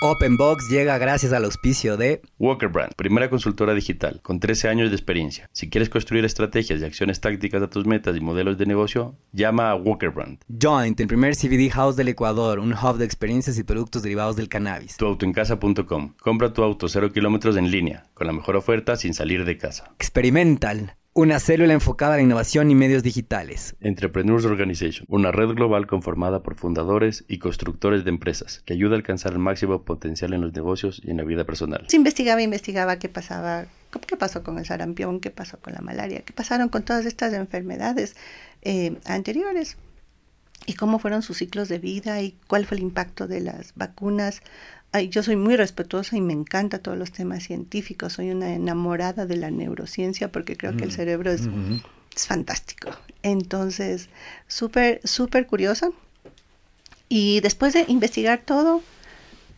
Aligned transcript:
Openbox 0.00 0.68
llega 0.68 0.96
gracias 0.96 1.32
al 1.32 1.44
auspicio 1.44 1.96
de 1.96 2.22
Walker 2.38 2.68
Brand, 2.68 2.94
primera 2.94 3.28
consultora 3.28 3.74
digital 3.74 4.20
con 4.22 4.38
13 4.38 4.68
años 4.68 4.90
de 4.90 4.96
experiencia. 4.96 5.50
Si 5.52 5.68
quieres 5.68 5.88
construir 5.88 6.24
estrategias 6.24 6.80
y 6.80 6.84
acciones 6.84 7.20
tácticas 7.20 7.60
a 7.62 7.68
tus 7.68 7.84
metas 7.84 8.16
y 8.16 8.20
modelos 8.20 8.58
de 8.58 8.66
negocio, 8.66 9.16
llama 9.32 9.70
a 9.70 9.74
Walker 9.74 10.10
Brand. 10.10 10.38
Joint, 10.48 11.00
el 11.00 11.08
primer 11.08 11.34
CBD 11.34 11.68
house 11.72 11.96
del 11.96 12.06
Ecuador, 12.06 12.60
un 12.60 12.74
hub 12.74 12.96
de 12.96 13.04
experiencias 13.04 13.58
y 13.58 13.64
productos 13.64 14.02
derivados 14.02 14.36
del 14.36 14.48
cannabis. 14.48 14.96
Tuautoencasa.com. 14.98 16.14
Compra 16.20 16.52
tu 16.52 16.62
auto 16.62 16.88
0 16.88 17.12
kilómetros 17.12 17.56
en 17.56 17.68
línea, 17.68 18.04
con 18.14 18.28
la 18.28 18.32
mejor 18.32 18.54
oferta 18.54 18.94
sin 18.94 19.14
salir 19.14 19.44
de 19.44 19.58
casa. 19.58 19.90
Experimental, 19.98 20.94
una 21.18 21.40
célula 21.40 21.72
enfocada 21.72 22.14
a 22.14 22.16
la 22.18 22.22
innovación 22.22 22.70
y 22.70 22.76
medios 22.76 23.02
digitales. 23.02 23.74
Entrepreneurs 23.80 24.44
Organization, 24.44 25.04
una 25.08 25.32
red 25.32 25.48
global 25.48 25.88
conformada 25.88 26.44
por 26.44 26.54
fundadores 26.54 27.24
y 27.26 27.40
constructores 27.40 28.04
de 28.04 28.10
empresas 28.10 28.62
que 28.64 28.74
ayuda 28.74 28.92
a 28.92 28.98
alcanzar 28.98 29.32
el 29.32 29.40
máximo 29.40 29.82
potencial 29.82 30.32
en 30.32 30.42
los 30.42 30.52
negocios 30.52 31.02
y 31.04 31.10
en 31.10 31.16
la 31.16 31.24
vida 31.24 31.42
personal. 31.42 31.84
Se 31.88 31.96
investigaba, 31.96 32.40
investigaba 32.40 33.00
qué 33.00 33.08
pasaba, 33.08 33.66
qué 34.06 34.16
pasó 34.16 34.44
con 34.44 34.60
el 34.60 34.64
sarampión, 34.64 35.18
qué 35.18 35.32
pasó 35.32 35.58
con 35.58 35.72
la 35.72 35.80
malaria, 35.80 36.20
qué 36.20 36.32
pasaron 36.32 36.68
con 36.68 36.84
todas 36.84 37.04
estas 37.04 37.32
enfermedades 37.32 38.14
eh, 38.62 38.96
anteriores 39.04 39.76
y 40.66 40.74
cómo 40.74 41.00
fueron 41.00 41.22
sus 41.22 41.38
ciclos 41.38 41.68
de 41.68 41.80
vida 41.80 42.22
y 42.22 42.36
cuál 42.46 42.64
fue 42.64 42.76
el 42.76 42.84
impacto 42.84 43.26
de 43.26 43.40
las 43.40 43.72
vacunas 43.74 44.40
yo 45.10 45.22
soy 45.22 45.36
muy 45.36 45.56
respetuosa 45.56 46.16
y 46.16 46.20
me 46.20 46.32
encanta 46.32 46.78
todos 46.78 46.96
los 46.96 47.12
temas 47.12 47.44
científicos. 47.44 48.14
Soy 48.14 48.30
una 48.30 48.54
enamorada 48.54 49.26
de 49.26 49.36
la 49.36 49.50
neurociencia 49.50 50.32
porque 50.32 50.56
creo 50.56 50.76
que 50.76 50.84
el 50.84 50.90
mm, 50.90 50.94
cerebro 50.94 51.30
es, 51.30 51.42
es 52.16 52.26
fantástico. 52.26 52.90
Entonces, 53.22 54.08
súper, 54.46 55.00
súper 55.04 55.46
curiosa. 55.46 55.90
Y 57.08 57.40
después 57.40 57.74
de 57.74 57.84
investigar 57.88 58.40
todo, 58.44 58.82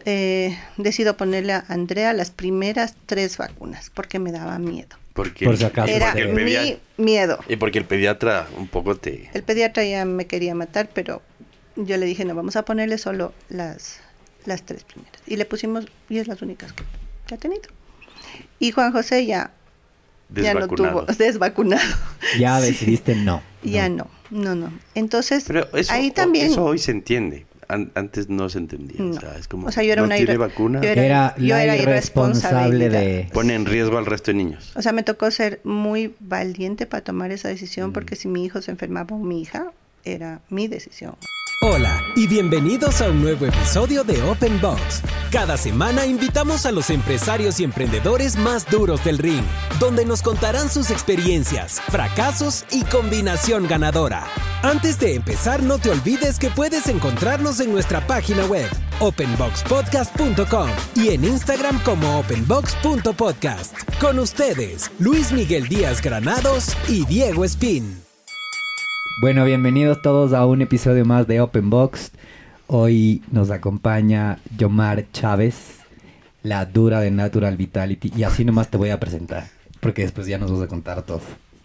eh, 0.04 0.56
decido 0.76 1.16
ponerle 1.16 1.52
a 1.52 1.64
Andrea 1.68 2.12
las 2.12 2.30
primeras 2.30 2.94
tres 3.06 3.36
vacunas 3.36 3.90
porque 3.90 4.18
me 4.18 4.32
daba 4.32 4.58
miedo. 4.58 4.96
Porque, 5.12 5.44
Por 5.44 5.56
si 5.56 5.64
acaso, 5.64 5.92
Era 5.92 6.14
mi 6.14 6.78
miedo. 6.96 7.38
Y 7.48 7.56
porque 7.56 7.78
el 7.78 7.84
pediatra 7.84 8.48
un 8.56 8.68
poco 8.68 8.96
te... 8.96 9.30
El 9.34 9.42
pediatra 9.42 9.84
ya 9.84 10.04
me 10.04 10.26
quería 10.26 10.54
matar, 10.54 10.88
pero 10.94 11.22
yo 11.76 11.96
le 11.96 12.06
dije, 12.06 12.24
no, 12.24 12.34
vamos 12.34 12.56
a 12.56 12.64
ponerle 12.64 12.96
solo 12.98 13.32
las 13.48 14.00
las 14.46 14.62
tres 14.64 14.84
primeras. 14.84 15.20
Y 15.26 15.36
le 15.36 15.44
pusimos, 15.44 15.86
y 16.08 16.18
es 16.18 16.28
las 16.28 16.42
únicas 16.42 16.72
que, 16.72 16.84
ha 17.34 17.38
tenido. 17.38 17.62
Y 18.58 18.72
Juan 18.72 18.92
José 18.92 19.26
ya, 19.26 19.52
ya 20.34 20.54
no 20.54 20.68
tuvo, 20.68 21.02
desvacunado. 21.02 21.82
Ya 22.38 22.60
decidiste 22.60 23.14
no. 23.14 23.42
Ya 23.62 23.88
no, 23.88 24.08
no, 24.30 24.54
no. 24.54 24.72
Entonces, 24.94 25.46
ahí 25.90 26.10
también... 26.10 26.46
Eso 26.46 26.64
hoy 26.64 26.78
se 26.78 26.92
entiende. 26.92 27.46
antes 27.68 28.28
no 28.28 28.48
se 28.48 28.58
entendía. 28.58 29.02
O, 29.02 29.20
sea, 29.20 29.36
es 29.36 29.48
como, 29.48 29.66
o 29.66 29.72
sea, 29.72 29.82
yo 29.82 29.92
era 29.92 30.02
una 30.02 30.16
tiene 30.16 30.36
vacuna. 30.36 30.80
Yo 30.80 30.88
era, 30.88 31.34
yo 31.36 31.56
era 31.56 31.76
irresponsable 31.76 32.88
de... 32.88 33.28
Pone 33.32 33.54
en 33.54 33.66
riesgo 33.66 33.98
al 33.98 34.06
resto 34.06 34.30
de 34.30 34.36
niños. 34.36 34.72
O 34.76 34.82
sea, 34.82 34.92
me 34.92 35.02
tocó 35.02 35.30
ser 35.30 35.60
muy 35.64 36.14
valiente 36.20 36.86
para 36.86 37.02
tomar 37.02 37.32
esa 37.32 37.48
decisión 37.48 37.92
porque 37.92 38.16
si 38.16 38.28
mi 38.28 38.44
hijo 38.44 38.62
se 38.62 38.70
enfermaba 38.70 39.16
o 39.16 39.18
mi 39.18 39.42
hija, 39.42 39.72
era 40.04 40.40
mi 40.48 40.68
decisión. 40.68 41.16
Hola 41.62 42.02
y 42.16 42.26
bienvenidos 42.26 43.02
a 43.02 43.10
un 43.10 43.20
nuevo 43.20 43.44
episodio 43.44 44.02
de 44.02 44.22
Open 44.22 44.58
Box. 44.62 45.02
Cada 45.30 45.58
semana 45.58 46.06
invitamos 46.06 46.64
a 46.64 46.72
los 46.72 46.88
empresarios 46.88 47.60
y 47.60 47.64
emprendedores 47.64 48.36
más 48.36 48.64
duros 48.70 49.04
del 49.04 49.18
ring, 49.18 49.44
donde 49.78 50.06
nos 50.06 50.22
contarán 50.22 50.70
sus 50.70 50.90
experiencias, 50.90 51.78
fracasos 51.82 52.64
y 52.70 52.82
combinación 52.84 53.68
ganadora. 53.68 54.26
Antes 54.62 54.98
de 54.98 55.14
empezar, 55.14 55.62
no 55.62 55.78
te 55.78 55.90
olvides 55.90 56.38
que 56.38 56.48
puedes 56.48 56.88
encontrarnos 56.88 57.60
en 57.60 57.72
nuestra 57.72 58.06
página 58.06 58.46
web, 58.46 58.70
openboxpodcast.com 59.00 60.70
y 60.94 61.10
en 61.10 61.24
Instagram 61.26 61.78
como 61.82 62.20
openbox.podcast. 62.20 63.74
Con 64.00 64.18
ustedes, 64.18 64.90
Luis 64.98 65.30
Miguel 65.30 65.68
Díaz 65.68 66.00
Granados 66.00 66.74
y 66.88 67.04
Diego 67.04 67.44
Espín. 67.44 68.09
Bueno, 69.20 69.44
bienvenidos 69.44 70.00
todos 70.00 70.32
a 70.32 70.46
un 70.46 70.62
episodio 70.62 71.04
más 71.04 71.26
de 71.26 71.42
Open 71.42 71.68
Box. 71.68 72.10
Hoy 72.68 73.22
nos 73.30 73.50
acompaña 73.50 74.38
Yomar 74.56 75.12
Chávez, 75.12 75.80
la 76.42 76.64
dura 76.64 77.00
de 77.00 77.10
Natural 77.10 77.54
Vitality. 77.54 78.10
Y 78.16 78.22
así 78.22 78.46
nomás 78.46 78.70
te 78.70 78.78
voy 78.78 78.88
a 78.88 78.98
presentar, 78.98 79.48
porque 79.80 80.00
después 80.00 80.26
ya 80.26 80.38
nos 80.38 80.50
vas 80.50 80.62
a 80.62 80.68
contar 80.68 81.02
todo. 81.02 81.20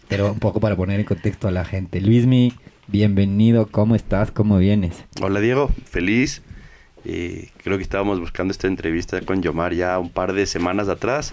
Pero 0.06 0.32
un 0.32 0.38
poco 0.38 0.60
para 0.60 0.76
poner 0.76 1.00
en 1.00 1.06
contexto 1.06 1.48
a 1.48 1.50
la 1.50 1.64
gente. 1.64 2.02
Luismi, 2.02 2.52
bienvenido, 2.88 3.68
¿cómo 3.68 3.94
estás? 3.94 4.30
¿Cómo 4.30 4.58
vienes? 4.58 5.06
Hola 5.22 5.40
Diego, 5.40 5.70
feliz. 5.86 6.42
Eh, 7.06 7.48
creo 7.64 7.78
que 7.78 7.82
estábamos 7.82 8.20
buscando 8.20 8.52
esta 8.52 8.66
entrevista 8.66 9.18
con 9.22 9.40
Yomar 9.40 9.72
ya 9.72 9.98
un 9.98 10.10
par 10.10 10.34
de 10.34 10.44
semanas 10.44 10.90
atrás 10.90 11.32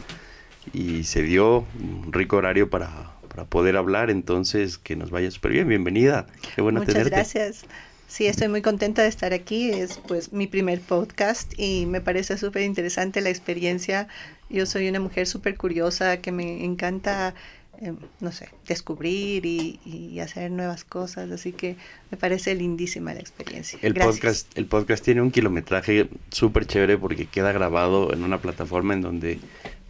y 0.72 1.04
se 1.04 1.22
dio 1.22 1.66
un 1.82 2.14
rico 2.14 2.38
horario 2.38 2.70
para 2.70 3.13
para 3.34 3.48
poder 3.48 3.78
hablar, 3.78 4.10
entonces 4.10 4.78
que 4.78 4.96
nos 4.96 5.10
vaya 5.10 5.32
súper 5.32 5.54
bien, 5.54 5.68
bienvenida, 5.68 6.28
qué 6.56 6.62
bueno 6.62 6.82
Muchas 6.82 7.10
gracias. 7.10 7.66
Sí, 8.08 8.28
estoy 8.28 8.48
muy 8.48 8.62
contenta 8.62 9.02
de 9.02 9.08
estar 9.08 9.34
aquí, 9.34 9.72
es 9.72 10.00
pues 10.08 10.34
mi 10.34 10.46
primer 10.46 10.82
podcast 10.82 11.52
y 11.58 11.88
me 11.88 12.00
parece 12.00 12.38
súper 12.38 12.62
interesante 12.62 13.22
la 13.22 13.30
experiencia. 13.30 14.08
Yo 14.52 14.68
soy 14.68 14.88
una 14.88 15.00
mujer 15.00 15.26
súper 15.26 15.58
curiosa 15.58 16.18
que 16.18 16.32
me 16.32 16.64
encanta 16.64 17.34
Em, 17.82 17.98
no 18.20 18.32
sé, 18.32 18.50
descubrir 18.68 19.46
y, 19.46 20.20
hacer 20.20 20.52
nuevas 20.52 20.86
cosas, 20.86 21.30
así 21.32 21.52
que 21.52 21.76
me 22.12 22.18
parece 22.18 22.56
lindísima 22.56 23.14
la 23.14 23.20
experiencia. 23.20 23.80
El 23.82 23.96
podcast, 23.96 24.58
el 24.58 24.68
podcast 24.68 25.04
tiene 25.04 25.22
un 25.22 25.32
kilometraje 25.32 26.08
súper 26.30 26.66
chévere 26.66 26.98
porque 26.98 27.26
queda 27.26 27.52
grabado 27.52 28.14
en 28.14 28.24
una 28.24 28.38
plataforma 28.38 28.94
en 28.94 29.02
donde 29.02 29.40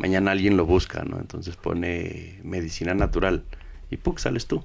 mañana 0.03 0.31
alguien 0.31 0.57
lo 0.57 0.65
busca, 0.65 1.05
¿no? 1.05 1.17
Entonces 1.17 1.55
pone 1.55 2.37
medicina 2.43 2.93
natural 2.93 3.43
y 3.89 3.95
¡puc! 3.95 4.19
sales 4.19 4.47
tú. 4.47 4.61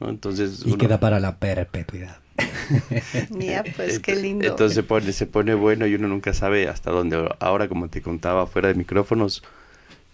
Entonces 0.00 0.62
y 0.64 0.78
queda 0.78 0.98
para 0.98 1.20
la 1.20 1.38
perpetuidad. 1.38 2.16
ya, 3.30 3.62
pues 3.76 3.98
qué 3.98 4.16
lindo. 4.16 4.46
Entonces 4.46 4.74
se 4.74 4.82
pone, 4.82 5.12
se 5.12 5.26
pone 5.26 5.52
bueno 5.52 5.86
y 5.86 5.94
uno 5.94 6.08
nunca 6.08 6.32
sabe 6.32 6.66
hasta 6.66 6.90
dónde. 6.90 7.28
Ahora, 7.40 7.68
como 7.68 7.90
te 7.90 8.00
contaba 8.00 8.46
fuera 8.46 8.68
de 8.68 8.74
micrófonos, 8.74 9.42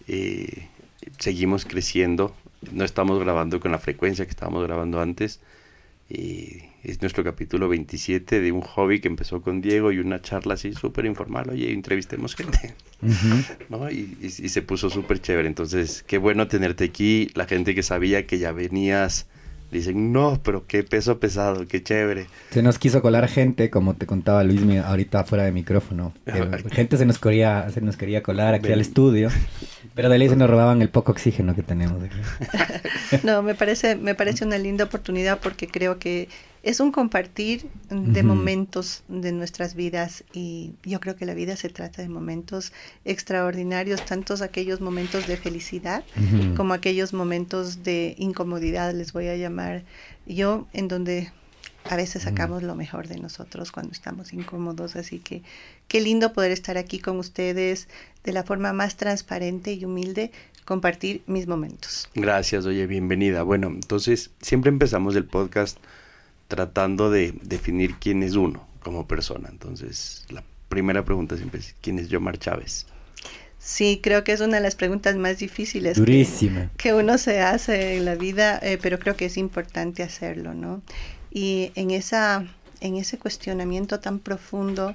eh, 0.08 0.66
seguimos 1.18 1.64
creciendo. 1.64 2.34
No 2.72 2.84
estamos 2.84 3.20
grabando 3.20 3.60
con 3.60 3.70
la 3.70 3.78
frecuencia 3.78 4.24
que 4.24 4.32
estábamos 4.32 4.64
grabando 4.64 5.00
antes. 5.00 5.38
Y 6.08 6.64
es 6.82 7.00
nuestro 7.00 7.22
capítulo 7.22 7.68
27 7.68 8.40
de 8.40 8.52
un 8.52 8.62
hobby 8.62 9.00
que 9.00 9.08
empezó 9.08 9.42
con 9.42 9.60
Diego 9.60 9.92
y 9.92 9.98
una 9.98 10.22
charla 10.22 10.54
así 10.54 10.72
súper 10.72 11.04
informal. 11.04 11.50
Oye, 11.50 11.72
entrevistemos 11.72 12.34
gente. 12.34 12.74
¿No? 13.68 13.90
Y, 13.90 14.16
y, 14.20 14.30
se 14.30 14.62
puso 14.62 14.88
súper 14.88 15.20
chévere. 15.20 15.48
Entonces, 15.48 16.02
qué 16.06 16.18
bueno 16.18 16.48
tenerte 16.48 16.84
aquí. 16.84 17.30
La 17.34 17.46
gente 17.46 17.74
que 17.74 17.82
sabía 17.82 18.26
que 18.26 18.38
ya 18.38 18.52
venías 18.52 19.26
dicen, 19.70 20.12
no, 20.12 20.40
pero 20.42 20.66
qué 20.66 20.82
peso 20.82 21.18
pesado, 21.20 21.66
qué 21.66 21.82
chévere. 21.82 22.26
Se 22.50 22.62
nos 22.62 22.78
quiso 22.78 23.02
colar 23.02 23.28
gente, 23.28 23.70
como 23.70 23.94
te 23.94 24.06
contaba 24.06 24.42
Luis 24.42 24.60
ahorita 24.84 25.24
fuera 25.24 25.44
de 25.44 25.52
micrófono. 25.52 26.12
gente 26.72 26.96
se 26.96 27.06
nos 27.06 27.18
quería, 27.18 27.68
se 27.70 27.80
nos 27.80 27.96
quería 27.96 28.22
colar 28.22 28.54
aquí 28.54 28.72
al 28.72 28.80
estudio, 28.80 29.28
pero 29.94 30.08
de 30.08 30.18
ley 30.18 30.28
se 30.28 30.36
nos 30.36 30.50
robaban 30.50 30.82
el 30.82 30.88
poco 30.88 31.12
oxígeno 31.12 31.54
que 31.54 31.62
tenemos. 31.62 32.02
no, 33.22 33.42
me 33.42 33.54
parece, 33.54 33.96
me 33.96 34.14
parece 34.14 34.44
una 34.44 34.58
linda 34.58 34.84
oportunidad 34.84 35.38
porque 35.40 35.68
creo 35.68 35.98
que 35.98 36.28
es 36.62 36.80
un 36.80 36.92
compartir 36.92 37.68
de 37.88 38.22
momentos 38.22 39.02
de 39.08 39.32
nuestras 39.32 39.74
vidas 39.74 40.24
y 40.32 40.72
yo 40.84 41.00
creo 41.00 41.16
que 41.16 41.24
la 41.24 41.34
vida 41.34 41.56
se 41.56 41.70
trata 41.70 42.02
de 42.02 42.08
momentos 42.08 42.72
extraordinarios, 43.04 44.04
tantos 44.04 44.42
aquellos 44.42 44.80
momentos 44.80 45.26
de 45.26 45.36
felicidad 45.36 46.04
como 46.56 46.74
aquellos 46.74 47.14
momentos 47.14 47.82
de 47.82 48.14
incomodidad, 48.18 48.92
les 48.94 49.12
voy 49.12 49.28
a 49.28 49.36
llamar 49.36 49.84
yo, 50.26 50.66
en 50.72 50.88
donde 50.88 51.32
a 51.88 51.96
veces 51.96 52.24
sacamos 52.24 52.62
lo 52.62 52.74
mejor 52.74 53.08
de 53.08 53.18
nosotros 53.18 53.72
cuando 53.72 53.92
estamos 53.92 54.34
incómodos, 54.34 54.96
así 54.96 55.18
que 55.18 55.42
qué 55.88 56.00
lindo 56.00 56.32
poder 56.34 56.52
estar 56.52 56.76
aquí 56.76 56.98
con 56.98 57.18
ustedes 57.18 57.88
de 58.22 58.32
la 58.32 58.44
forma 58.44 58.74
más 58.74 58.96
transparente 58.96 59.72
y 59.72 59.86
humilde 59.86 60.30
compartir 60.66 61.22
mis 61.26 61.46
momentos. 61.46 62.08
Gracias, 62.14 62.66
oye, 62.66 62.86
bienvenida. 62.86 63.42
Bueno, 63.42 63.68
entonces 63.68 64.30
siempre 64.42 64.68
empezamos 64.68 65.16
el 65.16 65.24
podcast 65.24 65.78
tratando 66.50 67.10
de 67.10 67.32
definir 67.42 67.94
quién 68.00 68.22
es 68.22 68.34
uno 68.34 68.66
como 68.82 69.06
persona. 69.06 69.48
Entonces, 69.50 70.26
la 70.28 70.42
primera 70.68 71.04
pregunta 71.04 71.36
siempre 71.36 71.60
es, 71.60 71.76
¿quién 71.80 71.98
es 71.98 72.08
Yomar 72.08 72.38
Chávez? 72.38 72.86
Sí, 73.58 74.00
creo 74.02 74.24
que 74.24 74.32
es 74.32 74.40
una 74.40 74.56
de 74.56 74.62
las 74.62 74.74
preguntas 74.74 75.14
más 75.16 75.38
difíciles 75.38 75.96
Que, 76.76 76.92
uno 76.92 77.18
se 77.18 77.40
hace 77.40 77.98
en 77.98 78.04
la 78.04 78.16
vida, 78.16 78.58
eh, 78.62 78.78
pero 78.82 78.98
creo 78.98 79.16
que 79.16 79.26
es 79.26 79.36
importante 79.36 80.02
hacerlo, 80.02 80.52
¿no? 80.52 80.82
Y 81.30 81.70
en, 81.76 81.92
esa, 81.92 82.44
en 82.80 82.96
ese 82.96 83.16
cuestionamiento 83.16 84.00
tan 84.00 84.18
profundo, 84.18 84.94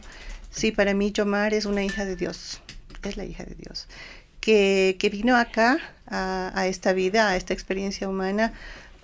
sí, 0.52 0.72
para 0.72 0.94
mí 0.94 1.12
Yomar 1.14 1.54
es 1.54 1.66
una 1.66 1.86
hija 1.86 2.04
de 2.04 2.18
Dios, 2.18 2.60
es 3.04 3.16
la 3.16 3.24
hija 3.24 3.46
de 3.46 3.56
Dios, 3.56 3.88
que, 4.42 4.98
que 5.00 5.10
vino 5.10 5.38
acá 5.38 5.78
a, 6.08 6.52
a 6.54 6.68
esta 6.68 6.92
vida, 6.92 7.30
a 7.30 7.38
esta 7.38 7.54
experiencia 7.54 8.10
humana, 8.10 8.52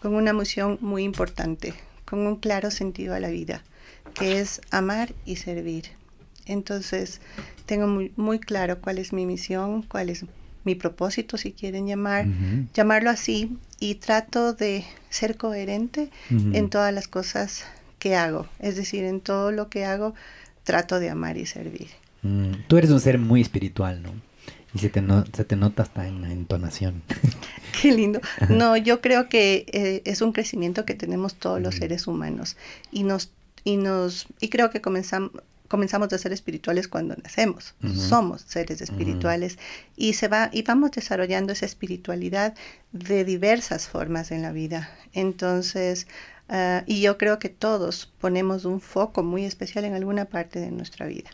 con 0.01 0.15
una 0.15 0.31
emoción 0.31 0.80
muy 0.81 1.04
importante, 1.04 1.75
con 2.11 2.27
un 2.27 2.35
claro 2.35 2.71
sentido 2.71 3.15
a 3.15 3.21
la 3.21 3.29
vida, 3.29 3.63
que 4.13 4.41
es 4.41 4.59
amar 4.69 5.13
y 5.25 5.37
servir. 5.37 5.85
Entonces, 6.45 7.21
tengo 7.65 7.87
muy, 7.87 8.11
muy 8.17 8.37
claro 8.37 8.81
cuál 8.81 8.97
es 8.97 9.13
mi 9.13 9.25
misión, 9.25 9.81
cuál 9.83 10.09
es 10.09 10.25
mi 10.65 10.75
propósito, 10.75 11.37
si 11.37 11.53
quieren 11.53 11.87
llamar, 11.87 12.27
llamarlo 12.73 13.09
así, 13.09 13.57
y 13.79 13.95
trato 13.95 14.51
de 14.51 14.83
ser 15.09 15.37
coherente 15.37 16.09
en 16.29 16.69
todas 16.69 16.93
las 16.93 17.07
cosas 17.07 17.63
que 17.97 18.17
hago. 18.17 18.45
Es 18.59 18.75
decir, 18.75 19.05
en 19.05 19.21
todo 19.21 19.53
lo 19.53 19.69
que 19.69 19.85
hago, 19.85 20.13
trato 20.63 20.99
de 20.99 21.09
amar 21.09 21.37
y 21.37 21.45
servir. 21.45 21.87
Mm, 22.23 22.67
tú 22.67 22.77
eres 22.77 22.89
un 22.89 22.99
ser 22.99 23.19
muy 23.19 23.39
espiritual, 23.39 24.03
¿no? 24.03 24.11
Y 24.73 24.79
se 24.79 24.89
te, 24.89 25.03
se 25.33 25.45
te 25.45 25.56
nota 25.56 25.83
hasta 25.83 26.07
en 26.07 26.21
la 26.21 26.31
entonación. 26.31 27.01
Qué 27.81 27.91
lindo. 27.91 28.21
No, 28.50 28.77
yo 28.77 29.01
creo 29.01 29.29
que 29.29 29.65
eh, 29.71 30.01
es 30.06 30.21
un 30.21 30.31
crecimiento 30.31 30.85
que 30.85 30.94
tenemos 30.94 31.35
todos 31.35 31.62
los 31.62 31.75
seres 31.75 32.07
humanos 32.07 32.57
y 32.91 33.03
nos 33.03 33.31
y 33.63 33.77
nos 33.77 34.27
y 34.39 34.50
creo 34.50 34.69
que 34.69 34.81
comenzamos 34.81 35.31
comenzamos 35.71 36.12
a 36.12 36.18
ser 36.18 36.33
espirituales 36.33 36.89
cuando 36.89 37.15
nacemos. 37.15 37.75
Somos 37.95 38.41
seres 38.41 38.81
espirituales 38.81 39.57
y 39.95 40.13
se 40.13 40.27
va 40.27 40.50
y 40.51 40.63
vamos 40.63 40.91
desarrollando 40.91 41.53
esa 41.53 41.65
espiritualidad 41.65 42.56
de 42.91 43.23
diversas 43.23 43.88
formas 43.88 44.31
en 44.31 44.41
la 44.41 44.51
vida. 44.51 44.91
Entonces, 45.13 46.07
ah, 46.51 46.83
y 46.86 47.01
yo 47.01 47.18
creo 47.18 47.39
que 47.39 47.50
todos 47.50 48.12
ponemos 48.19 48.65
un 48.65 48.80
foco 48.80 49.24
muy 49.24 49.45
especial 49.45 49.86
en 49.86 49.95
alguna 49.95 50.25
parte 50.25 50.59
de 50.59 50.69
nuestra 50.69 51.07
vida. 51.07 51.31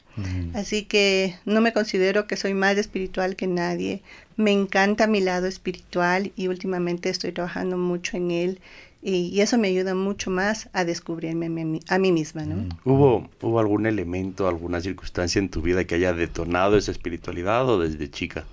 Así 0.53 0.83
que 0.83 1.35
no 1.45 1.61
me 1.61 1.73
considero 1.73 2.25
que 2.25 2.37
soy 2.37 2.53
más 2.53 2.77
espiritual 2.77 3.35
que 3.35 3.45
nadie. 3.47 4.01
Me 4.35 4.51
encanta 4.51 5.05
mi 5.05 5.19
lado 5.19 5.47
espiritual 5.47 6.31
y 6.35 6.47
últimamente 6.47 7.09
estoy 7.09 7.33
trabajando 7.33 7.77
mucho 7.77 8.17
en 8.17 8.31
él 8.31 8.59
y, 9.01 9.39
eso 9.41 9.57
me 9.57 9.67
ayuda 9.67 9.93
mucho 9.93 10.31
más 10.31 10.69
a 10.73 10.83
descubrirme 10.83 11.45
a 11.87 11.97
mí, 11.99 12.11
misma, 12.11 12.43
¿no? 12.43 12.55
Mm. 12.55 12.69
¿Hubo, 12.83 13.29
¿Hubo 13.41 13.59
algún 13.59 13.85
elemento, 13.85 14.47
alguna 14.47 14.81
circunstancia 14.81 15.39
en 15.39 15.49
tu 15.49 15.61
vida 15.61 15.85
que 15.85 15.95
haya 15.95 16.13
detonado 16.13 16.77
esa 16.77 16.91
espiritualidad 16.91 17.69
o 17.69 17.79
desde 17.79 18.09
chica? 18.09 18.45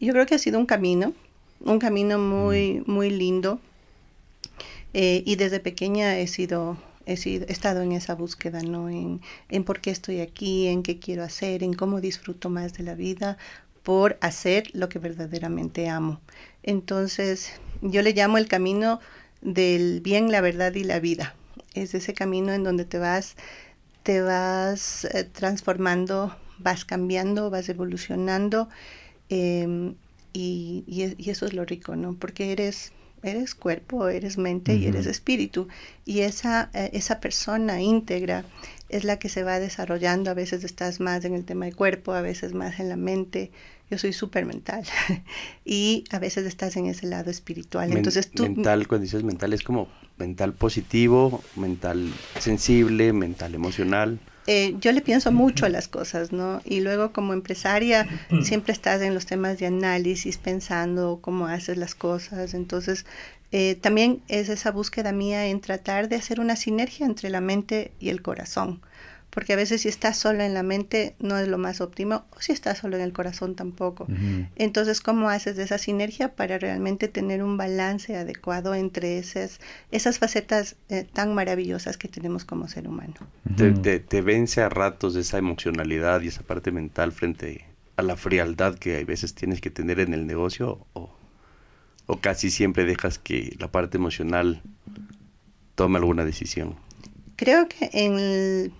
Yo 0.00 0.12
creo 0.12 0.26
que 0.26 0.34
ha 0.34 0.38
sido 0.38 0.58
un 0.58 0.66
camino, 0.66 1.14
un 1.60 1.78
camino 1.78 2.18
muy, 2.18 2.82
mm. 2.84 2.90
muy 2.90 3.10
lindo. 3.10 3.60
Eh, 4.94 5.22
y 5.26 5.36
desde 5.36 5.60
pequeña 5.60 6.18
he 6.18 6.26
sido, 6.26 6.76
he 7.06 7.16
sido, 7.16 7.46
he 7.48 7.52
estado 7.52 7.82
en 7.82 7.92
esa 7.92 8.14
búsqueda, 8.14 8.62
¿no? 8.62 8.88
En, 8.88 9.20
en 9.48 9.64
por 9.64 9.80
qué 9.80 9.90
estoy 9.90 10.20
aquí, 10.20 10.68
en 10.68 10.82
qué 10.82 10.98
quiero 10.98 11.22
hacer, 11.22 11.62
en 11.62 11.74
cómo 11.74 12.00
disfruto 12.00 12.50
más 12.50 12.74
de 12.74 12.84
la 12.84 12.94
vida 12.94 13.38
por 13.82 14.18
hacer 14.20 14.70
lo 14.74 14.88
que 14.88 14.98
verdaderamente 14.98 15.88
amo. 15.88 16.20
Entonces, 16.62 17.52
yo 17.80 18.02
le 18.02 18.12
llamo 18.12 18.38
el 18.38 18.48
camino 18.48 19.00
del 19.40 20.00
bien, 20.00 20.30
la 20.30 20.40
verdad 20.40 20.74
y 20.74 20.84
la 20.84 21.00
vida. 21.00 21.34
Es 21.74 21.94
ese 21.94 22.14
camino 22.14 22.52
en 22.52 22.64
donde 22.64 22.84
te 22.84 22.98
vas, 22.98 23.36
te 24.02 24.22
vas 24.22 25.04
eh, 25.06 25.24
transformando, 25.24 26.36
vas 26.58 26.84
cambiando, 26.84 27.50
vas 27.50 27.68
evolucionando 27.68 28.68
em, 29.28 29.94
y, 30.32 30.84
y, 30.86 31.30
eso 31.30 31.46
es 31.46 31.52
lo 31.52 31.64
rico, 31.64 31.96
¿no? 31.96 32.14
Porque 32.14 32.52
eres, 32.52 32.92
eres 33.22 33.54
cuerpo, 33.54 34.08
eres 34.08 34.38
mente 34.38 34.74
y 34.74 34.86
eres 34.86 35.06
espíritu 35.06 35.68
y 36.04 36.20
esa, 36.20 36.70
eh, 36.74 36.90
esa 36.92 37.20
persona 37.20 37.80
íntegra 37.80 38.44
es 38.88 39.04
la 39.04 39.18
que 39.18 39.28
se 39.28 39.42
va 39.42 39.58
desarrollando. 39.58 40.30
A 40.30 40.34
veces 40.34 40.64
estás 40.64 41.00
más 41.00 41.24
en 41.24 41.34
el 41.34 41.44
tema 41.44 41.64
del 41.64 41.76
cuerpo, 41.76 42.12
a 42.12 42.20
veces 42.20 42.52
más 42.54 42.78
en 42.80 42.88
la 42.88 42.96
mente, 42.96 43.50
yo 43.90 43.98
soy 43.98 44.12
súper 44.12 44.46
mental 44.46 44.84
y 45.64 46.04
a 46.10 46.18
veces 46.18 46.46
estás 46.46 46.76
en 46.76 46.86
ese 46.86 47.06
lado 47.06 47.30
espiritual. 47.30 47.92
Entonces 47.96 48.30
tú... 48.30 48.44
Mental, 48.44 48.88
cuando 48.88 49.04
dices 49.04 49.22
mental, 49.22 49.52
es 49.52 49.62
como 49.62 49.88
mental 50.18 50.52
positivo, 50.52 51.42
mental 51.56 52.12
sensible, 52.38 53.12
mental 53.12 53.54
emocional. 53.54 54.18
Eh, 54.46 54.74
yo 54.80 54.90
le 54.92 55.00
pienso 55.00 55.30
mucho 55.30 55.66
a 55.66 55.68
las 55.68 55.86
cosas, 55.88 56.32
¿no? 56.32 56.60
Y 56.64 56.80
luego 56.80 57.12
como 57.12 57.32
empresaria 57.32 58.08
siempre 58.42 58.72
estás 58.72 59.00
en 59.02 59.14
los 59.14 59.26
temas 59.26 59.58
de 59.58 59.66
análisis, 59.66 60.36
pensando 60.36 61.20
cómo 61.22 61.46
haces 61.46 61.76
las 61.76 61.94
cosas. 61.94 62.54
Entonces, 62.54 63.06
eh, 63.52 63.76
también 63.76 64.22
es 64.28 64.48
esa 64.48 64.72
búsqueda 64.72 65.12
mía 65.12 65.46
en 65.46 65.60
tratar 65.60 66.08
de 66.08 66.16
hacer 66.16 66.40
una 66.40 66.56
sinergia 66.56 67.06
entre 67.06 67.30
la 67.30 67.40
mente 67.40 67.92
y 68.00 68.08
el 68.08 68.22
corazón 68.22 68.80
porque 69.32 69.54
a 69.54 69.56
veces 69.56 69.80
si 69.80 69.88
estás 69.88 70.18
solo 70.18 70.42
en 70.42 70.52
la 70.52 70.62
mente 70.62 71.14
no 71.18 71.38
es 71.38 71.48
lo 71.48 71.56
más 71.56 71.80
óptimo, 71.80 72.26
o 72.36 72.40
si 72.40 72.52
estás 72.52 72.78
solo 72.78 72.96
en 72.96 73.02
el 73.02 73.14
corazón 73.14 73.54
tampoco. 73.54 74.06
Entonces, 74.56 75.00
¿cómo 75.00 75.30
haces 75.30 75.56
de 75.56 75.62
esa 75.62 75.78
sinergia 75.78 76.34
para 76.34 76.58
realmente 76.58 77.08
tener 77.08 77.42
un 77.42 77.56
balance 77.56 78.14
adecuado 78.14 78.74
entre 78.74 79.16
esas, 79.18 79.58
esas 79.90 80.18
facetas 80.18 80.76
eh, 80.90 81.06
tan 81.10 81.34
maravillosas 81.34 81.96
que 81.96 82.08
tenemos 82.08 82.44
como 82.44 82.68
ser 82.68 82.86
humano? 82.86 83.14
te, 83.56 84.20
vence 84.20 84.60
a 84.60 84.68
ratos 84.68 85.16
esa 85.16 85.38
emocionalidad 85.38 86.20
y 86.20 86.28
esa 86.28 86.42
parte 86.42 86.70
mental 86.70 87.12
frente 87.12 87.64
a 87.96 88.02
la 88.02 88.16
frialdad 88.16 88.74
que 88.74 88.98
a 88.98 89.04
veces 89.04 89.34
tienes 89.34 89.62
que 89.62 89.70
tener 89.70 89.98
en 90.00 90.12
el 90.12 90.26
negocio 90.26 90.86
o, 90.92 91.10
o 92.04 92.18
casi 92.18 92.50
siempre 92.50 92.84
dejas 92.84 93.18
que 93.18 93.56
la 93.58 93.72
parte 93.72 93.96
emocional 93.96 94.60
tome 95.74 95.96
alguna 95.96 96.26
decisión? 96.26 96.76
Creo 97.36 97.66
que 97.66 97.88
en 97.94 98.18
el 98.18 98.72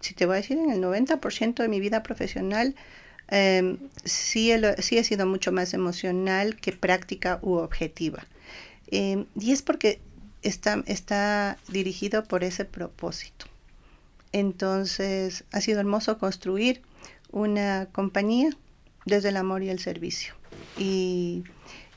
si 0.00 0.14
te 0.14 0.26
voy 0.26 0.34
a 0.34 0.36
decir, 0.36 0.58
en 0.58 0.70
el 0.70 0.80
90% 0.80 1.62
de 1.62 1.68
mi 1.68 1.80
vida 1.80 2.02
profesional, 2.02 2.74
em, 3.28 3.78
sí, 4.04 4.50
he, 4.50 4.82
sí, 4.82 4.98
he, 4.98 5.04
sido 5.04 5.26
mucho 5.26 5.52
más 5.52 5.74
emocional 5.74 6.56
que 6.56 6.72
práctica 6.72 7.38
u 7.42 7.54
objetiva. 7.54 8.26
Em, 8.90 9.26
y 9.38 9.52
es 9.52 9.62
porque 9.62 10.00
está, 10.42 10.82
está 10.86 11.58
dirigido 11.68 12.24
por 12.24 12.44
ese 12.44 12.64
propósito. 12.64 13.46
Entonces, 14.32 15.44
ha 15.52 15.60
sido 15.60 15.80
hermoso 15.80 16.18
construir 16.18 16.82
una 17.30 17.88
compañía 17.92 18.50
desde 19.06 19.30
el 19.30 19.36
amor 19.36 19.62
y 19.62 19.70
el 19.70 19.78
servicio. 19.78 20.34
Y 20.78 21.44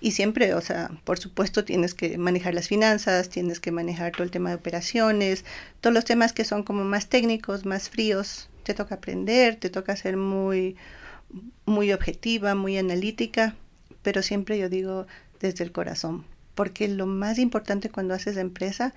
y 0.03 0.11
siempre, 0.11 0.53
o 0.53 0.59
sea, 0.59 0.91
por 1.05 1.17
supuesto 1.17 1.63
tienes 1.63 1.93
que 1.93 2.17
manejar 2.17 2.53
las 2.53 2.67
finanzas, 2.67 3.29
tienes 3.29 3.61
que 3.61 3.71
manejar 3.71 4.11
todo 4.11 4.23
el 4.23 4.31
tema 4.31 4.49
de 4.49 4.57
operaciones, 4.57 5.45
todos 5.79 5.93
los 5.93 6.03
temas 6.03 6.33
que 6.33 6.43
son 6.43 6.63
como 6.63 6.83
más 6.83 7.07
técnicos, 7.07 7.65
más 7.65 7.89
fríos, 7.89 8.49
te 8.63 8.73
toca 8.73 8.95
aprender, 8.95 9.55
te 9.55 9.69
toca 9.69 9.95
ser 9.95 10.17
muy, 10.17 10.75
muy 11.65 11.93
objetiva, 11.93 12.53
muy 12.53 12.77
analítica, 12.77 13.55
pero 14.01 14.21
siempre 14.21 14.57
yo 14.59 14.67
digo 14.67 15.07
desde 15.39 15.63
el 15.63 15.71
corazón, 15.71 16.25
porque 16.53 16.89
lo 16.89 17.05
más 17.05 17.39
importante 17.39 17.89
cuando 17.89 18.13
haces 18.13 18.35
empresa 18.35 18.93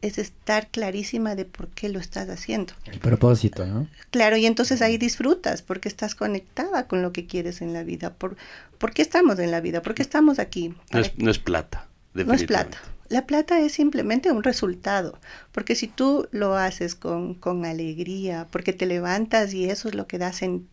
es 0.00 0.18
estar 0.18 0.68
clarísima 0.68 1.34
de 1.34 1.44
por 1.44 1.68
qué 1.68 1.88
lo 1.88 1.98
estás 1.98 2.28
haciendo. 2.28 2.72
El 2.84 3.00
propósito, 3.00 3.66
¿no? 3.66 3.88
Claro, 4.10 4.36
y 4.36 4.46
entonces 4.46 4.80
ahí 4.80 4.96
disfrutas 4.96 5.62
porque 5.62 5.88
estás 5.88 6.14
conectada 6.14 6.86
con 6.86 7.02
lo 7.02 7.12
que 7.12 7.26
quieres 7.26 7.60
en 7.62 7.72
la 7.72 7.82
vida. 7.82 8.14
¿Por, 8.14 8.36
¿por 8.78 8.92
qué 8.92 9.02
estamos 9.02 9.38
en 9.38 9.50
la 9.50 9.60
vida? 9.60 9.82
¿Por 9.82 9.94
qué 9.94 10.02
estamos 10.02 10.38
aquí? 10.38 10.74
No 10.92 11.00
es, 11.00 11.18
no 11.18 11.30
es 11.30 11.38
plata. 11.38 11.88
No 12.14 12.32
es 12.32 12.44
plata. 12.44 12.78
La 13.08 13.26
plata 13.26 13.60
es 13.60 13.72
simplemente 13.72 14.30
un 14.30 14.42
resultado, 14.42 15.18
porque 15.52 15.74
si 15.74 15.88
tú 15.88 16.28
lo 16.30 16.56
haces 16.56 16.94
con, 16.94 17.34
con 17.34 17.64
alegría, 17.64 18.46
porque 18.50 18.74
te 18.74 18.84
levantas 18.84 19.54
y 19.54 19.70
eso 19.70 19.88
es 19.88 19.94
lo 19.94 20.06
que 20.06 20.18
da 20.18 20.30
en, 20.42 20.68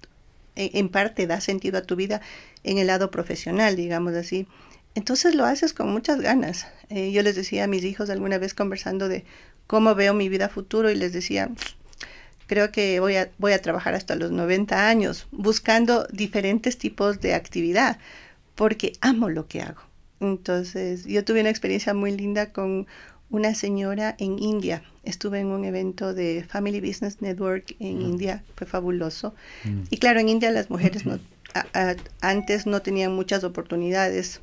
en 0.55 0.89
parte 0.89 1.27
da 1.27 1.39
sentido 1.39 1.77
a 1.77 1.83
tu 1.83 1.95
vida 1.95 2.21
en 2.63 2.77
el 2.77 2.87
lado 2.87 3.09
profesional, 3.09 3.77
digamos 3.77 4.13
así, 4.15 4.47
entonces 4.95 5.35
lo 5.35 5.45
haces 5.45 5.73
con 5.73 5.91
muchas 5.91 6.21
ganas. 6.21 6.67
Eh, 6.89 7.11
yo 7.11 7.21
les 7.21 7.35
decía 7.35 7.65
a 7.65 7.67
mis 7.67 7.83
hijos 7.83 8.09
alguna 8.09 8.37
vez 8.37 8.53
conversando 8.53 9.09
de 9.09 9.25
cómo 9.67 9.93
veo 9.93 10.13
mi 10.13 10.29
vida 10.29 10.49
futuro 10.49 10.89
y 10.89 10.95
les 10.95 11.13
decía, 11.13 11.49
creo 12.47 12.71
que 12.71 12.99
voy 12.99 13.17
a, 13.17 13.29
voy 13.37 13.53
a 13.53 13.61
trabajar 13.61 13.93
hasta 13.93 14.15
los 14.15 14.31
90 14.31 14.87
años 14.87 15.27
buscando 15.31 16.07
diferentes 16.11 16.77
tipos 16.77 17.19
de 17.19 17.33
actividad 17.33 17.99
porque 18.55 18.93
amo 19.01 19.29
lo 19.29 19.47
que 19.47 19.61
hago. 19.61 19.81
Entonces 20.21 21.05
yo 21.05 21.25
tuve 21.25 21.41
una 21.41 21.49
experiencia 21.49 21.93
muy 21.93 22.15
linda 22.15 22.51
con 22.51 22.87
una 23.29 23.53
señora 23.53 24.15
en 24.17 24.39
India. 24.39 24.81
Estuve 25.03 25.39
en 25.39 25.47
un 25.47 25.65
evento 25.65 26.13
de 26.13 26.45
Family 26.47 26.79
Business 26.79 27.21
Network 27.21 27.75
en 27.79 27.97
mm. 27.97 28.01
India, 28.01 28.43
fue 28.55 28.65
fabuloso. 28.65 29.35
Mm. 29.65 29.81
Y 29.89 29.97
claro, 29.97 30.21
en 30.21 30.29
India 30.29 30.51
las 30.51 30.69
mujeres 30.69 31.05
no, 31.05 31.19
antes 32.21 32.65
no 32.65 32.81
tenían 32.81 33.13
muchas 33.13 33.43
oportunidades 33.43 34.41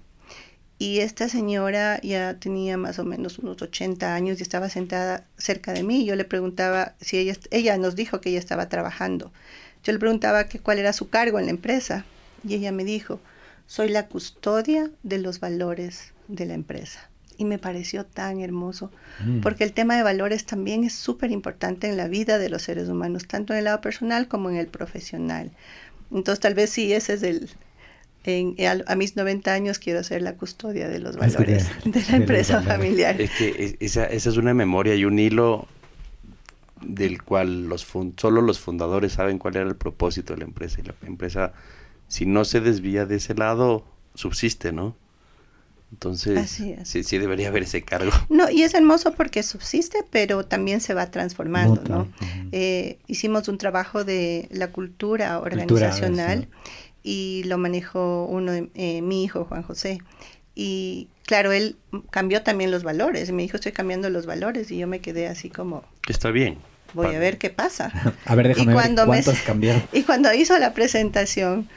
y 0.83 0.99
esta 0.99 1.29
señora 1.29 2.01
ya 2.01 2.41
tenía 2.41 2.77
más 2.77 2.99
o 2.99 3.05
menos 3.05 3.39
unos 3.39 3.63
80 3.63 4.17
años 4.17 4.41
y 4.41 4.43
estaba 4.43 4.69
sentada 4.69 5.29
cerca 5.39 5.73
de 5.73 5.85
mí. 5.85 6.05
Yo 6.05 6.17
le 6.17 6.25
preguntaba 6.25 6.97
si 7.01 7.19
ella, 7.19 7.37
ella 7.53 7.79
nos 7.79 7.95
dijo 7.95 8.21
que 8.21 8.31
ella 8.31 8.41
estaba 8.41 8.69
trabajando. 8.69 9.31
Yo 9.85 9.93
le 9.93 10.01
preguntaba 10.01 10.49
que 10.49 10.59
cuál 10.59 10.81
era 10.81 10.93
su 10.93 11.09
cargo 11.09 11.39
en 11.39 11.45
la 11.45 11.53
empresa 11.53 12.05
y 12.45 12.55
ella 12.55 12.73
me 12.73 12.83
dijo, 12.83 13.21
soy 13.69 13.91
la 13.91 14.09
custodia 14.09 14.91
de 15.05 15.19
los 15.19 15.39
valores 15.39 16.15
de 16.27 16.47
la 16.47 16.55
empresa. 16.55 17.09
Y 17.37 17.45
me 17.45 17.61
pareció 17.61 18.05
tan 18.05 18.41
hermoso, 18.41 18.91
mm. 19.25 19.39
porque 19.39 19.63
el 19.63 19.75
tema 19.75 19.97
de 19.97 20.03
valores 20.03 20.47
también 20.47 20.83
es 20.83 20.95
súper 20.95 21.31
importante 21.31 21.89
en 21.89 21.97
la 21.97 22.09
vida 22.09 22.39
de 22.39 22.49
los 22.49 22.63
seres 22.63 22.89
humanos, 22.89 23.29
tanto 23.29 23.53
en 23.53 23.61
el 23.61 23.67
lado 23.67 23.81
personal 23.81 24.27
como 24.27 24.51
en 24.51 24.57
el 24.57 24.67
profesional. 24.67 25.53
Entonces 26.11 26.41
tal 26.41 26.55
vez 26.55 26.71
sí, 26.71 26.93
ese 26.93 27.15
es 27.15 27.23
el, 27.23 27.51
en, 28.25 28.57
a, 28.87 28.95
mis 28.95 29.17
90 29.17 29.53
años 29.53 29.79
quiero 29.79 30.03
ser 30.05 30.23
la 30.23 30.35
custodia 30.37 30.89
de 30.89 30.99
los 30.99 31.17
valores 31.17 31.69
de, 31.85 32.03
la 32.11 32.17
empresa 32.17 32.63
familiar. 32.63 33.21
Es 33.21 33.31
que 33.31 33.77
esa, 33.81 34.07
esa, 34.07 34.31
es 34.31 34.37
una 34.37 34.55
memoria 34.55 34.95
y 34.95 35.05
un 35.05 35.19
hilo 35.19 35.67
del 36.81 37.23
cual 37.23 37.69
los 37.69 37.87
solo 38.17 38.43
los 38.43 38.59
fundadores 38.59 39.13
saben 39.13 39.39
cuál 39.39 39.57
era 39.57 39.69
el 39.69 39.77
propósito 39.77 40.35
de 40.35 40.41
la 40.41 40.45
empresa 40.45 40.81
y 40.81 40.85
la 40.85 40.95
empresa 41.07 41.53
si 42.09 42.27
no 42.27 42.45
se 42.45 42.61
desvía 42.61 43.07
de 43.07 43.17
ese 43.17 43.35
lado 43.35 43.85
subsiste, 44.15 44.73
¿no? 44.73 44.97
Entonces, 45.93 46.51
sí, 46.85 47.05
sí 47.05 47.19
debería 47.19 47.49
haber 47.49 47.65
ese 47.65 47.83
cargo. 47.83 48.13
No, 48.31 48.49
y 48.49 48.63
es 48.63 48.73
hermoso 48.73 49.13
porque 49.13 49.43
subsiste, 49.43 49.99
pero 50.11 50.45
también 50.47 50.81
se 50.81 50.95
va 50.95 51.11
transformando, 51.11 51.83
¿no? 51.87 52.09
Eh, 52.51 52.99
hicimos 53.09 53.47
un 53.49 53.59
trabajo 53.59 54.03
de 54.03 54.49
la 54.51 54.73
cultura 54.73 55.39
organizacional 55.39 56.49
y 57.03 57.43
lo 57.45 57.59
manejó 57.59 58.27
uno 58.27 58.53
de 58.53 58.71
eh, 58.75 59.03
mi 59.03 59.25
hijo, 59.25 59.45
Juan 59.45 59.63
José. 59.63 59.99
Y 60.55 61.09
claro, 61.25 61.53
él 61.53 61.77
cambió 62.11 62.43
también 62.43 62.71
los 62.71 62.83
valores. 62.83 63.33
Me 63.33 63.43
dijo, 63.43 63.57
estoy 63.57 63.73
cambiando 63.73 64.11
los 64.11 64.27
valores. 64.27 64.71
Y 64.71 64.79
yo 64.79 64.87
me 64.87 65.01
quedé 65.01 65.29
así 65.29 65.51
como... 65.51 65.85
Está 66.09 66.31
bien. 66.31 66.59
Voy 66.95 67.15
a 67.15 67.19
ver 67.19 67.39
qué 67.39 67.51
pasa. 67.51 67.91
a 68.27 68.35
ver, 68.35 68.49
déjame 68.49 68.75
ver 68.75 68.95
cuántos 69.07 69.41
cambiaron. 69.47 69.83
Y 69.93 70.03
cuando 70.03 70.33
hizo 70.33 70.59
la 70.59 70.75
presentación 70.75 71.69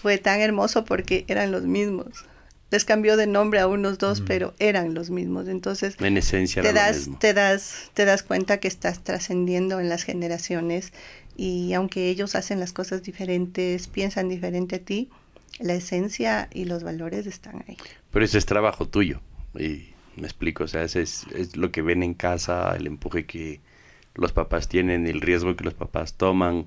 fue 0.00 0.18
tan 0.18 0.40
hermoso 0.40 0.84
porque 0.84 1.24
eran 1.28 1.50
los 1.50 1.64
mismos 1.64 2.24
les 2.70 2.84
cambió 2.84 3.16
de 3.16 3.26
nombre 3.26 3.60
a 3.60 3.66
unos 3.66 3.98
dos, 3.98 4.20
pero 4.20 4.54
eran 4.58 4.94
los 4.94 5.10
mismos. 5.10 5.48
Entonces, 5.48 5.96
en 5.98 6.16
esencia 6.16 6.62
te 6.62 6.72
das, 6.72 7.08
te 7.18 7.34
das, 7.34 7.90
te 7.94 8.04
das 8.04 8.22
cuenta 8.22 8.58
que 8.58 8.68
estás 8.68 9.02
trascendiendo 9.02 9.80
en 9.80 9.88
las 9.88 10.04
generaciones 10.04 10.92
y 11.40 11.72
aunque 11.72 12.10
ellos 12.10 12.34
hacen 12.34 12.60
las 12.60 12.74
cosas 12.74 13.02
diferentes, 13.02 13.88
piensan 13.88 14.28
diferente 14.28 14.76
a 14.76 14.78
ti, 14.80 15.08
la 15.58 15.72
esencia 15.72 16.50
y 16.52 16.66
los 16.66 16.82
valores 16.82 17.26
están 17.26 17.64
ahí. 17.66 17.78
Pero 18.10 18.26
ese 18.26 18.36
es 18.36 18.44
trabajo 18.44 18.86
tuyo 18.86 19.22
y 19.58 19.94
me 20.16 20.24
explico, 20.26 20.64
o 20.64 20.68
sea, 20.68 20.82
ese 20.82 21.00
es, 21.00 21.24
es 21.34 21.56
lo 21.56 21.72
que 21.72 21.80
ven 21.80 22.02
en 22.02 22.12
casa, 22.12 22.76
el 22.76 22.86
empuje 22.86 23.24
que 23.24 23.62
los 24.14 24.32
papás 24.32 24.68
tienen, 24.68 25.06
el 25.06 25.22
riesgo 25.22 25.56
que 25.56 25.64
los 25.64 25.72
papás 25.72 26.12
toman. 26.12 26.66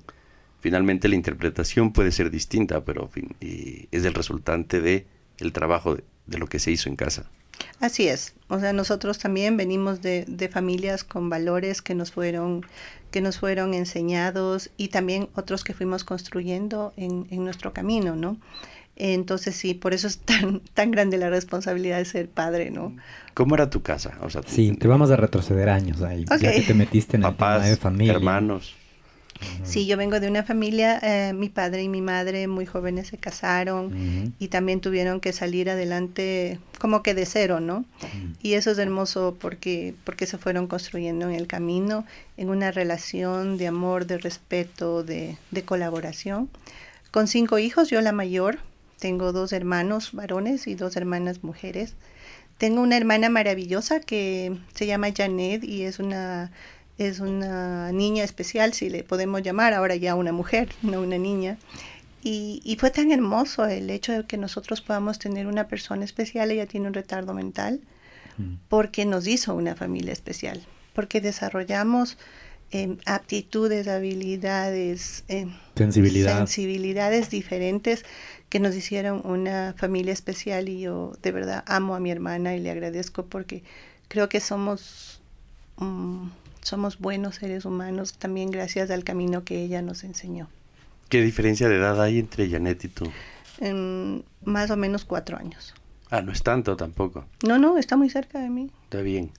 Finalmente 0.58 1.06
la 1.06 1.14
interpretación 1.14 1.92
puede 1.92 2.10
ser 2.10 2.32
distinta, 2.32 2.84
pero 2.84 3.08
y 3.40 3.86
es 3.92 4.04
el 4.04 4.14
resultante 4.14 4.80
de 4.80 5.06
el 5.38 5.52
trabajo 5.52 5.94
de, 5.94 6.38
lo 6.38 6.48
que 6.48 6.58
se 6.58 6.72
hizo 6.72 6.88
en 6.88 6.96
casa. 6.96 7.30
Así 7.78 8.08
es, 8.08 8.34
o 8.48 8.58
sea, 8.58 8.72
nosotros 8.72 9.20
también 9.20 9.56
venimos 9.56 10.02
de, 10.02 10.24
de, 10.26 10.48
familias 10.48 11.04
con 11.04 11.30
valores 11.30 11.80
que 11.80 11.94
nos 11.94 12.10
fueron 12.10 12.66
que 13.14 13.20
nos 13.20 13.38
fueron 13.38 13.74
enseñados 13.74 14.70
y 14.76 14.88
también 14.88 15.28
otros 15.36 15.62
que 15.62 15.72
fuimos 15.72 16.02
construyendo 16.02 16.92
en, 16.96 17.28
en 17.30 17.44
nuestro 17.44 17.72
camino, 17.72 18.16
¿no? 18.16 18.38
Entonces 18.96 19.54
sí, 19.54 19.72
por 19.72 19.94
eso 19.94 20.08
es 20.08 20.18
tan, 20.18 20.58
tan 20.74 20.90
grande 20.90 21.16
la 21.16 21.30
responsabilidad 21.30 21.98
de 21.98 22.06
ser 22.06 22.28
padre, 22.28 22.72
¿no? 22.72 22.96
¿Cómo 23.32 23.54
era 23.54 23.70
tu 23.70 23.82
casa? 23.82 24.18
O 24.20 24.30
sea, 24.30 24.42
sí, 24.44 24.72
te 24.72 24.88
vamos 24.88 25.12
a 25.12 25.16
retroceder 25.16 25.68
años 25.68 26.02
ahí, 26.02 26.24
ya 26.28 26.50
que 26.52 26.62
te 26.62 26.74
metiste 26.74 27.16
en 27.16 27.22
el 27.22 27.36
tema 27.36 27.60
de 27.60 27.76
familia. 27.76 28.14
hermanos. 28.14 28.74
Sí, 29.62 29.86
yo 29.86 29.96
vengo 29.96 30.20
de 30.20 30.28
una 30.28 30.42
familia, 30.42 30.98
eh, 31.02 31.32
mi 31.32 31.48
padre 31.48 31.82
y 31.82 31.88
mi 31.88 32.00
madre 32.00 32.46
muy 32.46 32.66
jóvenes 32.66 33.08
se 33.08 33.18
casaron 33.18 34.34
y 34.38 34.48
también 34.48 34.80
tuvieron 34.80 35.20
que 35.20 35.32
salir 35.32 35.70
adelante 35.70 36.58
como 36.78 37.02
que 37.02 37.14
de 37.14 37.26
cero, 37.26 37.60
¿no? 37.60 37.84
Y 38.42 38.54
eso 38.54 38.70
es 38.70 38.78
hermoso 38.78 39.36
porque, 39.40 39.94
porque 40.04 40.26
se 40.26 40.38
fueron 40.38 40.66
construyendo 40.66 41.28
en 41.28 41.34
el 41.34 41.46
camino, 41.46 42.04
en 42.36 42.50
una 42.50 42.70
relación 42.70 43.56
de 43.58 43.68
amor, 43.68 44.06
de 44.06 44.18
respeto, 44.18 45.02
de, 45.02 45.36
de 45.50 45.62
colaboración. 45.62 46.48
Con 47.10 47.28
cinco 47.28 47.58
hijos, 47.58 47.90
yo 47.90 48.00
la 48.00 48.12
mayor, 48.12 48.58
tengo 48.98 49.32
dos 49.32 49.52
hermanos 49.52 50.12
varones 50.12 50.66
y 50.66 50.74
dos 50.74 50.96
hermanas 50.96 51.44
mujeres. 51.44 51.94
Tengo 52.58 52.80
una 52.80 52.96
hermana 52.96 53.28
maravillosa 53.28 54.00
que 54.00 54.56
se 54.74 54.86
llama 54.86 55.08
Janet 55.14 55.64
y 55.64 55.82
es 55.82 55.98
una 55.98 56.52
es 56.98 57.20
una 57.20 57.90
niña 57.92 58.24
especial, 58.24 58.72
si 58.72 58.88
le 58.88 59.02
podemos 59.02 59.42
llamar, 59.42 59.74
ahora 59.74 59.96
ya 59.96 60.14
una 60.14 60.32
mujer, 60.32 60.68
no 60.82 61.00
una 61.00 61.18
niña. 61.18 61.58
Y, 62.22 62.62
y, 62.64 62.76
fue 62.76 62.90
tan 62.90 63.10
hermoso 63.10 63.66
el 63.66 63.90
hecho 63.90 64.12
de 64.12 64.24
que 64.24 64.38
nosotros 64.38 64.80
podamos 64.80 65.18
tener 65.18 65.46
una 65.46 65.68
persona 65.68 66.04
especial, 66.04 66.50
ella 66.50 66.66
tiene 66.66 66.86
un 66.86 66.94
retardo 66.94 67.34
mental, 67.34 67.80
mm. 68.38 68.54
porque 68.68 69.04
nos 69.04 69.26
hizo 69.26 69.54
una 69.54 69.76
familia 69.76 70.12
especial, 70.12 70.64
porque 70.94 71.20
desarrollamos 71.20 72.16
em, 72.70 72.96
aptitudes, 73.04 73.88
habilidades, 73.88 75.24
em, 75.28 75.52
Sensibilidad. 75.76 76.38
sensibilidades 76.38 77.28
diferentes 77.28 78.06
que 78.48 78.58
nos 78.58 78.74
hicieron 78.74 79.20
una 79.24 79.74
familia 79.76 80.12
especial 80.14 80.70
y 80.70 80.80
yo 80.80 81.12
de 81.22 81.30
verdad 81.30 81.62
amo 81.66 81.94
a 81.94 82.00
mi 82.00 82.10
hermana 82.10 82.54
y 82.56 82.60
le 82.60 82.70
agradezco 82.70 83.26
porque 83.26 83.64
creo 84.08 84.30
que 84.30 84.40
somos 84.40 85.20
somos 86.64 86.98
buenos 86.98 87.36
seres 87.36 87.66
humanos 87.66 88.14
también 88.14 88.50
gracias 88.50 88.90
al 88.90 89.04
camino 89.04 89.44
que 89.44 89.62
ella 89.62 89.82
nos 89.82 90.02
enseñó. 90.02 90.48
¿Qué 91.10 91.20
diferencia 91.22 91.68
de 91.68 91.76
edad 91.76 92.00
hay 92.02 92.18
entre 92.18 92.50
Janet 92.50 92.84
y 92.84 92.88
tú? 92.88 93.12
más 94.44 94.70
o 94.72 94.76
menos 94.76 95.04
cuatro 95.04 95.38
años. 95.38 95.74
Ah, 96.10 96.22
no 96.22 96.32
es 96.32 96.42
tanto 96.42 96.76
tampoco. 96.76 97.24
No, 97.46 97.56
no, 97.56 97.78
está 97.78 97.96
muy 97.96 98.10
cerca 98.10 98.40
de 98.40 98.50
mí. 98.50 98.70
Está 98.84 99.00
bien. 99.00 99.30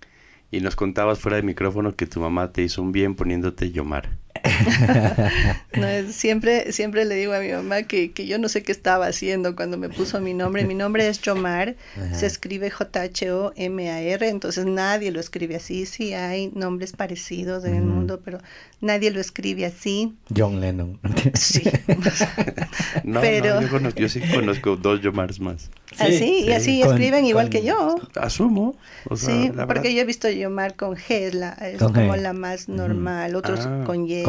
Y 0.52 0.62
nos 0.62 0.78
contabas 0.78 1.20
fuera 1.20 1.36
de 1.36 1.44
micrófono 1.44 1.96
que 1.96 2.08
tu 2.08 2.22
mamá 2.22 2.54
te 2.54 2.62
hizo 2.62 2.82
un 2.82 2.94
bien 2.94 3.16
poniéndote 3.16 3.72
Yomar. 3.72 4.10
siempre, 6.12 6.72
siempre 6.72 7.06
le 7.06 7.16
digo 7.16 7.34
a 7.34 7.40
mi 7.40 7.52
mamá 7.52 7.84
que, 7.84 8.12
yo 8.14 8.38
no 8.38 8.50
sé 8.50 8.64
qué 8.64 8.72
estaba 8.72 9.08
haciendo 9.08 9.56
cuando 9.56 9.78
me 9.78 9.90
puso 9.90 10.20
mi 10.20 10.34
nombre. 10.34 10.66
Mi 10.66 10.76
nombre 10.76 11.08
es 11.08 11.22
Yomar, 11.22 11.76
se 12.14 12.26
escribe 12.26 12.70
J-H-O-M-A-R, 12.70 14.30
entonces 14.30 14.66
nadie 14.66 15.12
lo 15.12 15.20
escribe 15.20 15.56
así. 15.56 15.86
Sí 15.86 16.14
hay 16.14 16.52
nombres 16.54 16.94
parecidos 16.94 17.66
en 17.66 17.76
el 17.76 17.84
mundo, 17.84 18.22
pero 18.24 18.40
nadie 18.82 19.12
lo 19.12 19.20
escribe 19.20 19.66
así. 19.66 20.16
John 20.36 20.60
Lennon. 20.62 21.00
Sí. 21.34 21.64
no, 23.04 23.22
pero... 23.22 23.62
yo, 23.96 24.10
sí 24.10 24.22
conozco 24.34 24.76
dos 24.76 25.02
Yomars 25.02 25.40
más. 25.40 25.70
así, 25.98 26.46
y 26.46 26.52
así 26.52 26.82
escriben 26.82 27.26
igual 27.26 27.50
que 27.50 27.64
yo. 27.64 27.96
Asumo. 28.16 28.76
sí, 29.16 29.52
porque 29.68 29.94
yo 29.94 30.02
he 30.02 30.06
visto 30.06 30.30
Yomar 30.30 30.76
con 30.76 30.96
G, 30.96 31.04
es, 31.10 31.34
la, 31.34 31.54
es 31.54 31.82
como 31.82 32.16
la 32.16 32.34
más 32.34 32.70
normal, 32.70 33.36
otros 33.36 33.62
ah. 33.66 33.84
con 33.86 34.08
Y. 34.08 34.24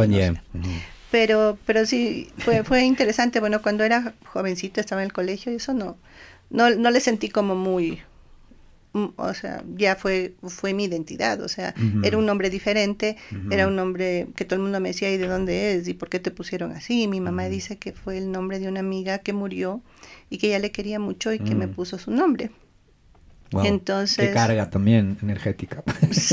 Pero, 1.10 1.58
pero 1.64 1.86
sí, 1.86 2.30
fue, 2.38 2.64
fue 2.64 2.82
interesante. 2.84 3.40
Bueno, 3.40 3.62
cuando 3.62 3.84
era 3.84 4.14
jovencito, 4.26 4.80
estaba 4.80 5.02
en 5.02 5.06
el 5.06 5.12
colegio 5.12 5.52
y 5.52 5.56
eso 5.56 5.72
no, 5.72 5.96
no, 6.50 6.70
no 6.70 6.90
le 6.90 7.00
sentí 7.00 7.28
como 7.28 7.54
muy, 7.54 8.00
mm, 8.92 9.06
o 9.16 9.34
sea, 9.34 9.62
ya 9.76 9.96
fue, 9.96 10.34
fue 10.42 10.74
mi 10.74 10.84
identidad, 10.84 11.40
o 11.40 11.48
sea, 11.48 11.74
era 12.02 12.18
un 12.18 12.26
nombre 12.26 12.50
diferente, 12.50 13.16
era 13.50 13.66
un 13.66 13.76
nombre 13.76 14.28
que 14.34 14.44
todo 14.44 14.56
el 14.56 14.62
mundo 14.62 14.80
me 14.80 14.90
decía, 14.90 15.10
¿y 15.12 15.16
de 15.16 15.28
dónde 15.28 15.74
es? 15.74 15.88
¿Y 15.88 15.94
por 15.94 16.08
qué 16.08 16.18
te 16.18 16.30
pusieron 16.30 16.72
así? 16.72 17.06
mi 17.08 17.20
mamá 17.20 17.44
dice 17.48 17.78
que 17.78 17.92
fue 17.92 18.18
el 18.18 18.32
nombre 18.32 18.58
de 18.58 18.68
una 18.68 18.80
amiga 18.80 19.18
que 19.18 19.32
murió 19.32 19.80
y 20.28 20.38
que 20.38 20.48
ella 20.48 20.58
le 20.58 20.72
quería 20.72 20.98
mucho 20.98 21.32
y 21.32 21.38
que 21.38 21.54
me 21.54 21.66
mm. 21.66 21.74
puso 21.74 21.98
su 21.98 22.10
nombre. 22.10 22.50
Entonces, 23.64 24.28
qué 24.28 24.34
carga 24.34 24.70
también 24.70 25.16
energética. 25.22 25.82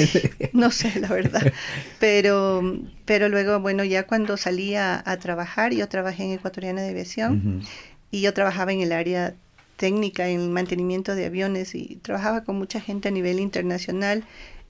no 0.54 0.72
sé, 0.72 1.00
la 1.00 1.10
verdad. 1.10 1.54
Pero, 2.00 2.62
pero 3.06 3.30
luego, 3.30 3.60
bueno, 3.60 3.84
ya 3.84 4.04
cuando 4.08 4.38
salía 4.38 5.02
a, 5.06 5.18
trabajar, 5.18 5.74
yo 5.74 5.88
trabajé 5.88 6.24
en 6.24 6.32
Ecuatoriana 6.32 6.82
de 6.82 6.90
Aviación 6.90 7.64
y 8.12 8.22
yo 8.22 8.34
trabajaba 8.34 8.74
en 8.74 8.82
el 8.82 8.92
área 8.92 9.36
técnica, 9.78 10.28
en 10.28 10.52
mantenimiento 10.52 11.16
de 11.16 11.26
aviones 11.26 11.76
y 11.76 12.00
trabajaba 12.02 12.44
con 12.44 12.58
mucha 12.58 12.80
gente 12.80 13.10
a 13.10 13.12
nivel 13.12 13.40
internacional 13.40 14.24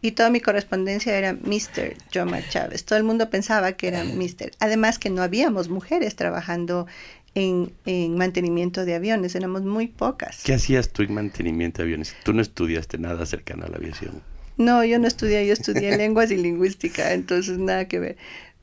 y 0.04 0.12
toda 0.12 0.30
mi 0.30 0.42
correspondencia 0.42 1.18
era 1.18 1.32
Mr. 1.32 1.96
Jomar 2.14 2.44
Chávez. 2.50 2.84
Todo 2.84 2.98
el 2.98 3.06
mundo 3.06 3.30
pensaba 3.30 3.72
que 3.72 3.88
era 3.88 4.04
Mr. 4.04 4.52
Además 4.60 5.00
que 5.00 5.10
no 5.10 5.22
habíamos 5.22 5.70
mujeres 5.70 6.18
trabajando 6.18 6.88
en, 7.36 8.18
mantenimiento 8.18 8.86
de 8.86 8.96
aviones, 8.96 9.36
éramos 9.36 9.64
muy 9.64 9.88
pocas. 9.88 10.44
¿Qué 10.44 10.54
hacías 10.54 10.90
tú 10.90 11.04
en 11.04 11.14
mantenimiento 11.14 11.80
de 11.80 11.84
aviones? 11.84 12.16
Tú 12.24 12.34
no 12.34 12.42
estudiaste 12.42 12.98
nada 12.98 13.26
cercano 13.26 13.66
a 13.66 13.70
la 13.70 13.78
aviación. 13.78 14.22
No, 14.58 14.84
yo 14.84 15.00
no 15.00 15.08
estudié, 15.08 15.46
yo 15.48 15.54
estudié 15.54 15.98
lenguas 15.98 16.32
y 16.32 16.38
lingüística, 16.38 17.14
entonces 17.14 17.58
nada 17.58 17.88
que 17.88 18.00
ver. 18.00 18.18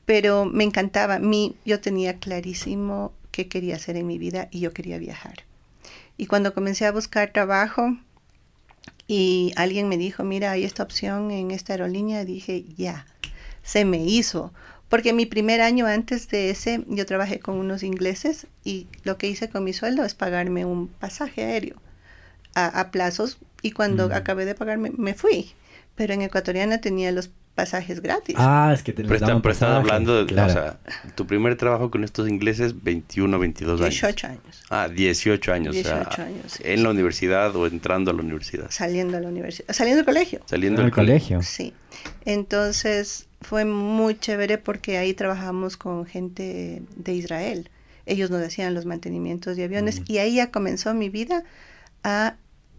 Pero 0.05 0.45
me 0.45 0.63
encantaba, 0.63 1.19
mi, 1.19 1.55
yo 1.65 1.79
tenía 1.79 2.17
clarísimo 2.17 3.13
qué 3.31 3.47
quería 3.47 3.75
hacer 3.75 3.97
en 3.97 4.07
mi 4.07 4.17
vida 4.17 4.47
y 4.51 4.59
yo 4.59 4.73
quería 4.73 4.97
viajar. 4.97 5.43
Y 6.17 6.25
cuando 6.27 6.53
comencé 6.53 6.85
a 6.85 6.91
buscar 6.91 7.31
trabajo 7.31 7.97
y 9.07 9.53
alguien 9.55 9.89
me 9.89 9.97
dijo, 9.97 10.23
mira, 10.23 10.51
hay 10.51 10.63
esta 10.63 10.83
opción 10.83 11.31
en 11.31 11.51
esta 11.51 11.73
aerolínea, 11.73 12.25
dije, 12.25 12.65
ya, 12.77 13.05
se 13.63 13.85
me 13.85 14.03
hizo 14.03 14.53
porque 14.91 15.13
mi 15.13 15.25
primer 15.25 15.61
año 15.61 15.87
antes 15.87 16.27
de 16.27 16.49
ese 16.49 16.83
yo 16.87 17.05
trabajé 17.05 17.39
con 17.39 17.55
unos 17.55 17.81
ingleses 17.81 18.47
y 18.65 18.87
lo 19.05 19.17
que 19.17 19.27
hice 19.27 19.49
con 19.49 19.63
mi 19.63 19.71
sueldo 19.71 20.03
es 20.03 20.15
pagarme 20.15 20.65
un 20.65 20.89
pasaje 20.89 21.45
aéreo 21.45 21.77
a, 22.55 22.91
plazos 22.91 23.37
y 23.61 23.71
cuando 23.71 24.09
mm. 24.09 24.11
acabé 24.11 24.43
de 24.43 24.53
pagarme 24.53 24.91
me 24.95 25.13
fui. 25.13 25.51
Pero 25.95 26.13
en 26.13 26.21
Ecuatoriana 26.23 26.81
tenía 26.81 27.13
los 27.13 27.31
pasajes 27.55 28.01
gratis. 28.01 28.35
Ah, 28.37 28.71
es 28.73 28.83
que 28.83 28.91
te 28.91 29.03
Pero, 29.03 29.15
estás 29.15 29.63
hablando 29.63 30.25
de, 30.25 30.33
o 30.33 30.49
sea, 30.49 30.77
tu 31.15 31.25
primer 31.25 31.55
trabajo 31.55 31.89
con 31.89 32.03
estos 32.03 32.27
ingleses, 32.27 32.83
21, 32.83 33.39
22 33.39 33.79
años. 33.79 33.93
18 33.93 34.27
años. 34.27 34.63
Ah, 34.69 34.89
18 34.89 35.53
años. 35.53 35.73
18 35.73 36.21
años. 36.21 36.59
en 36.61 36.83
la 36.83 36.89
universidad 36.89 37.55
o 37.55 37.65
entrando 37.65 38.11
a 38.11 38.13
la 38.13 38.21
universidad. 38.21 38.69
Saliendo 38.69 39.15
a 39.15 39.21
la 39.21 39.29
universidad. 39.29 39.73
Saliendo 39.73 39.99
del 39.99 40.05
colegio. 40.05 40.41
Saliendo 40.47 40.81
del 40.81 40.91
colegio. 40.91 41.41
Sí. 41.41 41.73
Entonces, 42.25 43.29
fue 43.41 43.65
muy 43.65 44.17
chévere 44.17 44.57
porque 44.57 44.97
ahí 44.97 45.13
trabajamos 45.13 45.77
con 45.77 46.05
gente 46.05 46.83
de 46.95 47.13
Israel. 47.13 47.69
Ellos 48.05 48.31
nos 48.31 48.41
hacían 48.41 48.73
los 48.73 48.85
mantenimientos 48.85 49.57
de 49.57 49.63
aviones 49.63 50.01
y 50.07 50.17
ahí 50.19 50.35
ya 50.35 50.51
comenzó 50.51 50.93
mi 50.93 51.09
vida 51.09 51.43
a, 52.03 52.35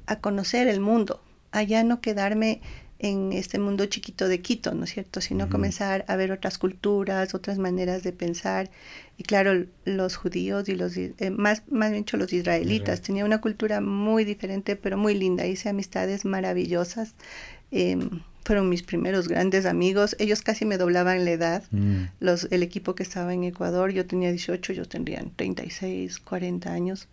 a 0.06 0.20
conocer 0.20 0.68
el 0.68 0.80
mundo, 0.80 1.22
a 1.52 1.62
ya 1.62 1.84
no 1.84 2.00
quedarme 2.00 2.60
en 3.02 3.32
este 3.32 3.58
mundo 3.58 3.84
chiquito 3.86 4.28
de 4.28 4.40
Quito, 4.40 4.74
¿no 4.74 4.84
es 4.84 4.90
cierto? 4.90 5.20
Sino 5.20 5.50
comenzar 5.50 6.04
a 6.06 6.14
ver 6.14 6.30
otras 6.30 6.56
culturas, 6.56 7.34
otras 7.34 7.58
maneras 7.58 8.04
de 8.04 8.12
pensar. 8.12 8.70
Y 9.18 9.24
claro, 9.24 9.66
los 9.84 10.16
judíos 10.16 10.68
y 10.68 10.76
los, 10.76 10.96
eh, 10.96 11.12
más, 11.36 11.64
más 11.68 11.90
bien 11.90 12.04
los 12.12 12.32
israelitas, 12.32 13.02
tenían 13.02 13.26
una 13.26 13.40
cultura 13.40 13.80
muy 13.80 14.24
diferente, 14.24 14.76
pero 14.76 14.96
muy 14.96 15.14
linda. 15.14 15.44
Hice 15.46 15.68
amistades 15.68 16.24
maravillosas. 16.24 17.16
Em, 17.72 18.22
fueron 18.44 18.68
mis 18.68 18.82
primeros 18.82 19.28
grandes 19.28 19.66
amigos. 19.66 20.16
Ellos 20.18 20.42
casi 20.42 20.64
me 20.64 20.78
doblaban 20.78 21.24
la 21.24 21.30
edad. 21.30 21.64
Mm. 21.70 22.04
Los, 22.20 22.48
el 22.50 22.62
equipo 22.62 22.94
que 22.94 23.02
estaba 23.02 23.34
en 23.34 23.44
Ecuador, 23.44 23.92
yo 23.92 24.06
tenía 24.06 24.30
18, 24.30 24.72
ellos 24.72 24.88
tendrían 24.88 25.32
36, 25.36 26.18
40 26.20 26.72
años 26.72 27.08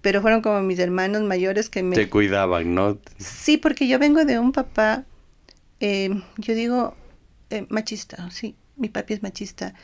pero 0.00 0.20
fueron 0.20 0.42
como 0.42 0.60
mis 0.60 0.78
hermanos 0.80 1.22
mayores 1.22 1.70
que 1.70 1.82
me... 1.82 1.96
Te 1.96 2.10
cuidaban, 2.10 2.74
¿no? 2.74 2.98
Sí, 3.16 3.56
porque 3.56 3.88
yo 3.88 3.98
vengo 3.98 4.26
de 4.26 4.38
un 4.38 4.52
papá 4.52 5.06
eh, 5.80 6.10
yo 6.38 6.54
digo 6.54 6.94
eh, 7.50 7.66
machista, 7.68 8.30
sí, 8.30 8.56
mi 8.76 8.88
papi 8.88 9.14
es 9.14 9.22
machista 9.22 9.74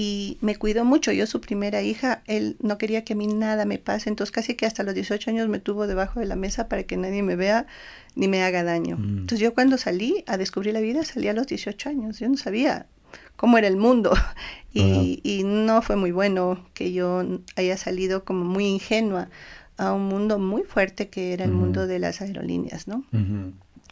y 0.00 0.38
me 0.42 0.54
cuidó 0.54 0.84
mucho. 0.84 1.10
Yo, 1.10 1.26
su 1.26 1.40
primera 1.40 1.82
hija, 1.82 2.22
él 2.28 2.56
no 2.60 2.78
quería 2.78 3.02
que 3.02 3.14
a 3.14 3.16
mí 3.16 3.26
nada 3.26 3.64
me 3.64 3.78
pase, 3.78 4.08
entonces 4.08 4.30
casi 4.30 4.54
que 4.54 4.64
hasta 4.64 4.84
los 4.84 4.94
18 4.94 5.28
años 5.28 5.48
me 5.48 5.58
tuvo 5.58 5.88
debajo 5.88 6.20
de 6.20 6.26
la 6.26 6.36
mesa 6.36 6.68
para 6.68 6.84
que 6.84 6.96
nadie 6.96 7.24
me 7.24 7.34
vea 7.34 7.66
ni 8.14 8.28
me 8.28 8.44
haga 8.44 8.62
daño. 8.62 8.96
Mm. 8.96 9.18
Entonces 9.22 9.40
yo 9.40 9.54
cuando 9.54 9.76
salí 9.76 10.22
a 10.28 10.36
descubrir 10.36 10.74
la 10.74 10.80
vida, 10.80 11.04
salí 11.04 11.26
a 11.26 11.32
los 11.32 11.48
18 11.48 11.88
años, 11.88 12.20
yo 12.20 12.28
no 12.28 12.36
sabía 12.36 12.86
cómo 13.34 13.58
era 13.58 13.66
el 13.66 13.76
mundo 13.76 14.12
y, 14.72 15.18
y 15.24 15.42
no 15.42 15.82
fue 15.82 15.96
muy 15.96 16.12
bueno 16.12 16.64
que 16.74 16.92
yo 16.92 17.24
haya 17.56 17.76
salido 17.76 18.24
como 18.24 18.44
muy 18.44 18.66
ingenua 18.66 19.30
a 19.78 19.92
un 19.92 20.06
mundo 20.06 20.38
muy 20.38 20.62
fuerte 20.62 21.08
que 21.08 21.32
era 21.32 21.44
el 21.44 21.50
mundo 21.50 21.88
de 21.88 21.98
las 21.98 22.20
aerolíneas, 22.20 22.86
¿no? 22.86 23.04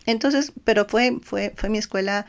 Entonces, 0.05 0.53
pero 0.63 0.87
fue, 0.89 1.19
fue, 1.21 1.53
fue 1.57 1.69
mi 1.69 1.79
escuela 1.79 2.27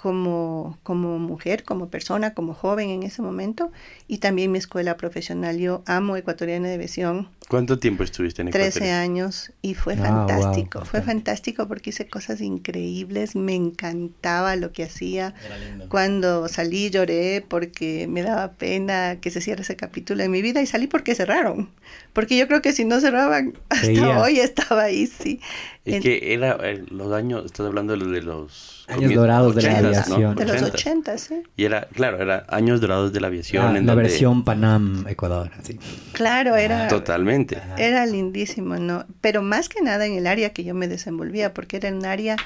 como, 0.00 0.78
como 0.82 1.18
mujer, 1.18 1.62
como 1.62 1.90
persona, 1.90 2.32
como 2.32 2.54
joven 2.54 2.88
en 2.88 3.02
ese 3.02 3.20
momento, 3.20 3.70
y 4.08 4.16
también 4.16 4.50
mi 4.50 4.56
escuela 4.56 4.96
profesional. 4.96 5.58
Yo 5.58 5.82
amo 5.84 6.16
Ecuatoriana 6.16 6.68
de 6.68 6.78
Visión. 6.78 7.28
¿Cuánto 7.48 7.78
tiempo 7.78 8.02
estuviste 8.02 8.40
en 8.40 8.48
Ecuador? 8.48 8.70
13 8.70 8.92
años, 8.92 9.52
y 9.60 9.74
fue 9.74 9.94
ah, 9.94 10.26
fantástico, 10.26 10.86
fue 10.86 11.02
fantástico 11.02 11.68
porque 11.68 11.90
hice 11.90 12.08
cosas 12.08 12.40
increíbles, 12.40 13.36
me 13.36 13.54
encantaba 13.54 14.56
lo 14.56 14.72
que 14.72 14.84
hacía. 14.84 15.34
Cuando 15.90 16.48
salí 16.48 16.88
lloré 16.88 17.44
porque 17.46 18.06
me 18.08 18.22
daba 18.22 18.52
pena 18.52 19.18
que 19.20 19.30
se 19.30 19.42
cierre 19.42 19.62
ese 19.62 19.76
capítulo 19.76 20.22
de 20.22 20.30
mi 20.30 20.40
vida 20.40 20.62
y 20.62 20.66
salí 20.66 20.86
porque 20.86 21.14
cerraron, 21.14 21.68
porque 22.14 22.38
yo 22.38 22.48
creo 22.48 22.62
que 22.62 22.72
si 22.72 22.86
no 22.86 23.00
cerraban, 23.00 23.52
hasta 23.68 24.22
hoy 24.22 24.40
estaba 24.40 24.84
ahí, 24.84 25.06
sí. 25.06 25.40
Es 25.96 26.02
que 26.02 26.32
era 26.32 26.58
eh, 26.62 26.84
los 26.90 27.12
años, 27.12 27.44
estás 27.44 27.66
hablando 27.66 27.96
de 27.96 28.22
los... 28.22 28.84
Años 28.88 29.14
dorados 29.14 29.54
de 29.54 29.62
la 29.62 29.78
aviación. 29.78 30.34
De 30.34 30.44
los 30.44 30.62
80, 30.62 31.18
sí. 31.18 31.42
Y 31.56 31.64
era, 31.64 31.88
claro, 31.92 32.20
era 32.20 32.44
años 32.48 32.80
dorados 32.80 33.12
de 33.12 33.20
la 33.20 33.28
aviación. 33.28 33.76
Ah, 33.76 33.78
en 33.78 33.86
la 33.86 33.94
versión 33.94 34.44
Panam 34.44 35.06
Ecuador, 35.06 35.50
así. 35.58 35.78
Claro, 36.12 36.56
era... 36.56 36.88
Totalmente. 36.88 37.60
Era 37.78 38.06
lindísimo, 38.06 38.76
¿no? 38.76 39.04
Pero 39.20 39.42
más 39.42 39.68
que 39.68 39.80
nada 39.82 40.06
en 40.06 40.14
el 40.14 40.26
área 40.26 40.52
que 40.52 40.64
yo 40.64 40.74
me 40.74 40.88
desenvolvía, 40.88 41.54
porque 41.54 41.76
era 41.76 41.90
un 41.90 42.04
área 42.04 42.36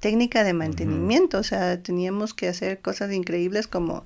técnica 0.00 0.42
de 0.42 0.52
mantenimiento, 0.52 1.38
o 1.38 1.44
sea, 1.44 1.80
teníamos 1.80 2.34
que 2.34 2.48
hacer 2.48 2.80
cosas 2.80 3.12
increíbles 3.12 3.66
como... 3.68 4.04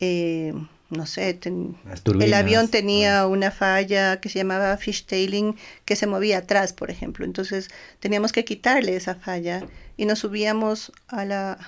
Eh, 0.00 0.54
no 0.90 1.04
sé, 1.04 1.38
el 1.42 2.34
avión 2.34 2.68
tenía 2.68 3.26
una 3.26 3.50
falla 3.50 4.20
que 4.20 4.30
se 4.30 4.38
llamaba 4.38 4.76
fishtailing 4.78 5.54
que 5.84 5.96
se 5.96 6.06
movía 6.06 6.38
atrás, 6.38 6.72
por 6.72 6.90
ejemplo. 6.90 7.26
Entonces 7.26 7.68
teníamos 8.00 8.32
que 8.32 8.44
quitarle 8.44 8.96
esa 8.96 9.14
falla 9.14 9.64
y 9.98 10.06
nos 10.06 10.20
subíamos 10.20 10.92
a 11.08 11.24
la 11.26 11.58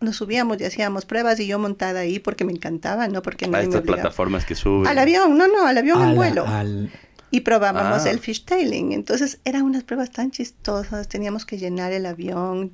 nos 0.00 0.14
subíamos 0.14 0.60
y 0.60 0.64
hacíamos 0.64 1.06
pruebas 1.06 1.40
y 1.40 1.48
yo 1.48 1.58
montada 1.58 2.00
ahí 2.00 2.20
porque 2.20 2.44
me 2.44 2.52
encantaba, 2.52 3.08
no 3.08 3.20
porque 3.20 3.46
a 3.52 3.60
estas 3.60 3.82
plataformas 3.82 4.44
que 4.44 4.54
suben. 4.54 4.86
Al 4.86 4.98
avión, 4.98 5.36
no, 5.36 5.48
no, 5.48 5.66
al 5.66 5.76
avión 5.76 6.00
en 6.00 6.14
vuelo. 6.14 6.46
Y 7.32 7.40
probábamos 7.40 8.06
ah. 8.06 8.10
el 8.10 8.20
fishtailing. 8.20 8.92
Entonces 8.92 9.40
eran 9.44 9.62
unas 9.62 9.82
pruebas 9.82 10.12
tan 10.12 10.30
chistosas, 10.30 11.08
teníamos 11.08 11.44
que 11.44 11.58
llenar 11.58 11.92
el 11.92 12.06
avión. 12.06 12.72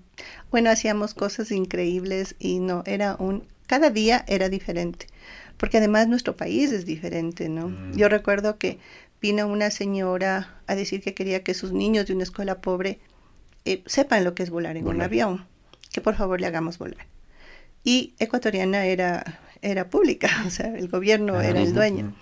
Bueno, 0.50 0.68
hacíamos 0.68 1.14
cosas 1.14 1.50
increíbles 1.50 2.36
y 2.38 2.58
no, 2.58 2.82
era 2.84 3.16
un 3.18 3.44
cada 3.66 3.88
día 3.88 4.24
era 4.28 4.50
diferente 4.50 5.06
porque 5.56 5.78
además 5.78 6.08
nuestro 6.08 6.36
país 6.36 6.72
es 6.72 6.84
diferente, 6.84 7.48
¿no? 7.48 7.68
Mm. 7.68 7.96
Yo 7.96 8.08
recuerdo 8.08 8.58
que 8.58 8.78
vino 9.20 9.46
una 9.46 9.70
señora 9.70 10.60
a 10.66 10.74
decir 10.74 11.00
que 11.00 11.14
quería 11.14 11.42
que 11.42 11.54
sus 11.54 11.72
niños 11.72 12.06
de 12.06 12.14
una 12.14 12.24
escuela 12.24 12.60
pobre 12.60 12.98
eh, 13.64 13.82
sepan 13.86 14.24
lo 14.24 14.34
que 14.34 14.42
es 14.42 14.50
volar 14.50 14.76
en 14.76 14.86
un 14.86 15.00
avión, 15.00 15.46
que 15.92 16.00
por 16.00 16.14
favor 16.14 16.40
le 16.40 16.46
hagamos 16.46 16.78
volar. 16.78 17.06
Y 17.82 18.14
ecuatoriana 18.18 18.84
era, 18.86 19.40
era 19.62 19.88
pública, 19.88 20.28
o 20.46 20.50
sea, 20.50 20.76
el 20.76 20.88
gobierno 20.88 21.40
era 21.40 21.60
el 21.60 21.72
dueño. 21.72 22.14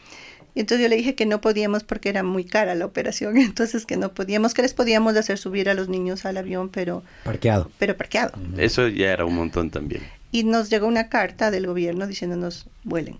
Y 0.55 0.61
entonces 0.61 0.83
yo 0.83 0.88
le 0.88 0.97
dije 0.97 1.14
que 1.14 1.25
no 1.25 1.40
podíamos 1.40 1.83
porque 1.83 2.11
era 2.11 2.23
muy 2.23 2.45
cara 2.45 2.75
la 2.75 2.85
operación, 2.85 3.37
entonces 3.38 3.87
que 3.87 3.97
no 3.97 4.12
podíamos, 4.12 4.55
que 4.55 4.62
les 4.62 4.75
podíamos 4.75 5.16
hacer 5.16 5.38
subir 5.38 5.68
a 5.71 5.75
los 5.75 5.88
niños 5.88 6.25
al 6.25 6.37
avión, 6.37 6.68
pero... 6.68 7.03
Parqueado. 7.25 7.71
Pero 7.79 7.97
parqueado. 7.97 8.33
Eso 8.59 8.87
ya 8.88 9.12
era 9.12 9.25
un 9.25 9.35
montón 9.35 9.71
también 9.71 10.03
y 10.33 10.45
nos 10.45 10.71
llegó 10.71 10.88
una 10.88 11.09
carta 11.09 11.53
del 11.53 11.66
gobierno 11.66 12.07
diciéndonos 12.09 12.66
vuelen. 12.83 13.18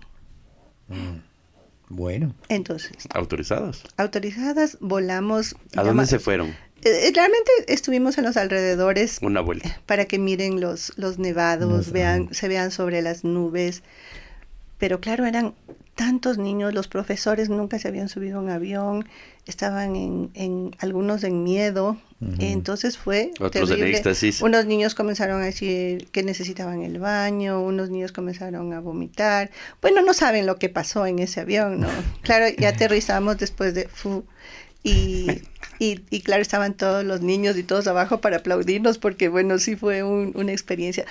Mm. 0.89 1.21
Bueno. 1.87 2.35
Entonces. 2.49 3.07
¿Autorizadas? 3.13 3.83
Autorizadas, 3.97 4.77
volamos. 4.81 5.55
¿A 5.75 5.83
dónde 5.83 6.07
se 6.07 6.19
fueron? 6.19 6.47
Eh, 6.83 7.07
eh, 7.07 7.11
realmente 7.13 7.51
estuvimos 7.67 8.17
en 8.17 8.25
los 8.25 8.35
alrededores. 8.35 9.19
Una 9.21 9.41
vuelta. 9.41 9.79
Para 9.85 10.05
que 10.05 10.17
miren 10.17 10.59
los, 10.59 10.91
los 10.97 11.19
nevados, 11.19 11.91
vean, 11.91 12.33
se 12.33 12.47
vean 12.47 12.71
sobre 12.71 13.01
las 13.01 13.23
nubes. 13.23 13.83
Pero 14.79 14.99
claro, 14.99 15.25
eran 15.25 15.53
tantos 15.95 16.37
niños, 16.37 16.73
los 16.73 16.87
profesores 16.87 17.49
nunca 17.49 17.79
se 17.79 17.87
habían 17.87 18.09
subido 18.09 18.39
a 18.39 18.41
un 18.41 18.49
avión, 18.49 19.07
estaban 19.45 19.95
en, 19.95 20.31
en 20.33 20.75
algunos 20.79 21.23
en 21.23 21.43
miedo, 21.43 21.97
entonces 22.39 22.97
fue 22.97 23.31
Otros 23.39 23.69
terrible. 23.69 24.01
Unos 24.41 24.65
niños 24.65 24.95
comenzaron 24.95 25.41
a 25.41 25.45
decir 25.45 26.07
que 26.11 26.23
necesitaban 26.23 26.81
el 26.81 26.99
baño, 26.99 27.61
unos 27.61 27.89
niños 27.89 28.13
comenzaron 28.13 28.71
a 28.71 28.79
vomitar. 28.79 29.51
Bueno, 29.81 30.01
no 30.01 30.13
saben 30.13 30.45
lo 30.45 30.55
que 30.55 30.69
pasó 30.69 31.05
en 31.05 31.19
ese 31.19 31.41
avión, 31.41 31.81
¿no? 31.81 31.89
Claro, 32.21 32.45
y 32.57 32.63
aterrizamos 32.63 33.37
después 33.37 33.73
de 33.73 33.89
fu 33.89 34.23
y, 34.83 35.41
y, 35.79 36.21
claro, 36.21 36.41
estaban 36.41 36.73
todos 36.75 37.05
los 37.05 37.21
niños 37.21 37.57
y 37.57 37.63
todos 37.63 37.87
abajo 37.87 38.19
para 38.19 38.37
aplaudirnos 38.37 38.97
porque, 38.97 39.29
bueno, 39.29 39.57
sí 39.57 39.75
fue 39.75 40.03
una 40.03 40.51
experiencia. 40.51 41.05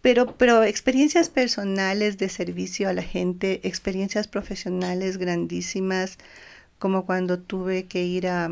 Pero, 0.00 0.36
pero 0.36 0.64
experiencias 0.64 1.28
personales 1.28 2.18
de 2.18 2.28
servicio 2.28 2.88
a 2.88 2.92
la 2.92 3.02
gente, 3.02 3.60
experiencias 3.62 4.26
profesionales 4.26 5.18
grandísimas, 5.18 6.18
como 6.82 7.06
cuando 7.06 7.38
tuve 7.38 7.84
que 7.84 8.02
ir 8.02 8.26
a, 8.26 8.50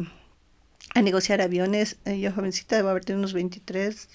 a 0.94 1.02
negociar 1.02 1.40
aviones. 1.40 1.96
Eh, 2.04 2.20
yo 2.20 2.30
jovencita, 2.30 2.76
debo 2.76 2.90
haber 2.90 3.04
tenido 3.04 3.18
unos 3.18 3.32
23 3.32 4.08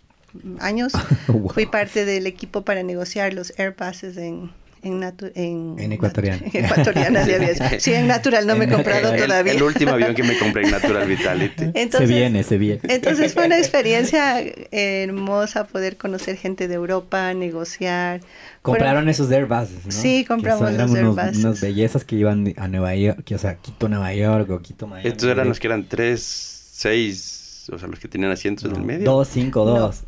años. 0.62 0.94
Fui 1.54 1.66
parte 1.66 2.06
del 2.06 2.26
equipo 2.26 2.62
para 2.62 2.82
negociar 2.82 3.34
los 3.34 3.52
Airbuses 3.60 4.16
en, 4.16 4.52
en, 4.86 5.04
en, 5.36 5.76
en 5.80 5.92
ecuatoriana. 5.92 6.42
ecuatoriana 6.54 7.26
de 7.26 7.36
aviación. 7.36 7.80
Sí, 7.80 7.94
en 7.94 8.08
Natural 8.08 8.48
no 8.48 8.56
me 8.56 8.66
he 8.66 8.70
comprado 8.70 9.16
todavía. 9.16 9.54
El 9.54 9.64
último 9.64 9.92
avión 9.92 10.16
que 10.16 10.24
me 10.24 10.38
compré 10.38 10.64
en 10.64 10.72
Natural 10.72 11.08
Vitality. 11.08 11.72
se 11.90 12.06
viene, 12.06 12.44
se 12.44 12.58
viene. 12.58 12.82
Entonces 12.84 13.34
fue 13.34 13.46
una 13.46 13.58
experiencia 13.58 14.42
hermosa 14.72 15.68
poder 15.68 15.98
conocer 15.98 16.38
gente 16.38 16.68
de 16.68 16.76
Europa, 16.76 17.34
negociar. 17.34 18.22
Compraron 18.62 19.10
esos 19.10 19.30
Airbuses, 19.32 19.86
¿no? 19.86 19.92
Sí, 19.92 20.26
compramos 20.26 20.72
los 20.72 20.94
Airbuses. 20.94 21.38
Unas 21.38 21.62
bellezas 21.62 22.04
que 22.04 22.16
iban 22.16 22.54
a 22.58 22.68
Nueva 22.68 22.96
York, 22.96 23.30
o 23.34 23.38
sea, 23.38 23.56
Quito, 23.56 23.90
Nueva 23.90 24.14
York 24.14 24.50
o 24.50 24.62
Quito, 24.62 24.88
Miami. 24.88 25.10
Estos 25.10 25.30
eran 25.30 25.48
los 25.48 25.60
que 25.60 25.68
eran 25.68 25.88
tres 25.88 26.56
seis, 26.76 27.70
o 27.72 27.80
sea, 27.80 27.88
los 27.88 28.00
que 28.00 28.08
tenían 28.08 28.32
asientos 28.32 28.66
en 28.66 28.76
el 28.76 28.82
medio. 28.82 29.06
Dos, 29.06 29.30
cinco, 29.30 29.64
dos. 29.64 30.04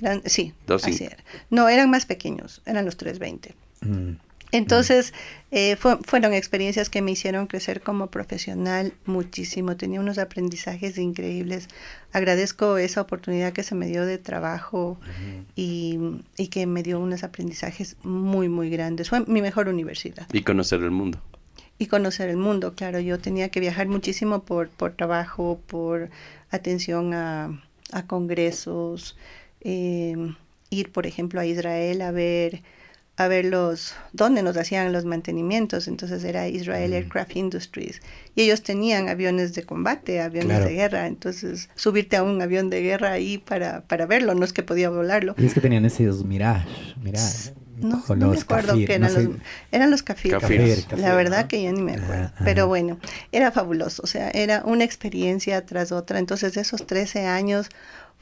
Eran, 0.00 0.22
sí, 0.24 0.54
dos, 0.66 0.84
así 0.84 1.04
era. 1.04 1.16
No, 1.50 1.68
eran 1.68 1.90
más 1.90 2.06
pequeños, 2.06 2.62
eran 2.64 2.84
los 2.84 2.96
320. 2.96 3.54
Mm. 3.82 4.16
Entonces, 4.52 5.14
eh, 5.50 5.76
fueron 5.76 6.34
experiencias 6.34 6.90
que 6.90 7.00
me 7.00 7.10
hicieron 7.10 7.46
crecer 7.46 7.80
como 7.80 8.08
profesional 8.08 8.92
muchísimo. 9.06 9.78
Tenía 9.78 9.98
unos 9.98 10.18
aprendizajes 10.18 10.98
increíbles. 10.98 11.68
Agradezco 12.12 12.76
esa 12.76 13.00
oportunidad 13.00 13.54
que 13.54 13.62
se 13.62 13.74
me 13.74 13.86
dio 13.86 14.04
de 14.04 14.18
trabajo 14.18 14.98
y, 15.56 15.98
y, 16.36 16.48
que 16.48 16.66
me 16.66 16.82
dio 16.82 17.00
unos 17.00 17.24
aprendizajes 17.24 17.96
muy, 18.02 18.50
muy 18.50 18.68
grandes. 18.68 19.08
Fue 19.08 19.24
mi 19.24 19.40
mejor 19.40 19.68
universidad. 19.68 20.26
Y 20.34 20.42
conocer 20.42 20.82
el 20.82 20.90
mundo 20.90 21.18
y 21.82 21.86
conocer 21.86 22.28
el 22.28 22.36
mundo. 22.36 22.74
Claro, 22.74 23.00
yo 23.00 23.18
tenía 23.18 23.48
que 23.48 23.58
viajar 23.58 23.88
muchísimo 23.88 24.44
por, 24.44 24.68
por 24.68 24.92
trabajo, 24.92 25.60
por 25.66 26.10
atención 26.50 27.12
a, 27.12 27.60
congresos, 28.06 29.16
em, 29.60 30.36
ir, 30.70 30.92
por 30.92 31.06
ejemplo, 31.06 31.40
a 31.40 31.46
Israel 31.46 32.02
a 32.02 32.10
ver, 32.12 32.62
a 33.24 33.28
ver 33.28 33.44
los, 33.46 33.94
dónde 34.12 34.42
nos 34.42 34.56
hacían 34.56 34.92
los 34.92 35.04
mantenimientos. 35.04 35.88
Entonces 35.88 36.24
era 36.24 36.48
Israel 36.48 36.90
Mm. 36.90 36.94
Aircraft 36.94 37.36
Industries. 37.36 38.00
Y 38.34 38.42
ellos 38.42 38.62
tenían 38.62 39.08
aviones 39.08 39.54
de 39.54 39.62
combate, 39.64 40.20
aviones 40.20 40.50
Claro. 40.56 40.64
de 40.66 40.74
guerra. 40.74 41.06
Entonces 41.06 41.68
subirte 41.74 42.16
a 42.16 42.22
un 42.22 42.40
avión 42.42 42.70
de 42.70 42.82
guerra 42.82 43.12
ahí 43.12 43.38
para, 43.38 43.82
para 43.82 44.06
verlo, 44.06 44.34
no 44.34 44.44
es 44.44 44.52
que 44.52 44.62
podía 44.62 44.90
volarlo. 44.90 45.34
Y 45.38 45.46
es 45.46 45.54
que 45.54 45.60
tenían 45.60 45.84
esos 45.84 46.24
Mirage, 46.24 46.68
Mirage. 47.02 47.54
No, 47.78 48.00
no 48.14 48.28
me 48.28 48.38
acuerdo 48.38 48.68
Kafir, 48.74 48.86
que 48.86 48.98
no 49.00 49.06
eran 49.06 49.16
sé. 49.22 49.24
los, 49.28 49.36
eran 49.72 49.90
los 49.90 50.02
Kafir. 50.04 50.30
Kafir, 50.30 50.58
Kafir, 50.60 50.76
La 51.00 51.08
Kafir, 51.08 51.16
verdad 51.16 51.38
ajá. 51.40 51.48
que 51.48 51.62
ya 51.64 51.72
ni 51.72 51.82
me 51.82 51.92
acuerdo. 51.94 52.12
Ajá, 52.14 52.32
ajá. 52.36 52.44
Pero 52.44 52.68
bueno, 52.68 52.98
era 53.32 53.50
fabuloso. 53.50 54.02
O 54.04 54.06
sea, 54.06 54.30
era 54.30 54.62
una 54.64 54.84
experiencia 54.84 55.66
tras 55.66 55.90
otra. 55.90 56.20
Entonces, 56.20 56.56
esos 56.56 56.86
13 56.86 57.26
años 57.26 57.70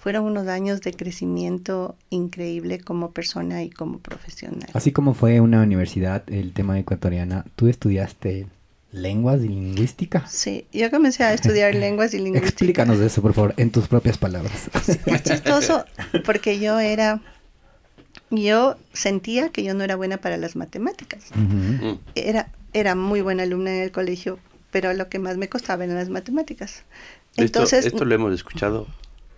fueron 0.00 0.24
unos 0.24 0.48
años 0.48 0.80
de 0.80 0.94
crecimiento 0.94 1.94
increíble 2.08 2.80
como 2.80 3.10
persona 3.10 3.62
y 3.62 3.68
como 3.68 3.98
profesional. 3.98 4.68
Así 4.72 4.92
como 4.92 5.12
fue 5.12 5.40
una 5.40 5.62
universidad, 5.62 6.22
el 6.32 6.54
tema 6.54 6.78
ecuatoriana, 6.78 7.44
tú 7.54 7.68
estudiaste 7.68 8.46
lenguas 8.92 9.42
y 9.42 9.48
lingüística. 9.48 10.26
Sí, 10.26 10.64
yo 10.72 10.90
comencé 10.90 11.22
a 11.22 11.34
estudiar 11.34 11.74
lenguas 11.86 12.14
y 12.14 12.18
lingüística. 12.18 12.48
Explícanos 12.48 12.98
de 12.98 13.06
eso, 13.06 13.20
por 13.20 13.34
favor, 13.34 13.52
en 13.58 13.70
tus 13.70 13.88
propias 13.88 14.16
palabras. 14.16 14.70
Es 15.04 15.22
chistoso 15.22 15.84
porque 16.24 16.58
yo 16.58 16.80
era, 16.80 17.20
yo 18.30 18.76
sentía 18.94 19.50
que 19.50 19.62
yo 19.64 19.74
no 19.74 19.84
era 19.84 19.96
buena 19.96 20.16
para 20.16 20.38
las 20.38 20.56
matemáticas. 20.56 21.26
Era, 22.14 22.50
era 22.72 22.94
muy 22.94 23.20
buena 23.20 23.42
alumna 23.42 23.76
en 23.76 23.82
el 23.82 23.92
colegio, 23.92 24.38
pero 24.70 24.94
lo 24.94 25.10
que 25.10 25.18
más 25.18 25.36
me 25.36 25.50
costaba 25.50 25.84
eran 25.84 25.96
las 25.96 26.08
matemáticas. 26.08 26.84
Entonces, 27.36 27.84
esto, 27.84 27.96
esto 27.96 28.04
lo 28.06 28.14
hemos 28.14 28.32
escuchado 28.32 28.86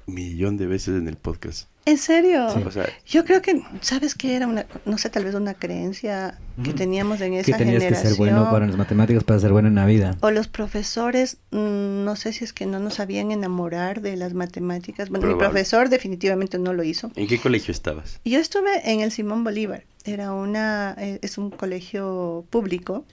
millón 0.07 0.57
de 0.57 0.67
veces 0.67 0.99
en 0.99 1.09
el 1.09 1.17
podcast. 1.17 1.69
¿en 1.85 1.99
serio? 1.99 2.47
O 2.47 2.71
sea, 2.71 2.87
Yo 3.07 3.25
creo 3.25 3.43
que, 3.43 3.61
¿sabes 3.81 4.15
qué? 4.15 4.37
Era 4.37 4.47
una, 4.47 4.67
no 4.85 4.99
sé, 4.99 5.11
tal 5.11 5.25
vez 5.25 5.35
una 5.35 5.55
creencia 5.55 6.39
que 6.63 6.71
Ujú. 6.71 6.79
teníamos 6.79 7.21
en 7.21 7.33
que 7.33 7.41
esa 7.41 7.57
tenías 7.59 7.79
que 7.83 7.87
generación. 7.87 8.09
ser 8.13 8.19
bueno 8.19 8.49
para 8.53 8.69
las 8.69 8.77
matemáticas 8.77 9.25
para 9.25 9.41
ser 9.41 9.51
bueno 9.51 9.67
en 9.67 9.75
la 9.75 9.85
vida. 9.85 10.17
O 10.21 10.31
los 10.31 10.47
profesores, 10.47 11.39
mm, 11.51 12.05
no 12.05 12.15
sé 12.15 12.33
si 12.33 12.45
es 12.45 12.53
que 12.53 12.67
no 12.67 12.79
nos 12.79 12.95
sabían 12.95 13.33
enamorar 13.33 14.01
de 14.01 14.15
las 14.17 14.33
matemáticas. 14.33 15.09
Bueno, 15.09 15.27
mi 15.27 15.33
Probable. 15.33 15.49
profesor 15.55 15.89
definitivamente 15.89 16.57
no 16.61 16.73
lo 16.73 16.85
hizo. 16.85 17.11
¿en 17.17 17.27
qué 17.27 17.39
colegio 17.41 17.73
estabas? 17.73 18.21
Yo 18.25 18.39
estuve 18.39 18.93
en 18.93 19.01
el 19.01 19.11
Simón 19.11 19.43
Bolívar. 19.43 19.83
Era 20.05 20.33
una, 20.33 20.95
eh, 20.99 21.19
es 21.23 21.37
un 21.37 21.51
colegio 21.51 22.45
público 22.51 23.05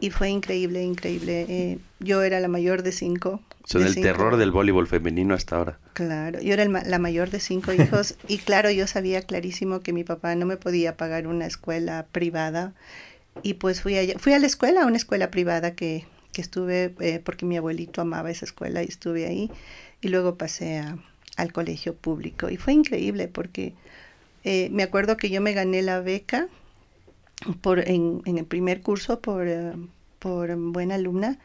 y 0.00 0.10
fue 0.10 0.28
increíble, 0.28 0.82
increíble. 0.84 1.46
Eh, 1.48 1.78
yo 2.00 2.22
era 2.22 2.38
la 2.40 2.48
mayor 2.48 2.82
de 2.82 2.92
cinco. 2.92 3.40
Son 3.64 3.82
el 3.82 3.94
cinco. 3.94 4.06
terror 4.06 4.36
del 4.36 4.50
voleibol 4.52 4.86
femenino 4.86 5.34
hasta 5.34 5.56
ahora. 5.56 5.78
Claro, 5.94 6.40
yo 6.40 6.52
era 6.52 6.68
ma- 6.68 6.82
la 6.84 6.98
mayor 6.98 7.30
de 7.30 7.40
cinco 7.40 7.72
hijos 7.72 8.16
y 8.28 8.38
claro, 8.38 8.70
yo 8.70 8.86
sabía 8.86 9.22
clarísimo 9.22 9.80
que 9.80 9.92
mi 9.92 10.04
papá 10.04 10.34
no 10.34 10.44
me 10.46 10.56
podía 10.56 10.96
pagar 10.96 11.26
una 11.26 11.46
escuela 11.46 12.06
privada 12.12 12.74
y 13.42 13.54
pues 13.54 13.80
fui 13.82 13.96
allá, 13.98 14.14
fui 14.18 14.32
a 14.32 14.38
la 14.38 14.46
escuela, 14.46 14.82
a 14.82 14.86
una 14.86 14.96
escuela 14.96 15.30
privada 15.30 15.74
que, 15.74 16.04
que 16.32 16.40
estuve 16.42 16.94
eh, 17.00 17.20
porque 17.24 17.46
mi 17.46 17.56
abuelito 17.56 18.00
amaba 18.00 18.30
esa 18.30 18.44
escuela 18.44 18.82
y 18.82 18.86
estuve 18.86 19.26
ahí 19.26 19.50
y 20.00 20.08
luego 20.08 20.36
pasé 20.36 20.78
a- 20.78 20.98
al 21.36 21.52
colegio 21.52 21.94
público 21.96 22.50
y 22.50 22.56
fue 22.58 22.74
increíble 22.74 23.28
porque 23.28 23.72
eh, 24.44 24.68
me 24.72 24.82
acuerdo 24.82 25.16
que 25.16 25.30
yo 25.30 25.40
me 25.40 25.52
gané 25.54 25.80
la 25.82 26.00
beca 26.00 26.48
por, 27.60 27.80
en, 27.88 28.22
en 28.24 28.38
el 28.38 28.44
primer 28.44 28.82
curso 28.82 29.20
por, 29.20 29.46
eh, 29.48 29.72
por 30.18 30.54
buena 30.56 30.94
alumna 30.96 31.38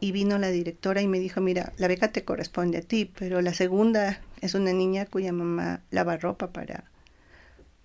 y 0.00 0.12
vino 0.12 0.38
la 0.38 0.48
directora 0.48 1.02
y 1.02 1.06
me 1.08 1.18
dijo, 1.18 1.40
mira, 1.40 1.72
la 1.76 1.88
beca 1.88 2.08
te 2.12 2.24
corresponde 2.24 2.78
a 2.78 2.82
ti, 2.82 3.10
pero 3.18 3.40
la 3.42 3.52
segunda 3.54 4.20
es 4.40 4.54
una 4.54 4.72
niña 4.72 5.06
cuya 5.06 5.32
mamá 5.32 5.80
lava 5.90 6.16
ropa 6.16 6.48
para, 6.48 6.84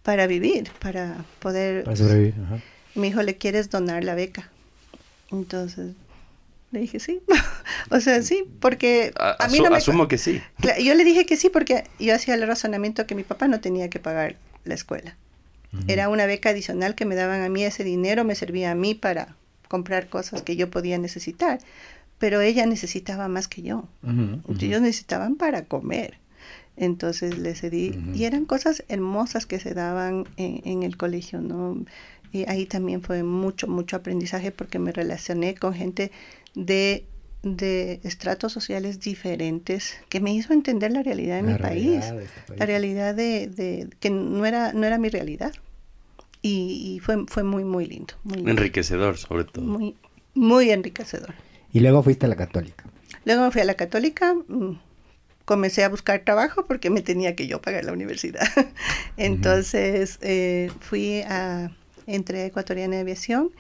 para 0.04 0.28
vivir, 0.28 0.70
para 0.80 1.26
poder... 1.40 1.84
Para 1.84 1.98
sobrevivir. 1.98 2.36
ajá. 2.46 2.60
Me 2.96 3.08
dijo, 3.08 3.22
¿le 3.24 3.36
quieres 3.38 3.70
donar 3.70 4.04
la 4.04 4.16
beca? 4.16 4.50
Entonces 5.32 5.94
le 6.72 6.80
dije, 6.82 7.00
sí. 7.00 7.22
o 7.92 8.00
sea, 8.00 8.22
sí, 8.22 8.46
porque 8.60 9.14
A- 9.20 9.46
a 9.46 9.48
mí 9.48 9.58
asu- 9.60 9.64
no 9.64 9.72
me... 9.72 9.78
asumo 9.78 10.08
que 10.08 10.18
sí. 10.18 10.42
Yo 10.84 10.94
le 10.94 11.04
dije 11.04 11.26
que 11.26 11.36
sí 11.38 11.50
porque 11.50 11.84
yo 12.00 12.16
hacía 12.16 12.36
el 12.36 12.46
razonamiento 12.48 13.06
que 13.08 13.16
mi 13.16 13.24
papá 13.24 13.48
no 13.48 13.60
tenía 13.60 13.90
que 13.90 14.00
pagar 14.00 14.36
la 14.64 14.74
escuela. 14.76 15.16
Era 15.90 16.08
una 16.08 16.26
beca 16.26 16.52
adicional 16.52 16.96
que 16.96 17.04
me 17.04 17.16
daban 17.16 17.42
a 17.42 17.50
mí, 17.50 17.66
ese 17.66 17.84
dinero 17.84 18.24
me 18.24 18.36
servía 18.36 18.72
a 18.72 18.76
mí 18.76 18.96
para 18.96 19.36
comprar 19.68 20.08
cosas 20.08 20.42
que 20.42 20.56
yo 20.56 20.70
podía 20.72 20.98
necesitar, 20.98 21.60
pero 22.20 22.42
ella 22.42 22.66
necesitaba 22.66 23.28
más 23.28 23.48
que 23.48 23.62
yo. 23.62 23.88
Ellos 24.60 24.82
necesitaban 24.82 25.36
para 25.36 25.66
comer. 25.66 26.18
Entonces 26.78 27.38
le 27.38 27.56
cedí 27.56 27.92
y 28.14 28.26
eran 28.26 28.46
cosas 28.46 28.84
hermosas 28.90 29.46
que 29.46 29.60
se 29.60 29.74
daban 29.74 30.26
en, 30.38 30.62
en 30.66 30.84
el 30.84 30.98
colegio, 30.98 31.40
¿no? 31.42 31.84
Y 32.34 32.44
ahí 32.50 32.66
también 32.66 33.02
fue 33.02 33.24
mucho, 33.24 33.68
mucho 33.68 33.96
aprendizaje 33.96 34.52
porque 34.52 34.78
me 34.78 34.92
relacioné 34.92 35.56
con 35.56 35.74
gente 35.74 36.12
de, 36.54 37.06
de 37.44 38.02
estratos 38.04 38.52
sociales 38.52 39.00
diferentes 39.00 39.96
que 40.10 40.20
me 40.20 40.34
hizo 40.34 40.52
entender 40.52 40.92
la 40.92 41.02
realidad 41.02 41.38
de 41.38 41.44
La 41.44 41.54
mi 41.54 41.58
país 41.60 41.86
realidad 41.86 42.18
de 42.18 42.26
este 42.26 42.42
país. 42.42 42.60
la 42.60 42.66
realidad 42.66 43.16
de, 43.16 43.48
de- 43.48 43.90
que 44.02 44.10
no 44.10 44.46
era 44.46 44.74
no 44.74 44.86
era 44.86 44.98
mi 44.98 45.08
realidad 45.10 45.54
y, 46.42 46.96
y 46.96 47.00
fue 47.00 47.26
fue 47.28 47.44
muy 47.44 47.64
muy 47.64 47.86
lindo 47.86 48.16
muy 48.24 48.38
lindo, 48.38 48.52
Enriquecedor, 48.52 49.18
sobre 49.18 49.46
todo. 49.46 49.64
muy 49.64 49.96
muy 50.34 50.72
enriquecedor 50.72 51.34
Y 51.76 51.82
luego 51.82 52.02
fuiste 52.02 52.26
a 52.26 52.30
la 52.30 52.36
católica. 52.38 52.86
luego 53.26 53.44
me 53.44 53.52
fui 53.52 53.62
a 53.62 53.66
la 53.66 53.74
católica 53.76 54.34
mm, 54.34 54.80
comencé 55.46 55.84
a 55.84 55.90
buscar 55.90 56.24
trabajo 56.24 56.66
porque 56.66 56.90
me 56.90 57.02
tenía 57.02 57.36
que 57.36 57.48
yo 57.48 57.62
pagar 57.62 57.84
la 57.86 57.92
universidad 57.94 58.48
entonces 59.18 60.18
eh, 60.22 60.72
fui 60.80 61.22
a 61.28 61.72
entré 62.08 62.46
ecuatoriana 62.46 62.96
de 62.96 63.02
aviación 63.02 63.52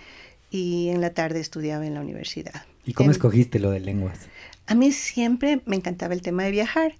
y 0.49 0.89
en 0.89 1.01
la 1.01 1.09
tarde 1.13 1.39
estudiaba 1.41 1.85
en 1.85 1.93
la 1.93 2.01
universidad 2.01 2.63
¿Y 2.85 2.93
cómo 2.93 3.09
En- 3.09 3.15
escogiste 3.15 3.59
lo 3.59 3.69
de 3.71 3.79
lenguas? 3.81 4.19
a 4.67 4.75
mí 4.75 4.91
siempre 4.91 5.61
me 5.65 5.75
encantaba 5.75 6.13
el 6.13 6.21
tema 6.21 6.43
de 6.43 6.51
viajar 6.51 6.95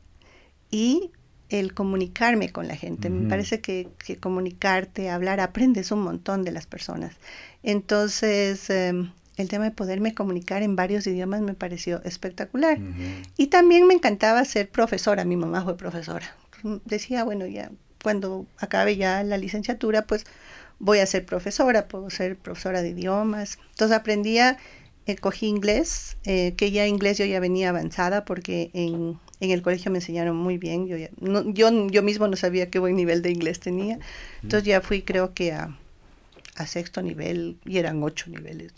y 0.72 1.12
el 1.50 1.74
comunicarme 1.76 2.50
con 2.52 2.68
la 2.68 2.76
gente. 2.76 3.08
Ujú. 3.10 3.18
Me 3.22 3.30
parece 3.30 3.62
que, 3.62 3.88
que 4.04 4.18
comunicarte, 4.18 5.10
hablar, 5.12 5.40
aprendes 5.40 5.92
un 5.92 6.02
montón 6.02 6.44
de 6.44 6.52
las 6.52 6.66
personas. 6.66 7.14
Entonces, 7.62 8.70
em, 8.72 9.12
el 9.38 9.50
tema 9.50 9.66
de 9.66 9.72
poderme 9.72 10.14
comunicar 10.14 10.64
en 10.64 10.76
varios 10.76 11.06
idiomas 11.08 11.42
me 11.42 11.54
pareció 11.54 12.02
espectacular. 12.04 12.80
Ujú. 12.80 12.92
Y 13.38 13.48
también 13.48 13.86
me 13.88 13.94
encantaba 13.94 14.44
ser 14.46 14.70
profesora. 14.70 15.26
Mi 15.26 15.36
mamá 15.36 15.64
fue 15.64 15.76
profesora. 15.78 16.36
Decía, 16.86 17.24
bueno, 17.24 17.46
ya 17.46 17.70
cuando 18.02 18.46
acabe 18.60 18.96
ya 18.98 19.24
la 19.24 19.38
licenciatura, 19.38 20.04
pues 20.08 20.26
voy 20.80 21.00
a 21.00 21.06
ser 21.06 21.26
profesora, 21.26 21.88
puedo 21.88 22.10
ser 22.10 22.38
profesora 22.38 22.82
de 22.82 22.90
idiomas. 22.90 23.60
Entonces 23.72 23.96
aprendía, 23.98 24.58
eh, 25.06 25.16
cogí 25.18 25.48
inglés, 25.48 26.18
eh, 26.26 26.54
que 26.58 26.72
ya 26.72 26.88
inglés 26.88 27.18
yo 27.18 27.26
ya 27.26 27.40
venía 27.40 27.70
avanzada 27.70 28.26
porque 28.26 28.72
en, 28.74 29.20
en 29.42 29.52
el 29.52 29.62
colegio 29.62 29.92
me 29.92 29.98
enseñaron 30.00 30.36
muy 30.36 30.58
bien. 30.58 30.88
Yo, 30.88 30.98
ya- 30.98 31.10
no- 31.20 31.50
yo, 31.52 31.88
yo 31.88 32.02
mismo 32.04 32.28
no 32.28 32.36
sabía 32.38 32.70
qué 32.70 32.80
buen 32.80 32.96
nivel 32.96 33.22
de 33.22 33.32
inglés 33.32 33.60
tenía. 33.60 34.00
Entonces 34.44 34.66
ya 34.68 34.82
fui 34.82 35.02
creo 35.02 35.34
que 35.34 35.52
a, 35.52 35.78
a 36.56 36.68
sexto 36.68 37.02
nivel 37.02 37.58
y 37.66 37.78
eran 37.80 38.02
ocho 38.02 38.30
niveles. 38.30 38.72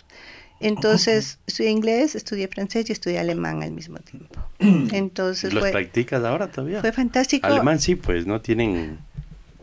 Entonces 0.59 1.39
estudié 1.47 1.69
inglés, 1.69 2.15
estudié 2.15 2.47
francés 2.47 2.89
y 2.89 2.93
estudié 2.93 3.19
alemán 3.19 3.61
al 3.63 3.71
mismo 3.71 3.97
tiempo. 3.99 4.39
Entonces 4.59 5.53
¿Los 5.53 5.61
fue, 5.61 5.71
practicas 5.71 6.23
ahora 6.23 6.47
todavía? 6.47 6.81
fue 6.81 6.91
fantástico. 6.91 7.45
Alemán 7.47 7.79
sí, 7.79 7.95
pues 7.95 8.25
no 8.25 8.41
tienen 8.41 8.97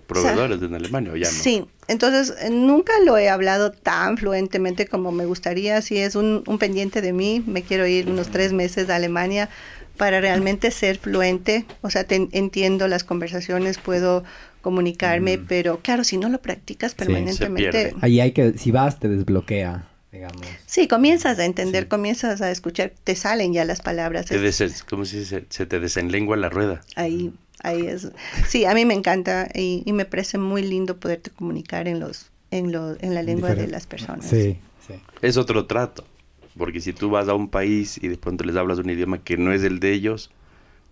proveedores 0.07 0.63
en 0.63 0.75
Alemania 0.75 1.13
o 1.13 1.17
ya 1.17 1.27
no. 1.29 1.33
Sí, 1.33 1.65
entonces 1.89 2.35
eh, 2.41 2.51
nunca 2.51 2.93
lo 3.05 3.17
he 3.19 3.29
hablado 3.29 3.73
tan 3.73 4.17
fluentemente 4.19 4.87
como 4.87 5.11
me 5.13 5.27
gustaría. 5.27 5.81
Si 5.83 5.97
es 5.97 6.15
un, 6.15 6.45
un 6.47 6.59
pendiente 6.59 7.01
de 7.01 7.13
mí, 7.13 7.43
me 7.47 7.63
quiero 7.63 7.87
ir 7.87 8.09
unos 8.09 8.31
tres 8.31 8.53
meses 8.53 8.89
a 8.91 8.97
Alemania 8.97 9.49
para 9.97 10.21
realmente 10.21 10.71
ser 10.71 10.99
fluente. 10.99 11.65
O 11.81 11.91
sea, 11.91 12.05
te- 12.05 12.29
entiendo 12.33 12.87
las 12.87 13.03
conversaciones, 13.05 13.79
puedo 13.79 14.25
comunicarme, 14.61 15.39
Mm. 15.39 15.45
pero 15.49 15.81
claro, 15.81 16.05
si 16.05 16.17
no 16.19 16.29
lo 16.29 16.41
practicas 16.41 16.93
Sí, 16.93 16.99
permanentemente. 16.99 17.71
pierde. 17.71 17.95
Ahí 18.01 18.21
hay 18.21 18.33
que, 18.33 18.57
si 18.59 18.71
vas, 18.71 18.99
te 19.01 19.09
desbloquea, 19.09 19.87
digamos. 20.15 20.47
Sí, 20.67 20.89
comienzas 20.89 21.39
a 21.39 21.45
entender, 21.45 21.83
Sí. 21.85 21.89
comienzas 21.91 22.41
a 22.41 22.51
escuchar, 22.51 22.93
te 23.05 23.15
salen 23.17 23.53
ya 23.53 23.65
las 23.67 23.83
palabras. 23.83 24.27
Te 24.27 24.37
es- 24.47 24.59
des- 24.59 24.83
¿Cómo 24.85 25.05
se 25.05 25.19
dice? 25.19 25.45
Se 25.51 25.67
te 25.67 25.79
desenlengua 25.81 26.37
la 26.39 26.49
rueda. 26.49 26.81
ahí, 26.97 27.33
ahí 27.63 27.87
es. 27.87 28.09
Sí, 28.49 28.65
a 28.65 28.73
mí 28.75 28.85
me 28.87 28.95
encanta 28.95 29.49
y, 29.55 29.83
y 29.85 29.93
me 29.93 30.05
parece 30.07 30.39
muy 30.39 30.63
lindo 30.63 30.97
poderte 30.99 31.31
comunicar 31.31 31.89
en 31.89 32.01
los, 32.01 32.31
en 32.51 32.73
los, 32.73 32.97
en 33.03 33.15
la 33.15 33.23
lengua 33.23 33.55
de 33.55 33.67
las 33.69 33.87
personas. 33.87 34.27
Sí, 34.27 34.57
sí. 34.87 34.95
Es 35.21 35.37
otro 35.37 35.67
trato. 35.67 36.05
Porque 36.57 36.81
si 36.81 36.93
tú 36.93 37.11
vas 37.11 37.27
a 37.27 37.35
un 37.35 37.49
país 37.49 37.99
y 38.01 38.07
de 38.07 38.17
pronto 38.17 38.45
les 38.45 38.55
hablas 38.55 38.79
un 38.79 38.89
idioma 38.89 39.19
que 39.19 39.37
no 39.37 39.53
es 39.53 39.65
el 39.65 39.81
de 39.81 39.93
ellos, 39.93 40.31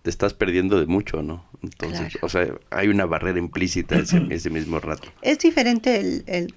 te 0.01 0.09
estás 0.09 0.33
perdiendo 0.33 0.77
de 0.77 0.87
mucho, 0.87 1.23
¿no? 1.23 1.45
Entonces, 1.61 1.99
Claro. 2.11 2.19
o 2.23 2.27
sea, 2.27 2.47
hay 2.69 2.89
una 2.89 3.05
barrera 3.05 3.39
implícita 3.39 3.95
ese, 3.97 4.21
ese 4.29 4.49
mismo 4.49 4.81
rato. 4.81 5.07
Es 5.21 5.39
diferente 5.39 5.97
el, 6.01 6.23
el, 6.27 6.53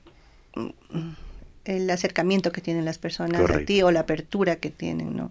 el 1.66 1.90
acercamiento 1.90 2.52
que 2.52 2.60
tienen 2.60 2.84
las 2.84 2.98
personas 2.98 3.48
a 3.50 3.58
ti 3.64 3.82
o 3.82 3.90
la 3.90 4.00
apertura 4.00 4.56
que 4.56 4.70
tienen, 4.70 5.16
¿no? 5.16 5.30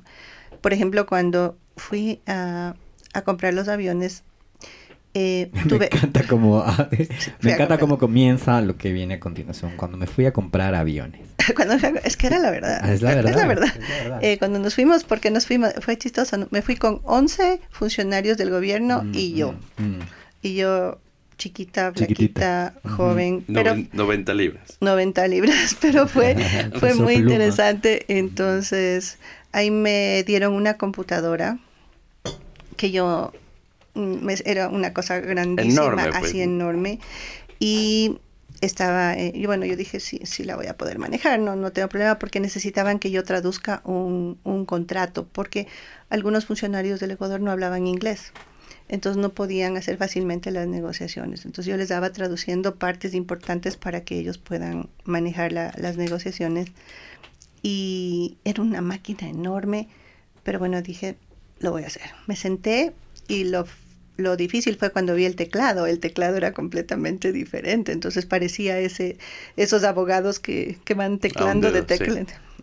Por 0.62 0.74
ejemplo, 0.74 1.06
cuando 1.06 1.58
fui 1.78 2.20
a, 2.28 2.76
a 3.14 3.22
comprar 3.24 3.54
los 3.54 3.68
aviones, 3.68 4.24
Eh, 5.18 5.50
Me 5.54 5.64
tuve, 5.64 5.86
encanta 5.86 6.24
cómo, 6.28 6.62
me 7.42 7.54
encanta 7.54 7.78
cómo 7.78 7.98
comienza 7.98 8.60
lo 8.60 8.76
que 8.78 8.92
viene 8.92 9.14
a 9.14 9.20
continuación. 9.22 9.72
Cuando 9.78 9.98
me 9.98 10.08
fui 10.08 10.26
a 10.26 10.34
comprar 10.34 10.76
aviones. 10.76 11.22
cuando 11.56 11.76
es 12.04 12.18
que 12.18 12.28
era 12.28 12.38
la 12.40 12.52
verdad. 12.52 12.82
Ah, 12.84 12.92
es 12.94 13.02
la 13.02 13.16
verdad, 13.16 13.32
Es 13.32 13.38
la 13.38 13.48
verdad. 13.48 13.70
es 13.78 13.90
la 13.90 14.04
verdad. 14.04 14.20
Eh, 14.24 14.38
cuando 14.38 14.60
nos 14.60 14.76
fuimos, 14.76 15.06
porque 15.06 15.32
nos 15.32 15.46
fuimos, 15.48 15.72
fue 15.80 15.98
chistoso, 15.98 16.36
me 16.52 16.62
fui 16.62 16.76
con 16.76 17.00
11 17.06 17.62
funcionarios 17.70 18.36
del 18.38 18.50
gobierno 18.50 19.04
Mm, 19.04 19.12
y 19.16 19.34
yo. 19.36 19.54
mm, 19.78 19.84
mm. 19.84 20.00
Y 20.42 20.56
yo, 20.56 21.00
chiquita, 21.38 21.92
Chiquitita. 21.94 22.74
flaquita, 22.74 22.80
Ujú. 22.86 22.96
joven, 22.96 23.44
pero 23.48 23.76
Noven- 23.76 23.90
90 23.94 24.34
libras. 24.34 24.78
90 24.82 25.28
libras, 25.28 25.76
pero 25.82 26.08
fue, 26.08 26.36
fue 26.80 26.94
muy 26.96 27.16
pluma. 27.18 27.32
interesante. 27.34 28.06
Entonces, 28.08 29.18
ahí 29.52 29.72
me 29.72 30.24
dieron 30.26 30.54
una 30.54 30.76
computadora 30.78 31.60
que 32.78 32.92
yo, 32.92 33.32
mm, 33.94 34.26
me- 34.26 34.36
era 34.46 34.70
una 34.70 34.94
cosa 34.94 35.20
grandísima, 35.20 35.84
Enorme, 35.84 36.04
pues. 36.10 36.16
así 36.26 36.42
enorme. 36.42 37.00
Y 37.60 38.18
estaba, 38.62 39.14
eh, 39.16 39.32
y 39.36 39.46
bueno, 39.46 39.66
yo 39.66 39.76
dije, 39.76 40.00
sí, 40.00 40.20
sí 40.24 40.44
la 40.44 40.56
voy 40.56 40.68
a 40.68 40.76
poder 40.78 40.98
manejar, 41.00 41.40
no, 41.40 41.56
no 41.56 41.72
tengo 41.72 41.88
problema, 41.90 42.18
porque 42.20 42.40
necesitaban 42.40 43.00
que 43.00 43.12
yo 43.12 43.24
traduzca 43.24 43.82
un, 43.86 44.40
un 44.44 44.66
contrato, 44.66 45.28
porque 45.32 45.68
algunos 46.10 46.46
funcionarios 46.46 47.00
del 47.00 47.12
Ecuador 47.12 47.40
no 47.42 47.52
hablaban 47.52 47.86
inglés. 47.88 48.32
Entonces 48.88 49.20
no 49.22 49.30
podían 49.34 49.78
hacer 49.78 49.98
fácilmente 49.98 50.52
las 50.52 50.68
negociaciones. 50.68 51.46
Entonces 51.46 51.70
yo 51.72 51.78
les 51.78 51.90
daba 51.90 52.12
traduciendo 52.12 52.76
partes 52.76 53.14
importantes 53.14 53.78
para 53.78 54.02
que 54.04 54.20
ellos 54.20 54.38
puedan 54.38 54.90
manejar 55.06 55.52
la- 55.52 55.74
las 55.78 55.98
negociaciones. 55.98 56.68
Y 57.64 58.38
era 58.44 58.62
una 58.62 58.82
máquina 58.82 59.28
enorme, 59.28 59.88
pero 60.44 60.60
bueno, 60.60 60.82
dije, 60.82 61.16
lo 61.60 61.72
voy 61.72 61.84
a 61.84 61.88
hacer. 61.88 62.04
Me 62.28 62.36
senté 62.36 62.94
y 63.28 63.46
lo, 63.46 63.66
lo 64.18 64.38
difícil 64.38 64.76
fue 64.78 64.92
cuando 64.92 65.16
vi 65.16 65.26
el 65.26 65.36
teclado. 65.36 65.88
El 65.88 66.00
teclado 66.00 66.38
era 66.38 66.54
completamente 66.54 67.32
diferente, 67.32 67.92
entonces 67.92 68.26
parecía 68.28 68.78
ese, 68.80 69.18
esos 69.58 69.84
abogados 69.84 70.40
que, 70.40 70.78
que 70.86 70.94
van 70.94 71.18
teclando 71.18 71.72
de 71.72 71.80
sí. 71.98 72.04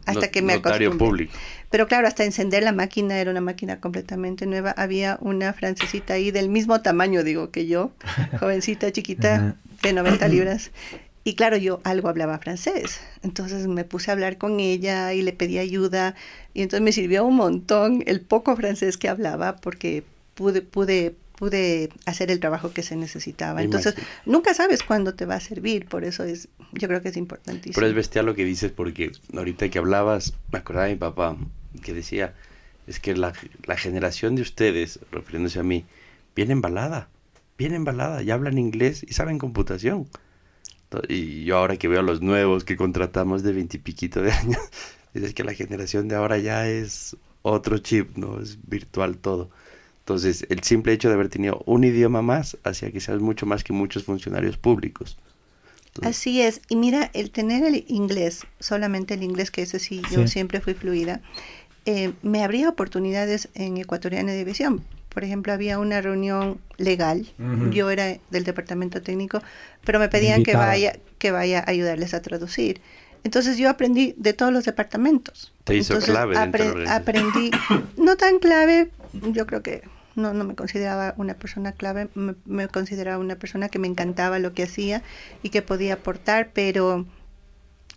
Hasta 0.06 0.30
que 0.30 0.42
me 0.42 0.54
acostumbré. 0.54 0.98
público. 0.98 1.32
Pero 1.70 1.86
claro, 1.86 2.06
hasta 2.06 2.24
encender 2.24 2.62
la 2.62 2.72
máquina 2.72 3.18
era 3.18 3.30
una 3.30 3.40
máquina 3.40 3.80
completamente 3.80 4.46
nueva. 4.46 4.74
Había 4.76 5.18
una 5.20 5.52
francesita 5.52 6.14
ahí 6.14 6.30
del 6.30 6.48
mismo 6.48 6.80
tamaño, 6.82 7.22
digo, 7.22 7.50
que 7.50 7.66
yo, 7.66 7.92
jovencita, 8.40 8.90
chiquita, 8.92 9.56
de 9.82 9.92
90 9.92 10.28
libras. 10.28 10.70
Y 11.24 11.34
claro, 11.34 11.56
yo 11.56 11.80
algo 11.84 12.08
hablaba 12.08 12.38
francés. 12.38 13.00
Entonces 13.22 13.68
me 13.68 13.84
puse 13.84 14.10
a 14.10 14.14
hablar 14.14 14.38
con 14.38 14.58
ella 14.58 15.12
y 15.12 15.22
le 15.22 15.32
pedí 15.32 15.58
ayuda. 15.58 16.14
Y 16.52 16.62
entonces 16.62 16.82
me 16.82 16.92
sirvió 16.92 17.24
un 17.24 17.36
montón 17.36 18.02
el 18.06 18.20
poco 18.20 18.56
francés 18.56 18.96
que 18.96 19.08
hablaba 19.08 19.56
porque 19.56 20.02
pude, 20.34 20.62
pude, 20.62 21.14
pude 21.42 21.88
hacer 22.07 22.31
el 22.31 22.38
trabajo 22.38 22.72
que 22.72 22.85
se 22.85 22.94
necesitaba. 22.94 23.55
Me 23.55 23.64
Entonces, 23.64 23.94
imagino. 23.96 24.22
nunca 24.26 24.55
sabes 24.55 24.85
cuándo 24.85 25.16
te 25.16 25.26
va 25.26 25.35
a 25.35 25.40
servir. 25.40 25.87
Por 25.87 26.05
eso 26.05 26.22
es, 26.22 26.46
yo 26.70 26.87
creo 26.87 27.02
que 27.02 27.09
es 27.09 27.16
importantísimo. 27.16 27.74
Pero 27.74 27.88
es 27.88 27.94
bestial 27.94 28.26
lo 28.26 28.37
que 28.37 28.44
dices 28.44 28.70
porque 28.70 29.11
ahorita 29.37 29.68
que 29.68 29.81
hablabas, 29.81 30.35
me 30.52 30.61
acordaba 30.61 30.87
de 30.87 30.92
mi 30.92 31.00
papá 31.00 31.37
que 31.83 31.92
decía, 31.94 32.33
es 32.87 33.00
que 33.00 33.16
la, 33.16 33.33
la 33.64 33.76
generación 33.76 34.37
de 34.37 34.42
ustedes, 34.42 35.00
refiriéndose 35.11 35.59
a 35.59 35.64
mí, 35.64 35.85
viene 36.37 36.52
embalada, 36.52 37.09
viene 37.59 37.74
embalada, 37.74 38.22
ya 38.22 38.35
hablan 38.35 38.57
inglés 38.57 39.05
y 39.05 39.12
saben 39.12 39.38
computación. 39.38 40.09
Y 41.09 41.42
yo 41.42 41.57
ahora 41.57 41.76
que 41.76 41.88
veo 41.88 41.98
a 41.98 42.05
los 42.05 42.22
nuevos 42.22 42.62
que 42.62 42.76
contratamos 42.76 43.42
de 43.42 43.52
veintipiquito 43.52 44.22
de 44.22 44.31
años, 44.42 44.61
dices 45.12 45.35
que 45.35 45.42
la 45.42 45.55
generación 45.55 46.07
de 46.07 46.14
ahora 46.14 46.38
ya 46.38 46.68
es 46.68 47.16
otro 47.42 47.78
chip, 47.78 48.16
¿no? 48.16 48.40
Es 48.40 48.59
virtual 48.64 49.16
todo. 49.16 49.50
Entonces, 50.02 50.46
el 50.50 50.62
simple 50.64 50.92
hecho 50.92 51.08
de 51.08 51.14
haber 51.14 51.28
tenido 51.28 51.62
un 51.64 51.84
idioma 51.84 52.22
más 52.22 52.56
hacía 52.64 52.90
que 52.90 53.00
seas 53.00 53.20
mucho 53.20 53.46
más 53.46 53.62
que 53.62 53.72
muchos 53.72 54.02
funcionarios 54.04 54.56
públicos. 54.58 55.16
Entonces, 55.86 56.16
Así 56.16 56.40
es, 56.42 56.60
y 56.68 56.74
mira, 56.76 57.10
el 57.14 57.30
tener 57.30 57.62
el 57.64 57.84
inglés, 57.86 58.40
solamente 58.58 59.14
el 59.14 59.22
inglés, 59.22 59.50
que 59.52 59.62
ese 59.62 59.78
sí, 59.78 60.02
yo 60.10 60.22
Sí. 60.26 60.28
siempre 60.32 60.60
fui 60.60 60.74
fluida, 60.74 61.20
eh, 61.84 62.12
me 62.22 62.42
abría 62.42 62.68
oportunidades 62.68 63.48
en 63.54 63.76
Ecuatoriana 63.76 64.32
de 64.32 64.38
División. 64.38 64.82
Por 65.08 65.22
ejemplo, 65.22 65.52
había 65.52 65.78
una 65.78 66.00
reunión 66.00 66.58
legal, 66.78 67.28
yo 67.70 67.90
era 67.90 68.16
del 68.30 68.44
departamento 68.44 69.02
técnico, 69.02 69.40
pero 69.84 69.98
me 70.00 70.08
pedían 70.08 70.42
que 70.42 70.56
vaya, 70.56 70.96
que 71.18 71.30
vaya 71.30 71.60
a 71.60 71.70
ayudarles 71.70 72.14
a 72.14 72.22
traducir. 72.22 72.80
Entonces 73.22 73.56
yo 73.58 73.68
aprendí 73.68 74.14
de 74.16 74.32
todos 74.32 74.52
los 74.52 74.64
departamentos. 74.64 75.52
Te 75.64 75.76
hizo 75.76 75.92
Entonces, 75.94 76.10
clave 76.14 76.34
de 76.38 76.40
apre- 76.50 76.88
aprendí, 76.88 77.50
no 77.98 78.16
tan 78.16 78.38
clave, 78.40 78.90
yo 79.12 79.46
creo 79.46 79.62
que 79.62 79.82
no, 80.14 80.33
no 80.35 80.44
me 80.44 80.55
consideraba 80.55 81.14
una 81.16 81.35
persona 81.35 81.72
clave, 81.72 82.09
me, 82.14 82.35
me 82.44 82.68
consideraba 82.68 83.18
una 83.18 83.37
persona 83.37 83.68
que 83.68 83.79
me 83.79 83.88
encantaba 83.88 84.38
lo 84.38 84.53
que 84.53 84.64
hacía 84.64 85.03
y 85.42 85.51
que 85.51 85.62
podía 85.62 85.94
aportar, 85.94 86.51
pero 86.53 87.07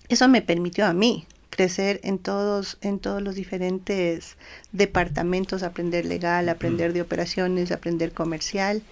eso 0.10 0.28
me 0.28 0.42
permitió 0.42 0.86
a 0.86 0.94
mí 0.94 1.26
crecer 1.56 2.02
en 2.04 2.20
todos, 2.20 2.78
en 2.82 3.00
todos 3.00 3.22
los 3.22 3.36
diferentes 3.36 4.38
departamentos, 4.74 5.64
aprender 5.64 6.06
legal, 6.06 6.50
aprender 6.50 6.94
de 6.94 7.02
operaciones, 7.02 7.72
aprender 7.72 8.12
comercial. 8.12 8.84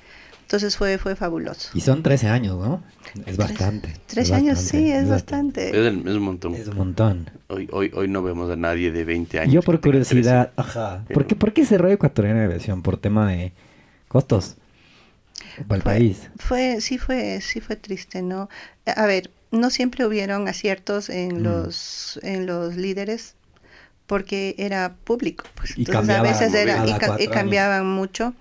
Entonces 0.44 0.78
fue, 0.78 0.98
fue 1.00 1.16
fabuloso. 1.16 1.70
Y 1.74 1.82
son 1.82 2.04
13 2.04 2.28
años, 2.28 2.58
¿no? 2.60 2.84
Es 3.26 3.38
bastante. 3.38 3.94
Tres 4.08 4.28
es 4.28 4.32
años, 4.32 4.56
bastante, 4.58 4.78
sí, 4.86 4.92
es 4.92 5.04
es, 5.04 5.10
bastante. 5.10 5.70
el- 5.70 6.08
es 6.08 6.16
un 6.16 6.22
montón. 6.24 6.54
Es 6.56 6.68
un 6.68 6.78
montón. 6.78 7.30
Hoy, 7.48 7.68
hoy, 7.72 7.92
hoy 7.96 8.08
no 8.08 8.22
vemos 8.22 8.52
a 8.52 8.56
nadie 8.56 8.92
de 8.92 9.04
20 9.04 9.40
años. 9.40 9.54
Yo 9.54 9.62
por 9.62 9.82
curiosidad, 9.82 10.52
ajá. 10.56 11.04
¿Por 11.14 11.26
qué, 11.26 11.36
¿Por 11.36 11.54
qué 11.54 11.66
cerró 11.66 11.90
Ecuatoriana 11.90 12.40
de 12.42 12.46
Aviación? 12.46 12.82
¿Por 12.84 12.98
tema 12.98 13.28
de 13.32 13.52
costos? 14.08 14.58
Para 15.68 15.78
el 15.78 15.82
Fue- 15.82 15.92
país. 15.94 16.30
Fue, 16.38 16.82
sí 16.82 16.98
fue, 16.98 17.42
sí 17.42 17.60
fue 17.60 17.76
triste, 17.76 18.22
¿no? 18.22 18.50
A 18.86 19.06
ver, 19.06 19.32
no 19.52 19.70
siempre 19.70 20.06
hubieron 20.06 20.48
aciertos 20.48 21.10
en 21.10 21.40
Mm. 21.40 21.44
los, 21.44 22.20
en 22.24 22.46
los 22.46 22.76
líderes 22.76 23.36
porque 24.08 24.56
era 24.58 24.96
público, 25.04 25.46
pues. 25.56 25.78
Y 25.78 25.82
Entonces 25.86 26.16
a 26.16 26.22
veces 26.22 26.54
era, 26.54 26.86
y, 26.88 26.94
ca- 26.96 27.18
y 27.20 27.28
cambiaban 27.28 27.88
mucho 27.88 28.34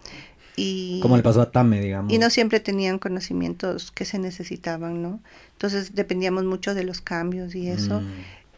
y, 0.56 1.00
Como 1.00 1.16
le 1.16 1.22
pasó 1.22 1.40
a 1.40 1.50
Tame, 1.50 1.80
digamos. 1.80 2.12
y 2.12 2.18
no 2.18 2.30
siempre 2.30 2.60
tenían 2.60 2.98
conocimientos 2.98 3.90
que 3.90 4.04
se 4.04 4.18
necesitaban, 4.18 5.02
¿no? 5.02 5.20
Entonces 5.52 5.94
dependíamos 5.94 6.44
mucho 6.44 6.74
de 6.74 6.84
los 6.84 7.00
cambios 7.00 7.54
y 7.54 7.68
eso. 7.68 8.00
Mm. 8.00 8.08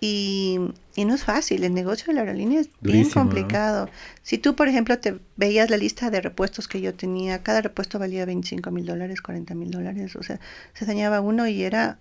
Y, 0.00 0.58
y 0.96 1.04
no 1.06 1.14
es 1.14 1.24
fácil, 1.24 1.64
el 1.64 1.72
negocio 1.72 2.06
de 2.08 2.14
la 2.14 2.20
aerolínea 2.20 2.60
es 2.60 2.68
bien 2.80 3.08
complicado. 3.08 3.88
Si 4.22 4.36
tú, 4.36 4.54
por 4.54 4.68
ejemplo, 4.68 4.98
te 4.98 5.18
veías 5.36 5.70
la 5.70 5.78
lista 5.78 6.10
de 6.10 6.20
repuestos 6.20 6.68
que 6.68 6.80
yo 6.82 6.92
tenía, 6.92 7.42
cada 7.42 7.62
repuesto 7.62 7.98
valía 7.98 8.26
25 8.26 8.70
mil 8.70 8.84
dólares, 8.84 9.22
40 9.22 9.54
mil 9.54 9.70
dólares, 9.70 10.14
o 10.16 10.22
sea, 10.22 10.40
se 10.74 10.84
dañaba 10.84 11.22
uno 11.22 11.46
y 11.46 11.62
era 11.62 11.98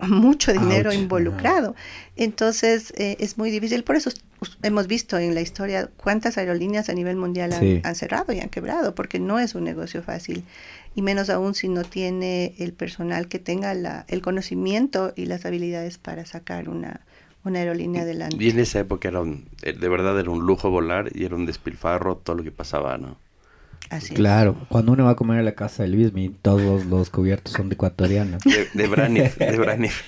mucho 0.00 0.52
dinero 0.52 0.90
Ouch, 0.90 0.98
involucrado. 0.98 1.74
Entonces, 2.16 2.92
eh, 2.96 3.16
es 3.20 3.38
muy 3.38 3.50
difícil. 3.50 3.82
Por 3.84 3.96
eso 3.96 4.10
hemos 4.62 4.86
visto 4.86 5.18
en 5.18 5.34
la 5.34 5.40
historia 5.40 5.88
cuántas 5.96 6.38
aerolíneas 6.38 6.88
a 6.88 6.92
nivel 6.94 7.16
mundial 7.16 7.52
han, 7.52 7.60
Sí. 7.60 7.80
han 7.84 7.94
cerrado 7.94 8.32
y 8.32 8.40
han 8.40 8.48
quebrado, 8.48 8.94
porque 8.94 9.18
no 9.18 9.38
es 9.38 9.54
un 9.54 9.64
negocio 9.64 10.02
fácil. 10.02 10.44
Y 10.94 11.02
menos 11.02 11.30
aún 11.30 11.54
si 11.54 11.68
no 11.68 11.84
tiene 11.84 12.54
el 12.58 12.72
personal 12.72 13.28
que 13.28 13.38
tenga 13.38 13.74
la, 13.74 14.04
el 14.08 14.20
conocimiento 14.22 15.12
y 15.16 15.26
las 15.26 15.44
habilidades 15.46 15.98
para 15.98 16.26
sacar 16.26 16.68
una, 16.68 17.00
una 17.44 17.60
aerolínea 17.60 18.02
adelante. 18.02 18.36
Y 18.38 18.50
en 18.50 18.58
esa 18.58 18.80
época 18.80 19.08
era 19.08 19.20
un, 19.20 19.48
eh, 19.62 19.72
de 19.72 19.88
verdad 19.88 20.18
era 20.18 20.30
un 20.30 20.44
lujo 20.46 20.70
volar 20.70 21.10
y 21.14 21.24
era 21.24 21.36
un 21.36 21.46
despilfarro 21.46 22.16
todo 22.16 22.36
lo 22.36 22.42
que 22.42 22.50
pasaba, 22.52 22.98
¿no? 22.98 23.16
Así 23.90 24.08
es. 24.12 24.12
Claro, 24.12 24.54
cuando 24.68 24.92
uno 24.92 25.04
va 25.06 25.12
a 25.12 25.16
comer 25.16 25.38
a 25.38 25.42
la 25.42 25.52
casa 25.52 25.82
de 25.82 25.88
Luismi, 25.88 26.28
todos 26.28 26.84
los 26.84 27.08
cubiertos 27.08 27.54
son 27.54 27.70
de 27.70 27.74
ecuatorianos. 27.74 28.42
De, 28.44 28.68
de 28.74 28.86
Braniff, 28.86 29.38
de 29.38 29.56
Braniff. 29.56 30.02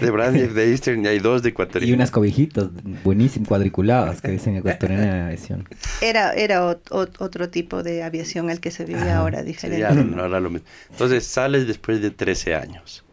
De 0.00 0.10
Braniff, 0.10 0.52
de 0.52 0.70
Eastern, 0.70 1.04
y 1.04 1.08
hay 1.08 1.18
dos 1.18 1.42
de 1.42 1.48
Ecuador. 1.50 1.82
y 1.82 1.92
unas 1.92 2.10
cobijitas 2.12 2.68
buenísimas, 3.02 3.48
cuadriculadas, 3.48 4.20
que 4.20 4.30
dicen 4.30 4.56
ecuatoriana 4.56 5.02
de 5.14 5.20
aviación. 5.22 5.68
Era, 6.00 6.32
era 6.34 6.62
ot- 6.64 6.84
ot- 6.90 7.16
otro 7.18 7.48
tipo 7.50 7.82
de 7.82 8.02
aviación 8.04 8.50
al 8.50 8.60
que 8.60 8.70
se 8.70 8.84
vive 8.84 9.00
Ajá. 9.00 9.16
ahora, 9.18 9.40
Sí, 9.40 9.46
diferente. 9.46 9.80
ya 9.80 9.90
no, 9.92 10.04
no 10.04 10.24
era 10.26 10.38
lo 10.40 10.50
mismo. 10.50 10.66
Entonces 10.90 11.26
sales 11.26 11.66
después 11.66 12.00
de 12.00 12.10
13 12.12 12.54
años. 12.54 13.04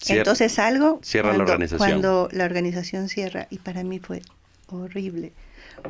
Cier- 0.00 0.18
Entonces 0.18 0.58
algo 0.58 0.98
cierra 1.02 1.32
la 1.36 1.44
organización. 1.44 1.78
cuando 1.88 2.28
la 2.32 2.44
organización 2.44 3.08
cierra 3.08 3.46
y 3.50 3.58
para 3.58 3.84
mí 3.84 4.00
fue 4.00 4.22
horrible 4.68 5.32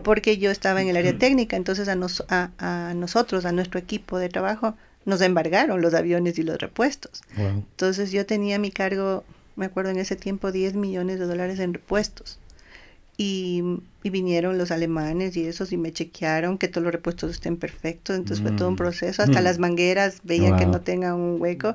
porque 0.03 0.39
yo 0.39 0.51
estaba 0.51 0.81
en 0.83 0.89
el 0.89 0.97
área 0.97 1.17
técnica, 1.19 1.57
entonces 1.57 1.89
a, 1.89 1.95
nos- 1.95 2.25
a, 2.29 2.51
a 2.59 2.95
nosotros, 2.95 3.45
a 3.45 3.53
nuestro 3.53 3.79
equipo 3.81 4.19
de 4.19 4.29
trabajo, 4.29 4.75
nos 5.05 5.21
embargaron 5.21 5.81
los 5.81 5.95
aviones 5.95 6.39
y 6.39 6.43
los 6.43 6.59
repuestos. 6.59 7.23
Wow. 7.37 7.47
Entonces 7.71 8.13
yo 8.13 8.27
tenía 8.27 8.57
a 8.57 8.59
mi 8.59 8.71
cargo, 8.71 9.25
me 9.57 9.67
acuerdo 9.67 9.91
en 9.91 9.99
ese 9.99 10.17
tiempo, 10.17 10.53
10 10.53 10.75
millones 10.75 11.19
de 11.19 11.27
dólares 11.27 11.59
en 11.61 11.73
repuestos. 11.75 12.39
Y, 13.21 13.65
y 14.05 14.11
vinieron 14.11 14.59
los 14.59 14.71
alemanes 14.71 15.37
y 15.37 15.45
esos 15.45 15.73
y 15.73 15.77
me 15.77 15.93
chequearon 15.93 16.57
que 16.57 16.69
todos 16.69 16.85
los 16.85 16.93
repuestos 16.93 17.33
estén 17.33 17.57
perfectos. 17.57 18.15
Entonces 18.17 18.43
fue 18.43 18.53
todo 18.53 18.69
un 18.69 18.75
Mm. 18.75 18.79
proceso. 18.79 19.23
Hasta 19.25 19.41
Mm. 19.41 19.45
las 19.45 19.59
mangueras 19.59 20.21
veían 20.23 20.57
que 20.57 20.67
no 20.67 20.81
tengan 20.83 21.15
un 21.15 21.41
hueco. 21.41 21.75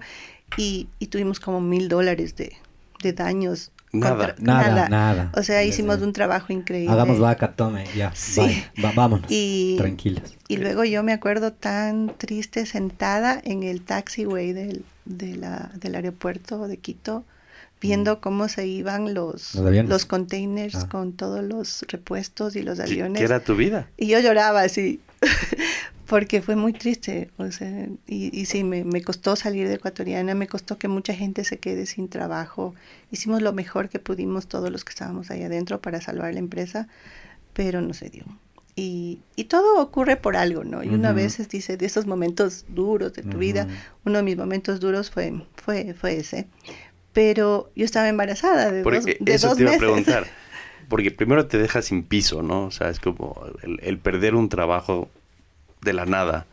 Y, 0.56 0.88
y 0.99 1.08
tuvimos 1.08 1.41
como 1.41 1.60
mil 1.60 1.89
dólares 1.89 2.36
de, 2.38 2.54
de 3.02 3.12
daños 3.12 3.71
Nada. 3.93 4.36
Nada, 4.39 4.89
nada. 4.89 5.32
O 5.36 5.43
sea, 5.43 5.63
hicimos 5.63 6.01
un 6.01 6.13
trabajo 6.13 6.51
increíble. 6.51 6.91
Hagamos 6.91 7.19
vaca, 7.19 7.51
tome, 7.53 7.86
ya. 7.95 8.12
Sí. 8.15 8.41
va- 8.84 8.91
vámonos. 8.95 9.27
Y- 9.29 9.75
Tranquilos. 9.77 10.36
Y 10.47 10.58
luego 10.58 10.84
yo 10.84 11.03
me 11.03 11.13
acuerdo 11.13 11.53
tan 11.53 12.12
triste 12.17 12.65
sentada 12.65 13.39
en 13.43 13.62
el 13.63 13.82
taxiway 13.82 14.51
del, 14.51 14.84
de 15.06 15.36
la- 15.36 15.69
del 15.75 15.93
aeropuerto 15.95 16.67
de 16.67 16.77
Quito, 16.77 17.23
viendo 17.79 18.19
cómo 18.19 18.47
se 18.47 18.65
iban 18.65 19.13
los, 19.13 19.53
Mm. 19.56 19.60
Los 19.60 19.67
aviones. 19.67 20.06
containers 20.06 20.75
Ah. 20.75 20.89
con 20.89 21.13
todos 21.13 21.43
los 21.43 21.86
repuestos 21.88 22.56
y 22.56 22.63
los 22.63 22.77
¿Qué, 22.79 22.84
aviones. 22.86 23.19
qué 23.19 23.25
era 23.25 23.41
tu 23.41 23.56
vida? 23.56 23.88
Y 23.97 24.08
yo 24.08 24.19
lloraba 24.19 24.62
así, 24.62 25.01
porque 26.07 26.41
fue 26.41 26.55
muy 26.55 26.73
triste. 26.73 27.29
O 27.37 27.51
sea, 27.51 27.87
y, 28.07 28.37
y 28.37 28.45
sí, 28.45 28.63
me, 28.63 28.83
me 28.83 29.01
costó 29.01 29.35
salir 29.35 29.67
de 29.67 29.75
ecuatoriana, 29.75 30.35
me 30.35 30.47
costó 30.47 30.77
que 30.77 30.87
mucha 30.87 31.13
gente 31.13 31.43
se 31.43 31.57
quede 31.59 31.85
sin 31.85 32.09
trabajo. 32.09 32.75
Hicimos 33.11 33.41
lo 33.41 33.53
mejor 33.53 33.89
que 33.89 33.99
pudimos 33.99 34.47
todos 34.47 34.69
los 34.71 34.83
que 34.83 34.91
estábamos 34.91 35.31
ahí 35.31 35.43
adentro 35.43 35.81
para 35.81 36.01
salvar 36.01 36.33
la 36.33 36.39
empresa, 36.39 36.87
pero 37.53 37.81
no 37.81 37.93
se 37.93 38.09
dio. 38.09 38.25
Y, 38.75 39.19
y 39.35 39.45
todo 39.45 39.79
ocurre 39.81 40.15
por 40.17 40.35
algo, 40.35 40.63
¿no? 40.63 40.83
Y 40.83 40.87
a 40.89 40.95
Ujú. 41.11 41.13
veces 41.13 41.47
dice, 41.47 41.77
de 41.77 41.85
esos 41.85 42.07
momentos 42.07 42.65
duros 42.69 43.13
de 43.13 43.21
tu 43.21 43.37
vida, 43.37 43.67
uno 44.03 44.17
de 44.17 44.23
mis 44.23 44.35
momentos 44.37 44.79
duros 44.79 45.11
fue, 45.11 45.31
fue, 45.55 45.93
fue 45.93 46.17
ese. 46.17 46.47
Pero 47.13 47.69
yo 47.75 47.85
estaba 47.85 48.09
embarazada 48.09 48.71
de, 48.71 48.83
Porque 48.83 48.99
dos, 48.99 49.05
de 49.05 49.33
eso 49.33 49.47
dos 49.49 49.57
te 49.57 49.63
iba 49.63 49.71
a 49.71 49.73
meses. 49.73 49.87
preguntar. 49.87 50.25
Porque 50.89 51.11
primero 51.11 51.47
te 51.47 51.57
dejas 51.59 51.85
sin 51.85 52.03
piso, 52.03 52.41
¿no? 52.41 52.65
O 52.65 52.71
sea, 52.71 52.89
es 52.89 52.99
como 52.99 53.35
el, 53.61 53.79
el 53.83 53.99
perder 53.99 54.35
un 54.35 54.49
trabajo 54.49 55.09
de 55.83 55.93
la 55.93 56.05
nada. 56.05 56.47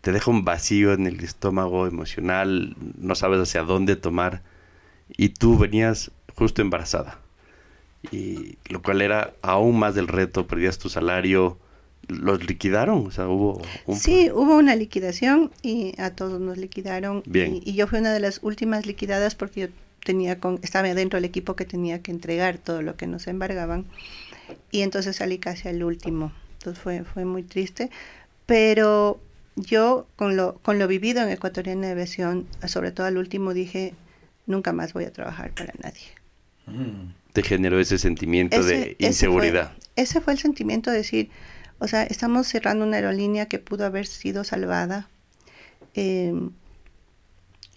Te 0.00 0.12
deja 0.12 0.30
un 0.30 0.44
vacío 0.44 0.92
en 0.92 1.06
el 1.06 1.20
estómago 1.20 1.86
emocional, 1.86 2.76
no 2.98 3.14
sabes 3.14 3.40
hacia 3.40 3.62
dónde 3.62 3.96
tomar. 3.96 4.42
Y 5.16 5.30
tú 5.30 5.58
venías 5.58 6.10
justo 6.34 6.62
embarazada. 6.62 7.20
Y 8.12 8.58
lo 8.68 8.82
cual 8.82 9.02
era 9.02 9.32
aún 9.42 9.78
más 9.78 9.94
del 9.94 10.08
reto, 10.08 10.46
perdías 10.46 10.78
tu 10.78 10.88
salario. 10.88 11.58
¿Los 12.08 12.46
liquidaron? 12.46 13.06
O 13.06 13.10
sea, 13.10 13.26
hubo 13.26 13.60
un... 13.86 13.96
Sí, 13.96 14.30
hubo 14.32 14.56
una 14.56 14.76
liquidación 14.76 15.50
y 15.62 16.00
a 16.00 16.10
todos 16.10 16.40
nos 16.40 16.56
liquidaron. 16.56 17.24
Bien. 17.26 17.56
Y, 17.56 17.70
y 17.70 17.74
yo 17.74 17.88
fui 17.88 17.98
una 17.98 18.12
de 18.12 18.20
las 18.20 18.40
últimas 18.44 18.86
liquidadas 18.86 19.34
porque 19.34 19.60
yo 19.62 19.68
tenía 20.04 20.38
con, 20.38 20.60
estaba 20.62 20.86
dentro 20.94 21.16
del 21.16 21.24
equipo 21.24 21.56
que 21.56 21.64
tenía 21.64 22.00
que 22.00 22.12
entregar 22.12 22.58
todo 22.58 22.80
lo 22.80 22.96
que 22.96 23.08
nos 23.08 23.26
embargaban. 23.26 23.86
Y 24.70 24.82
entonces 24.82 25.16
salí 25.16 25.38
casi 25.38 25.68
al 25.68 25.82
último. 25.82 26.32
Entonces 26.58 26.80
fue, 26.80 27.02
fue 27.02 27.24
muy 27.24 27.42
triste. 27.42 27.90
Pero 28.46 29.20
yo 29.56 30.06
con 30.16 30.36
lo, 30.36 30.58
con 30.60 30.78
lo 30.78 30.86
vivido 30.88 31.22
en 31.22 31.30
Ecuatoriana 31.30 31.86
de 31.86 31.92
Aviación, 31.92 32.46
sobre 32.66 32.92
todo 32.92 33.06
al 33.06 33.18
último, 33.18 33.54
dije, 33.54 33.94
nunca 34.46 34.72
más 34.72 34.92
voy 34.92 35.04
a 35.04 35.12
trabajar 35.12 35.52
para 35.52 35.72
nadie. 35.82 36.02
Mm. 36.66 37.12
Te 37.32 37.42
generó 37.42 37.78
ese 37.80 37.98
sentimiento 37.98 38.62
de 38.62 38.96
ese 38.98 39.06
inseguridad. 39.08 39.72
fue- 39.76 39.86
Ese 39.96 40.20
fue, 40.20 40.32
el 40.32 40.38
sentimiento 40.38 40.90
de 40.90 40.98
decir, 40.98 41.30
o 41.78 41.88
sea, 41.88 42.04
estamos 42.04 42.46
cerrando 42.46 42.84
una 42.84 42.96
aerolínea 42.96 43.46
que 43.46 43.58
pudo 43.58 43.84
haber 43.84 44.06
sido 44.06 44.44
salvada 44.44 45.08
eh, 45.94 46.32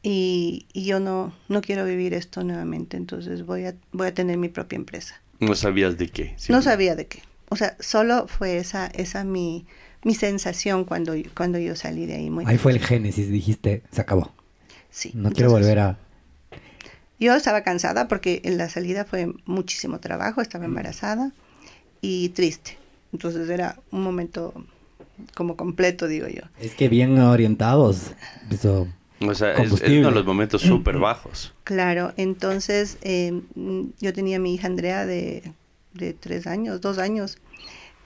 y, 0.01 0.65
y 0.71 0.85
yo 0.85 0.99
no, 0.99 1.33
no 1.49 1.61
quiero 1.61 1.83
vivir 1.85 2.13
esto 2.13 2.43
nuevamente, 2.43 2.95
entonces 2.95 3.45
voy 3.45 3.65
a, 3.65 3.75
voy 3.91 4.07
a 4.07 4.13
tener 4.13 4.37
mi 4.37 4.47
propia 4.49 4.77
empresa. 4.77 5.21
No 5.39 5.55
sabías 5.55 5.97
de 5.97 6.07
qué. 6.09 6.35
No 6.49 6.61
sabía 6.61 6.95
de 6.95 7.07
qué. 7.07 7.21
O 7.49 7.55
sea, 7.55 7.75
solo 7.79 8.27
fue 8.27 8.57
esa, 8.57 8.87
esa 8.87 9.23
mi, 9.23 9.65
mi 10.03 10.15
sensación 10.15 10.85
cuando, 10.85 11.13
cuando 11.35 11.59
yo 11.59 11.75
salí 11.75 12.05
de 12.05 12.15
ahí. 12.15 12.29
Muy 12.29 12.45
Ahí 12.47 12.57
fue 12.57 12.71
el 12.71 12.79
génesis, 12.79 13.29
dijiste, 13.29 13.83
se 13.91 14.01
acabó. 14.01 14.31
Sí. 14.89 15.11
No 15.13 15.31
quiero 15.31 15.51
volver 15.51 15.79
a... 15.79 15.97
Yo 17.19 17.35
estaba 17.35 17.61
cansada 17.63 18.07
porque 18.07 18.41
en 18.45 18.57
la 18.57 18.69
salida 18.69 19.03
fue 19.05 19.33
muchísimo 19.45 19.99
trabajo, 19.99 20.41
estaba 20.41 20.63
Mm. 20.65 20.69
embarazada 20.69 21.31
y 22.01 22.29
triste. 22.29 22.77
Entonces 23.11 23.49
era 23.49 23.77
un 23.91 24.03
momento 24.03 24.53
como 25.35 25.57
completo, 25.57 26.07
digo 26.07 26.27
yo. 26.27 26.43
Es 26.61 26.75
que 26.75 26.87
bien 26.87 27.19
orientados. 27.19 28.11
Eso, 28.49 28.87
O 29.19 29.33
sea, 29.35 29.51
es, 29.55 29.71
es 29.73 29.89
uno 29.89 30.09
de 30.09 30.15
los 30.15 30.25
momentos 30.25 30.61
súper 30.61 30.97
bajos. 30.97 31.53
Claro, 31.65 32.13
entonces 32.15 32.97
eh, 33.01 33.41
yo 33.99 34.13
tenía 34.13 34.37
a 34.37 34.39
mi 34.39 34.53
hija 34.53 34.67
Andrea 34.67 35.05
de, 35.05 35.51
de 35.93 36.13
tres 36.13 36.47
años, 36.47 36.79
dos 36.79 36.99
años, 36.99 37.37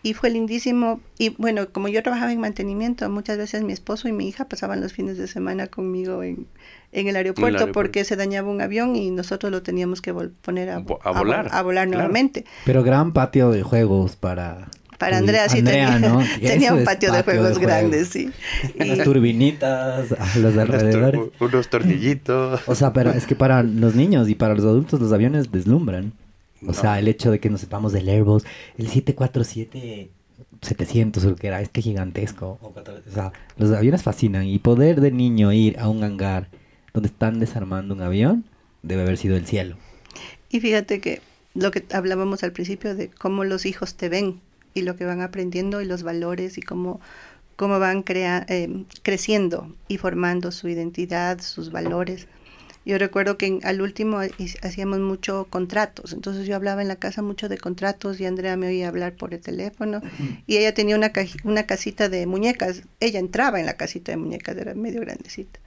y 0.04 0.14
fue 0.14 0.30
lindísimo. 0.30 1.00
Y 1.18 1.30
bueno, 1.38 1.70
como 1.72 1.88
yo 1.88 2.04
trabajaba 2.04 2.32
en 2.32 2.40
mantenimiento, 2.40 3.10
muchas 3.10 3.38
veces 3.38 3.64
mi 3.64 3.74
esposo 3.74 4.08
y 4.08 4.12
mi 4.12 4.28
hija 4.28 4.46
pasaban 4.50 4.82
los 4.82 4.94
fines 4.94 5.18
de 5.18 5.28
semana 5.28 5.68
conmigo 5.68 6.22
en, 6.22 6.46
en 6.92 7.08
el 7.08 7.16
aeropuerto, 7.16 7.46
aeropuerto. 7.60 7.72
porque 7.74 8.04
se 8.04 8.16
dañaba 8.16 8.52
un 8.52 8.62
avión 8.62 8.96
y 8.96 9.10
nosotros 9.12 9.52
lo 9.52 9.64
teníamos 9.64 10.02
que 10.02 10.14
poner 10.14 10.70
a, 10.70 10.76
a 10.76 10.80
vo- 10.84 11.18
volar, 11.18 11.48
a 11.52 11.62
volar 11.64 11.88
claro. 11.88 12.02
nuevamente. 12.04 12.46
Pero 12.66 12.84
gran 12.84 13.14
patio 13.14 13.50
de 13.50 13.64
juegos 13.64 14.16
para... 14.16 14.68
Para 15.00 15.18
Andrea 15.18 15.50
sí 15.50 15.60
Andrea, 15.60 15.94
tenía, 15.94 16.10
¿no? 16.10 16.20
tenía 16.42 16.68
Eso 16.70 16.78
un 16.78 16.84
patio 16.86 17.12
de 17.12 17.24
juegos 17.24 17.58
grandes, 17.58 18.08
sí. 18.10 18.30
Las 18.78 19.00
turbinitas 19.04 20.12
a 20.14 20.26
los 20.40 20.54
Unos 20.54 20.54
tor- 20.54 20.60
alrededores. 20.62 21.22
Unos 21.40 21.68
tornillitos. 21.70 22.62
O 22.68 22.76
sea, 22.76 22.94
pero 22.94 23.12
es 23.12 23.26
que 23.26 23.36
para 23.36 23.64
los 23.64 23.96
niños 23.96 24.30
y 24.30 24.36
para 24.36 24.54
los 24.56 24.64
adultos 24.64 25.02
los 25.02 25.12
aviones 25.12 25.52
deslumbran. 25.52 26.14
O 26.64 26.68
No. 26.68 26.74
sea, 26.74 27.00
el 27.00 27.08
hecho 27.08 27.32
de 27.32 27.40
que 27.40 27.50
no 27.50 27.58
sepamos 27.58 27.92
del 27.94 28.08
Airbus, 28.10 28.44
el 28.78 28.88
747 28.88 30.10
700 30.62 31.26
o 31.26 31.36
que 31.36 31.48
era 31.48 31.62
este 31.62 31.82
gigantesco. 31.82 32.58
O, 32.62 32.70
cuatro- 32.72 32.96
o 33.08 33.14
sea, 33.14 33.32
los 33.58 33.72
aviones 33.72 34.02
fascinan 34.04 34.46
y 34.48 34.60
poder 34.60 35.02
de 35.02 35.12
niño 35.12 35.52
ir 35.52 35.78
a 35.80 35.90
un 35.90 36.04
hangar 36.04 36.48
donde 36.94 37.08
están 37.10 37.40
desarmando 37.40 37.94
un 37.94 38.02
avión 38.02 38.46
debe 38.82 39.02
haber 39.02 39.18
sido 39.18 39.36
el 39.36 39.46
cielo. 39.46 39.76
Y 40.50 40.60
fíjate 40.60 41.00
que 41.02 41.22
lo 41.54 41.72
que 41.72 41.84
hablábamos 41.94 42.44
al 42.44 42.52
principio 42.52 42.96
de 42.96 43.10
cómo 43.10 43.44
los 43.44 43.66
hijos 43.66 43.96
te 43.96 44.10
ven 44.10 44.40
y 44.74 44.82
lo 44.84 44.96
que 44.96 45.06
van 45.06 45.22
aprendiendo 45.22 45.82
y 45.82 45.86
los 45.86 46.04
valores 46.04 46.58
y 46.58 46.62
cómo, 46.62 47.00
cómo 47.56 47.80
van 47.80 48.02
crea- 48.04 48.46
eh, 48.50 48.86
creciendo 49.04 49.74
y 49.88 49.98
formando 49.98 50.52
su 50.52 50.68
identidad, 50.70 51.40
sus 51.42 51.72
valores. 51.72 52.28
Yo 52.86 52.98
recuerdo 52.98 53.38
que 53.38 53.46
en- 53.48 53.60
al 53.64 53.82
último 53.82 54.20
hacíamos 54.62 55.00
mucho 55.00 55.48
contratos, 55.50 56.12
entonces 56.14 56.46
yo 56.46 56.56
hablaba 56.56 56.82
en 56.82 56.88
la 56.90 56.98
casa 56.98 57.22
mucho 57.22 57.48
de 57.48 57.58
contratos 57.58 58.20
y 58.20 58.26
Andrea 58.26 58.58
me 58.58 58.68
oía 58.68 58.90
hablar 58.90 59.14
por 59.16 59.34
el 59.34 59.40
teléfono 59.40 60.02
y 60.48 60.58
ella 60.58 60.74
tenía 60.74 60.96
una, 60.98 61.12
una 61.46 61.64
casita 61.66 62.10
de 62.10 62.26
muñecas, 62.28 62.82
ella 63.00 63.20
entraba 63.20 63.60
en 63.60 63.66
la 63.66 63.78
casita 63.78 64.12
de 64.12 64.18
muñecas, 64.18 64.58
era 64.58 64.74
medio 64.74 65.02
grandecita 65.02 65.60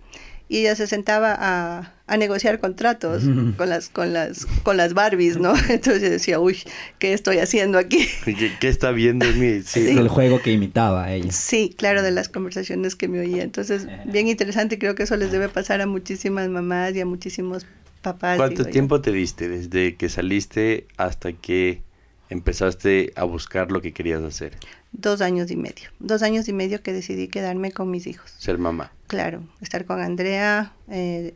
y 0.49 0.59
ella 0.59 0.77
se 0.77 0.87
sentaba 0.87 1.35
a, 1.37 1.93
a 2.07 2.17
negociar 2.17 2.61
contratos 2.61 3.25
con 3.57 3.69
las 3.69 3.89
con 3.89 4.13
las 4.13 4.47
con 4.63 4.77
las 4.77 4.95
Barbies, 4.95 5.39
¿no? 5.39 5.55
Entonces 5.69 6.03
yo 6.03 6.11
decía, 6.11 6.39
uy, 6.39 6.59
¿qué 6.99 7.13
estoy 7.13 7.39
haciendo 7.39 7.79
aquí? 7.79 8.07
¿Qué, 8.25 8.53
qué 8.61 8.69
está 8.69 8.93
viendo 8.93 9.27
en 9.27 9.41
mí? 9.41 9.63
Sí, 9.65 9.89
el 9.89 10.09
juego 10.09 10.41
que 10.41 10.53
imitaba 10.53 11.05
a 11.05 11.13
ella. 11.13 11.33
Sí, 11.33 11.75
claro, 11.77 12.03
de 12.03 12.13
las 12.13 12.29
conversaciones 12.29 12.95
que 12.95 13.09
me 13.09 13.21
oía. 13.21 13.43
Entonces, 13.43 13.89
bien 14.05 14.29
interesante, 14.29 14.79
creo 14.79 14.95
que 14.95 15.03
eso 15.03 15.17
les 15.17 15.33
debe 15.33 15.49
pasar 15.49 15.81
a 15.81 15.87
muchísimas 15.87 16.49
mamás 16.49 16.95
y 16.95 17.01
a 17.01 17.07
muchísimos 17.07 17.67
papás. 18.03 18.37
¿Cuánto 18.37 18.65
yo. 18.65 18.71
tiempo 18.71 19.01
te 19.01 19.11
diste 19.11 19.49
desde 19.49 19.97
que 19.97 20.09
saliste 20.09 20.87
hasta 20.97 21.33
que 21.33 21.83
empezaste 22.31 23.13
a 23.17 23.25
buscar 23.25 23.73
lo 23.73 23.81
que 23.81 23.93
querías 23.93 24.23
hacer? 24.23 24.53
Dos 24.99 25.21
años 25.21 25.51
y 25.51 25.57
medio. 25.57 25.91
Dos 25.99 26.23
años 26.23 26.49
y 26.49 26.55
medio 26.55 26.83
que 26.83 26.93
decidí 26.95 27.29
quedarme 27.29 27.71
con 27.71 27.91
mis 27.91 28.07
hijos. 28.07 28.33
Ser 28.39 28.57
mamá. 28.57 28.93
Claro, 29.09 29.43
estar 29.61 29.85
con 29.85 30.01
Andrea, 30.01 30.73
eh, 30.89 31.35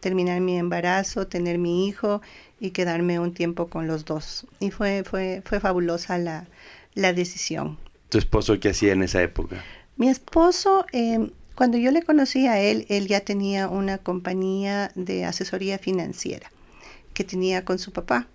terminar 0.00 0.42
mi 0.42 0.58
embarazo, 0.58 1.26
tener 1.26 1.56
mi 1.56 1.88
hijo 1.88 2.20
y 2.60 2.72
quedarme 2.72 3.18
un 3.18 3.32
tiempo 3.32 3.68
con 3.68 3.86
los 3.86 4.04
dos. 4.04 4.46
Y 4.60 4.70
fue, 4.70 5.02
fue, 5.02 5.42
fue 5.46 5.60
fabulosa 5.60 6.18
la, 6.18 6.46
la 6.92 7.14
decisión. 7.14 7.78
¿Tu 8.10 8.18
esposo 8.18 8.60
qué 8.60 8.68
hacía 8.68 8.92
en 8.92 9.02
esa 9.02 9.22
época? 9.22 9.64
Mi 9.96 10.10
esposo, 10.10 10.84
em, 10.92 11.30
cuando 11.54 11.78
yo 11.78 11.90
le 11.90 12.02
conocí 12.02 12.46
a 12.46 12.60
él, 12.60 12.84
él 12.90 13.06
ya 13.08 13.20
tenía 13.20 13.68
una 13.68 13.96
compañía 13.96 14.92
de 14.94 15.24
asesoría 15.24 15.78
financiera 15.78 16.50
que 17.14 17.24
tenía 17.24 17.64
con 17.64 17.78
su 17.78 17.92
papá. 17.92 18.28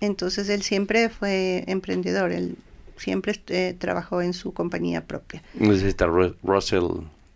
Entonces 0.00 0.50
él 0.50 0.62
siempre 0.62 1.08
fue 1.08 1.64
emprendedor, 1.68 2.32
él 2.32 2.56
siempre 2.96 3.40
eh, 3.48 3.74
trabajó 3.78 4.22
en 4.22 4.32
su 4.32 4.52
compañía 4.52 5.06
propia. 5.06 5.42
Si 5.58 5.86
está 5.86 6.06
Ru- 6.06 6.34
Russell. 6.42 6.84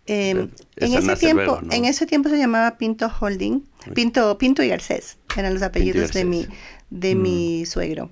Eh, 0.05 0.31
Eh, 0.31 0.47
en, 0.77 0.93
ese 0.95 1.15
tiempo, 1.17 1.59
en 1.69 1.85
ese 1.85 2.05
tiempo 2.07 2.29
se 2.29 2.37
llamaba 2.39 2.77
Pinto 2.77 3.11
Holding, 3.19 3.61
Pinto, 3.93 4.37
Pinto 4.39 4.63
y 4.63 4.67
Garcés, 4.69 5.17
eran 5.37 5.53
los 5.53 5.61
apellidos 5.61 6.11
de 6.13 6.25
mi, 6.25 6.47
de 6.89 7.13
Mm. 7.15 7.21
mi 7.21 7.65
suegro. 7.67 8.09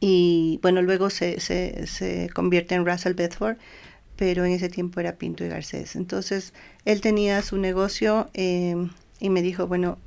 Y 0.00 0.58
bueno, 0.62 0.82
luego 0.82 1.10
se, 1.10 1.40
se, 1.40 1.86
se 1.86 2.30
convierte 2.34 2.74
en 2.74 2.86
Russell 2.86 3.14
Bedford, 3.14 3.56
pero 4.16 4.44
en 4.44 4.52
ese 4.52 4.68
tiempo 4.68 5.00
era 5.00 5.16
Pinto 5.16 5.44
y 5.44 5.48
Garcés. 5.48 5.96
Entonces, 5.96 6.52
él 6.84 7.00
tenía 7.00 7.42
su 7.42 7.56
negocio 7.58 8.30
eh, 8.34 8.76
y 9.20 9.30
me 9.30 9.42
dijo, 9.42 9.66
bueno, 9.66 9.98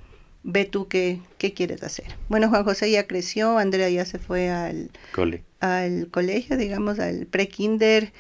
ve 0.44 0.66
tú 0.66 0.88
qué, 0.88 1.20
qué 1.38 1.54
quieres 1.54 1.84
hacer. 1.84 2.06
Bueno, 2.30 2.50
Juan 2.50 2.64
José 2.64 2.90
ya 2.92 3.08
creció, 3.08 3.58
Andrea 3.58 3.90
ya 3.90 4.06
se 4.06 4.20
fue 4.20 4.50
al, 4.50 4.90
Cole. 5.14 5.44
al 5.60 6.08
colegio, 6.10 6.58
digamos, 6.58 7.00
al 7.00 7.26
pre-kinder, 7.26 8.12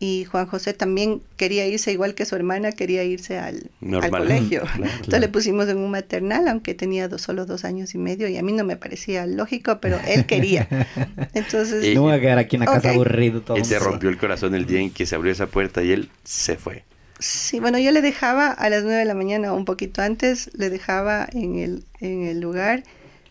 y 0.00 0.26
Juan 0.26 0.46
José 0.46 0.74
también 0.74 1.22
quería 1.36 1.66
irse, 1.66 1.90
igual 1.90 2.14
que 2.14 2.24
su 2.24 2.36
hermana, 2.36 2.70
quería 2.70 3.02
irse 3.02 3.36
al, 3.38 3.70
al 4.00 4.10
colegio. 4.10 4.62
Claro, 4.76 4.84
Entonces 4.84 5.06
claro. 5.06 5.20
le 5.22 5.28
pusimos 5.28 5.68
en 5.68 5.78
un 5.78 5.90
maternal, 5.90 6.46
aunque 6.46 6.74
tenía 6.74 7.08
dos- 7.08 7.22
solo 7.22 7.46
dos 7.46 7.64
años 7.64 7.94
y 7.96 7.98
medio, 7.98 8.28
y 8.28 8.36
a 8.36 8.42
mí 8.44 8.52
no 8.52 8.62
me 8.62 8.76
parecía 8.76 9.26
lógico, 9.26 9.78
pero 9.80 9.98
él 10.06 10.24
quería. 10.26 10.68
Entonces, 11.34 11.84
Y- 11.84 11.94
No 11.96 12.02
voy 12.02 12.12
a 12.12 12.20
quedar 12.20 12.38
aquí 12.38 12.54
en 12.56 12.60
la 12.60 12.66
casa 12.66 12.90
aburrido 12.90 13.40
todo. 13.42 13.56
Y 13.58 13.62
te 13.62 13.78
rompió 13.80 14.08
el 14.08 14.18
corazón 14.18 14.54
el 14.54 14.66
día 14.66 14.80
en 14.80 14.90
que 14.90 15.04
se 15.04 15.16
abrió 15.16 15.32
esa 15.32 15.46
puerta 15.48 15.82
y 15.82 15.90
él 15.90 16.10
se 16.22 16.54
fue. 16.56 16.84
Sí, 17.18 17.60
bueno, 17.60 17.78
yo 17.78 17.90
le 17.90 18.00
dejaba 18.00 18.50
a 18.50 18.70
las 18.70 18.82
nueve 18.82 18.98
de 18.98 19.04
la 19.04 19.14
mañana, 19.14 19.52
un 19.52 19.64
poquito 19.64 20.02
antes, 20.02 20.50
le 20.54 20.70
dejaba 20.70 21.28
en 21.32 21.58
el, 21.58 21.84
en 22.00 22.24
el 22.24 22.40
lugar 22.40 22.84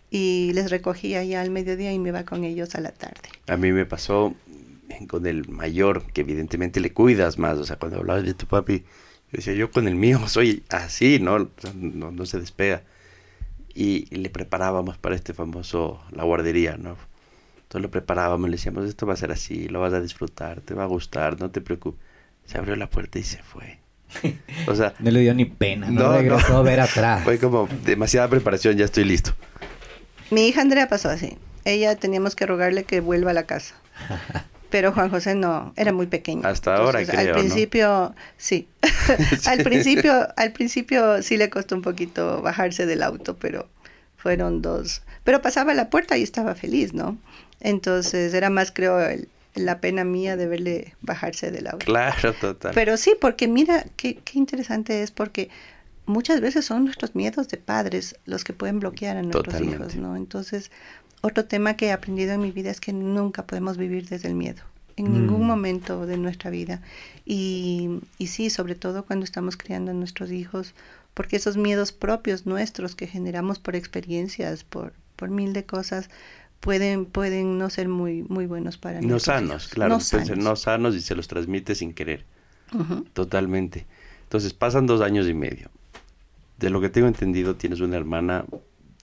y 0.10 0.52
les 0.54 0.72
recogía 0.72 1.24
ya 1.24 1.42
al 1.42 1.50
mediodía 1.50 1.92
y 1.92 2.00
me 2.00 2.10
iba 2.10 2.24
con 2.24 2.44
ellos 2.44 2.76
a 2.76 2.82
la 2.82 2.92
tarde. 2.92 3.30
A 3.48 3.58
mí 3.58 3.72
me 3.72 3.86
pasó 3.86 4.36
con 5.08 5.26
el 5.26 5.48
mayor, 5.50 6.04
que 6.12 6.22
evidentemente 6.22 6.80
le 6.80 6.94
cuidas 6.94 7.38
más. 7.38 7.58
O 7.58 7.66
sea, 7.66 7.78
cuando 7.78 7.98
hablabas 8.00 8.24
de 8.24 8.34
tu 8.34 8.46
papi, 8.46 8.80
yo 8.80 9.38
decía, 9.38 9.54
yo 9.54 9.72
con 9.72 9.88
el 9.88 9.96
mío 9.96 10.28
soy 10.28 10.64
así, 10.70 11.20
¿no? 11.20 11.50
No, 11.76 12.12
no 12.12 12.26
se 12.26 12.40
despega. 12.40 12.84
Y, 13.74 14.08
y 14.10 14.18
le 14.18 14.30
preparábamos 14.30 14.98
para 14.98 15.16
este 15.16 15.34
famoso, 15.34 16.02
la 16.12 16.24
guardería, 16.24 16.78
¿no? 16.78 16.98
Entonces 17.58 17.82
lo 17.82 17.92
preparábamos, 17.92 18.50
le 18.50 18.56
decíamos, 18.56 18.86
esto 18.86 19.06
va 19.06 19.14
a 19.14 19.18
ser 19.18 19.32
así, 19.32 19.68
lo 19.68 19.82
vas 19.82 19.94
a 19.94 20.02
disfrutar, 20.02 20.62
te 20.62 20.74
va 20.74 20.84
a 20.84 20.88
gustar, 20.88 21.40
no 21.40 21.52
te 21.52 21.62
preocupes. 21.62 22.07
Se 22.48 22.58
abrió 22.58 22.76
la 22.76 22.90
puerta 22.90 23.20
y 23.20 23.24
se 23.24 23.44
fue. 23.44 23.78
O 24.68 24.74
sea, 24.76 24.94
No 25.00 25.12
le 25.12 25.20
dio 25.20 25.34
ni 25.34 25.46
pena, 25.46 25.88
no, 25.92 26.02
No, 26.02 26.10
no. 26.14 26.18
regresó 26.18 26.58
a 26.58 26.62
ver 26.64 26.80
atrás. 26.80 27.24
fue 27.24 27.38
como 27.40 27.68
demasiada 27.86 28.28
preparación, 28.30 28.76
ya 28.78 28.86
estoy 28.86 29.04
listo. 29.04 29.32
Mi 30.32 30.48
hija 30.48 30.62
Andrea 30.62 30.88
pasó 30.90 31.10
así. 31.10 31.38
Ella 31.66 31.96
teníamos 31.96 32.36
que 32.36 32.46
rogarle 32.46 32.84
que 32.86 33.00
vuelva 33.02 33.32
a 33.32 33.34
la 33.34 33.44
casa. 33.44 33.76
Pero 34.70 34.92
Juan 34.92 35.10
José 35.10 35.34
no, 35.36 35.72
era 35.78 35.94
muy 35.94 36.08
pequeño. 36.08 36.42
Hasta 36.46 36.76
ahora, 36.76 37.06
creo, 37.06 37.20
Al 37.20 37.28
¿no? 37.28 37.34
principio, 37.40 38.16
sí. 38.36 38.68
al 39.46 39.64
principio, 39.64 40.28
al 40.36 40.52
principio 40.52 41.22
sí 41.22 41.38
le 41.38 41.50
costó 41.50 41.76
un 41.76 41.82
poquito 41.82 42.42
bajarse 42.42 42.86
del 42.86 43.02
auto, 43.04 43.38
pero 43.38 43.70
fueron 44.18 44.62
dos. 44.62 45.04
Pero 45.24 45.42
pasaba 45.42 45.74
la 45.74 45.90
puerta 45.90 46.18
y 46.18 46.24
estaba 46.24 46.54
feliz, 46.54 46.94
¿no? 46.94 47.18
Entonces 47.62 48.34
era 48.34 48.50
más, 48.50 48.72
creo, 48.74 49.00
el- 49.00 49.30
la 49.58 49.80
pena 49.82 50.04
mía 50.04 50.38
de 50.38 50.48
verle 50.48 50.96
bajarse 51.02 51.52
del 51.52 51.68
auto. 51.68 51.86
Claro, 51.86 52.34
total. 52.34 52.72
Pero 52.74 52.98
sí, 52.98 53.14
porque 53.20 53.48
mira, 53.48 53.86
qué, 53.96 54.16
qué 54.24 54.38
interesante 54.40 55.04
es, 55.04 55.12
porque 55.12 55.50
muchas 56.06 56.40
veces 56.42 56.66
son 56.66 56.86
nuestros 56.86 57.16
miedos 57.16 57.48
de 57.50 57.58
padres 57.58 58.16
los 58.26 58.44
que 58.44 58.54
pueden 58.54 58.80
bloquear 58.80 59.18
a 59.18 59.22
nuestros 59.22 59.46
Totalmente. 59.46 59.76
hijos, 59.76 59.96
¿no? 59.96 60.16
Entonces, 60.16 60.72
otro 61.22 61.46
tema 61.46 61.76
que 61.76 61.88
he 61.88 61.92
aprendido 61.92 62.34
en 62.34 62.42
mi 62.42 62.52
vida 62.52 62.72
es 62.72 62.80
que 62.80 62.94
nunca 62.94 63.46
podemos 63.46 63.78
vivir 63.78 64.08
desde 64.08 64.28
el 64.30 64.36
miedo, 64.36 64.62
en 64.96 65.12
ningún 65.14 65.42
Mm. 65.44 65.48
momento 65.48 66.06
de 66.06 66.18
nuestra 66.18 66.50
vida. 66.50 66.82
Y, 67.26 68.00
y 68.18 68.28
sí, 68.28 68.50
sobre 68.50 68.76
todo 68.76 69.04
cuando 69.06 69.24
estamos 69.26 69.58
criando 69.58 69.92
a 69.92 69.94
nuestros 69.94 70.32
hijos, 70.32 70.74
porque 71.14 71.36
esos 71.36 71.58
miedos 71.58 71.92
propios 71.92 72.46
nuestros 72.46 72.96
que 72.96 73.08
generamos 73.08 73.58
por 73.60 73.76
experiencias, 73.76 74.64
por, 74.64 74.94
por 75.16 75.30
mil 75.30 75.52
de 75.54 75.66
cosas, 75.66 76.10
pueden, 76.60 77.06
pueden 77.06 77.58
no 77.58 77.70
ser 77.70 77.88
muy, 77.90 78.24
muy 78.24 78.46
buenos 78.46 78.78
para 78.78 79.02
no 79.02 79.08
nuestros 79.10 79.36
sanos, 79.36 79.68
hijos. 79.68 79.68
claro. 79.68 79.98
No 79.98 80.00
pueden 80.10 80.26
ser 80.26 80.38
sanos. 80.38 80.44
no 80.44 80.56
sanos 80.56 80.96
y 80.96 81.02
se 81.02 81.16
los 81.16 81.28
transmite 81.28 81.76
sin 81.76 81.94
querer. 81.94 82.26
Totalmente. 83.14 83.86
Entonces 84.24 84.54
pasan 84.54 84.86
dos 84.88 85.02
años 85.02 85.28
y 85.28 85.34
medio. 85.34 85.70
De 86.58 86.70
lo 86.70 86.82
que 86.82 86.90
tengo 86.90 87.08
entendido, 87.08 87.56
tienes 87.56 87.80
una 87.82 87.98
hermana 87.98 88.46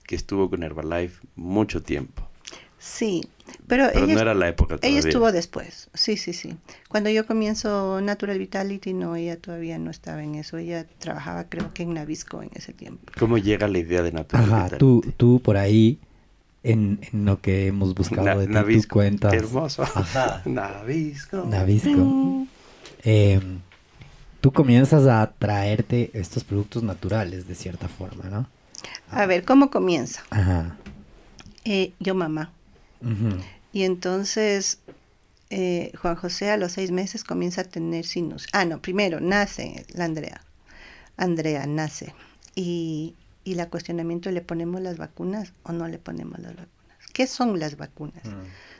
que 0.05 0.15
estuvo 0.15 0.49
con 0.49 0.63
Herbalife 0.63 1.21
mucho 1.35 1.81
tiempo. 1.83 2.29
Sí, 2.77 3.31
pero, 3.67 3.85
Pero 3.93 4.05
ella, 4.05 4.13
no 4.13 4.19
era 4.19 4.33
la 4.35 4.47
época 4.49 4.77
todavía. 4.77 4.99
ella 4.99 4.99
estuvo 4.99 5.31
después, 5.31 5.89
sí, 5.93 6.17
sí, 6.17 6.33
sí. 6.33 6.57
Cuando 6.89 7.09
yo 7.09 7.25
comienzo 7.25 7.99
Natural 8.01 8.37
Vitality, 8.39 8.93
no, 8.93 9.15
ella 9.15 9.39
todavía 9.39 9.77
no 9.79 9.89
estaba 9.91 10.23
en 10.23 10.35
eso. 10.35 10.57
Ella 10.57 10.85
trabajaba 10.99 11.49
creo 11.49 11.73
que 11.73 11.83
en 11.83 11.93
Navisco 11.93 12.41
en 12.43 12.51
ese 12.53 12.73
tiempo. 12.73 13.11
¿Cómo 13.17 13.37
llega 13.37 13.67
la 13.67 13.79
idea 13.79 14.01
de 14.03 14.11
Natural 14.11 14.45
Ajá, 14.45 14.55
Vitality? 14.55 14.77
tú, 14.77 15.13
tú 15.17 15.41
por 15.41 15.57
ahí, 15.57 15.99
en, 16.65 16.99
en 17.13 17.25
lo 17.25 17.39
que 17.41 17.67
hemos 17.67 17.93
buscado 17.95 18.23
Na- 18.25 18.35
de 18.35 18.47
ti, 18.47 18.53
Navisco, 18.53 18.93
cuentas. 18.95 19.31
Qué 19.31 19.37
hermoso. 19.37 19.83
Ajá. 19.83 20.41
Navisco. 20.45 21.45
Navisco. 21.45 22.47
Eh, 23.03 23.39
tú 24.41 24.51
comienzas 24.51 25.05
a 25.07 25.31
traerte 25.37 26.11
estos 26.13 26.43
productos 26.43 26.83
naturales 26.83 27.47
de 27.47 27.55
cierta 27.55 27.87
forma, 27.87 28.25
¿no? 28.29 28.47
A 29.11 29.25
ver, 29.25 29.45
¿cómo 29.45 29.69
comienza? 29.69 30.23
Ajá. 30.29 30.75
Eh, 31.63 31.93
yo 31.99 32.15
mamá. 32.15 32.51
Ujú. 33.01 33.37
Y 33.73 33.83
entonces 33.83 34.79
eh, 35.49 35.91
Juan 36.01 36.15
José 36.15 36.49
a 36.51 36.57
los 36.57 36.71
seis 36.73 36.91
meses 36.91 37.23
comienza 37.23 37.61
a 37.61 37.63
tener 37.65 38.05
sinus. 38.05 38.47
Ah, 38.53 38.65
no, 38.65 38.81
primero 38.81 39.19
nace 39.19 39.85
la 39.93 40.05
Andrea. 40.05 40.41
Andrea 41.17 41.65
nace. 41.67 42.13
Y, 42.55 43.15
y 43.45 43.55
la 43.55 43.69
cuestionamiento, 43.69 44.29
¿le 44.31 44.41
ponemos 44.41 44.81
las 44.81 44.97
vacunas 44.97 45.53
o 45.63 45.71
no 45.71 45.87
le 45.87 45.99
ponemos 45.99 46.39
las 46.39 46.55
vacunas? 46.55 46.97
¿Qué 47.13 47.27
son 47.27 47.57
las 47.59 47.77
vacunas? 47.77 48.23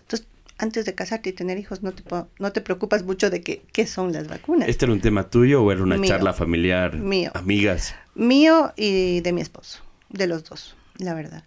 Entonces, 0.02 0.28
antes 0.58 0.86
de 0.86 0.96
casarte 0.96 1.30
y 1.30 1.34
tener 1.34 1.58
hijos, 1.58 1.84
no 1.84 1.94
te, 1.94 2.04
no 2.40 2.52
te 2.52 2.60
preocupas 2.60 3.04
mucho 3.04 3.30
de 3.30 3.42
que, 3.42 3.62
qué 3.72 3.88
son 3.88 4.12
las 4.12 4.28
vacunas. 4.28 4.68
¿Este 4.68 4.86
era 4.86 4.94
un 4.94 5.00
tema 5.00 5.30
tuyo 5.30 5.64
o 5.64 5.72
era 5.72 5.84
una 5.84 5.98
Mío. 5.98 6.10
charla 6.10 6.34
familiar? 6.34 6.98
Mío. 6.98 7.32
Amigas. 7.34 7.96
Mío 8.16 8.74
y 8.76 9.22
de 9.22 9.32
mi 9.32 9.42
esposo, 9.42 9.80
de 10.10 10.28
los 10.28 10.44
dos, 10.44 10.76
la 10.98 11.14
verdad. 11.14 11.44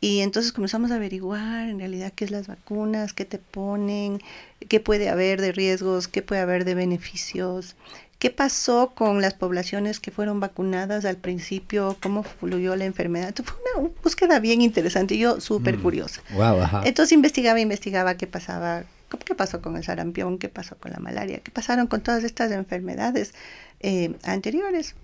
Y 0.00 0.20
entonces 0.20 0.52
comenzamos 0.52 0.90
a 0.90 0.96
averiguar 0.96 1.66
en 1.66 1.78
realidad 1.78 2.12
qué 2.14 2.26
es 2.26 2.30
las 2.30 2.46
vacunas, 2.46 3.14
qué 3.14 3.24
te 3.24 3.38
ponen, 3.38 4.20
qué 4.68 4.78
puede 4.78 5.08
haber 5.08 5.40
de 5.40 5.50
riesgos, 5.52 6.08
qué 6.08 6.20
puede 6.20 6.42
haber 6.42 6.66
de 6.66 6.74
beneficios, 6.74 7.74
qué 8.18 8.30
pasó 8.30 8.92
con 8.94 9.20
las 9.20 9.34
poblaciones 9.34 10.00
que 10.00 10.10
fueron 10.10 10.40
vacunadas 10.40 11.04
al 11.04 11.16
principio, 11.16 11.96
cómo 12.02 12.22
fluyó 12.22 12.74
la 12.76 12.84
enfermedad. 12.86 13.34
Fue 13.44 13.56
una 13.76 13.90
búsqueda 14.02 14.40
bien 14.40 14.62
interesante 14.62 15.14
y 15.14 15.18
yo 15.18 15.40
súper 15.40 15.78
Mm. 15.78 15.82
curiosa. 15.82 16.22
Wow, 16.30 16.62
ajá. 16.62 16.82
Entonces 16.84 17.12
investigaba, 17.12 17.60
investigaba 17.60 18.16
qué 18.16 18.26
pasaba, 18.26 18.84
qué 19.24 19.34
pasó 19.34 19.60
con 19.60 19.76
el 19.76 19.84
sarampión, 19.84 20.38
qué 20.38 20.48
pasó 20.48 20.76
con 20.76 20.92
la 20.92 20.98
malaria, 20.98 21.40
qué 21.40 21.50
pasaron 21.50 21.86
con 21.86 22.00
todas 22.00 22.24
estas 22.24 22.50
enfermedades 22.52 23.34
eh, 23.80 24.14
anteriores 24.22 24.94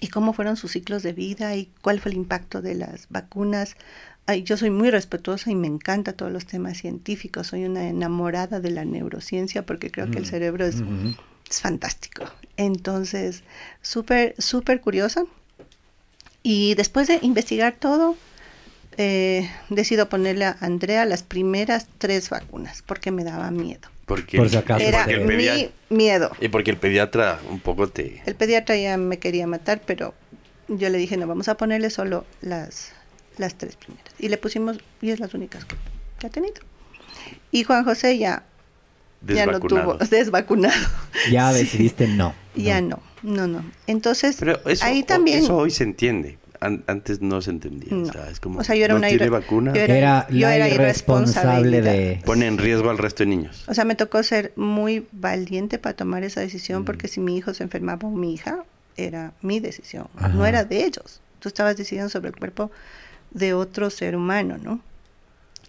y 0.00 0.08
cómo 0.08 0.32
fueron 0.32 0.56
sus 0.56 0.72
ciclos 0.72 1.02
de 1.02 1.12
vida 1.12 1.54
y 1.56 1.70
cuál 1.82 2.00
fue 2.00 2.12
el 2.12 2.16
impacto 2.16 2.62
de 2.62 2.74
las 2.74 3.06
vacunas. 3.10 3.76
Ay, 4.26 4.44
yo 4.44 4.56
soy 4.56 4.70
muy 4.70 4.90
respetuosa 4.90 5.50
y 5.50 5.54
me 5.56 5.66
encanta 5.66 6.12
todos 6.14 6.32
los 6.32 6.46
temas 6.46 6.78
científicos. 6.78 7.48
Soy 7.48 7.64
una 7.64 7.88
enamorada 7.88 8.60
de 8.60 8.70
la 8.70 8.84
neurociencia 8.84 9.66
porque 9.66 9.90
creo 9.90 10.10
que 10.10 10.18
el 10.18 10.24
Mm, 10.24 10.28
cerebro 10.28 10.64
es. 10.66 10.76
Es 11.50 11.60
fantástico. 11.60 12.24
Entonces, 12.56 13.42
súper, 13.82 14.34
súper 14.38 14.80
curiosa. 14.80 15.24
Y 16.42 16.74
después 16.74 17.08
de 17.08 17.18
investigar 17.22 17.74
todo, 17.78 18.16
eh, 18.96 19.50
decido 19.68 20.08
ponerle 20.08 20.46
a 20.46 20.56
Andrea 20.60 21.04
las 21.04 21.22
primeras 21.22 21.86
tres 21.98 22.30
vacunas 22.30 22.82
porque 22.86 23.10
me 23.10 23.24
daba 23.24 23.50
miedo. 23.50 23.88
Porque, 24.06 24.38
Por 24.38 24.48
si 24.48 24.56
acaso, 24.56 24.84
Era 24.84 25.04
porque 25.04 25.14
el 25.14 25.26
mi 25.26 25.96
miedo. 25.96 26.30
y 26.40 26.48
porque 26.48 26.70
el 26.70 26.76
pediatra 26.76 27.40
un 27.48 27.60
poco 27.60 27.88
te... 27.88 28.22
El 28.26 28.34
pediatra 28.34 28.76
ya 28.76 28.96
me 28.96 29.18
quería 29.18 29.46
matar, 29.46 29.82
pero 29.86 30.14
yo 30.68 30.88
le 30.88 30.98
dije, 30.98 31.16
no, 31.16 31.26
vamos 31.26 31.48
a 31.48 31.56
ponerle 31.56 31.90
solo 31.90 32.24
las, 32.40 32.92
las 33.38 33.54
tres 33.56 33.76
primeras. 33.76 34.12
Y 34.18 34.28
le 34.28 34.36
pusimos, 34.36 34.78
y 35.00 35.10
es 35.10 35.20
las 35.20 35.34
únicas 35.34 35.64
que, 35.64 35.76
que 36.18 36.26
ha 36.26 36.30
tenido. 36.30 36.54
Y 37.52 37.62
Juan 37.64 37.84
José 37.84 38.18
ya, 38.18 38.44
ya 39.26 39.46
no 39.46 39.60
tuvo, 39.60 39.94
Desvacunado. 40.10 40.74
Ya 41.30 41.52
Sí. 41.52 41.58
decidiste 41.60 42.08
no. 42.08 42.34
Ya 42.54 42.80
no, 42.80 43.00
no, 43.22 43.46
no. 43.46 43.64
Entonces, 43.86 44.36
Pero 44.38 44.58
eso, 44.66 44.84
ahí 44.84 45.02
también... 45.02 45.38
eso 45.44 45.56
hoy 45.56 45.70
se 45.70 45.84
entiende. 45.84 46.38
An- 46.62 46.84
antes 46.88 47.22
no 47.22 47.40
se 47.40 47.50
entendía. 47.50 47.88
No. 47.90 48.08
O 48.08 48.12
sea, 48.12 48.28
es 48.28 48.38
como, 48.38 48.58
O 48.60 48.64
sea, 48.64 48.76
yo 48.76 48.84
era 48.84 48.92
no 48.92 48.98
una 48.98 49.08
tiene 49.08 49.26
irre- 49.26 49.30
vacuna, 49.30 49.72
yo 49.72 49.80
Era, 49.80 50.26
yo 50.28 50.40
la 50.46 50.56
era 50.56 50.68
irresponsable 50.68 51.80
de... 51.80 52.20
pone 52.26 52.46
en 52.46 52.58
riesgo 52.58 52.90
al 52.90 52.98
resto 52.98 53.22
de 53.22 53.28
niños. 53.30 53.64
O 53.66 53.72
sea, 53.74 53.84
me 53.86 53.94
tocó 53.94 54.22
ser 54.22 54.52
muy 54.56 55.06
valiente 55.12 55.78
para 55.78 55.96
tomar 55.96 56.22
esa 56.22 56.40
decisión 56.40 56.82
Mm. 56.82 56.84
porque 56.84 57.08
si 57.08 57.20
mi 57.20 57.36
hijo 57.36 57.54
se 57.54 57.62
enfermaba 57.62 58.06
o 58.06 58.10
mi 58.10 58.34
hija, 58.34 58.64
era 58.98 59.32
mi 59.40 59.58
decisión, 59.60 60.08
Ajá. 60.16 60.28
no 60.28 60.44
era 60.44 60.64
de 60.64 60.84
ellos. 60.84 61.20
Tú 61.38 61.48
estabas 61.48 61.76
decidiendo 61.78 62.10
sobre 62.10 62.28
el 62.28 62.36
cuerpo 62.36 62.70
de 63.30 63.54
otro 63.54 63.88
ser 63.88 64.14
humano, 64.14 64.58
¿no? 64.62 64.80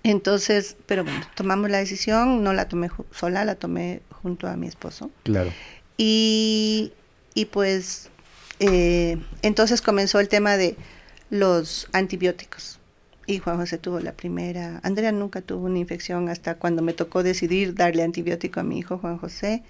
Entonces, 0.03 0.77
pero 0.85 1.03
bueno, 1.03 1.21
tomamos 1.35 1.69
la 1.69 1.77
decisión, 1.77 2.43
no 2.43 2.53
la 2.53 2.67
tomé 2.67 2.89
sola, 3.11 3.45
la 3.45 3.55
tomé 3.55 4.01
junto 4.21 4.47
a 4.47 4.55
mi 4.55 4.67
esposo. 4.67 5.11
Claro. 5.23 5.51
Y, 5.97 6.93
y 7.35 7.45
pues, 7.45 8.09
eh, 8.59 9.17
entonces 9.41 9.81
comenzó 9.81 10.19
el 10.19 10.27
tema 10.27 10.57
de 10.57 10.75
los 11.29 11.87
antibióticos. 11.93 12.79
Y 13.27 13.37
Juan 13.37 13.57
José 13.57 13.77
tuvo 13.77 13.99
la 13.99 14.13
primera. 14.13 14.79
Andrea 14.83 15.11
nunca 15.11 15.41
tuvo 15.41 15.67
una 15.67 15.77
infección 15.77 16.27
hasta 16.29 16.55
cuando 16.55 16.81
me 16.81 16.93
tocó 16.93 17.21
decidir 17.21 17.75
darle 17.75 18.03
antibiótico 18.03 18.59
a 18.59 18.63
mi 18.63 18.79
hijo 18.79 18.97
Juan 18.97 19.19
José. 19.19 19.63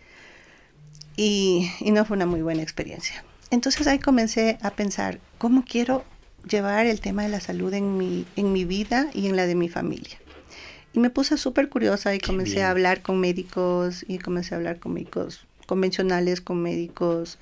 Y, 1.17 1.69
y 1.81 1.91
no 1.91 2.05
fue 2.05 2.15
una 2.15 2.25
muy 2.25 2.41
buena 2.41 2.63
experiencia. 2.63 3.23
Entonces 3.49 3.85
ahí 3.87 3.99
comencé 3.99 4.57
a 4.61 4.71
pensar, 4.71 5.19
¿cómo 5.37 5.65
quiero 5.65 6.05
llevar 6.49 6.85
el 6.85 6.99
tema 7.01 7.23
de 7.23 7.29
la 7.29 7.39
salud 7.39 7.73
en 7.73 7.97
mi, 7.97 8.25
en 8.35 8.53
mi 8.53 8.65
vida 8.65 9.09
y 9.13 9.27
en 9.27 9.35
la 9.35 9.45
de 9.45 9.55
mi 9.55 9.69
familia? 9.69 10.17
Y 10.93 10.99
me 10.99 11.09
puse 11.09 11.37
súper 11.37 11.69
curiosa 11.69 12.13
y 12.13 12.19
Qué 12.19 12.27
comencé 12.27 12.55
bien. 12.55 12.65
a 12.65 12.71
hablar 12.71 13.01
con 13.01 13.19
médicos 13.19 14.03
y 14.07 14.17
comencé 14.17 14.53
a 14.53 14.57
hablar 14.57 14.79
con 14.79 14.93
médicos 14.93 15.45
convencionales, 15.65 16.41
con 16.41 16.61
médicos 16.61 17.37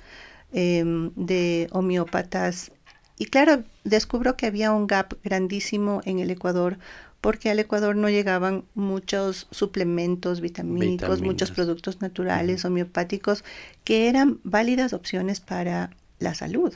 em, 0.52 1.10
de 1.16 1.68
homeópatas. 1.72 2.70
Y 3.18 3.26
claro, 3.26 3.64
descubro 3.84 4.36
que 4.36 4.46
había 4.46 4.72
un 4.72 4.86
gap 4.86 5.14
grandísimo 5.24 6.00
en 6.04 6.20
el 6.20 6.30
Ecuador 6.30 6.78
porque 7.20 7.50
al 7.50 7.58
Ecuador 7.58 7.96
no 7.96 8.08
llegaban 8.08 8.64
muchos 8.74 9.46
suplementos 9.50 10.40
vitamínicos, 10.40 11.20
muchos 11.20 11.50
productos 11.50 12.00
naturales, 12.00 12.64
homeopáticos, 12.64 13.44
que 13.84 14.08
eran 14.08 14.40
válidas 14.42 14.92
opciones 14.92 15.40
para 15.40 15.90
la 16.18 16.34
salud. 16.34 16.74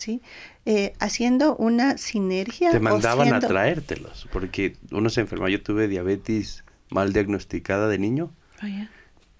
¿Sí? 0.00 0.20
Eh, 0.66 0.92
haciendo 0.98 1.54
una 1.56 1.96
sinergia. 1.98 2.70
Te 2.70 2.80
mandaban 2.80 3.32
a 3.32 3.40
traértelos, 3.40 4.26
porque 4.32 4.76
uno 4.90 5.08
se 5.10 5.20
enferma. 5.20 5.48
Yo 5.48 5.62
tuve 5.62 5.86
diabetes 5.88 6.64
mal 6.90 7.12
diagnosticada 7.12 7.86
de 7.88 7.98
niño 7.98 8.30
Oh, 8.62 8.66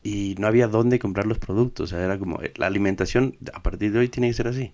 y 0.02 0.34
no 0.38 0.46
había 0.46 0.66
dónde 0.66 0.98
comprar 0.98 1.26
los 1.26 1.38
productos. 1.38 1.92
O 1.92 1.96
sea, 1.96 2.04
era 2.04 2.18
como, 2.18 2.40
eh, 2.42 2.52
la 2.56 2.66
alimentación 2.66 3.36
a 3.52 3.62
partir 3.62 3.92
de 3.92 3.98
hoy 3.98 4.08
tiene 4.08 4.28
que 4.28 4.34
ser 4.34 4.48
así. 4.48 4.72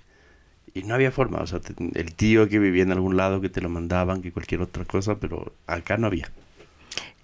Y 0.74 0.82
no 0.84 0.94
había 0.94 1.10
forma. 1.10 1.38
O 1.40 1.46
sea, 1.46 1.58
te- 1.60 1.74
el 1.98 2.14
tío 2.14 2.48
que 2.48 2.58
vivía 2.58 2.82
en 2.84 2.92
algún 2.92 3.16
lado 3.16 3.40
que 3.40 3.48
te 3.48 3.60
lo 3.60 3.68
mandaban, 3.68 4.22
que 4.22 4.30
cualquier 4.30 4.60
otra 4.60 4.84
cosa, 4.84 5.18
pero 5.18 5.52
acá 5.66 5.96
no 5.96 6.06
había. 6.06 6.30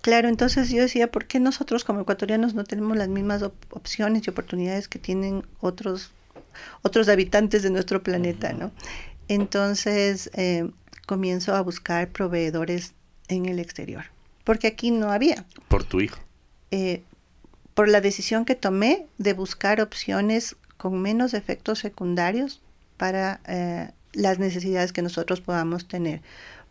Claro, 0.00 0.28
entonces 0.28 0.70
yo 0.70 0.80
decía, 0.80 1.12
¿por 1.12 1.26
qué 1.26 1.38
nosotros 1.38 1.84
como 1.84 2.00
ecuatorianos 2.00 2.54
no 2.54 2.64
tenemos 2.64 2.96
las 2.96 3.08
mismas 3.08 3.42
op- 3.42 3.54
opciones 3.70 4.26
y 4.26 4.30
oportunidades 4.30 4.88
que 4.88 4.98
tienen 4.98 5.44
otros, 5.60 6.10
otros 6.82 7.08
habitantes 7.08 7.62
de 7.62 7.70
nuestro 7.70 8.02
planeta, 8.02 8.52
¿no? 8.52 8.72
Entonces 9.28 10.30
eh, 10.34 10.70
comienzo 11.06 11.54
a 11.54 11.60
buscar 11.60 12.08
proveedores 12.08 12.94
en 13.28 13.46
el 13.46 13.58
exterior, 13.58 14.04
porque 14.44 14.66
aquí 14.66 14.90
no 14.90 15.10
había. 15.10 15.44
Por 15.68 15.84
tu 15.84 16.00
hijo. 16.00 16.18
Eh, 16.70 17.02
por 17.74 17.88
la 17.88 18.00
decisión 18.00 18.44
que 18.44 18.54
tomé 18.54 19.06
de 19.18 19.32
buscar 19.32 19.80
opciones 19.80 20.56
con 20.76 21.00
menos 21.00 21.34
efectos 21.34 21.78
secundarios 21.78 22.60
para 22.96 23.40
eh, 23.46 23.90
las 24.12 24.38
necesidades 24.38 24.92
que 24.92 25.02
nosotros 25.02 25.40
podamos 25.40 25.88
tener. 25.88 26.22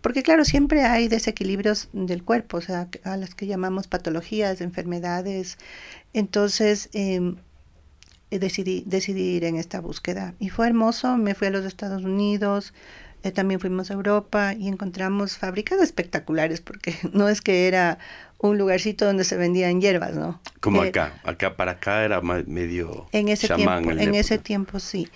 Porque 0.01 0.23
claro, 0.23 0.45
siempre 0.45 0.83
hay 0.83 1.07
desequilibrios 1.07 1.87
del 1.93 2.23
cuerpo, 2.23 2.57
o 2.57 2.61
sea, 2.61 2.87
a 3.03 3.17
las 3.17 3.35
que 3.35 3.45
llamamos 3.45 3.87
patologías, 3.87 4.61
enfermedades. 4.61 5.57
Entonces, 6.13 6.89
eh, 6.93 7.35
decidí, 8.39 8.83
decidí 8.85 9.35
ir 9.35 9.43
en 9.43 9.57
esta 9.57 9.81
búsqueda. 9.81 10.33
Y 10.39 10.49
fue 10.49 10.67
hermoso, 10.67 11.17
me 11.17 11.35
fui 11.35 11.47
a 11.47 11.51
los 11.51 11.65
Estados 11.65 12.03
Unidos, 12.03 12.73
eh, 13.23 13.31
también 13.31 13.59
fuimos 13.59 13.91
a 13.91 13.93
Europa 13.93 14.53
y 14.53 14.67
encontramos 14.67 15.37
fábricas 15.37 15.79
espectaculares, 15.81 16.61
porque 16.61 16.95
no 17.13 17.29
es 17.29 17.41
que 17.41 17.67
era 17.67 17.99
un 18.39 18.57
lugarcito 18.57 19.05
donde 19.05 19.23
se 19.23 19.37
vendían 19.37 19.81
hierbas, 19.81 20.15
¿no? 20.15 20.39
Como 20.59 20.83
Eh, 20.83 20.89
acá. 20.89 21.21
Acá 21.23 21.55
para 21.55 21.73
acá 21.73 22.03
era 22.03 22.21
medio 22.21 23.07
en 23.11 23.27
ese 23.27 23.47
chamán 23.47 23.83
tiempo, 23.83 24.01
en 24.01 24.15
ese 24.15 24.39
tiempo 24.39 24.79
sí. 24.79 25.07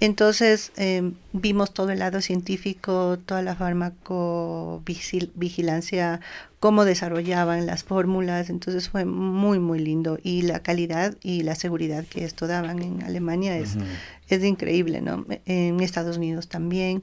Entonces 0.00 0.72
eh, 0.78 1.12
vimos 1.34 1.74
todo 1.74 1.90
el 1.90 1.98
lado 1.98 2.22
científico, 2.22 3.18
toda 3.24 3.42
la 3.42 3.54
farmacovigilancia, 3.54 6.20
cómo 6.58 6.86
desarrollaban 6.86 7.66
las 7.66 7.84
fórmulas, 7.84 8.48
entonces 8.48 8.88
fue 8.88 9.04
muy 9.04 9.58
muy 9.58 9.78
lindo 9.78 10.18
y 10.22 10.40
la 10.42 10.60
calidad 10.60 11.18
y 11.22 11.42
la 11.42 11.54
seguridad 11.54 12.06
que 12.06 12.24
esto 12.24 12.46
daban 12.46 12.80
en 12.82 13.02
Alemania 13.02 13.58
es, 13.58 13.76
increíble, 14.30 15.02
¿no? 15.02 15.26
En 15.44 15.80
Estados 15.80 16.16
Unidos 16.16 16.48
también. 16.48 17.02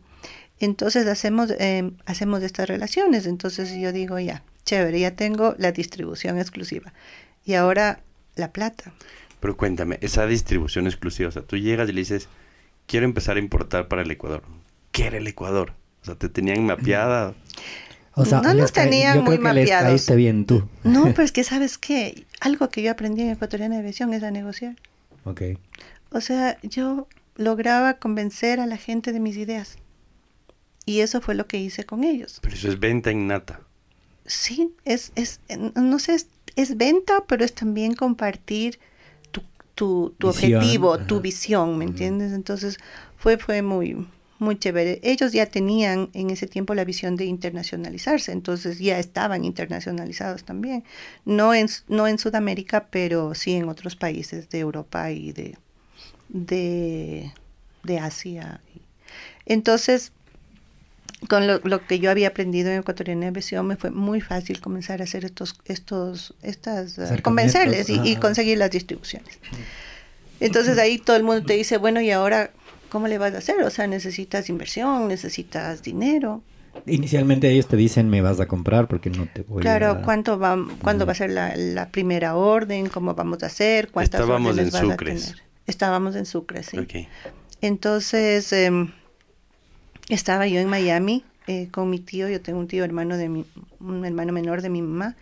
Entonces 0.60 1.06
hacemos 1.06 1.54
eh, 1.60 1.91
hacemos 2.08 2.41
estas 2.41 2.68
relaciones, 2.68 3.28
entonces 3.28 3.78
yo 3.78 3.91
digo 3.91 4.18
ya, 4.18 4.41
chévere, 4.66 5.00
ya 5.00 5.16
tengo 5.16 5.54
la 5.60 5.72
distribución 5.72 6.39
exclusiva 6.39 6.93
y 7.45 7.54
ahora 7.54 8.02
la 8.36 8.52
plata. 8.52 8.91
Pero 9.39 9.56
cuéntame, 9.56 10.00
esa 10.02 10.26
distribución 10.26 10.88
exclusiva, 10.88 11.30
o 11.30 11.32
sea, 11.32 11.43
tú 11.43 11.58
llegas 11.58 11.88
y 11.89 11.93
le 11.93 12.02
dices, 12.02 12.28
quiero 12.88 13.06
empezar 13.06 13.38
a 13.38 13.40
importar 13.40 13.88
para 13.88 14.02
el 14.02 14.10
Ecuador. 14.10 14.44
¿Qué 14.92 15.06
era 15.06 15.18
el 15.18 15.28
Ecuador? 15.28 15.74
O 16.02 16.06
sea, 16.06 16.16
te 16.16 16.30
tenían 16.30 16.66
mapeada. 16.66 17.36
O 18.14 18.26
sea, 18.26 18.42
No 18.42 18.54
nos 18.56 18.72
tenían 18.72 19.18
yo 19.18 19.24
creo 19.26 19.38
muy 19.38 19.38
que 19.48 19.54
les 19.54 19.66
mapeados. 19.66 19.90
caíste 19.90 20.16
bien 20.16 20.46
tú. 20.46 20.68
No, 20.84 21.04
pero 21.14 21.22
es 21.24 21.32
que 21.32 21.44
sabes 21.44 21.78
qué, 21.78 22.26
algo 22.40 22.70
que 22.70 22.82
yo 22.82 22.92
aprendí 22.92 23.22
en 23.22 23.30
Ecuatoriana 23.30 23.78
de 23.78 23.84
Visión 23.84 24.12
es 24.14 24.24
a 24.24 24.32
negociar. 24.32 24.76
Ok. 25.26 25.42
O 26.10 26.22
sea, 26.22 26.58
yo 26.64 27.08
lograba 27.36 27.96
convencer 27.96 28.60
a 28.60 28.66
la 28.66 28.78
gente 28.78 29.12
de 29.12 29.20
mis 29.20 29.38
ideas. 29.38 29.78
Y 30.86 31.02
eso 31.02 31.22
fue 31.22 31.36
lo 31.36 31.48
que 31.48 31.60
hice 31.60 31.84
con 31.86 32.04
ellos. 32.04 32.40
Pero 32.42 32.56
eso 32.56 32.70
es 32.70 32.80
venta 32.80 33.12
innata. 33.12 33.60
Sí, 34.26 34.74
es, 34.86 35.12
es 35.16 35.42
no 35.76 36.00
sé, 36.00 36.16
es, 36.16 36.28
es 36.56 36.78
venta, 36.78 37.26
pero 37.28 37.44
es 37.46 37.54
también 37.54 37.94
compartir 37.94 38.80
tu, 39.78 40.16
objetivo, 40.24 40.98
tu 40.98 41.22
visión, 41.22 41.78
¿me 41.78 41.86
entiendes? 41.86 42.34
Entonces 42.34 42.80
fue, 43.16 43.38
fue 43.38 43.62
muy, 43.62 44.08
muy 44.40 44.58
chévere. 44.58 45.00
Ellos 45.04 45.34
ya 45.34 45.46
tenían 45.46 46.10
en 46.14 46.32
ese 46.32 46.48
tiempo 46.48 46.74
la 46.74 46.84
visión 46.84 47.16
de 47.16 47.26
internacionalizarse, 47.26 48.32
entonces 48.32 48.80
ya 48.80 48.98
estaban 48.98 49.46
internacionalizados 49.46 50.44
también. 50.44 50.84
No 51.26 51.54
en, 51.54 51.68
no 51.88 52.08
en 52.08 52.18
Sudamérica, 52.18 52.88
pero 52.90 53.36
sí 53.36 53.54
en 53.54 53.70
otros 53.70 53.96
países 53.96 54.50
de 54.50 54.58
Europa 54.58 55.12
y 55.12 55.32
de, 55.32 55.56
de, 56.30 57.32
de 57.84 58.00
Asia. 58.00 58.60
Entonces, 59.46 60.12
con 61.28 61.47
lo, 61.47 61.59
lo 61.63 61.86
que 61.86 61.99
yo 61.99 62.11
había 62.11 62.30
aprendido 62.30 62.70
en 62.70 62.80
Ecuatoriana 62.80 63.32
de 63.32 63.63
me 63.63 63.76
fue 63.76 63.91
muy 63.91 64.22
fácil 64.22 64.61
comenzar 64.61 65.01
a 65.01 65.05
hacer 65.05 65.26
estos, 65.26 65.55
estos, 65.65 66.36
estas, 66.43 66.97
eh, 66.99 67.22
convencerles 67.24 67.89
y, 67.89 67.99
y 68.03 68.15
conseguir 68.18 68.59
las 68.59 68.70
distribuciones. 68.70 69.39
Entonces 70.39 70.78
ahí 70.78 70.99
todo 70.99 71.15
el 71.15 71.24
mundo 71.24 71.43
te 71.43 71.53
dice, 71.53 71.78
bueno, 71.78 72.01
¿y 72.01 72.11
ahora 72.11 72.51
cómo 72.89 73.07
le 73.07 73.18
vas 73.18 73.34
a 73.34 73.39
hacer? 73.39 73.63
O 73.63 73.70
sea, 73.72 73.88
necesitas 73.88 74.49
inversión, 74.49 75.07
necesitas 75.07 75.82
dinero. 75.82 76.43
Inicialmente 76.86 77.49
ellos 77.49 77.68
te 77.68 77.76
dicen 77.76 78.07
me 78.09 78.22
vas 78.22 78.39
a 78.39 78.45
comprar 78.45 78.88
porque 78.88 79.09
no 79.09 79.26
te 79.26 79.41
voy 79.41 79.63
claro, 79.63 79.89
a... 79.89 80.01
¿cuánto 80.03 80.38
va, 80.38 80.55
¿cuándo 80.84 81.07
va 81.07 81.13
a 81.13 81.15
ser 81.15 81.32
la, 81.32 81.55
la 81.55 81.89
primera 81.89 82.36
orden? 82.36 82.88
¿Cómo 82.89 83.15
vamos 83.15 83.41
a 83.41 83.47
hacer? 83.47 83.89
¿Cuántas 83.89 84.22
Estábamos 84.22 84.51
órdenes 84.51 84.74
en 84.76 84.80
vas 84.80 84.89
a 84.89 84.93
Sucres. 84.93 85.26
tener? 85.26 85.43
Estábamos 85.65 86.15
en 86.15 86.26
Sucre, 86.28 86.61
sí. 86.61 87.07
Entonces, 87.61 88.53
em, 88.53 88.91
estaba 90.10 90.47
yo 90.47 90.60
en 90.60 90.70
Miami 90.70 91.24
eh, 91.47 91.70
con 91.72 91.89
mi 91.89 91.99
tío, 91.99 92.28
yo 92.30 92.41
tengo 92.41 92.60
un 92.60 92.68
tío 92.68 92.84
hermano 92.84 93.18
de 93.18 93.30
mi, 93.30 93.45
un 93.80 94.05
hermano 94.05 94.34
menor 94.34 94.62
de 94.62 94.70
mi 94.70 94.82
mamá, 94.82 95.16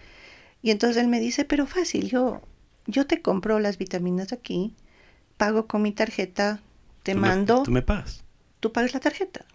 y 0.61 0.71
entonces 0.71 1.01
él 1.01 1.07
me 1.07 1.19
dice, 1.19 1.45
pero 1.45 1.67
fácil, 1.67 2.09
yo, 2.09 2.41
yo 2.88 3.05
te 3.05 3.21
compro 3.21 3.59
las 3.59 3.77
vitaminas 3.77 4.33
aquí, 4.33 4.73
pago 5.38 5.67
con 5.67 5.81
mi 5.83 5.91
tarjeta, 5.91 6.59
te 7.03 7.13
Tú 7.13 7.19
me- 7.19 7.27
mando, 7.27 7.63
Tú 7.63 7.71
me 7.71 7.81
pagas. 7.83 8.23
tú 8.59 8.71
pagas 8.71 8.93
la 8.93 8.99
tarjeta. 8.99 9.45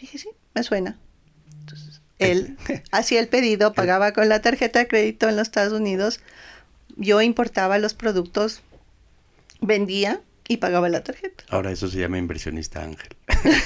Dije, 0.00 0.18
sí, 0.18 0.28
me 0.54 0.62
suena. 0.62 0.98
Entonces, 1.60 2.00
él 2.18 2.56
hacía 2.92 3.20
el 3.20 3.28
pedido, 3.28 3.72
pagaba 3.72 4.12
con 4.12 4.28
la 4.28 4.40
tarjeta 4.42 4.78
de 4.80 4.88
crédito 4.88 5.28
en 5.28 5.36
los 5.36 5.48
Estados 5.48 5.72
Unidos, 5.72 6.20
yo 6.96 7.20
importaba 7.22 7.78
los 7.78 7.94
productos, 7.94 8.62
vendía 9.60 10.20
y 10.52 10.56
pagaba 10.56 10.88
la 10.88 11.02
tarjeta. 11.02 11.44
Ahora 11.48 11.70
eso 11.72 11.88
se 11.88 11.98
llama 11.98 12.18
inversionista 12.18 12.82
ángel. 12.82 13.08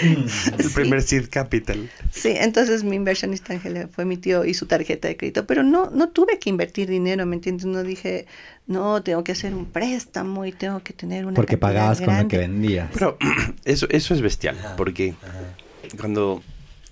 el 0.00 0.28
Sí. 0.30 0.68
primer 0.74 1.02
seed 1.02 1.28
capital. 1.30 1.90
Sí, 2.12 2.32
entonces 2.36 2.84
mi 2.84 2.96
inversionista 2.96 3.52
Ángel 3.52 3.88
fue 3.90 4.04
mi 4.04 4.16
tío 4.16 4.44
y 4.44 4.54
su 4.54 4.66
tarjeta 4.66 5.08
de 5.08 5.16
crédito, 5.16 5.46
pero 5.46 5.62
no, 5.62 5.90
no 5.90 6.08
tuve 6.10 6.38
que 6.38 6.50
invertir 6.50 6.88
dinero, 6.88 7.26
¿me 7.26 7.36
entiendes? 7.36 7.66
No 7.66 7.82
dije, 7.82 8.26
no, 8.66 9.02
tengo 9.02 9.24
que 9.24 9.32
hacer 9.32 9.54
un 9.54 9.66
préstamo 9.66 10.44
y 10.46 10.52
tengo 10.52 10.80
que 10.82 10.92
tener 10.92 11.26
una 11.26 11.34
Porque 11.34 11.58
pagabas 11.58 12.00
con 12.00 12.16
lo 12.16 12.28
que 12.28 12.38
vendías. 12.38 12.90
Pero 12.92 13.16
eso, 13.64 13.86
eso 13.90 14.14
es 14.14 14.20
bestial, 14.20 14.56
Ajá, 14.58 14.76
porque 14.76 15.14
ajá. 15.22 15.96
cuando 15.98 16.42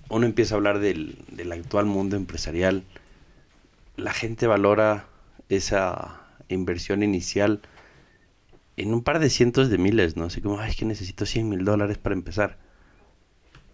uno 0.08 0.26
empieza 0.26 0.54
a 0.54 0.56
hablar 0.56 0.78
del, 0.78 1.18
del 1.30 1.52
actual 1.52 1.86
mundo 1.86 2.16
empresarial, 2.16 2.82
la 3.96 4.12
gente 4.12 4.46
valora 4.46 5.06
esa 5.48 6.20
inversión 6.48 7.02
inicial 7.02 7.60
en 8.76 8.92
un 8.92 9.02
par 9.02 9.18
de 9.18 9.30
cientos 9.30 9.70
de 9.70 9.78
miles, 9.78 10.16
¿no? 10.16 10.24
Así 10.24 10.40
como, 10.40 10.60
ay, 10.60 10.70
es 10.70 10.76
que 10.76 10.84
necesito 10.84 11.26
100 11.26 11.48
mil 11.48 11.64
dólares 11.64 11.98
para 11.98 12.14
empezar. 12.14 12.58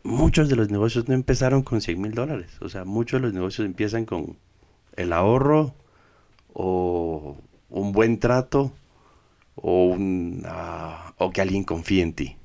Muchos 0.05 0.49
de 0.49 0.57
los 0.57 0.71
negocios 0.71 1.09
no 1.09 1.15
empezaron 1.15 1.63
con 1.63 1.81
100 1.81 2.01
mil 2.01 2.13
dólares. 2.13 2.53
O 2.61 2.69
sea, 2.69 2.85
muchos 2.85 3.21
de 3.21 3.27
los 3.27 3.35
negocios 3.35 3.67
empiezan 3.67 4.05
con 4.05 4.37
el 4.97 5.13
ahorro 5.13 5.75
o 6.53 7.37
un 7.71 7.93
buen 7.93 8.19
trato 8.19 8.73
o, 9.55 9.87
un, 9.87 10.43
ah, 10.47 11.15
o 11.19 11.31
que 11.31 11.41
alguien 11.41 11.65
confíe 11.65 12.03
en 12.03 12.13
ti. 12.13 12.37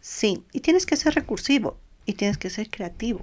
Sí, 0.00 0.44
y 0.52 0.60
tienes 0.60 0.86
que 0.86 0.96
ser 0.96 1.14
recursivo 1.14 1.78
y 2.06 2.14
tienes 2.14 2.38
que 2.38 2.50
ser 2.50 2.70
creativo, 2.70 3.20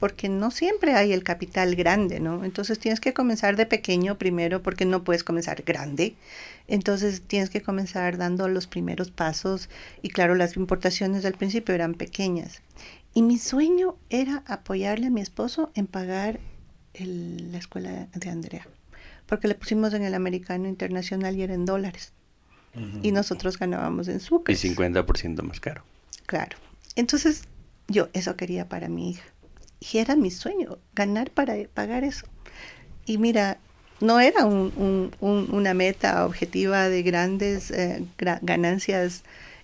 porque 0.00 0.30
no 0.30 0.50
siempre 0.50 0.94
hay 0.94 1.12
el 1.12 1.22
capital 1.22 1.76
grande, 1.76 2.20
¿no? 2.20 2.42
Entonces 2.42 2.78
tienes 2.78 3.00
que 3.00 3.12
comenzar 3.12 3.54
de 3.56 3.66
pequeño 3.66 4.16
primero, 4.16 4.62
porque 4.62 4.86
no 4.86 5.04
puedes 5.04 5.22
comenzar 5.22 5.62
grande. 5.62 6.16
Entonces 6.66 7.20
tienes 7.20 7.50
que 7.50 7.60
comenzar 7.60 8.16
dando 8.16 8.48
los 8.48 8.66
primeros 8.66 9.10
pasos 9.10 9.68
y 10.00 10.08
claro, 10.08 10.34
las 10.34 10.56
importaciones 10.56 11.24
al 11.26 11.34
principio 11.34 11.74
eran 11.74 11.94
pequeñas. 11.94 12.62
Y 13.12 13.22
mi 13.22 13.36
sueño 13.36 13.96
era 14.08 14.42
apoyarle 14.46 15.08
a 15.08 15.10
mi 15.10 15.20
esposo 15.20 15.70
en 15.74 15.86
pagar 15.86 16.40
la 16.94 17.58
escuela 17.58 18.08
de 18.14 18.30
Andrea, 18.30 18.66
porque 19.26 19.48
le 19.48 19.54
pusimos 19.54 19.92
en 19.92 20.02
el 20.02 20.14
americano 20.14 20.66
internacional 20.66 21.36
y 21.36 21.42
era 21.42 21.54
en 21.54 21.66
dólares. 21.66 22.14
Y 23.02 23.10
nosotros 23.12 23.58
ganábamos 23.58 24.08
en 24.08 24.20
sucre. 24.20 24.54
Y 24.54 24.56
50% 24.56 25.42
más 25.42 25.60
caro. 25.60 25.82
Claro. 26.26 26.56
Entonces, 26.94 27.42
yo 27.88 28.08
eso 28.12 28.36
quería 28.36 28.68
para 28.68 28.88
mi 28.88 29.10
hija. 29.10 29.24
Y 29.80 29.98
era 29.98 30.14
mi 30.14 30.30
sueño, 30.30 30.78
ganar 30.94 31.30
para 31.30 31.56
pagar 31.74 32.04
eso. 32.04 32.26
Y 33.06 33.18
mira, 33.18 33.58
no 34.00 34.20
era 34.20 34.44
una 34.46 35.74
meta 35.74 36.24
objetiva 36.26 36.88
de 36.88 37.02
grandes 37.02 37.70
eh, 37.70 38.04
ganancias, 38.42 39.22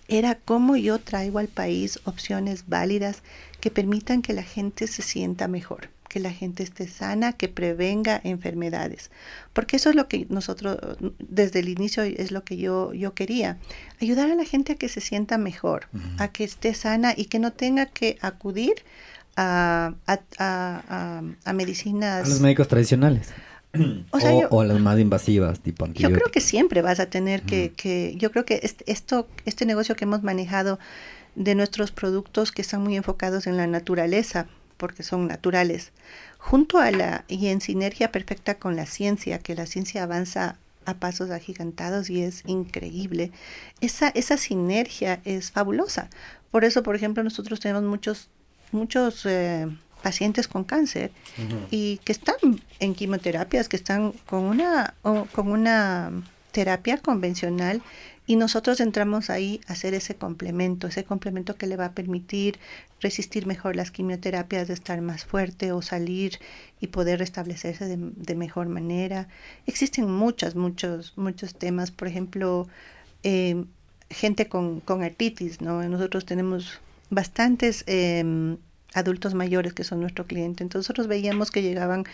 era 0.09 0.37
cómo 0.37 0.77
yo 0.77 0.99
traigo 1.01 1.39
al 1.39 1.49
país 1.49 1.99
opciones 2.05 2.65
válidas 2.69 3.23
que 3.61 3.71
permitan 3.71 4.23
que 4.23 4.35
la 4.35 4.43
gente 4.43 4.87
se 4.87 5.03
sienta 5.03 5.49
mejor, 5.49 5.89
que 6.09 6.21
la 6.21 6.31
gente 6.31 6.63
esté 6.63 6.87
sana, 6.87 7.33
que 7.33 7.49
prevenga 7.49 8.21
enfermedades. 8.23 9.11
Porque 9.53 9.77
eso 9.77 9.91
es 9.91 9.97
lo 9.97 10.07
que 10.07 10.27
nosotros, 10.29 10.79
desde 11.19 11.61
el 11.61 11.69
inicio, 11.69 12.05
es 12.05 12.31
lo 12.31 12.45
que 12.45 12.57
yo, 12.57 12.93
yo 12.93 13.15
quería. 13.15 13.59
Ayudar 14.01 14.31
a 14.31 14.37
la 14.37 14.45
gente 14.45 14.73
a 14.73 14.77
que 14.77 14.89
se 14.89 15.01
sienta 15.01 15.39
mejor, 15.39 15.89
a 16.19 16.29
que 16.29 16.45
esté 16.45 16.75
sana 16.75 17.15
y 17.17 17.25
que 17.25 17.39
no 17.39 17.53
tenga 17.53 17.87
que 17.87 18.19
acudir 18.21 18.75
a, 19.37 19.95
a, 20.39 21.53
medicinas. 21.53 22.27
A 22.27 22.29
los 22.29 22.41
médicos 22.41 22.69
tradicionales. 22.69 23.29
O, 24.51 24.65
las 24.65 24.81
más 24.81 24.99
invasivas, 24.99 25.61
tipo 25.61 25.87
Yo 25.89 26.11
creo 26.11 26.31
que 26.33 26.41
siempre 26.41 26.81
vas 26.81 26.99
a 26.99 27.07
tener 27.07 27.43
que, 27.43 27.73
que 27.77 28.15
yo 28.17 28.31
creo 28.31 28.47
que 28.47 28.61
este, 28.63 28.91
esto, 28.91 29.29
este 29.45 29.67
negocio 29.67 29.95
que 29.97 30.05
hemos 30.05 30.23
manejado 30.23 30.79
de 31.35 31.55
nuestros 31.55 31.91
productos 31.91 32.53
que 32.53 32.63
están 32.63 32.83
muy 32.83 32.97
enfocados 32.97 33.47
en 33.47 33.59
la 33.59 33.67
naturaleza, 33.67 34.47
porque 34.79 35.03
son 35.03 35.27
naturales, 35.27 35.93
junto 36.39 36.79
a 36.79 36.91
la 36.91 37.25
y 37.29 37.49
en 37.49 37.61
sinergia 37.61 38.11
perfecta 38.11 38.55
con 38.55 38.77
la 38.77 38.87
ciencia, 38.87 39.39
que 39.39 39.55
la 39.55 39.67
ciencia 39.67 40.03
avanza 40.03 40.57
a 40.87 40.95
pasos 40.95 41.31
agigantados 41.31 42.09
y 42.09 42.23
es 42.23 42.43
increíble. 42.47 43.33
Esa, 43.81 44.09
esa 44.11 44.37
sinergia 44.37 45.21
es 45.25 45.51
fabulosa. 45.51 46.09
Por 46.51 46.65
eso, 46.65 46.83
por 46.83 46.97
ejemplo, 46.97 47.23
nosotros 47.23 47.61
tenemos 47.61 47.83
muchos, 47.83 48.31
muchos 48.73 49.25
eh, 49.27 49.67
pacientes 50.03 50.49
con 50.49 50.65
cáncer 50.65 51.11
y 51.71 51.99
que 52.05 52.13
están 52.13 52.37
en 52.79 52.95
quimioterapias, 52.95 53.69
que 53.69 53.77
están 53.77 54.13
con 54.27 54.45
una, 54.45 54.95
con 55.03 55.49
una 55.49 56.13
terapia 56.53 56.99
convencional 56.99 57.83
y 58.27 58.37
nosotros 58.37 58.81
entramos 58.81 59.31
ahí 59.31 59.61
a 59.69 59.73
hacer 59.73 59.95
ese 59.95 60.17
complemento, 60.17 60.89
ese 60.89 61.05
complemento 61.05 61.57
que 61.57 61.67
le 61.67 61.77
va 61.77 61.87
a 61.87 61.93
permitir 61.93 62.59
resistir 63.01 63.47
mejor 63.47 63.77
las 63.77 63.91
quimioterapias, 63.91 64.67
de 64.67 64.75
estar 64.75 65.01
más 65.01 65.25
fuerte 65.25 65.71
o 65.73 65.81
salir 65.81 66.39
y 66.81 66.89
poder 66.89 67.21
restablecerse 67.21 67.97
de, 67.97 68.35
mejor 68.35 68.69
manera. 68.69 69.29
Existen 69.67 70.11
muchos, 70.11 70.57
muchos, 70.57 71.13
muchos 71.17 71.55
temas, 71.55 71.93
por 71.93 72.09
ejemplo, 72.09 72.67
eh, 73.23 73.65
gente 74.11 74.49
con, 74.49 74.81
con, 74.81 75.03
artritis, 75.03 75.61
¿no? 75.61 75.83
Nosotros 75.89 76.27
tenemos 76.27 76.81
bastantes 77.11 77.85
em, 77.87 78.57
adultos 78.95 79.35
mayores 79.35 79.73
que 79.73 79.85
son 79.85 80.01
nuestro 80.01 80.27
cliente, 80.27 80.63
entonces 80.63 80.89
nosotros 80.89 81.07
veíamos 81.07 81.51
que 81.51 81.63
llegaban 81.63 82.05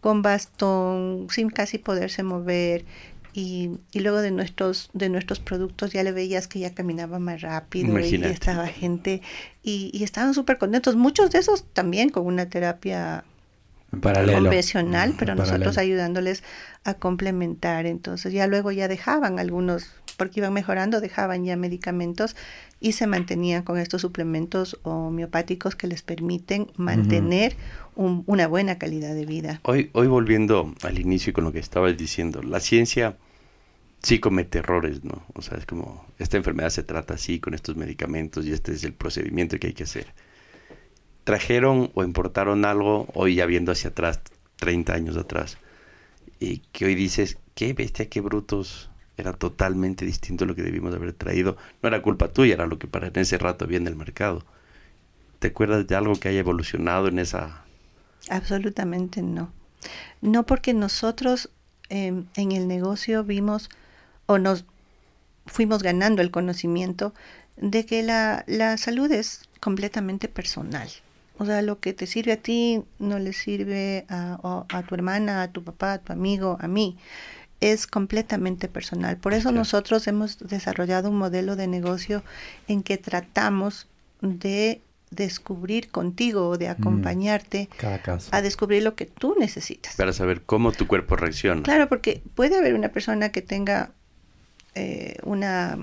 con 0.00 0.22
bastón, 0.22 1.26
sin 1.30 1.50
casi 1.50 1.78
poderse 1.78 2.22
mover, 2.22 2.84
y, 3.32 3.70
y, 3.92 4.00
luego 4.00 4.20
de 4.20 4.32
nuestros 4.32 4.90
de 4.92 5.08
nuestros 5.08 5.38
productos 5.38 5.92
ya 5.92 6.02
le 6.02 6.10
veías 6.10 6.48
que 6.48 6.58
ya 6.58 6.74
caminaba 6.74 7.20
más 7.20 7.42
rápido 7.42 7.96
y 8.00 8.14
estaba 8.24 8.66
gente 8.66 9.22
y, 9.62 9.90
y 9.92 10.02
estaban 10.02 10.34
súper 10.34 10.58
contentos 10.58 10.96
muchos 10.96 11.30
de 11.30 11.38
esos 11.38 11.64
también 11.72 12.08
con 12.08 12.26
una 12.26 12.48
terapia 12.48 13.22
convencional 13.90 15.14
pero 15.18 15.34
nosotros 15.34 15.78
ayudándoles 15.78 16.42
a 16.84 16.94
complementar. 16.94 17.86
Entonces 17.86 18.32
ya 18.32 18.46
luego 18.46 18.72
ya 18.72 18.88
dejaban 18.88 19.38
algunos 19.38 19.90
porque 20.16 20.40
iban 20.40 20.52
mejorando 20.52 21.00
dejaban 21.00 21.44
ya 21.44 21.56
medicamentos 21.56 22.36
y 22.80 22.92
se 22.92 23.06
mantenían 23.06 23.62
con 23.62 23.78
estos 23.78 24.00
suplementos 24.00 24.78
homeopáticos 24.82 25.76
que 25.76 25.86
les 25.86 26.02
permiten 26.02 26.72
mantener 26.76 27.54
una 27.94 28.48
buena 28.48 28.78
calidad 28.78 29.14
de 29.14 29.26
vida. 29.26 29.60
Hoy, 29.64 29.90
hoy 29.92 30.06
volviendo 30.06 30.74
al 30.82 30.98
inicio 30.98 31.30
y 31.30 31.32
con 31.34 31.44
lo 31.44 31.52
que 31.52 31.58
estabas 31.58 31.96
diciendo, 31.96 32.42
la 32.42 32.58
ciencia 32.60 33.18
sí 34.02 34.18
comete 34.18 34.58
errores, 34.58 35.04
¿no? 35.04 35.22
O 35.34 35.42
sea, 35.42 35.58
es 35.58 35.66
como, 35.66 36.06
esta 36.18 36.36
enfermedad 36.36 36.70
se 36.70 36.82
trata 36.82 37.14
así, 37.14 37.38
con 37.38 37.54
estos 37.54 37.76
medicamentos, 37.76 38.46
y 38.46 38.52
este 38.52 38.72
es 38.72 38.84
el 38.84 38.94
procedimiento 38.94 39.58
que 39.58 39.68
hay 39.68 39.72
que 39.74 39.84
hacer. 39.84 40.14
Trajeron 41.24 41.90
o 41.94 42.02
importaron 42.02 42.64
algo, 42.64 43.08
hoy 43.14 43.36
ya 43.36 43.46
viendo 43.46 43.72
hacia 43.72 43.90
atrás, 43.90 44.20
30 44.56 44.94
años 44.94 45.16
atrás, 45.18 45.58
y 46.38 46.58
que 46.72 46.86
hoy 46.86 46.94
dices, 46.94 47.36
qué 47.54 47.74
bestia, 47.74 48.08
qué 48.08 48.22
brutos, 48.22 48.89
era 49.20 49.32
totalmente 49.32 50.04
distinto 50.04 50.44
a 50.44 50.46
lo 50.46 50.54
que 50.54 50.62
debimos 50.62 50.94
haber 50.94 51.12
traído. 51.12 51.56
No 51.82 51.88
era 51.88 52.02
culpa 52.02 52.28
tuya, 52.28 52.54
era 52.54 52.66
lo 52.66 52.78
que 52.78 52.86
para 52.86 53.08
en 53.08 53.16
ese 53.16 53.38
rato 53.38 53.64
había 53.64 53.78
en 53.78 53.86
el 53.86 53.96
mercado. 53.96 54.44
¿Te 55.38 55.48
acuerdas 55.48 55.86
de 55.86 55.94
algo 55.94 56.14
que 56.16 56.28
haya 56.28 56.40
evolucionado 56.40 57.08
en 57.08 57.18
esa 57.18 57.64
Absolutamente 58.28 59.22
no. 59.22 59.52
No 60.20 60.44
porque 60.44 60.74
nosotros 60.74 61.50
em, 61.88 62.26
en 62.36 62.52
el 62.52 62.68
negocio 62.68 63.24
vimos 63.24 63.70
o 64.26 64.38
nos 64.38 64.64
fuimos 65.46 65.82
ganando 65.82 66.22
el 66.22 66.30
conocimiento 66.30 67.14
de 67.56 67.86
que 67.86 68.02
la, 68.02 68.44
la 68.46 68.76
salud 68.76 69.10
es 69.10 69.48
completamente 69.60 70.28
personal. 70.28 70.88
O 71.38 71.46
sea, 71.46 71.62
lo 71.62 71.80
que 71.80 71.94
te 71.94 72.06
sirve 72.06 72.32
a 72.32 72.36
ti 72.36 72.84
no 72.98 73.18
le 73.18 73.32
sirve 73.32 74.04
a, 74.10 74.66
a, 74.68 74.82
tu 74.82 74.94
hermana, 74.94 75.42
a 75.42 75.50
tu 75.50 75.64
papá, 75.64 75.94
a 75.94 75.98
tu 75.98 76.12
amigo, 76.12 76.58
a 76.60 76.68
mí. 76.68 76.98
Es 77.60 77.86
completamente 77.86 78.68
personal. 78.68 79.16
Por 79.18 79.34
eso 79.34 79.52
nosotros 79.52 80.06
hemos 80.06 80.38
desarrollado 80.38 81.10
un 81.10 81.18
modelo 81.18 81.56
de 81.56 81.66
negocio 81.66 82.22
en 82.68 82.82
que 82.82 82.96
tratamos 82.96 83.86
de 84.22 84.80
descubrir 85.10 85.90
contigo 85.90 86.48
o 86.48 86.58
de 86.58 86.68
mm, 86.68 86.70
acompañarte 86.70 87.68
a 88.30 88.42
descubrir 88.42 88.82
lo 88.82 88.94
que 88.94 89.06
tú 89.06 89.34
necesitas. 89.38 89.96
Para 89.96 90.12
saber 90.12 90.42
cómo 90.42 90.72
tu 90.72 90.86
cuerpo 90.86 91.16
reacciona. 91.16 91.62
Claro, 91.62 91.88
porque 91.88 92.22
puede 92.34 92.56
haber 92.56 92.74
una 92.74 92.90
persona 92.90 93.30
que 93.30 93.42
tenga 93.42 93.90
eh, 94.74 95.16
una, 95.24 95.78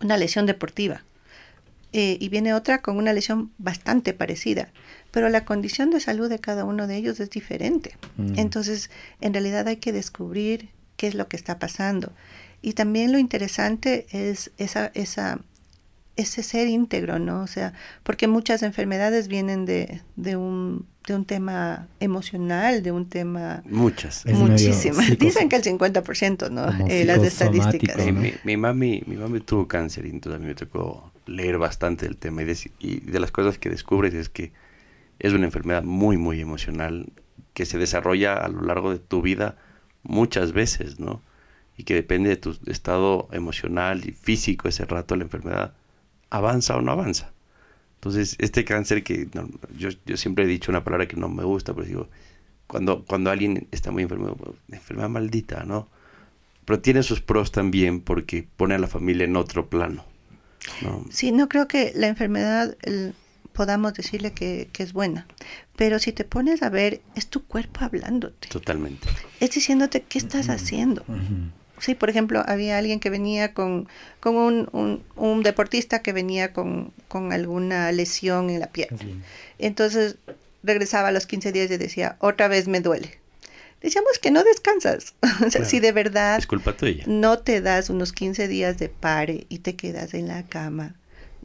una 0.00 0.16
lesión 0.18 0.44
deportiva 0.46 1.02
eh, 1.92 2.18
y 2.20 2.28
viene 2.28 2.52
otra 2.52 2.82
con 2.82 2.98
una 2.98 3.14
lesión 3.14 3.52
bastante 3.56 4.12
parecida, 4.12 4.68
pero 5.12 5.30
la 5.30 5.46
condición 5.46 5.90
de 5.90 6.00
salud 6.00 6.28
de 6.28 6.38
cada 6.38 6.64
uno 6.64 6.86
de 6.86 6.96
ellos 6.96 7.20
es 7.20 7.30
diferente. 7.30 7.96
Mm. 8.18 8.38
Entonces, 8.38 8.90
en 9.22 9.32
realidad 9.32 9.66
hay 9.66 9.76
que 9.76 9.92
descubrir 9.92 10.68
qué 10.96 11.06
es 11.06 11.14
lo 11.14 11.28
que 11.28 11.36
está 11.36 11.58
pasando. 11.58 12.12
Y 12.62 12.72
también 12.72 13.12
lo 13.12 13.18
interesante 13.18 14.06
es 14.10 14.50
esa, 14.58 14.90
esa 14.94 15.40
ese 16.16 16.42
ser 16.42 16.68
íntegro, 16.68 17.18
¿no? 17.18 17.42
O 17.42 17.46
sea, 17.46 17.74
porque 18.02 18.26
muchas 18.26 18.62
enfermedades 18.62 19.28
vienen 19.28 19.66
de, 19.66 20.00
de, 20.16 20.36
un, 20.36 20.86
de 21.06 21.14
un 21.14 21.26
tema 21.26 21.88
emocional, 22.00 22.82
de 22.82 22.90
un 22.90 23.08
tema... 23.08 23.62
Muchas. 23.66 24.24
Muchísimas. 24.26 25.18
Dicen 25.18 25.48
que 25.48 25.56
el 25.56 25.62
50%, 25.62 26.50
¿no? 26.50 26.86
Eh, 26.88 27.04
las 27.04 27.22
estadísticas. 27.22 27.98
Mi, 28.12 28.32
mi, 28.44 28.56
mami, 28.56 29.02
mi 29.06 29.16
mami 29.16 29.40
tuvo 29.40 29.68
cáncer 29.68 30.06
y 30.06 30.10
entonces 30.10 30.40
a 30.40 30.42
mí 30.42 30.46
me 30.46 30.54
tocó 30.54 31.12
leer 31.26 31.58
bastante 31.58 32.06
el 32.06 32.16
tema 32.16 32.42
y 32.42 32.44
de, 32.46 32.70
y 32.78 33.00
de 33.00 33.20
las 33.20 33.30
cosas 33.30 33.58
que 33.58 33.68
descubres 33.68 34.14
es 34.14 34.30
que 34.30 34.52
es 35.18 35.32
una 35.32 35.44
enfermedad 35.44 35.82
muy, 35.82 36.16
muy 36.16 36.40
emocional 36.40 37.12
que 37.52 37.66
se 37.66 37.78
desarrolla 37.78 38.34
a 38.34 38.48
lo 38.48 38.62
largo 38.62 38.90
de 38.90 38.98
tu 38.98 39.22
vida 39.22 39.56
muchas 40.08 40.52
veces, 40.52 40.98
¿no? 40.98 41.22
Y 41.76 41.84
que 41.84 41.94
depende 41.94 42.30
de 42.30 42.36
tu 42.36 42.56
estado 42.66 43.28
emocional 43.32 44.08
y 44.08 44.12
físico 44.12 44.68
ese 44.68 44.84
rato 44.84 45.16
la 45.16 45.24
enfermedad 45.24 45.74
avanza 46.30 46.76
o 46.76 46.82
no 46.82 46.92
avanza. 46.92 47.32
Entonces, 47.96 48.36
este 48.38 48.64
cáncer 48.64 49.02
que 49.02 49.28
yo, 49.76 49.90
yo 50.04 50.16
siempre 50.16 50.44
he 50.44 50.48
dicho 50.48 50.70
una 50.70 50.84
palabra 50.84 51.08
que 51.08 51.16
no 51.16 51.28
me 51.28 51.44
gusta, 51.44 51.74
pero 51.74 51.86
digo, 51.86 52.08
cuando, 52.66 53.04
cuando 53.04 53.30
alguien 53.30 53.68
está 53.70 53.90
muy 53.90 54.02
enfermo, 54.02 54.36
enfermedad 54.68 55.08
maldita, 55.08 55.64
¿no? 55.64 55.88
Pero 56.64 56.80
tiene 56.80 57.02
sus 57.02 57.20
pros 57.20 57.52
también 57.52 58.00
porque 58.00 58.46
pone 58.56 58.74
a 58.74 58.78
la 58.78 58.88
familia 58.88 59.24
en 59.24 59.36
otro 59.36 59.68
plano. 59.68 60.04
¿no? 60.82 61.04
Sí, 61.10 61.30
no 61.30 61.48
creo 61.48 61.68
que 61.68 61.92
la 61.94 62.08
enfermedad 62.08 62.76
podamos 63.56 63.94
decirle 63.94 64.32
que, 64.32 64.68
que, 64.70 64.82
es 64.82 64.92
buena, 64.92 65.26
pero 65.76 65.98
si 65.98 66.12
te 66.12 66.24
pones 66.24 66.62
a 66.62 66.68
ver, 66.68 67.00
es 67.14 67.26
tu 67.28 67.42
cuerpo 67.42 67.80
hablándote. 67.86 68.48
Totalmente. 68.48 69.08
Es 69.40 69.52
diciéndote 69.52 70.02
qué 70.02 70.18
estás 70.18 70.50
haciendo. 70.50 71.04
Sí, 71.78 71.94
por 71.94 72.10
ejemplo, 72.10 72.44
había 72.46 72.76
alguien 72.76 73.00
que 73.00 73.08
venía 73.08 73.54
con, 73.54 73.88
con 74.20 74.36
un, 74.36 75.02
un, 75.16 75.42
deportista 75.42 76.02
que 76.02 76.12
venía 76.12 76.52
con, 76.52 76.92
con, 77.08 77.32
alguna 77.32 77.90
lesión 77.92 78.50
en 78.50 78.60
la 78.60 78.66
pierna. 78.66 78.98
Entonces 79.58 80.16
regresaba 80.62 81.08
a 81.08 81.12
los 81.12 81.26
15 81.26 81.50
días 81.52 81.70
y 81.70 81.78
decía, 81.78 82.16
otra 82.20 82.48
vez 82.48 82.68
me 82.68 82.80
duele. 82.80 83.18
Decíamos 83.80 84.18
que 84.18 84.30
no 84.30 84.44
descansas. 84.44 85.14
o 85.46 85.50
sea, 85.50 85.64
si 85.64 85.80
de 85.80 85.92
verdad 85.92 86.38
es 86.38 86.46
culpa 86.46 86.74
tuya. 86.74 87.04
no 87.06 87.38
te 87.38 87.62
das 87.62 87.88
unos 87.88 88.12
15 88.12 88.48
días 88.48 88.78
de 88.78 88.90
pare 88.90 89.46
y 89.48 89.60
te 89.60 89.76
quedas 89.76 90.12
en 90.12 90.28
la 90.28 90.42
cama, 90.42 90.94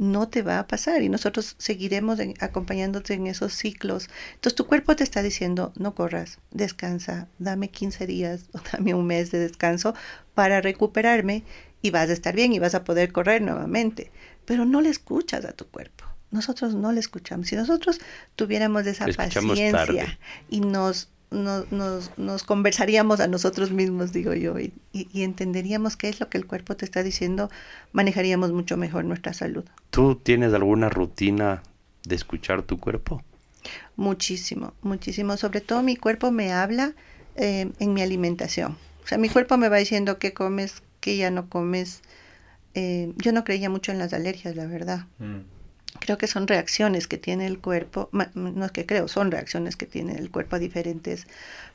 no 0.02 0.28
te 0.28 0.42
va 0.42 0.58
a 0.58 0.66
pasar 0.66 1.04
y 1.04 1.10
nosotros 1.10 1.54
seguiremos 1.60 2.20
acompañándote 2.40 3.14
en 3.14 3.28
esos 3.28 3.54
ciclos. 3.54 4.10
Entonces 4.34 4.56
tu 4.56 4.66
cuerpo 4.66 4.96
te 4.96 5.04
está 5.04 5.22
diciendo, 5.22 5.74
no 5.78 5.94
corras, 5.94 6.40
descansa, 6.50 7.28
dame 7.38 7.70
15 7.70 8.08
días 8.08 8.46
o 8.54 8.60
dame 8.74 8.96
un 8.96 9.06
mes 9.06 9.30
de 9.30 9.38
descanso 9.38 9.94
para 10.34 10.60
recuperarme 10.60 11.44
y 11.84 11.92
vas 11.92 12.10
a 12.10 12.14
estar 12.14 12.36
bien 12.36 12.52
y 12.52 12.58
vas 12.58 12.74
a 12.74 12.84
poder 12.84 13.12
correr 13.12 13.44
nuevamente. 13.44 14.12
Pero 14.46 14.66
no 14.66 14.82
le 14.82 14.90
escuchas 14.90 15.46
a 15.46 15.52
tu 15.52 15.68
cuerpo. 15.68 16.06
Nosotros 16.32 16.74
no 16.74 16.92
le 16.92 17.00
escuchamos. 17.00 17.48
Si 17.48 17.56
nosotros 17.56 18.00
tuviéramos 18.36 18.88
esa 18.88 19.06
paciencia 19.06 20.18
y 20.50 20.62
nos 20.62 21.10
nos, 21.32 22.12
nos, 22.18 22.44
conversaríamos 22.44 23.22
a 23.22 23.28
nosotros 23.28 23.72
mismos, 23.72 24.12
digo 24.12 24.34
yo, 24.34 24.60
y, 24.60 24.74
entenderíamos 25.14 25.96
qué 25.96 26.10
es 26.10 26.20
lo 26.20 26.30
que 26.30 26.38
el 26.38 26.46
cuerpo 26.46 26.76
te 26.76 26.86
está 26.86 27.04
diciendo, 27.04 27.50
manejaríamos 27.94 28.52
mucho 28.52 28.78
mejor 28.78 29.06
nuestra 29.06 29.34
salud. 29.34 29.64
¿Tú 29.90 30.16
tienes 30.16 30.54
alguna 30.54 30.90
rutina 30.90 31.64
de 32.04 32.16
escuchar 32.16 32.64
tu 32.64 32.80
cuerpo? 32.80 33.24
Muchísimo, 33.96 34.74
muchísimo. 34.82 35.38
Sobre 35.38 35.62
todo 35.62 35.82
mi 35.84 35.96
cuerpo 35.96 36.32
me 36.32 36.52
habla 36.52 36.94
eh, 37.36 37.72
en 37.80 37.94
mi 37.94 38.02
alimentación. 38.02 38.78
O 39.04 39.08
sea, 39.08 39.18
mi 39.18 39.30
cuerpo 39.30 39.58
me 39.58 39.70
va 39.70 39.78
diciendo 39.78 40.20
qué 40.20 40.34
comes, 40.34 40.84
qué 41.00 41.16
ya 41.16 41.32
no 41.32 41.50
comes. 41.50 42.02
Eh, 42.74 43.14
yo 43.18 43.32
no 43.32 43.44
creía 43.44 43.70
mucho 43.70 43.92
en 43.92 44.00
las 44.00 44.14
alergias, 44.14 44.56
la 44.56 44.66
verdad. 44.66 45.06
Mm 45.20 45.61
creo 46.02 46.18
que 46.18 46.28
son 46.28 46.48
reacciones 46.48 47.08
que 47.08 47.18
tiene 47.18 47.46
el 47.46 47.60
cuerpo, 47.60 48.10
no 48.12 48.66
es 48.66 48.72
que 48.72 48.86
creo, 48.86 49.08
son 49.08 49.32
reacciones 49.32 49.78
que 49.78 49.86
tiene 49.86 50.18
el 50.18 50.30
cuerpo 50.30 50.58
a 50.58 50.60
diferentes 50.60 51.28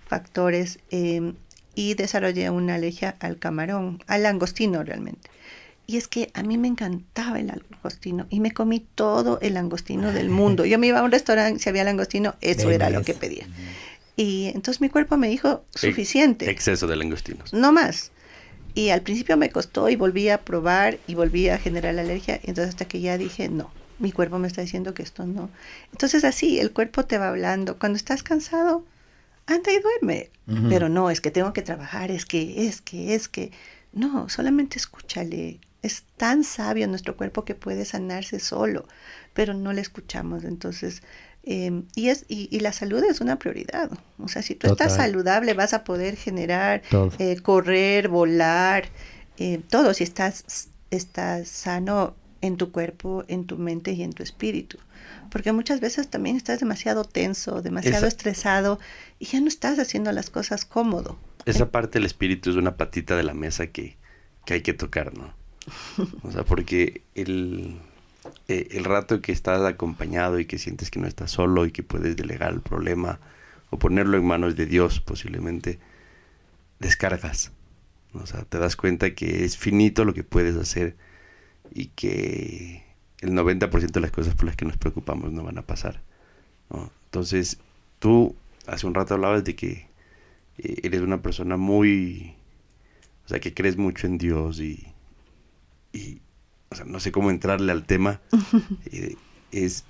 factores 0.07 0.79
em, 0.91 1.35
y 1.75 1.95
desarrollé 1.95 2.51
una 2.51 2.75
alergia 2.75 3.17
al 3.21 3.39
camarón, 3.39 4.03
al 4.07 4.25
langostino 4.25 4.83
realmente. 4.83 5.31
Y 5.87 5.97
es 5.97 6.09
que 6.09 6.31
a 6.35 6.43
mí 6.43 6.59
me 6.59 6.67
encantaba 6.67 7.39
el 7.39 7.47
langostino 7.47 8.27
y 8.29 8.41
me 8.41 8.51
comí 8.51 8.81
todo 8.95 9.39
el 9.41 9.55
langostino 9.55 10.13
del 10.13 10.29
mundo. 10.41 10.67
Yo 10.67 10.79
me 10.79 10.89
iba 10.89 10.99
a 10.99 11.03
un 11.03 11.13
restaurante, 11.13 11.63
si 11.63 11.69
había 11.69 11.85
langostino, 11.85 12.35
eso 12.41 12.71
era 12.71 12.91
lo 12.91 13.03
que 13.03 13.15
pedía. 13.15 13.47
Y 14.17 14.47
entonces 14.47 14.81
mi 14.81 14.89
cuerpo 14.89 15.17
me 15.17 15.29
dijo, 15.29 15.65
suficiente. 15.75 16.51
Exceso 16.51 16.87
de 16.87 16.97
langostinos. 16.97 17.53
No 17.53 17.71
más. 17.71 18.11
Y 18.75 18.91
al 18.91 19.03
principio 19.03 19.37
me 19.37 19.51
costó 19.51 19.89
y 19.89 19.97
volví 19.97 20.29
a 20.29 20.39
probar 20.39 20.99
y 21.07 21.15
volví 21.15 21.49
a 21.49 21.59
generar 21.59 21.95
la 21.95 22.03
alergia. 22.03 22.41
Entonces 22.43 22.71
hasta 22.71 22.87
que 22.87 23.01
ya 23.01 23.17
dije, 23.19 23.49
no, 23.49 23.71
mi 23.99 24.13
cuerpo 24.13 24.39
me 24.39 24.49
está 24.49 24.63
diciendo 24.63 24.95
que 24.95 25.03
esto 25.03 25.27
no. 25.27 25.51
Entonces 25.93 26.25
así, 26.25 26.59
el 26.59 26.73
cuerpo 26.73 27.05
te 27.05 27.19
va 27.19 27.29
hablando. 27.29 27.79
Cuando 27.79 27.97
estás 27.97 28.23
cansado, 28.23 28.85
anda 29.47 29.73
y 29.73 29.81
duerme. 29.81 30.31
Pero 30.69 30.89
no, 30.89 31.11
es 31.11 31.21
que 31.21 31.33
tengo 31.33 31.53
que 31.53 31.63
trabajar, 31.63 32.13
es 32.13 32.25
que, 32.25 32.69
es 32.69 32.81
que, 32.81 33.15
es 33.17 33.29
que. 33.29 33.51
No, 33.93 34.29
solamente 34.29 34.79
escúchale. 34.79 35.59
Es 35.83 36.05
tan 36.17 36.45
sabio 36.45 36.87
nuestro 36.87 37.17
cuerpo 37.17 37.45
que 37.45 37.57
puede 37.57 37.85
sanarse 37.85 38.39
solo, 38.39 38.87
pero 39.35 39.55
no 39.55 39.73
le 39.73 39.81
escuchamos. 39.81 40.45
Entonces, 40.45 41.03
em, 41.43 41.85
y, 41.97 42.11
es, 42.11 42.27
y, 42.29 42.61
la 42.61 42.73
salud 42.73 43.03
es 43.03 43.21
una 43.21 43.41
prioridad. 43.41 43.91
O 44.19 44.29
sea, 44.29 44.43
si 44.43 44.55
tú 44.55 44.69
estás 44.69 44.95
saludable, 44.95 45.55
vas 45.55 45.75
a 45.75 45.83
poder 45.83 46.17
generar, 46.17 46.83
eh, 47.19 47.37
correr, 47.43 48.09
volar, 48.09 48.89
eh, 49.39 49.61
todo. 49.69 49.95
Si 49.95 50.05
estás, 50.05 50.69
estás 50.91 51.49
sano, 51.49 52.15
en 52.41 52.57
tu 52.57 52.71
cuerpo, 52.73 53.25
en 53.29 53.47
tu 53.47 53.59
mente 53.59 53.93
y 53.93 54.03
en 54.03 54.13
tu 54.13 54.23
espíritu. 54.23 54.79
Porque 55.31 55.53
muchas 55.53 55.81
veces 55.81 56.09
también 56.09 56.37
estás 56.37 56.61
demasiado 56.61 57.05
tenso, 57.05 57.63
demasiado 57.63 58.07
estresado 58.07 58.79
y 59.19 59.27
ya 59.27 59.41
no 59.41 59.49
estás 59.49 59.79
haciendo 59.79 60.13
las 60.13 60.31
cosas 60.31 60.65
cómodo. 60.65 61.19
Esa 61.45 61.71
parte 61.71 61.99
del 61.99 62.07
espíritu 62.07 62.51
es 62.51 62.57
una 62.57 62.77
patita 62.77 63.17
de 63.17 63.23
la 63.23 63.35
mesa 63.35 63.69
que, 63.69 63.97
hay 64.49 64.63
que 64.63 64.75
tocar, 64.75 65.17
¿no? 65.17 65.35
O 66.23 66.31
sea, 66.31 66.45
porque 66.45 67.03
el, 67.15 67.77
eh, 68.49 68.69
el 68.73 68.85
rato 68.85 69.21
que 69.21 69.33
estás 69.33 69.63
acompañado 69.63 70.39
y 70.39 70.47
que 70.47 70.59
sientes 70.59 70.91
que 70.91 71.01
no 71.01 71.09
estás 71.09 71.33
solo 71.33 71.67
y 71.67 71.73
que 71.73 71.83
puedes 71.83 72.17
delegar 72.17 72.53
el 72.53 72.61
problema 72.61 73.19
o 73.71 73.79
ponerlo 73.79 74.17
en 74.17 74.25
manos 74.25 74.55
de 74.57 74.67
Dios 74.67 75.01
posiblemente, 75.01 75.79
descargas. 76.79 77.53
O 78.13 78.27
sea, 78.27 78.43
te 78.45 78.59
das 78.59 78.77
cuenta 78.77 79.15
que 79.15 79.45
es 79.45 79.57
finito 79.57 80.05
lo 80.05 80.15
que 80.15 80.25
puedes 80.25 80.57
hacer 80.57 80.97
y 81.73 81.87
que 81.87 82.85
el 83.21 83.33
90% 83.33 83.91
de 83.91 84.01
las 84.01 84.11
cosas 84.11 84.35
por 84.35 84.45
las 84.47 84.57
que 84.57 84.65
nos 84.65 84.77
preocupamos 84.77 85.33
no 85.33 85.43
van 85.43 85.59
a 85.59 85.63
pasar. 85.63 86.03
Entonces, 87.07 87.59
tú 87.99 88.35
hace 88.67 88.87
un 88.87 88.95
rato 88.95 89.15
hablabas 89.15 89.45
de 89.45 89.55
que 89.55 89.89
eh, 90.59 90.81
eres 90.83 91.01
una 91.01 91.23
persona 91.23 91.57
muy, 91.57 92.35
o 93.25 93.29
sea, 93.29 93.41
que 93.41 93.55
crees 93.55 93.77
mucho 93.77 94.07
en 94.07 94.19
Dios 94.19 94.61
y, 94.61 94.87
y 95.93 96.21
o 96.71 96.75
sea, 96.75 96.85
no 96.85 97.01
sé 97.01 97.13
cómo 97.13 97.31
entrarle 97.31 97.73
al 97.73 97.87
tema, 97.87 98.21
eh, 98.87 99.17
es 99.53 99.85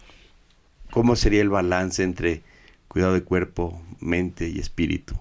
cómo 0.91 1.17
sería 1.17 1.41
el 1.41 1.49
balance 1.49 2.03
entre 2.03 2.43
cuidado 2.89 3.15
de 3.15 3.23
cuerpo, 3.23 3.83
mente 4.01 4.49
y 4.49 4.59
espíritu. 4.59 5.17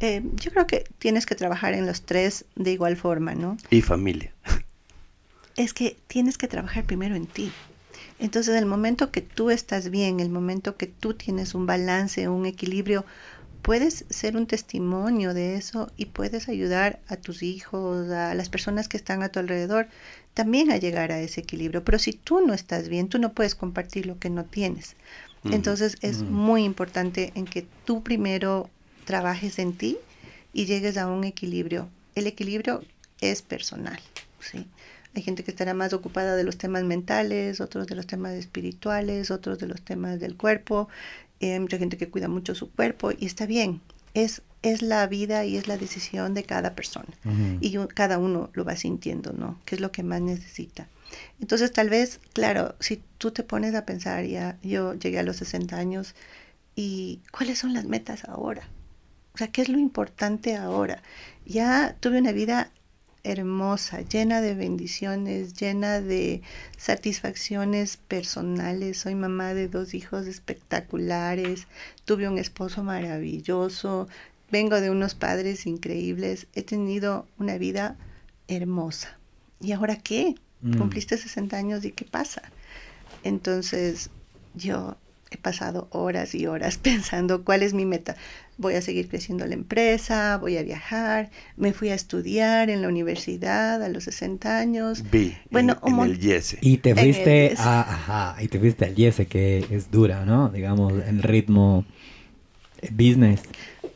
Eh, 0.00 0.22
yo 0.34 0.50
creo 0.50 0.66
que 0.66 0.84
tienes 0.98 1.26
que 1.26 1.34
trabajar 1.34 1.74
en 1.74 1.86
los 1.86 2.02
tres 2.02 2.46
de 2.56 2.72
igual 2.72 2.96
forma, 2.96 3.34
¿no? 3.34 3.56
Y 3.70 3.82
familia. 3.82 4.32
es 5.60 5.74
que 5.74 5.96
tienes 6.06 6.38
que 6.38 6.48
trabajar 6.48 6.84
primero 6.84 7.14
en 7.14 7.26
ti. 7.26 7.52
Entonces, 8.18 8.56
el 8.56 8.66
momento 8.66 9.10
que 9.10 9.20
tú 9.22 9.50
estás 9.50 9.90
bien, 9.90 10.20
el 10.20 10.30
momento 10.30 10.76
que 10.76 10.86
tú 10.86 11.14
tienes 11.14 11.54
un 11.54 11.66
balance, 11.66 12.28
un 12.28 12.46
equilibrio, 12.46 13.04
puedes 13.62 14.04
ser 14.08 14.36
un 14.36 14.46
testimonio 14.46 15.34
de 15.34 15.56
eso 15.56 15.90
y 15.96 16.06
puedes 16.06 16.48
ayudar 16.48 17.00
a 17.08 17.16
tus 17.16 17.42
hijos, 17.42 18.10
a 18.10 18.34
las 18.34 18.48
personas 18.48 18.88
que 18.88 18.96
están 18.96 19.22
a 19.22 19.28
tu 19.28 19.38
alrededor, 19.38 19.88
también 20.34 20.70
a 20.70 20.76
llegar 20.76 21.12
a 21.12 21.20
ese 21.20 21.40
equilibrio. 21.40 21.84
Pero 21.84 21.98
si 21.98 22.12
tú 22.12 22.40
no 22.46 22.54
estás 22.54 22.88
bien, 22.88 23.08
tú 23.08 23.18
no 23.18 23.32
puedes 23.32 23.54
compartir 23.54 24.06
lo 24.06 24.18
que 24.18 24.30
no 24.30 24.44
tienes. 24.44 24.96
Entonces, 25.44 25.96
es 26.02 26.22
muy 26.22 26.64
importante 26.64 27.32
en 27.34 27.46
que 27.46 27.66
tú 27.86 28.02
primero 28.02 28.68
trabajes 29.06 29.58
en 29.58 29.72
ti 29.72 29.96
y 30.52 30.66
llegues 30.66 30.98
a 30.98 31.06
un 31.06 31.24
equilibrio. 31.24 31.88
El 32.14 32.26
equilibrio 32.26 32.82
es 33.22 33.40
personal, 33.40 33.98
¿sí? 34.40 34.66
Hay 35.14 35.22
gente 35.22 35.42
que 35.42 35.50
estará 35.50 35.74
más 35.74 35.92
ocupada 35.92 36.36
de 36.36 36.44
los 36.44 36.56
temas 36.56 36.84
mentales, 36.84 37.60
otros 37.60 37.86
de 37.86 37.96
los 37.96 38.06
temas 38.06 38.32
espirituales, 38.34 39.30
otros 39.30 39.58
de 39.58 39.66
los 39.66 39.82
temas 39.82 40.20
del 40.20 40.36
cuerpo. 40.36 40.88
hay 41.40 41.58
mucha 41.58 41.78
gente 41.78 41.96
que 41.96 42.08
cuida 42.08 42.28
mucho 42.28 42.54
su 42.54 42.70
cuerpo 42.70 43.10
y 43.16 43.26
está 43.26 43.46
bien. 43.46 43.80
Es, 44.14 44.42
es 44.62 44.82
la 44.82 45.06
vida 45.06 45.44
y 45.44 45.56
es 45.56 45.68
la 45.68 45.76
decisión 45.76 46.34
de 46.34 46.44
cada 46.44 46.74
persona. 46.74 47.08
Y 47.60 47.76
cada 47.94 48.18
uno 48.18 48.50
lo 48.52 48.64
va 48.64 48.76
sintiendo, 48.76 49.32
¿no? 49.32 49.58
¿Qué 49.64 49.76
es 49.76 49.80
lo 49.80 49.90
que 49.90 50.02
más 50.02 50.20
necesita? 50.20 50.88
Entonces, 51.40 51.72
tal 51.72 51.90
vez, 51.90 52.20
claro, 52.32 52.76
si 52.78 53.02
tú 53.18 53.30
te 53.30 53.42
pones 53.42 53.74
a 53.74 53.84
pensar, 53.84 54.24
ya 54.24 54.58
yo 54.62 54.94
llegué 54.94 55.18
a 55.18 55.22
los 55.22 55.36
60 55.36 55.76
años 55.76 56.14
y 56.76 57.20
¿cuáles 57.32 57.58
son 57.58 57.74
las 57.74 57.84
metas 57.84 58.24
ahora? 58.24 58.68
O 59.34 59.38
sea, 59.38 59.48
¿qué 59.48 59.62
es 59.62 59.68
lo 59.68 59.78
importante 59.78 60.56
ahora? 60.56 61.02
Ya 61.46 61.96
tuve 62.00 62.18
una 62.18 62.32
vida 62.32 62.72
hermosa, 63.24 64.00
llena 64.02 64.40
de 64.40 64.54
bendiciones, 64.54 65.54
llena 65.54 66.00
de 66.00 66.42
satisfacciones 66.76 67.96
personales. 67.96 68.98
Soy 68.98 69.14
mamá 69.14 69.54
de 69.54 69.68
dos 69.68 69.94
hijos 69.94 70.26
espectaculares, 70.26 71.66
tuve 72.04 72.28
un 72.28 72.38
esposo 72.38 72.82
maravilloso, 72.82 74.08
vengo 74.50 74.80
de 74.80 74.90
unos 74.90 75.14
padres 75.14 75.66
increíbles, 75.66 76.46
he 76.54 76.62
tenido 76.62 77.26
una 77.38 77.58
vida 77.58 77.96
hermosa. 78.48 79.18
¿Y 79.60 79.72
ahora 79.72 79.96
qué? 79.96 80.34
Mm. 80.62 80.78
Cumpliste 80.78 81.16
60 81.16 81.56
años 81.56 81.84
y 81.84 81.92
qué 81.92 82.04
pasa? 82.04 82.42
Entonces 83.22 84.10
yo 84.54 84.96
he 85.30 85.36
pasado 85.36 85.88
horas 85.90 86.34
y 86.34 86.46
horas 86.46 86.76
pensando 86.82 87.44
cuál 87.44 87.62
es 87.62 87.74
mi 87.74 87.84
meta. 87.84 88.16
Voy 88.60 88.74
a 88.74 88.82
seguir 88.82 89.08
creciendo 89.08 89.46
la 89.46 89.54
empresa, 89.54 90.36
voy 90.36 90.56
a 90.56 90.62
viajar, 90.62 91.30
me 91.56 91.72
fui 91.72 91.88
a 91.88 91.94
estudiar 91.94 92.70
en 92.70 92.82
la 92.82 92.88
universidad 92.88 93.82
a 93.82 93.88
los 93.88 94.04
60 94.04 94.58
años. 94.58 95.02
Vi, 95.10 95.36
bueno, 95.50 95.78
en, 95.84 95.98
el 95.98 96.18
YESE. 96.18 96.58
Y 96.60 96.76
te 96.76 96.94
fuiste 96.94 97.54
a, 97.56 97.80
ajá, 97.80 98.42
y 98.42 98.48
te 98.48 98.58
fuiste 98.58 98.84
al 98.84 98.94
YESE, 98.94 99.26
que 99.26 99.66
es 99.70 99.90
dura, 99.90 100.24
¿no? 100.24 100.50
Digamos, 100.50 100.92
en 101.06 101.22
ritmo 101.22 101.84
business. 102.90 103.40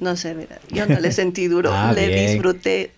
No 0.00 0.16
sé, 0.16 0.48
yo 0.70 0.86
no 0.86 0.98
le 0.98 1.12
sentí 1.12 1.46
duro, 1.46 1.70
ah, 1.74 1.92
le 1.92 2.28
disfruté 2.28 2.90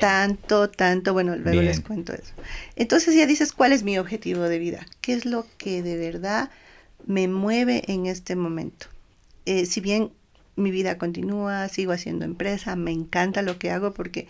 tanto, 0.00 0.70
tanto, 0.70 1.12
bueno, 1.12 1.36
luego 1.36 1.62
les 1.62 1.80
cuento 1.80 2.12
eso. 2.12 2.32
Entonces 2.76 3.14
ya 3.14 3.26
dices, 3.26 3.52
¿cuál 3.52 3.72
es 3.72 3.82
mi 3.82 3.98
objetivo 3.98 4.42
de 4.42 4.58
vida? 4.58 4.86
¿Qué 5.00 5.14
es 5.14 5.24
lo 5.24 5.46
que 5.58 5.82
de 5.82 5.96
verdad 5.96 6.50
me 7.06 7.28
mueve 7.28 7.82
en 7.88 8.06
este 8.06 8.36
momento. 8.36 8.86
Eh, 9.46 9.66
si 9.66 9.80
bien 9.80 10.10
mi 10.56 10.70
vida 10.70 10.98
continúa, 10.98 11.68
sigo 11.68 11.92
haciendo 11.92 12.24
empresa, 12.24 12.76
me 12.76 12.92
encanta 12.92 13.42
lo 13.42 13.58
que 13.58 13.70
hago 13.70 13.92
porque, 13.92 14.28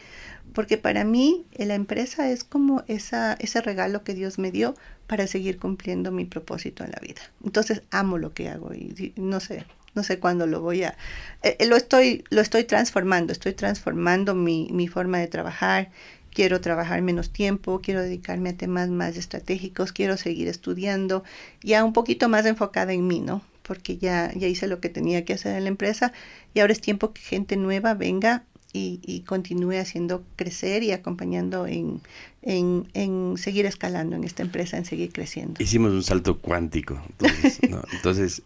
porque 0.53 0.79
para 0.79 1.05
mí 1.05 1.47
eh, 1.53 1.67
la 1.67 1.75
empresa 1.75 2.31
es 2.31 2.45
como 2.45 2.83
esa, 2.89 3.35
ese 3.35 3.61
regalo 3.61 4.05
que 4.05 4.15
Dios 4.15 4.39
me 4.39 4.51
dio 4.51 4.75
para 5.07 5.27
seguir 5.27 5.59
cumpliendo 5.59 6.13
mi 6.13 6.25
propósito 6.25 6.85
en 6.85 6.93
la 6.93 7.01
vida. 7.01 7.21
Entonces 7.45 7.83
amo 7.91 8.19
lo 8.19 8.33
que 8.33 8.49
hago 8.49 8.73
y, 8.75 9.13
no 9.17 9.41
sé, 9.41 9.67
no 9.95 10.03
sé 10.03 10.19
cuándo 10.19 10.47
lo 10.47 10.61
voy 10.61 10.85
a... 10.85 10.97
Eh, 11.43 11.67
lo, 11.67 11.77
estoy, 11.77 12.25
lo 12.31 12.41
estoy 12.41 12.65
transformando, 12.65 13.33
estoy 13.33 13.53
transformando 13.53 14.35
mi, 14.35 14.69
mi 14.73 14.89
forma 14.89 15.19
de 15.19 15.29
trabajar 15.29 15.91
quiero 16.35 16.61
trabajar 16.61 17.01
menos 17.01 17.31
tiempo, 17.31 17.81
quiero 17.81 18.03
dedicarme 18.03 18.51
a 18.51 18.57
temas 18.57 18.91
más 18.91 19.17
estratégicos, 19.17 19.93
quiero 19.93 20.17
seguir 20.19 20.49
estudiando, 20.49 21.23
ya 21.63 21.85
un 21.85 21.93
poquito 21.95 22.29
más 22.29 22.45
enfocada 22.45 22.93
en 22.93 23.07
mí, 23.07 23.21
¿no? 23.21 23.41
Porque 23.67 23.97
ya, 23.97 24.33
ya 24.35 24.47
hice 24.47 24.67
lo 24.67 24.81
que 24.81 24.89
tenía 24.89 25.25
que 25.25 25.33
hacer 25.33 25.57
en 25.57 25.65
la 25.65 25.69
empresa 25.69 26.13
y 26.53 26.61
ahora 26.61 26.73
es 26.73 26.81
tiempo 26.81 27.13
que 27.13 27.23
gente 27.23 27.57
nueva 27.57 27.95
venga 27.95 28.45
y, 28.77 29.23
continúe 29.27 29.79
haciendo 29.79 30.25
crecer 30.35 30.83
y 30.83 30.91
acompañando 30.91 31.67
en, 31.69 32.01
en, 32.43 33.37
seguir 33.39 33.67
escalando 33.67 34.17
en 34.17 34.25
esta 34.25 34.43
empresa, 34.43 34.77
en 34.77 34.85
seguir 34.85 35.13
creciendo. 35.13 35.63
Hicimos 35.63 35.93
un 35.93 36.03
salto 36.03 36.41
cuántico. 36.41 37.01
Entonces, 37.11 37.61
entonces 37.93 38.43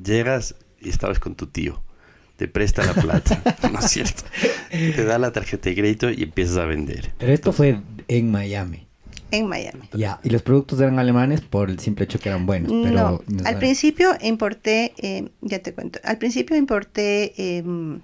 llegas 0.00 0.54
y 0.80 0.90
estabas 0.90 1.18
con 1.18 1.34
tu 1.34 1.48
tío 1.48 1.82
te 2.36 2.48
presta 2.48 2.84
la 2.84 2.94
plata, 2.94 3.42
¿no 3.72 3.78
es 3.78 3.90
cierto? 3.90 4.24
Te 4.70 5.04
da 5.04 5.18
la 5.18 5.32
tarjeta 5.32 5.70
de 5.70 5.76
crédito 5.76 6.10
y 6.10 6.24
empiezas 6.24 6.56
a 6.56 6.64
vender. 6.64 7.12
Pero 7.18 7.32
esto 7.32 7.52
fue 7.52 7.80
en 8.08 8.30
Miami. 8.30 8.86
En 9.34 9.48
Miami. 9.48 9.88
Ya, 9.92 10.20
y 10.22 10.30
los 10.30 10.42
productos 10.42 10.80
eran 10.80 10.98
alemanes 10.98 11.40
por 11.40 11.70
el 11.70 11.78
simple 11.80 12.04
hecho 12.04 12.18
que 12.18 12.28
eran 12.28 12.46
buenos. 12.46 12.70
Pero 12.70 13.22
no, 13.26 13.44
al 13.44 13.58
principio 13.58 14.16
importé, 14.20 14.94
eh, 14.98 15.28
ya 15.40 15.58
te 15.58 15.74
cuento, 15.74 15.98
al 16.04 16.18
principio 16.18 16.56
importé 16.56 17.58
em, 17.58 18.00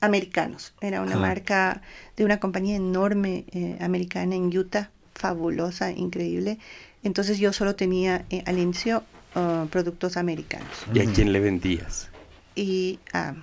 americanos. 0.00 0.74
Era 0.80 1.00
una 1.00 1.16
marca 1.16 1.82
de 2.16 2.24
una 2.24 2.38
compañía 2.38 2.76
enorme 2.76 3.44
eh, 3.52 3.76
americana 3.80 4.34
en 4.34 4.56
Utah, 4.56 4.90
fabulosa, 5.14 5.90
increíble. 5.90 6.58
Entonces 7.02 7.38
yo 7.38 7.52
solo 7.52 7.74
tenía 7.74 8.24
eh, 8.30 8.44
al 8.46 8.58
inicio 8.58 9.02
uh, 9.34 9.66
productos 9.66 10.16
americanos. 10.16 10.68
¿Y 10.94 11.00
a 11.00 11.04
quién 11.06 11.32
le 11.32 11.40
vendías? 11.40 12.08
Y 12.54 13.00
ah, 13.12 13.34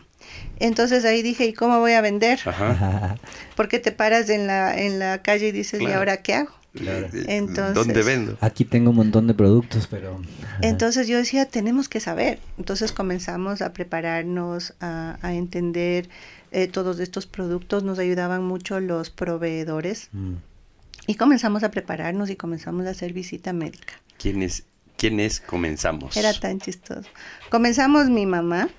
entonces 0.60 1.06
ahí 1.06 1.22
dije, 1.22 1.46
¿y 1.46 1.54
cómo 1.54 1.80
voy 1.80 1.94
a 1.94 2.02
vender? 2.02 2.40
Porque 3.56 3.80
te 3.80 3.92
paras 3.92 4.30
en 4.30 4.48
la, 4.48 4.78
en 4.78 5.00
la 5.00 5.22
calle 5.22 5.48
y 5.48 5.52
dices, 5.52 5.82
¿y 5.82 5.88
ahora 5.88 6.18
qué 6.18 6.36
hago? 6.36 6.59
Entonces, 6.74 7.74
¿Dónde 7.74 8.04
vendo? 8.04 8.38
Aquí 8.42 8.66
tengo 8.66 8.92
un 8.92 8.98
montón 8.98 9.28
de 9.28 9.34
productos, 9.34 9.88
pero... 9.88 10.22
Entonces 10.62 11.08
yo 11.08 11.18
decía, 11.18 11.46
tenemos 11.46 11.90
que 11.90 12.00
saber. 12.00 12.40
Entonces 12.58 12.92
comenzamos 12.92 13.62
a 13.62 13.74
prepararnos, 13.74 14.74
a, 14.80 15.18
entender 15.24 16.10
eh, 16.52 16.68
todos 16.68 17.00
estos 17.00 17.26
productos. 17.26 17.84
Nos 17.84 18.00
ayudaban 18.00 18.44
mucho 18.44 18.80
los 18.80 19.10
proveedores. 19.10 20.10
Mm. 20.12 20.36
Y 21.08 21.16
comenzamos 21.16 21.64
a 21.64 21.72
prepararnos 21.72 22.30
y 22.30 22.36
comenzamos 22.36 22.86
a 22.86 22.92
hacer 22.92 23.14
visita 23.14 23.52
médica. 23.52 23.96
¿Quiénes, 24.20 24.66
¿Quiénes 24.98 25.40
comenzamos? 25.40 26.16
Era 26.16 26.34
tan 26.34 26.60
chistoso. 26.60 27.10
Comenzamos 27.50 28.10
mi 28.10 28.26
mamá. 28.26 28.70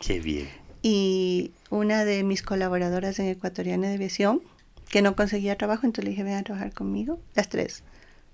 Qué 0.00 0.20
bien 0.20 0.64
y 0.84 1.52
una 1.70 2.04
de 2.04 2.22
mis 2.24 2.42
colaboradoras 2.42 3.18
en 3.18 3.28
Ecuatoriana 3.28 3.88
de 3.88 3.96
Visión, 3.96 4.42
que 4.94 5.02
no 5.02 5.16
conseguía 5.16 5.58
trabajo, 5.58 5.86
entonces 5.86 6.04
le 6.04 6.10
dije, 6.10 6.22
ven 6.22 6.34
a 6.34 6.44
trabajar 6.44 6.72
conmigo, 6.72 7.18
las 7.34 7.48
tres. 7.48 7.82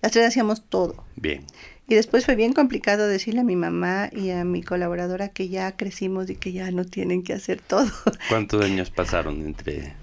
Las 0.03 0.13
tres 0.13 0.27
hacíamos 0.27 0.63
todo. 0.69 1.07
Bien. 1.17 1.43
Y 1.89 1.95
después 1.95 2.27
fue 2.27 2.37
bien 2.37 2.53
complicado 2.53 3.09
decirle 3.09 3.41
a 3.41 3.45
mi 3.45 3.57
mamá 3.57 4.11
y 4.13 4.29
a 4.29 4.45
mi 4.45 4.63
colaboradora 4.63 5.29
que 5.31 5.49
ya 5.49 5.75
crecimos 5.75 6.29
y 6.29 6.37
que 6.37 6.53
ya 6.53 6.71
no 6.71 6.85
tienen 6.85 7.23
que 7.23 7.33
hacer 7.33 7.63
todo. 7.63 7.91
¿Cuántos 8.29 8.63
años 8.63 8.91
pasaron 8.91 9.41
entre...? 9.41 9.95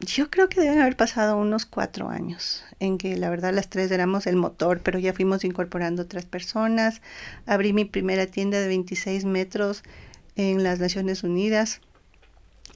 Yo 0.00 0.28
creo 0.28 0.50
que 0.50 0.60
deben 0.60 0.78
haber 0.78 0.98
pasado 0.98 1.38
unos 1.38 1.64
cuatro 1.64 2.10
años, 2.10 2.62
en 2.78 2.98
que 2.98 3.16
la 3.16 3.30
verdad 3.30 3.54
las 3.54 3.70
tres 3.70 3.90
éramos 3.92 4.26
el 4.26 4.36
motor, 4.36 4.82
pero 4.82 4.98
ya 4.98 5.14
fuimos 5.14 5.42
incorporando 5.42 6.02
otras 6.02 6.26
personas. 6.26 7.00
Abrí 7.46 7.72
mi 7.72 7.86
primera 7.86 8.26
tienda 8.26 8.60
de 8.60 8.68
26 8.68 9.24
metros 9.24 9.84
en 10.36 10.64
las 10.64 10.80
Naciones 10.80 11.22
Unidas 11.22 11.80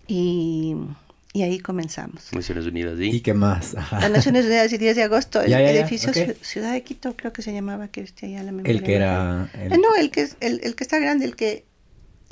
y, 0.09 0.77
ahí 1.35 1.59
comenzamos. 1.59 2.33
Naciones 2.33 2.67
Unidas, 2.67 2.99
¿y? 2.99 3.17
¿Y 3.17 3.21
qué 3.21 3.35
más? 3.35 3.75
Las 3.93 4.11
Naciones 4.11 4.47
Unidas 4.47 4.73
y 4.73 4.79
10 4.79 4.97
de 4.97 5.03
agosto, 5.03 5.43
el 5.43 5.53
edificio 5.53 6.13
Ciudad 6.41 6.73
de 6.73 6.83
Quito 6.83 7.15
creo 7.17 7.33
que 7.33 7.43
se 7.43 7.53
llamaba, 7.53 7.89
que 7.89 8.01
está 8.01 8.27
allá 8.27 8.43
la 8.43 8.53
memoria. 8.53 8.73
El 8.73 8.83
que 8.83 8.95
era... 8.95 9.51
El... 9.55 9.73
Eh, 9.73 9.79
no, 9.79 9.95
el 9.97 10.11
que, 10.11 10.23
es, 10.23 10.37
el, 10.41 10.61
el 10.63 10.75
que 10.75 10.85
está 10.85 10.99
grande, 10.99 11.25
el 11.27 11.37
que 11.37 11.65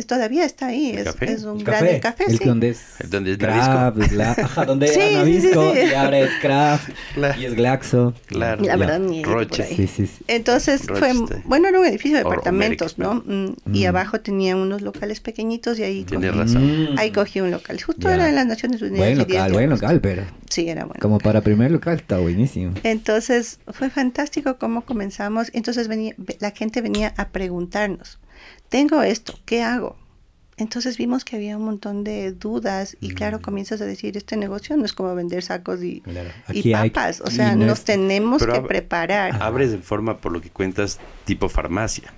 todavía 0.02 0.44
está 0.44 0.66
ahí. 0.66 0.90
Es, 0.90 1.14
es, 1.20 1.44
un 1.44 1.62
gran 1.62 2.00
café. 2.00 2.24
El 2.26 2.38
sí. 2.38 2.44
donde 2.44 2.70
es, 2.70 2.96
donde 3.08 3.32
es 3.32 3.38
Craft, 3.38 3.98
ajá, 4.20 4.64
donde 4.64 4.88
sí, 4.88 5.00
era 5.00 5.18
Nabisco 5.18 5.72
sí, 5.72 5.80
sí, 5.80 5.86
y 5.90 5.94
ahora 5.94 6.18
es 6.18 6.30
Craft 6.40 6.88
y 7.38 7.44
es 7.44 7.54
Glaxo. 7.54 8.14
Claro. 8.26 8.64
La 8.64 8.76
verdad, 8.76 8.98
ni 8.98 9.22
Roche. 9.22 9.64
Sí, 9.64 9.86
sí, 9.86 10.10
Entonces 10.26 10.82
fue, 10.86 11.12
bueno, 11.44 11.68
era 11.68 11.78
un 11.78 11.86
edificio 11.86 12.18
de 12.18 12.24
departamentos, 12.24 12.98
¿no? 12.98 13.22
Mm, 13.24 13.54
y 13.72 13.84
mm. 13.84 13.88
abajo 13.88 14.20
tenía 14.20 14.56
unos 14.56 14.82
locales 14.82 15.20
pequeñitos 15.20 15.78
y 15.78 15.84
ahí 15.84 16.04
Tienes 16.04 16.34
razón. 16.34 16.94
Mm. 16.94 16.98
Ahí 16.98 17.10
cogí 17.10 17.40
un 17.40 17.50
local. 17.50 17.80
Justo 17.80 18.08
era 18.08 18.28
en 18.28 18.34
las 18.34 18.46
Naciones 18.46 18.82
Unidas. 18.82 18.98
Buen 18.98 19.18
local, 19.18 19.52
buen 19.52 19.70
local, 19.70 20.00
pero. 20.00 20.24
Sí, 20.50 20.68
era 20.68 20.84
bueno. 20.84 21.00
Como 21.00 21.18
para 21.18 21.40
primer 21.40 21.70
local 21.70 21.96
está 21.96 22.18
buenísimo. 22.18 22.74
Entonces 22.82 23.58
fue 23.68 23.90
fantástico 23.90 24.56
cómo 24.58 24.84
comenzamos. 24.84 25.50
Entonces 25.52 25.88
venía, 25.88 26.14
la 26.40 26.50
gente 26.50 26.80
venía 26.80 27.14
a 27.16 27.28
preguntarnos, 27.28 28.18
tengo 28.74 29.04
esto, 29.04 29.38
¿qué 29.44 29.62
hago? 29.62 29.94
Entonces 30.56 30.98
vimos 30.98 31.24
que 31.24 31.36
había 31.36 31.56
un 31.56 31.64
montón 31.64 32.02
de 32.02 32.32
dudas 32.32 32.96
y 33.00 33.14
claro, 33.14 33.38
mm. 33.38 33.42
comienzas 33.42 33.80
a 33.80 33.84
decir, 33.84 34.16
este 34.16 34.36
negocio 34.36 34.76
no 34.76 34.84
es 34.84 34.92
como 34.92 35.14
vender 35.14 35.44
sacos 35.44 35.80
y, 35.84 36.02
papas, 36.72 37.20
o 37.20 37.30
sea, 37.30 37.54
nos 37.54 37.84
tenemos 37.84 38.44
que 38.44 38.60
preparar. 38.62 39.40
Abres 39.40 39.70
de 39.70 39.78
forma, 39.78 40.18
por 40.18 40.32
lo 40.32 40.40
que 40.40 40.50
cuentas, 40.50 40.98
tipo 41.24 41.48
farmacia. 41.48 42.12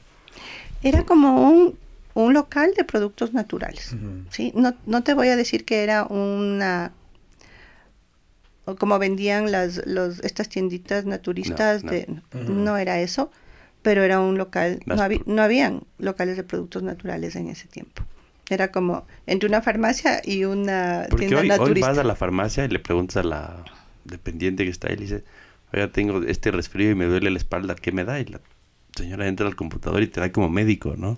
Era 0.83 1.05
como 1.05 1.47
un, 1.47 1.79
un 2.15 2.33
local 2.33 2.73
de 2.75 2.85
productos 2.85 3.35
naturales, 3.35 3.95
¿sí? 4.31 4.51
No, 4.55 4.75
no 4.87 5.03
te 5.03 5.13
voy 5.13 5.29
a 5.29 5.37
decir 5.37 5.67
que 5.67 5.83
era 5.83 6.05
una 6.05 6.93
como 8.79 8.99
vendían 8.99 9.53
las 9.53 9.87
los, 9.87 10.21
estas 10.21 10.49
tienditas 10.49 11.05
naturistas 11.05 11.85
no, 11.85 11.91
de 11.91 12.09
no 12.33 12.79
era 12.79 12.99
eso 12.99 13.31
pero 13.87 14.03
era 14.03 14.19
un 14.19 14.37
local 14.37 14.81
no, 14.85 15.01
había, 15.01 15.21
no 15.27 15.41
habían 15.43 15.85
locales 15.99 16.37
de 16.37 16.43
productos 16.43 16.83
naturales 16.83 17.37
en 17.37 17.47
ese 17.47 17.69
tiempo 17.69 18.03
era 18.51 18.73
como 18.73 19.07
entre 19.29 19.49
una 19.49 19.63
farmacia 19.63 20.21
y 20.25 20.45
una 20.45 21.07
Porque 21.09 21.27
tienda 21.27 21.43
hoy, 21.43 21.49
naturista. 21.49 21.87
Hoy 21.87 21.95
vas 21.95 21.99
a 21.99 22.03
la 22.05 22.17
farmacia 22.17 22.65
y 22.65 22.69
le 22.69 22.81
preguntas 22.81 23.19
a 23.19 23.23
la 23.23 23.65
dependiente 24.05 24.65
que 24.65 24.71
está 24.71 24.89
ahí 24.89 24.95
y 24.95 24.97
le 24.97 25.03
dice, 25.03 25.25
oiga, 25.73 25.93
tengo 25.93 26.23
este 26.25 26.51
resfrío 26.51 26.91
y 26.91 26.95
me 26.97 27.05
duele 27.05 27.31
la 27.31 27.39
espalda, 27.39 27.77
¿qué 27.77 27.93
me 27.93 28.05
da? 28.05 28.19
Y 28.19 28.25
la 28.25 28.41
señora 28.97 29.29
entra 29.29 29.47
al 29.47 29.55
computador 29.55 30.03
y 30.03 30.09
te 30.09 30.21
da 30.21 30.33
como 30.33 30.49
médico, 30.49 30.95
¿no? 30.97 31.17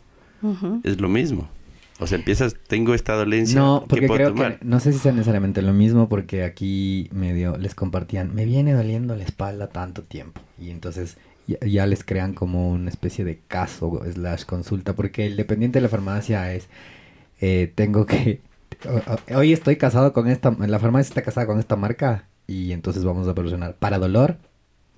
Es 0.84 1.00
lo 1.00 1.08
mismo. 1.08 1.48
O 2.00 2.06
sea, 2.06 2.18
empiezas, 2.18 2.54
tengo 2.66 2.94
esta 2.94 3.14
dolencia. 3.14 3.58
No, 3.58 3.86
porque 3.88 4.06
creo 4.06 4.34
que 4.34 4.58
no 4.62 4.78
sé 4.78 4.92
si 4.92 4.98
sea 4.98 5.12
necesariamente 5.12 5.62
lo 5.62 5.72
mismo, 5.72 6.08
porque 6.08 6.44
aquí 6.44 7.08
medio 7.12 7.56
les 7.56 7.74
compartían, 7.74 8.34
me 8.34 8.44
viene 8.44 8.72
doliendo 8.72 9.16
la 9.16 9.24
espalda 9.24 9.68
tanto 9.68 10.02
tiempo. 10.02 10.40
Y 10.60 10.70
entonces 10.70 11.16
ya, 11.48 11.58
ya 11.66 11.86
les 11.86 12.04
crean 12.04 12.34
como 12.34 12.70
una 12.70 12.90
especie 12.90 13.24
de 13.24 13.40
caso 13.48 14.00
slash 14.12 14.44
consulta, 14.44 14.94
porque 14.94 15.26
el 15.26 15.36
dependiente 15.36 15.78
de 15.78 15.82
la 15.82 15.88
farmacia 15.88 16.54
es 16.54 16.68
eh, 17.40 17.72
tengo 17.74 18.06
que... 18.06 18.40
Hoy 19.34 19.52
estoy 19.52 19.76
casado 19.76 20.12
con 20.12 20.28
esta... 20.28 20.54
La 20.58 20.78
farmacia 20.78 21.08
está 21.08 21.22
casada 21.22 21.46
con 21.46 21.58
esta 21.58 21.76
marca 21.76 22.26
y 22.46 22.72
entonces 22.72 23.04
vamos 23.04 23.28
a 23.28 23.34
proporcionar 23.34 23.74
para 23.76 23.98
dolor, 23.98 24.38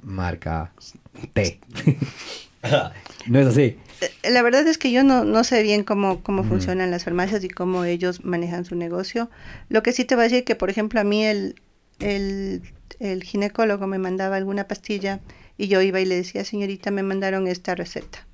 marca 0.03 0.73
T. 1.33 1.61
no 3.27 3.39
es 3.39 3.47
así. 3.47 3.77
Eh, 4.01 4.31
la 4.31 4.43
verdad 4.43 4.67
es 4.67 4.79
que 4.79 4.93
yo 4.93 5.03
no, 5.05 5.25
no 5.25 5.45
sé 5.45 5.63
bien 5.63 5.85
cómo, 5.85 6.23
cómo 6.23 6.45
funcionan 6.45 6.91
las 6.91 7.05
farmacias 7.05 7.45
y 7.45 7.49
cómo 7.49 7.85
ellos 7.85 8.25
manejan 8.25 8.65
su 8.65 8.77
negocio. 8.77 9.31
Lo 9.69 9.83
que 9.83 9.93
sí 9.93 10.05
te 10.05 10.15
voy 10.15 10.23
a 10.23 10.29
decir 10.29 10.45
que, 10.45 10.57
por 10.57 10.71
ejemplo, 10.71 11.01
a 11.01 11.05
mí 11.05 11.25
el, 11.25 11.57
el, 11.99 12.63
el 12.99 13.23
ginecólogo 13.25 13.87
me 13.87 13.99
mandaba 13.99 14.37
alguna 14.37 14.69
pastilla 14.69 15.21
y 15.61 15.69
yo 15.69 15.83
iba 15.83 16.01
y 16.01 16.07
le 16.07 16.17
decía, 16.17 16.45
señorita, 16.45 16.91
me 16.91 17.03
mandaron 17.03 17.47
esta 17.47 17.75
receta 17.75 18.27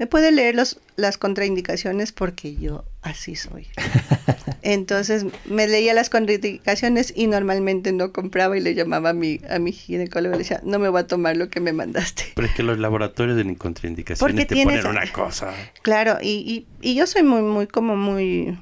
me 0.00 0.06
puede 0.06 0.32
leer 0.32 0.54
los, 0.54 0.80
las 0.96 1.18
contraindicaciones 1.18 2.10
porque 2.10 2.56
yo 2.56 2.86
así 3.02 3.36
soy. 3.36 3.68
Entonces 4.62 5.26
me 5.44 5.68
leía 5.68 5.92
las 5.92 6.08
contraindicaciones 6.08 7.12
y 7.14 7.26
normalmente 7.26 7.92
no 7.92 8.10
compraba 8.10 8.56
y 8.56 8.60
le 8.62 8.74
llamaba 8.74 9.10
a 9.10 9.12
mi, 9.12 9.40
a 9.50 9.58
mi 9.58 9.72
ginecólogo 9.72 10.36
y 10.36 10.38
le 10.38 10.44
decía, 10.44 10.62
no 10.64 10.78
me 10.78 10.88
voy 10.88 11.02
a 11.02 11.06
tomar 11.06 11.36
lo 11.36 11.50
que 11.50 11.60
me 11.60 11.74
mandaste. 11.74 12.24
Pero 12.34 12.46
es 12.46 12.54
que 12.54 12.62
los 12.62 12.78
laboratorios 12.78 13.36
de 13.36 13.54
contraindicaciones 13.56 14.46
te 14.46 14.64
ponen 14.64 14.86
una 14.86 15.12
cosa. 15.12 15.52
Claro, 15.82 16.16
y, 16.22 16.66
y, 16.80 16.90
y 16.90 16.94
yo 16.94 17.06
soy 17.06 17.22
muy, 17.22 17.42
muy, 17.42 17.66
como 17.66 17.94
muy 17.94 18.58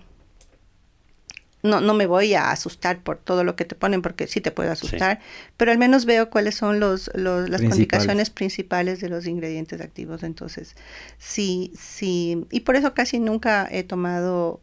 no, 1.62 1.80
no 1.80 1.94
me 1.94 2.06
voy 2.06 2.34
a 2.34 2.50
asustar 2.50 3.02
por 3.02 3.18
todo 3.18 3.42
lo 3.42 3.56
que 3.56 3.64
te 3.64 3.74
ponen, 3.74 4.00
porque 4.00 4.26
sí 4.26 4.40
te 4.40 4.50
puede 4.50 4.70
asustar, 4.70 5.20
pero 5.56 5.72
al 5.72 5.78
menos 5.78 6.04
veo 6.04 6.30
cuáles 6.30 6.54
son 6.54 6.78
los, 6.78 7.11
los 7.14 7.48
las 7.48 7.62
indicaciones 7.62 8.30
principales 8.30 9.00
de 9.00 9.09
los 9.09 9.26
ingredientes 9.26 9.80
activos. 9.80 10.22
Entonces, 10.22 10.76
sí, 11.18 11.72
sí, 11.78 12.46
y 12.50 12.61
por 12.61 12.76
eso 12.76 12.94
casi 12.94 13.18
nunca 13.18 13.68
he 13.70 13.82
tomado 13.82 14.61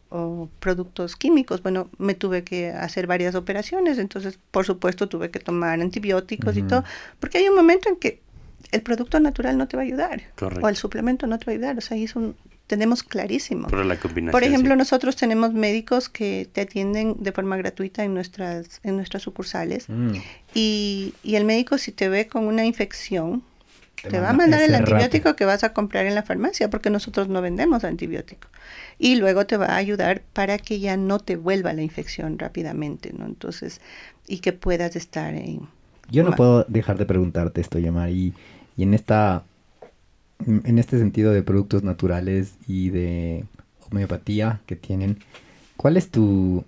productos 0.60 1.16
químicos. 1.18 1.62
Bueno, 1.62 1.90
me 1.98 2.14
tuve 2.14 2.44
que 2.44 2.70
hacer 2.70 3.08
varias 3.08 3.36
operaciones, 3.36 3.98
entonces, 3.98 4.40
por 4.52 4.66
supuesto, 4.66 5.10
tuve 5.10 5.30
que 5.32 5.40
tomar 5.40 5.82
antibióticos 5.82 6.56
y 6.56 6.64
todo, 6.64 6.84
porque 7.20 7.40
hay 7.40 7.50
un 7.50 7.56
momento 7.56 7.90
en 7.90 7.98
que 7.98 8.22
el 8.72 8.82
producto 8.82 9.20
natural 9.20 9.58
no 9.58 9.68
te 9.68 9.78
va 9.78 9.84
a 9.84 9.86
ayudar, 9.86 10.22
o 10.62 10.70
el 10.70 10.76
suplemento 10.76 11.28
no 11.28 11.38
te 11.38 11.46
va 11.46 11.52
a 11.52 11.56
ayudar, 11.56 11.78
o 11.78 11.82
sea, 11.82 11.98
es 11.98 12.16
un 12.16 12.36
tenemos 12.68 13.04
clarísimo. 13.04 13.68
Por 13.68 13.86
la 13.86 13.98
combinación. 14.00 14.32
Por 14.32 14.44
ejemplo, 14.44 14.74
sí. 14.74 14.78
nosotros 14.78 15.16
tenemos 15.16 15.54
médicos 15.54 16.10
que 16.10 16.50
te 16.52 16.62
atienden 16.62 17.16
de 17.20 17.32
forma 17.32 17.58
gratuita 17.58 18.04
en 18.04 18.14
nuestras, 18.14 18.80
en 18.84 18.96
nuestras 18.96 19.24
sucursales. 19.24 19.86
Mm. 19.88 20.14
Y, 20.54 21.14
y 21.24 21.36
el 21.36 21.46
médico 21.46 21.78
si 21.78 21.92
te 21.92 22.10
ve 22.10 22.28
con 22.28 22.46
una 22.46 22.66
infección, 22.66 23.44
Te 24.02 24.10
te, 24.10 24.20
va 24.20 24.30
a 24.30 24.34
manda 24.34 24.58
mandar 24.58 24.62
el 24.70 24.76
antibiótico 24.76 25.30
rato. 25.30 25.36
que 25.36 25.46
vas 25.46 25.64
a 25.64 25.74
comprar 25.74 26.06
en 26.06 26.16
la 26.16 26.24
farmacia, 26.24 26.70
porque 26.70 26.90
nosotros 26.90 27.28
no 27.28 27.42
vendemos 27.42 27.84
antibiótico. 27.84 28.48
Y 28.98 29.16
luego 29.16 29.46
te 29.46 29.58
va 29.58 29.68
a 29.68 29.76
ayudar 29.76 30.24
para 30.34 30.58
que 30.58 30.80
ya 30.80 30.98
no 30.98 31.20
te 31.20 31.36
vuelva 31.36 31.74
la 31.74 31.82
infección 31.84 32.40
rápidamente, 32.40 33.14
¿no? 33.18 33.26
Entonces, 33.26 33.80
y 34.28 34.40
que 34.40 34.54
puedas 34.54 34.96
estar 34.96 35.36
en... 35.36 35.68
Yo 36.10 36.24
no 36.24 36.32
puedo 36.32 36.64
dejar 36.68 36.98
de 36.98 37.06
preguntarte 37.06 37.62
esto, 37.62 37.80
Yamar, 37.80 38.10
y, 38.10 38.34
y 38.78 38.84
en 38.84 38.94
esta 38.94 39.44
en 40.46 40.80
este 40.80 40.98
sentido 40.98 41.32
de 41.32 41.44
productos 41.44 41.84
naturales 41.84 42.56
y 42.68 42.90
de 42.90 43.46
homeopatía 43.92 44.62
que 44.66 44.76
tienen, 44.76 45.20
¿cuál 45.78 45.98
es 45.98 46.10
tu 46.10 46.66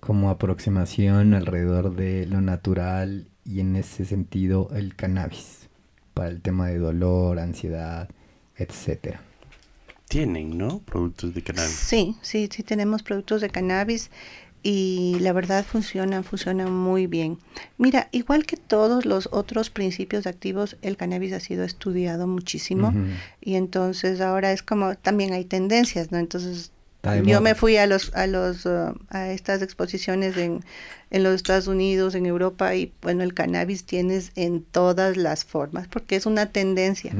como 0.00 0.30
aproximación 0.30 1.34
alrededor 1.34 1.96
de 1.96 2.26
lo 2.26 2.40
natural 2.40 3.26
y 3.44 3.60
en 3.60 3.76
ese 3.76 4.04
sentido 4.04 4.70
el 4.74 4.94
cannabis 4.94 5.68
para 6.14 6.28
el 6.28 6.40
tema 6.40 6.68
de 6.68 6.78
dolor, 6.78 7.38
ansiedad, 7.38 8.08
etcétera? 8.56 9.20
Tienen, 10.08 10.56
¿no? 10.56 10.78
Productos 10.80 11.34
de 11.34 11.42
cannabis. 11.42 11.70
Sí, 11.70 12.16
sí, 12.22 12.48
sí 12.50 12.62
tenemos 12.62 13.02
productos 13.02 13.42
de 13.42 13.50
cannabis 13.50 14.10
y 14.62 15.16
la 15.20 15.32
verdad 15.32 15.64
funcionan, 15.64 16.24
funcionan 16.24 16.72
muy 16.72 17.06
bien. 17.06 17.38
Mira, 17.76 18.08
igual 18.12 18.44
que 18.44 18.56
todos 18.56 19.06
los 19.06 19.28
otros 19.32 19.70
principios 19.70 20.26
activos, 20.26 20.76
el 20.82 20.96
cannabis 20.96 21.32
ha 21.32 21.40
sido 21.40 21.64
estudiado 21.64 22.26
muchísimo 22.26 22.92
y 23.40 23.54
entonces 23.54 24.20
ahora 24.20 24.52
es 24.52 24.62
como 24.62 24.94
también 24.96 25.32
hay 25.32 25.44
tendencias, 25.44 26.10
¿no? 26.10 26.18
Entonces 26.18 26.72
yo 27.30 27.40
me 27.40 27.54
fui 27.54 27.76
a 27.76 27.86
los 27.86 28.12
a 28.14 28.26
los 28.26 28.66
uh, 28.66 28.92
a 29.10 29.30
estas 29.30 29.62
exposiciones 29.62 30.36
en 30.36 30.64
en 31.10 31.22
los 31.22 31.34
Estados 31.36 31.68
Unidos, 31.68 32.14
en 32.14 32.26
Europa 32.26 32.74
y 32.74 32.92
bueno, 33.00 33.22
el 33.22 33.32
cannabis 33.32 33.84
tienes 33.86 34.30
en 34.34 34.62
todas 34.62 35.16
las 35.16 35.44
formas 35.46 35.88
porque 35.88 36.16
es 36.16 36.26
una 36.26 36.46
tendencia. 36.52 37.12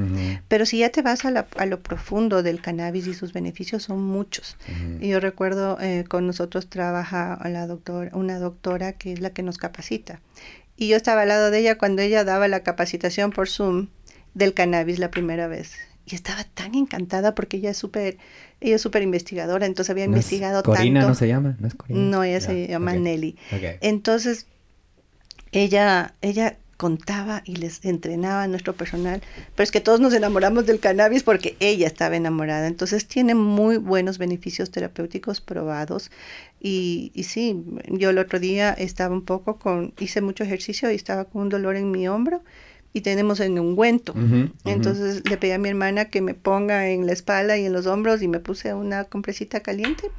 Pero 0.48 0.66
si 0.66 0.78
ya 0.80 0.90
te 0.90 1.00
vas 1.00 1.24
a, 1.24 1.30
la- 1.30 1.46
a 1.56 1.64
lo 1.64 1.80
profundo 1.80 2.42
del 2.42 2.60
cannabis 2.60 3.06
y 3.06 3.14
sus 3.14 3.32
beneficios 3.32 3.84
son 3.84 4.02
muchos. 4.02 4.56
Y 5.00 5.08
yo 5.08 5.20
recuerdo 5.20 5.78
eh, 5.80 6.04
con 6.06 6.26
nosotros 6.26 6.68
trabaja 6.68 7.38
la 7.48 7.66
doctora, 7.66 8.10
una 8.14 8.38
doctora 8.38 8.92
que 8.92 9.12
es 9.14 9.20
la 9.20 9.30
que 9.30 9.42
nos 9.42 9.56
capacita. 9.56 10.20
Y 10.76 10.88
yo 10.88 10.96
estaba 10.96 11.22
al 11.22 11.28
lado 11.28 11.50
de 11.50 11.60
ella 11.60 11.78
cuando 11.78 12.02
ella 12.02 12.24
daba 12.24 12.46
la 12.46 12.60
capacitación 12.62 13.30
por 13.30 13.48
Zoom 13.48 13.88
del 14.34 14.52
cannabis 14.52 14.98
la 14.98 15.10
primera 15.10 15.46
vez. 15.48 15.72
Y 16.10 16.14
estaba 16.14 16.44
tan 16.44 16.74
encantada 16.74 17.34
porque 17.34 17.58
ella 17.58 17.70
es 17.70 17.76
súper, 17.76 18.16
ella 18.60 18.76
es 18.76 18.82
súper 18.82 19.02
investigadora, 19.02 19.66
entonces 19.66 19.90
había 19.90 20.06
¿No 20.06 20.16
es 20.16 20.24
investigado 20.24 20.62
Corina 20.62 21.00
tanto. 21.00 21.14
se 21.14 21.28
llama? 21.28 21.56
¿No 21.58 21.68
es 21.68 21.74
Corina? 21.74 22.00
No, 22.00 22.24
ella 22.24 22.40
se 22.40 22.66
llama 22.66 22.94
Nelly. 22.94 23.36
Entonces, 23.80 24.46
ella, 25.52 26.14
ella 26.22 26.56
contaba 26.78 27.42
y 27.44 27.56
les 27.56 27.84
entrenaba 27.84 28.44
a 28.44 28.48
nuestro 28.48 28.72
personal, 28.72 29.20
pero 29.54 29.64
es 29.64 29.72
que 29.72 29.80
todos 29.80 29.98
nos 29.98 30.14
enamoramos 30.14 30.64
del 30.64 30.78
cannabis 30.78 31.24
porque 31.24 31.56
ella 31.58 31.88
estaba 31.88 32.16
enamorada. 32.16 32.68
Entonces 32.68 33.06
tiene 33.06 33.34
muy 33.34 33.78
buenos 33.78 34.16
beneficios 34.16 34.70
terapéuticos 34.70 35.40
probados. 35.40 36.10
Y, 36.60 37.10
y 37.14 37.24
sí, 37.24 37.64
yo 37.88 38.10
el 38.10 38.18
otro 38.18 38.38
día 38.38 38.72
estaba 38.72 39.12
un 39.12 39.24
poco 39.24 39.58
con, 39.58 39.92
hice 39.98 40.20
mucho 40.20 40.44
ejercicio 40.44 40.90
y 40.90 40.94
estaba 40.94 41.24
con 41.24 41.42
un 41.42 41.48
dolor 41.48 41.76
en 41.76 41.90
mi 41.90 42.06
hombro 42.06 42.42
y 42.98 43.00
tenemos 43.00 43.40
en 43.40 43.58
ungüento. 43.58 44.12
Ujú. 44.12 44.50
Entonces 44.64 45.22
le 45.28 45.36
pedí 45.36 45.52
a 45.52 45.58
mi 45.58 45.68
hermana 45.70 46.06
que 46.06 46.20
me 46.20 46.34
ponga 46.34 46.88
en 46.90 47.06
la 47.06 47.12
espalda 47.12 47.56
y 47.56 47.64
en 47.66 47.72
los 47.72 47.86
hombros 47.86 48.20
y 48.22 48.28
me 48.28 48.40
puse 48.40 48.74
una 48.74 49.04
compresita 49.04 49.60
caliente. 49.60 50.10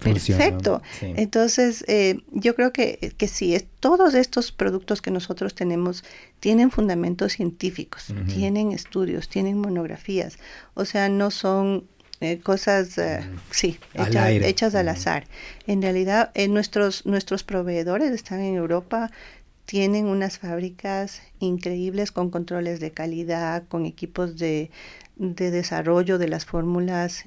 Funciona, 0.00 0.38
Perfecto. 0.44 0.82
sí. 1.00 1.12
Entonces, 1.16 1.84
eh, 1.88 2.20
yo 2.32 2.54
creo 2.56 2.72
que, 2.72 3.14
que 3.16 3.26
sí, 3.28 3.54
es, 3.54 3.64
todos 3.80 4.14
estos 4.14 4.52
productos 4.52 5.00
que 5.00 5.10
nosotros 5.10 5.54
tenemos 5.54 6.04
tienen 6.40 6.70
fundamentos 6.70 7.32
científicos, 7.32 8.12
tienen 8.26 8.72
estudios, 8.72 9.28
tienen 9.28 9.56
monografías, 9.58 10.36
o 10.74 10.84
sea, 10.84 11.08
no 11.08 11.30
son 11.30 11.84
eh, 12.20 12.38
cosas, 12.40 12.96
eh, 12.98 13.20
Mm. 13.22 13.38
sí, 13.50 13.78
Al 13.96 14.08
hecha- 14.08 14.24
aire. 14.24 14.48
hechas 14.48 14.74
al 14.74 14.88
azar. 14.88 15.26
En 15.66 15.82
realidad, 15.82 16.30
eh, 16.34 16.48
nuestros, 16.48 17.04
nuestros 17.06 17.42
proveedores 17.42 18.12
están 18.12 18.40
en 18.40 18.54
Europa, 18.54 19.10
tienen 19.66 20.06
unas 20.06 20.38
fábricas 20.38 21.22
increíbles 21.38 22.12
con 22.12 22.30
controles 22.30 22.80
de 22.80 22.90
calidad, 22.90 23.64
con 23.68 23.86
equipos 23.86 24.36
de, 24.36 24.70
de 25.16 25.50
desarrollo 25.50 26.18
de 26.18 26.28
las 26.28 26.44
fórmulas 26.44 27.26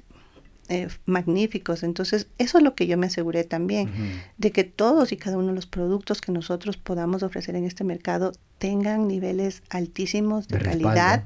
eh, 0.68 0.88
magníficos. 1.06 1.82
Entonces, 1.82 2.28
eso 2.38 2.58
es 2.58 2.64
lo 2.64 2.74
que 2.74 2.86
yo 2.86 2.98
me 2.98 3.06
aseguré 3.06 3.44
también, 3.44 3.90
de 4.36 4.52
que 4.52 4.64
todos 4.64 5.12
y 5.12 5.16
cada 5.16 5.38
uno 5.38 5.48
de 5.48 5.54
los 5.54 5.66
productos 5.66 6.20
que 6.20 6.30
nosotros 6.30 6.76
podamos 6.76 7.22
ofrecer 7.22 7.56
en 7.56 7.64
este 7.64 7.84
mercado 7.84 8.32
tengan 8.58 9.08
niveles 9.08 9.62
altísimos 9.70 10.46
de, 10.46 10.58
calidad, 10.58 11.24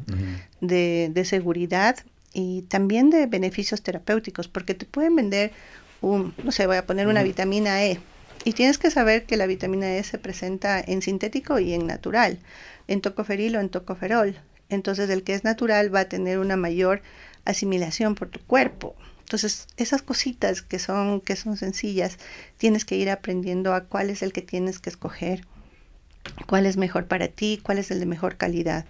de, 0.60 1.10
de 1.12 1.24
seguridad 1.24 1.96
y 2.32 2.62
también 2.62 3.10
de 3.10 3.26
beneficios 3.26 3.82
terapéuticos, 3.82 4.48
porque 4.48 4.74
te 4.74 4.86
pueden 4.86 5.16
vender 5.16 5.52
un, 6.00 6.34
no 6.44 6.52
sé, 6.52 6.66
voy 6.66 6.76
a 6.76 6.86
poner 6.86 7.06
una 7.08 7.22
vitamina 7.22 7.84
E. 7.84 7.98
Y 8.44 8.52
tienes 8.54 8.78
que 8.78 8.90
saber 8.90 9.24
que 9.24 9.36
la 9.36 9.46
vitamina 9.46 9.94
E 9.94 10.02
se 10.02 10.18
presenta 10.18 10.80
en 10.80 11.02
sintético 11.02 11.58
y 11.58 11.74
en 11.74 11.86
natural, 11.86 12.38
en 12.88 13.00
tocoferil 13.00 13.56
o 13.56 13.60
en 13.60 13.68
tocoferol. 13.68 14.36
Entonces 14.68 15.10
el 15.10 15.22
que 15.22 15.34
es 15.34 15.44
natural 15.44 15.94
va 15.94 16.00
a 16.00 16.08
tener 16.08 16.38
una 16.38 16.56
mayor 16.56 17.02
asimilación 17.44 18.14
por 18.14 18.28
tu 18.28 18.40
cuerpo. 18.40 18.96
Entonces, 19.20 19.66
esas 19.78 20.02
cositas 20.02 20.60
que 20.60 20.78
son, 20.78 21.22
que 21.22 21.36
son 21.36 21.56
sencillas, 21.56 22.18
tienes 22.58 22.84
que 22.84 22.96
ir 22.96 23.08
aprendiendo 23.08 23.72
a 23.72 23.84
cuál 23.84 24.10
es 24.10 24.22
el 24.22 24.30
que 24.30 24.42
tienes 24.42 24.78
que 24.78 24.90
escoger, 24.90 25.46
cuál 26.46 26.66
es 26.66 26.76
mejor 26.76 27.06
para 27.06 27.28
ti, 27.28 27.58
cuál 27.62 27.78
es 27.78 27.90
el 27.90 27.98
de 27.98 28.04
mejor 28.04 28.36
calidad. 28.36 28.84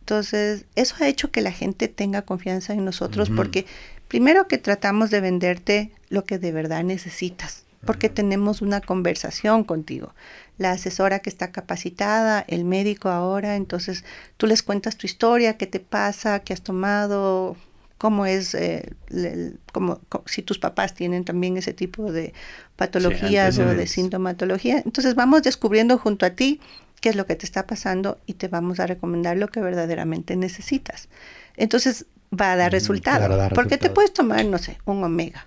Entonces, 0.00 0.66
eso 0.74 0.96
ha 1.00 1.08
hecho 1.08 1.30
que 1.30 1.40
la 1.40 1.50
gente 1.50 1.88
tenga 1.88 2.22
confianza 2.22 2.74
en 2.74 2.84
nosotros 2.84 3.30
porque 3.34 3.66
primero 4.06 4.46
que 4.46 4.58
tratamos 4.58 5.10
de 5.10 5.20
venderte 5.20 5.92
lo 6.10 6.24
que 6.24 6.38
de 6.38 6.52
verdad 6.52 6.84
necesitas, 6.84 7.64
porque 7.86 8.08
tenemos 8.10 8.60
una 8.60 8.80
conversación 8.80 9.64
contigo. 9.64 10.14
La 10.58 10.72
asesora 10.72 11.20
que 11.20 11.30
está 11.30 11.52
capacitada, 11.52 12.44
el 12.48 12.64
médico 12.64 13.08
ahora, 13.08 13.56
entonces 13.56 14.04
tú 14.36 14.46
les 14.46 14.62
cuentas 14.62 14.96
tu 14.96 15.06
historia, 15.06 15.56
qué 15.56 15.66
te 15.66 15.80
pasa, 15.80 16.40
qué 16.40 16.52
has 16.52 16.62
tomado, 16.62 17.56
cómo 17.98 18.26
es, 18.26 18.54
eh, 18.54 18.92
cómo- 19.72 20.00
si 20.26 20.42
tus 20.42 20.58
papás 20.58 20.94
tienen 20.94 21.24
también 21.24 21.56
ese 21.56 21.72
tipo 21.72 22.12
de 22.12 22.34
patologías 22.76 23.58
o 23.58 23.62
de 23.74 23.86
sintomatología. 23.86 24.82
Entonces 24.84 25.14
vamos 25.14 25.42
descubriendo 25.42 25.96
junto 25.98 26.26
a 26.26 26.30
ti 26.30 26.60
qué 27.00 27.10
es 27.10 27.16
lo 27.16 27.26
que 27.26 27.36
te 27.36 27.46
está 27.46 27.66
pasando 27.66 28.18
y 28.26 28.34
te 28.34 28.48
vamos 28.48 28.80
a 28.80 28.86
recomendar 28.86 29.36
lo 29.36 29.48
que 29.48 29.60
verdaderamente 29.60 30.36
necesitas. 30.36 31.08
Entonces 31.56 32.06
va 32.38 32.52
a 32.52 32.56
dar 32.56 32.70
Mm, 32.72 32.74
resultado. 32.74 33.18
porque 33.54 33.76
te 33.78 33.88
puedes 33.94 34.12
tomar, 34.12 34.44
no 34.44 34.58
sé, 34.58 34.78
un 34.84 35.02
omega. 35.04 35.46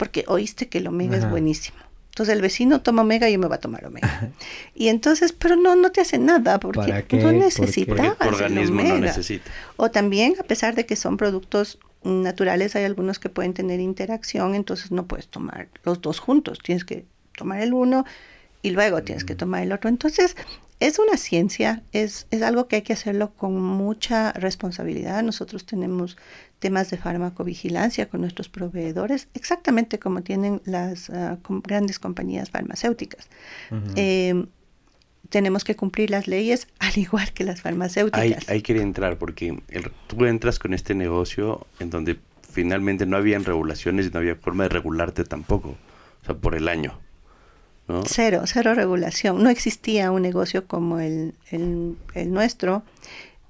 Porque 0.00 0.24
oíste 0.28 0.68
que 0.68 0.78
el 0.78 0.86
omega 0.88 1.16
Ajá. 1.18 1.26
es 1.26 1.30
buenísimo. 1.30 1.76
Entonces 2.08 2.34
el 2.34 2.40
vecino 2.42 2.80
toma 2.80 3.02
omega 3.02 3.28
y 3.28 3.34
yo 3.34 3.38
me 3.38 3.46
voy 3.46 3.54
a 3.56 3.60
tomar 3.60 3.84
omega. 3.84 4.30
y 4.74 4.88
entonces, 4.88 5.32
pero 5.32 5.56
no, 5.56 5.76
no 5.76 5.92
te 5.92 6.00
hace 6.00 6.16
nada 6.18 6.58
porque 6.58 6.80
¿Para 6.80 7.02
qué? 7.02 7.18
no 7.18 7.30
necesitabas 7.32 8.16
Porque 8.16 8.28
el 8.28 8.34
organismo 8.34 8.76
no 8.82 8.94
omega. 8.94 8.98
necesita. 9.06 9.50
O 9.76 9.90
también, 9.90 10.34
a 10.40 10.42
pesar 10.42 10.74
de 10.74 10.86
que 10.86 10.96
son 10.96 11.16
productos 11.18 11.78
naturales, 12.02 12.74
hay 12.76 12.84
algunos 12.84 13.18
que 13.18 13.28
pueden 13.28 13.52
tener 13.52 13.78
interacción, 13.78 14.54
entonces 14.54 14.90
no 14.90 15.06
puedes 15.06 15.28
tomar 15.28 15.68
los 15.84 16.00
dos 16.00 16.18
juntos. 16.18 16.58
Tienes 16.64 16.84
que 16.86 17.04
tomar 17.36 17.60
el 17.60 17.74
uno 17.74 18.04
y 18.62 18.70
luego 18.70 19.02
tienes 19.02 19.24
Mm. 19.24 19.26
que 19.26 19.34
tomar 19.34 19.62
el 19.62 19.72
otro. 19.72 19.88
Entonces, 19.90 20.34
es 20.80 20.98
una 20.98 21.16
ciencia, 21.16 21.82
es, 21.92 22.26
es 22.30 22.42
algo 22.42 22.66
que 22.66 22.76
hay 22.76 22.82
que 22.82 22.92
hacerlo 22.94 23.32
con 23.34 23.60
mucha 23.60 24.32
responsabilidad. 24.32 25.22
Nosotros 25.22 25.64
tenemos 25.66 26.16
temas 26.58 26.90
de 26.90 26.96
farmacovigilancia 26.96 28.08
con 28.08 28.22
nuestros 28.22 28.48
proveedores, 28.48 29.28
exactamente 29.34 29.98
como 29.98 30.22
tienen 30.22 30.60
las 30.64 31.10
ah, 31.10 31.38
com- 31.42 31.62
grandes 31.62 31.98
compañías 31.98 32.50
farmacéuticas. 32.50 33.28
Ujú. 33.70 33.92
Eh, 33.96 34.46
tenemos 35.28 35.64
que 35.64 35.76
cumplir 35.76 36.10
las 36.10 36.26
leyes 36.26 36.66
al 36.78 36.96
igual 36.98 37.32
que 37.32 37.44
las 37.44 37.60
farmacéuticas. 37.60 38.48
ahí 38.48 38.62
quería 38.62 38.82
entrar 38.82 39.16
porque 39.18 39.58
el- 39.68 39.92
tú 40.06 40.24
entras 40.26 40.58
con 40.58 40.74
este 40.74 40.94
negocio 40.94 41.66
en 41.78 41.90
donde 41.90 42.18
finalmente 42.50 43.06
no 43.06 43.16
habían 43.16 43.44
regulaciones 43.44 44.06
y 44.06 44.10
no 44.10 44.18
había 44.18 44.34
forma 44.34 44.64
de 44.64 44.70
regularte 44.70 45.24
tampoco, 45.24 45.76
o 46.22 46.24
sea, 46.26 46.34
por 46.34 46.54
el 46.56 46.66
año, 46.68 46.98
¿no? 47.90 48.02
Cero, 48.06 48.42
cero 48.46 48.74
regulación. 48.74 49.42
No 49.42 49.50
existía 49.50 50.10
un 50.10 50.22
negocio 50.22 50.66
como 50.66 51.00
el, 51.00 51.34
el, 51.50 51.96
el 52.14 52.32
nuestro. 52.32 52.82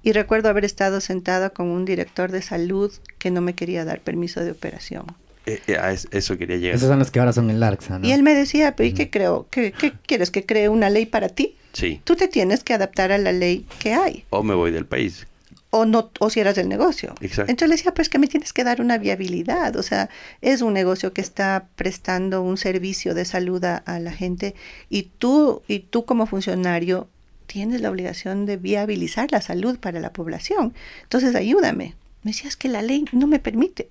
Y 0.03 0.13
recuerdo 0.13 0.49
haber 0.49 0.65
estado 0.65 0.99
sentada 0.99 1.51
con 1.51 1.67
un 1.67 1.85
director 1.85 2.31
de 2.31 2.41
salud 2.41 2.91
que 3.19 3.29
no 3.31 3.41
me 3.41 3.53
quería 3.53 3.85
dar 3.85 4.01
permiso 4.01 4.43
de 4.43 4.51
operación. 4.51 5.05
Eh, 5.45 5.59
eh, 5.67 5.77
a 5.77 5.91
es- 5.91 6.07
eso 6.11 6.37
quería 6.37 6.57
llegar. 6.57 6.75
Esos 6.75 6.89
son 6.89 6.99
los 6.99 7.11
que 7.11 7.19
ahora 7.19 7.33
son 7.33 7.49
el 7.51 7.61
ARCSA, 7.61 7.99
¿no? 7.99 8.07
Y 8.07 8.11
él 8.11 8.23
me 8.23 8.33
decía, 8.33 8.75
pero 8.75 8.89
¿y 8.89 8.93
qué 8.93 9.09
creo? 9.09 9.47
¿Qué, 9.51 9.71
qué 9.71 9.93
quieres? 10.05 10.31
¿Que 10.31 10.45
cree 10.45 10.69
una 10.69 10.89
ley 10.89 11.05
para 11.05 11.29
ti? 11.29 11.55
Sí, 11.73 12.01
Tú 12.03 12.15
te 12.15 12.27
tienes 12.27 12.63
que 12.63 12.73
adaptar 12.73 13.11
a 13.11 13.17
la 13.17 13.31
ley 13.31 13.65
que 13.79 13.93
hay. 13.93 14.25
o 14.29 14.43
me 14.43 14.53
voy 14.55 14.71
del 14.71 14.85
país. 14.85 15.25
O 15.71 15.85
no 15.85 16.11
o 16.19 16.29
cierras 16.29 16.57
el 16.57 16.69
negocio. 16.69 17.15
Exacto. 17.21 17.49
Entonces 17.49 17.69
le 17.69 17.75
decía, 17.75 17.93
pues 17.93 18.09
que 18.09 18.19
me 18.19 18.27
tienes 18.27 18.53
que 18.53 18.63
dar 18.63 18.79
una 18.81 18.97
viabilidad, 18.97 19.75
o 19.75 19.83
sea, 19.83 20.09
es 20.41 20.61
un 20.61 20.73
negocio 20.73 21.13
que 21.13 21.21
está 21.21 21.65
prestando 21.75 22.43
un 22.43 22.57
servicio 22.57 23.15
de 23.15 23.25
salud 23.25 23.63
a, 23.63 23.77
a 23.77 23.99
la 23.99 24.11
gente 24.11 24.53
y 24.89 25.03
tú 25.17 25.63
y 25.67 25.79
tú 25.79 26.05
como 26.05 26.27
funcionario 26.27 27.07
tienes 27.47 27.81
la 27.81 27.89
obligación 27.89 28.45
de 28.45 28.57
viabilizar 28.57 29.31
la 29.31 29.41
salud 29.41 29.77
para 29.79 29.99
la 29.99 30.13
población. 30.13 30.73
Entonces, 31.03 31.35
ayúdame. 31.35 31.95
Me 32.23 32.31
decías 32.31 32.55
que 32.55 32.69
la 32.69 32.81
ley 32.81 33.05
no 33.11 33.27
me 33.27 33.39
permite. 33.39 33.89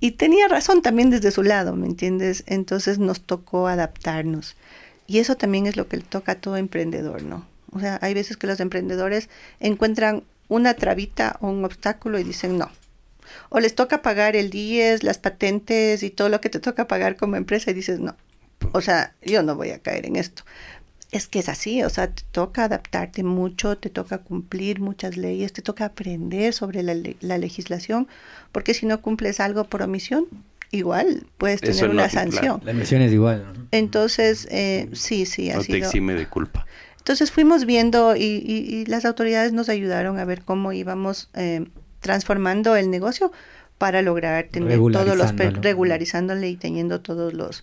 Y 0.00 0.12
tenía 0.12 0.48
razón 0.48 0.82
también 0.82 1.10
desde 1.10 1.30
su 1.30 1.42
lado, 1.42 1.74
¿me 1.74 1.86
entiendes? 1.86 2.44
Entonces 2.46 2.98
nos 2.98 3.20
tocó 3.20 3.68
adaptarnos. 3.68 4.56
Y 5.06 5.18
eso 5.18 5.36
también 5.36 5.66
es 5.66 5.76
lo 5.76 5.88
que 5.88 5.98
le 5.98 6.02
toca 6.02 6.32
a 6.32 6.34
todo 6.36 6.56
emprendedor, 6.56 7.22
¿no? 7.22 7.46
O 7.72 7.80
sea, 7.80 7.98
hay 8.02 8.14
veces 8.14 8.36
que 8.36 8.46
los 8.46 8.60
emprendedores 8.60 9.28
encuentran 9.60 10.22
una 10.48 10.74
trabita 10.74 11.36
o 11.40 11.48
un 11.48 11.64
obstáculo 11.64 12.18
y 12.18 12.24
dicen 12.24 12.58
no. 12.58 12.70
O 13.48 13.60
les 13.60 13.74
toca 13.74 14.02
pagar 14.02 14.36
el 14.36 14.50
10, 14.50 15.02
las 15.02 15.18
patentes 15.18 16.02
y 16.02 16.10
todo 16.10 16.28
lo 16.28 16.40
que 16.40 16.50
te 16.50 16.60
toca 16.60 16.86
pagar 16.86 17.16
como 17.16 17.36
empresa 17.36 17.70
y 17.70 17.74
dices 17.74 17.98
no. 18.00 18.16
O 18.72 18.80
sea, 18.80 19.14
yo 19.22 19.42
no 19.42 19.56
voy 19.56 19.70
a 19.70 19.78
caer 19.78 20.06
en 20.06 20.16
esto. 20.16 20.42
Es 21.10 21.28
que 21.28 21.38
es 21.38 21.48
así, 21.48 21.82
o 21.84 21.90
sea, 21.90 22.08
te 22.10 22.22
toca 22.32 22.64
adaptarte 22.64 23.22
mucho, 23.22 23.78
te 23.78 23.88
toca 23.88 24.18
cumplir 24.18 24.80
muchas 24.80 25.16
leyes, 25.16 25.52
te 25.52 25.62
toca 25.62 25.84
aprender 25.84 26.52
sobre 26.52 26.82
la, 26.82 26.94
le- 26.94 27.16
la 27.20 27.38
legislación, 27.38 28.08
porque 28.50 28.74
si 28.74 28.84
no 28.86 29.00
cumples 29.00 29.38
algo 29.38 29.64
por 29.64 29.82
omisión, 29.82 30.26
igual 30.72 31.24
puedes 31.38 31.60
tener 31.60 31.76
Eso 31.76 31.86
no, 31.86 31.92
una 31.92 32.08
claro. 32.08 32.32
sanción. 32.32 32.60
La 32.64 32.72
emisión 32.72 33.00
es 33.02 33.12
igual. 33.12 33.44
¿no? 33.56 33.66
Entonces, 33.70 34.48
eh, 34.50 34.88
sí, 34.92 35.24
sí, 35.24 35.50
ha 35.50 35.54
No 35.56 35.60
te 35.60 35.66
sido... 35.66 35.78
exime 35.78 36.14
de 36.14 36.26
culpa. 36.26 36.66
Entonces 37.04 37.30
fuimos 37.30 37.66
viendo 37.66 38.16
y, 38.16 38.22
y- 38.22 38.74
y 38.74 38.86
las 38.86 39.04
autoridades 39.04 39.52
nos 39.52 39.68
ayudaron 39.68 40.18
a 40.18 40.24
ver 40.24 40.40
cómo 40.42 40.72
íbamos 40.72 41.28
eh, 41.34 41.66
transformando 42.00 42.76
el 42.76 42.90
negocio 42.90 43.30
para 43.76 44.00
lograr 44.00 44.46
tener 44.50 44.78
todos 44.90 45.14
los 45.16 45.34
regularizándole 45.62 46.48
y 46.48 46.56
teniendo 46.56 47.00
todos 47.02 47.34
los 47.34 47.62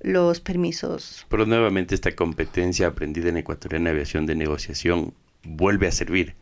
los 0.00 0.40
permisos. 0.40 1.24
Pero 1.30 1.46
nuevamente 1.46 1.94
esta 1.94 2.14
competencia 2.14 2.88
aprendida 2.88 3.28
en 3.30 3.36
Ecuatoriana 3.38 3.90
Aviación 3.90 4.26
de 4.26 4.34
Negociación 4.34 5.14
vuelve 5.44 5.86
a 5.86 5.92
servir. 5.92 6.34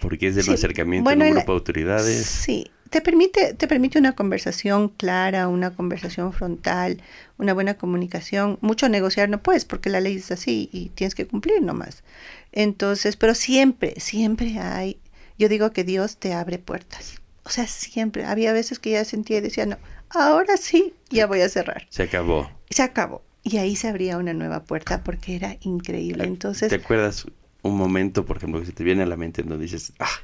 Porque 0.00 0.28
es 0.28 0.36
del 0.36 0.44
Sí, 0.44 0.52
acercamiento 0.52 1.04
bueno, 1.04 1.24
a 1.24 1.26
un 1.26 1.32
el- 1.32 1.36
grupo 1.38 1.52
de 1.52 1.58
autoridades. 1.58 2.24
Sí, 2.24 2.70
te 2.94 3.00
permite 3.00 3.54
te 3.54 3.66
permite 3.66 3.98
una 3.98 4.14
conversación 4.14 4.88
clara, 4.88 5.48
una 5.48 5.74
conversación 5.74 6.32
frontal, 6.32 7.02
una 7.38 7.52
buena 7.52 7.74
comunicación. 7.74 8.56
Mucho 8.60 8.88
negociar 8.88 9.28
no 9.28 9.42
puedes 9.42 9.64
porque 9.64 9.90
la 9.90 10.00
ley 10.00 10.18
es 10.18 10.30
así 10.30 10.70
y 10.72 10.90
tienes 10.90 11.16
que 11.16 11.26
cumplir 11.26 11.60
nomás. 11.60 12.04
Entonces, 12.52 13.16
pero 13.16 13.34
siempre, 13.34 13.98
siempre 13.98 14.60
hay, 14.60 15.00
yo 15.36 15.48
digo 15.48 15.72
que 15.72 15.82
Dios 15.82 16.18
te 16.18 16.34
abre 16.34 16.60
puertas. 16.60 17.20
O 17.42 17.50
sea, 17.50 17.66
siempre. 17.66 18.26
Había 18.26 18.52
veces 18.52 18.78
que 18.78 18.92
ya 18.92 19.04
sentía 19.04 19.38
y 19.38 19.40
decía, 19.40 19.66
no, 19.66 19.76
ahora 20.10 20.56
sí, 20.56 20.94
ya 21.10 21.26
voy 21.26 21.40
a 21.40 21.48
cerrar. 21.48 21.88
Se 21.90 22.04
acabó. 22.04 22.48
Se 22.70 22.84
acabó. 22.84 23.24
Y 23.42 23.56
ahí 23.56 23.74
se 23.74 23.88
abría 23.88 24.18
una 24.18 24.34
nueva 24.34 24.62
puerta 24.62 25.02
porque 25.02 25.34
era 25.34 25.56
increíble. 25.62 26.22
Entonces, 26.22 26.68
¿Te 26.68 26.76
acuerdas 26.76 27.26
un 27.62 27.76
momento, 27.76 28.24
por 28.24 28.36
ejemplo, 28.36 28.60
que 28.60 28.66
se 28.66 28.72
te 28.72 28.84
viene 28.84 29.02
a 29.02 29.06
la 29.06 29.16
mente 29.16 29.42
en 29.42 29.48
donde 29.48 29.64
dices, 29.64 29.94
ah, 29.98 30.20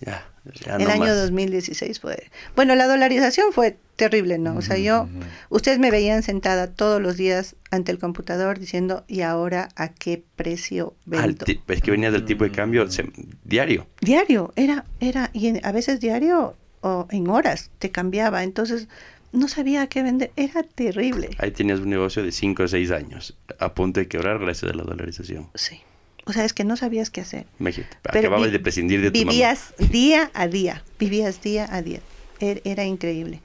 ya, 0.00 0.26
ya 0.64 0.76
el 0.76 0.84
no 0.84 0.90
año 0.90 0.98
más"? 1.00 1.16
2016 1.16 2.00
fue... 2.00 2.30
Bueno, 2.56 2.74
la 2.74 2.86
dolarización 2.86 3.52
fue 3.52 3.76
terrible, 3.96 4.38
¿no? 4.38 4.56
O 4.56 4.62
sea, 4.62 4.78
yo... 4.78 5.08
Ustedes 5.50 5.78
me 5.78 5.90
veían 5.90 6.22
sentada 6.22 6.68
todos 6.68 7.00
los 7.02 7.16
días 7.16 7.56
ante 7.70 7.90
el 7.92 7.98
computador 7.98 8.58
diciendo, 8.58 9.04
¿y 9.08 9.22
ahora 9.22 9.68
a 9.76 9.88
qué 9.88 10.22
precio 10.36 10.94
vendo? 11.04 11.44
es 11.68 11.82
que 11.82 11.90
venía 11.90 12.10
del 12.10 12.24
tipo 12.24 12.44
de 12.44 12.50
cambio 12.52 12.88
se- 12.90 13.10
diario. 13.44 13.86
Diario, 14.00 14.52
era, 14.56 14.84
era, 15.00 15.30
y 15.32 15.48
en- 15.48 15.64
a 15.66 15.72
veces 15.72 16.00
diario 16.00 16.56
o 16.80 17.08
en 17.10 17.28
horas 17.28 17.70
te 17.80 17.90
cambiaba. 17.90 18.44
Entonces, 18.44 18.86
no 19.32 19.48
sabía 19.48 19.82
a 19.82 19.86
qué 19.88 20.02
vender. 20.02 20.30
Era 20.36 20.62
terrible. 20.62 21.30
Ahí 21.38 21.50
tenías 21.50 21.80
un 21.80 21.90
negocio 21.90 22.22
de 22.22 22.30
5 22.32 22.62
o 22.62 22.68
6 22.68 22.90
años 22.92 23.36
a 23.58 23.74
punto 23.74 23.98
de 24.00 24.06
quebrar 24.08 24.38
gracias 24.38 24.70
a 24.72 24.74
la 24.74 24.84
dolarización. 24.84 25.48
Sí. 25.54 25.80
O 26.28 26.32
sea, 26.32 26.44
es 26.44 26.52
que 26.52 26.62
no 26.64 26.76
sabías 26.76 27.10
qué 27.10 27.22
hacer. 27.22 27.46
Imagínate, 27.58 27.96
Pero 28.02 28.18
acababas 28.28 28.52
de 28.52 28.58
prescindir 28.60 29.00
de 29.00 29.10
tu 29.10 29.18
mamá. 29.20 29.30
Vivías 29.32 29.74
día 29.90 30.30
a 30.34 30.46
día, 30.46 30.84
vivías 30.98 31.40
día 31.42 31.66
a 31.74 31.80
día. 31.82 32.00
Er- 32.40 32.60
Era, 32.64 32.84
increíble. 32.84 33.40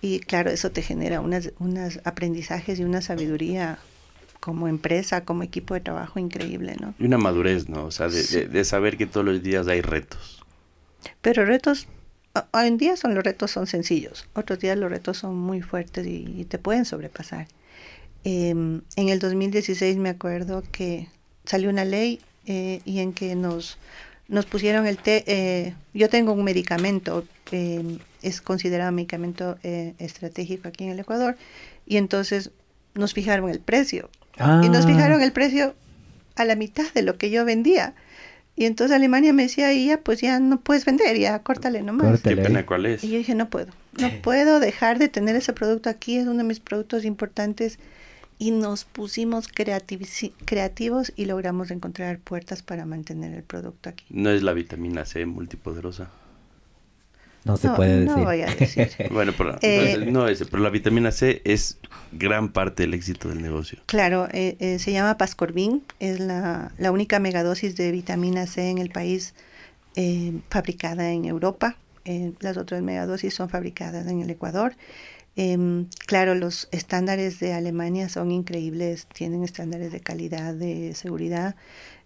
Y 0.00 0.18
claro, 0.20 0.50
eso 0.50 0.70
te 0.72 0.82
genera 0.82 1.20
unas, 1.20 1.52
unos 1.58 2.00
aprendizajes 2.04 2.80
y 2.80 2.84
una 2.84 3.02
sabiduría 3.02 3.78
como 4.40 4.66
empresa, 4.66 5.24
como 5.24 5.42
equipo 5.44 5.74
de 5.74 5.80
trabajo 5.80 6.18
increíble, 6.18 6.74
¿no? 6.80 6.94
Y 6.98 7.04
una 7.04 7.18
madurez, 7.18 7.68
¿no? 7.68 7.84
O 7.84 7.90
sea, 7.92 8.08
de, 8.08 8.22
Sí. 8.22 8.36
de- 8.38 8.46
de 8.48 8.64
saber 8.64 8.96
que 8.96 9.06
todos 9.06 9.24
los 9.24 9.42
días 9.42 9.68
hay 9.68 9.80
retos. 9.82 10.42
Pero 11.20 11.44
retos, 11.44 11.86
ho- 12.34 12.44
hoy 12.52 12.66
en 12.66 12.78
día 12.78 12.96
son 12.96 13.14
los 13.14 13.22
retos 13.22 13.50
son 13.52 13.66
sencillos, 13.68 14.26
otros 14.34 14.58
días 14.58 14.76
los 14.78 14.90
retos 14.90 15.18
son 15.18 15.36
muy 15.36 15.60
fuertes 15.62 16.06
y, 16.06 16.24
y 16.36 16.44
te 16.46 16.58
pueden 16.58 16.84
sobrepasar. 16.84 17.46
Em, 18.24 18.80
en 18.96 19.08
el 19.08 19.18
2016 19.18 19.96
me 19.98 20.08
acuerdo 20.08 20.62
que 20.72 21.08
salió 21.44 21.70
una 21.70 21.84
ley 21.84 22.20
eh, 22.46 22.80
y 22.84 23.00
en 23.00 23.12
que 23.12 23.34
nos, 23.34 23.78
nos 24.28 24.46
pusieron 24.46 24.86
el 24.86 24.98
té, 24.98 25.24
eh, 25.26 25.74
yo 25.94 26.08
tengo 26.08 26.32
un 26.32 26.44
medicamento, 26.44 27.24
eh, 27.50 27.98
es 28.22 28.40
considerado 28.40 28.92
medicamento 28.92 29.58
eh, 29.62 29.94
estratégico 29.98 30.68
aquí 30.68 30.84
en 30.84 30.90
el 30.90 31.00
Ecuador, 31.00 31.36
y 31.86 31.96
entonces 31.96 32.50
nos 32.94 33.12
fijaron 33.14 33.50
el 33.50 33.60
precio. 33.60 34.10
Y 34.62 34.68
nos 34.70 34.84
Ah. 34.84 34.88
fijaron 34.88 35.20
el 35.22 35.32
precio 35.32 35.74
a 36.36 36.44
la 36.44 36.56
mitad 36.56 36.84
de 36.94 37.02
lo 37.02 37.18
que 37.18 37.30
yo 37.30 37.44
vendía. 37.44 37.94
Y 38.56 38.64
entonces 38.66 38.94
Alemania 38.94 39.32
me 39.32 39.42
decía, 39.44 39.72
y 39.72 39.86
ya 39.88 39.98
pues 40.00 40.20
ya 40.20 40.38
no 40.40 40.60
puedes 40.60 40.84
vender, 40.84 41.18
ya 41.18 41.38
córtale 41.40 41.82
nomás. 41.82 42.06
Corta. 42.06 42.30
¿Qué 42.30 42.36
pena 42.36 42.64
cuál 42.66 42.86
es? 42.86 43.02
Y 43.04 43.10
yo 43.10 43.18
dije, 43.18 43.34
no 43.34 43.48
puedo, 43.50 43.72
no 43.98 44.10
puedo 44.22 44.60
dejar 44.60 44.98
de 44.98 45.08
tener 45.08 45.36
ese 45.36 45.52
producto 45.52 45.90
aquí, 45.90 46.16
es 46.16 46.26
uno 46.26 46.38
de 46.38 46.44
mis 46.44 46.60
productos 46.60 47.04
importantes. 47.04 47.78
Y 48.42 48.50
nos 48.50 48.84
pusimos 48.84 49.46
creativos 49.46 51.12
y 51.14 51.26
logramos 51.26 51.70
encontrar 51.70 52.18
puertas 52.18 52.62
para 52.62 52.84
mantener 52.86 53.32
el 53.34 53.44
producto 53.44 53.88
aquí. 53.88 54.04
No 54.10 54.30
es 54.30 54.42
la 54.42 54.52
vitamina 54.52 55.04
C 55.04 55.26
multipoderosa. 55.26 56.10
No 57.44 57.56
se 57.56 57.68
no, 57.68 57.76
puede 57.76 58.04
no 58.04 58.10
decir. 58.12 58.24
voy 58.24 58.40
a 58.42 58.46
decir. 58.52 58.90
Bueno, 59.12 59.32
pero, 59.38 59.58
Eh, 59.62 60.08
no 60.10 60.26
ese, 60.26 60.44
pero 60.46 60.60
la 60.60 60.70
vitamina 60.70 61.12
C 61.12 61.40
es 61.44 61.78
gran 62.10 62.48
parte 62.48 62.82
del 62.82 62.94
éxito 62.94 63.28
del 63.28 63.42
negocio. 63.42 63.78
Claro, 63.86 64.26
eh, 64.32 64.56
eh, 64.58 64.80
se 64.80 64.90
llama 64.90 65.18
Pascorvin, 65.18 65.84
es 66.00 66.18
la, 66.18 66.72
la 66.78 66.90
única 66.90 67.20
megadosis 67.20 67.76
de 67.76 67.92
vitamina 67.92 68.48
C 68.48 68.70
en 68.70 68.78
el 68.78 68.90
país 68.90 69.34
eh, 69.94 70.32
fabricada 70.50 71.12
en 71.12 71.26
Europa. 71.26 71.76
Eh, 72.04 72.32
las 72.40 72.56
otras 72.56 72.82
megadosis 72.82 73.34
son 73.34 73.48
fabricadas 73.48 74.08
en 74.08 74.20
el 74.20 74.30
Ecuador. 74.30 74.74
Em, 75.34 75.86
claro, 76.06 76.34
los 76.34 76.68
estándares 76.72 77.40
de 77.40 77.54
Alemania 77.54 78.08
son 78.10 78.30
increíbles, 78.30 79.06
tienen 79.06 79.44
estándares 79.44 79.90
de 79.90 80.00
calidad, 80.00 80.54
de 80.54 80.94
seguridad. 80.94 81.56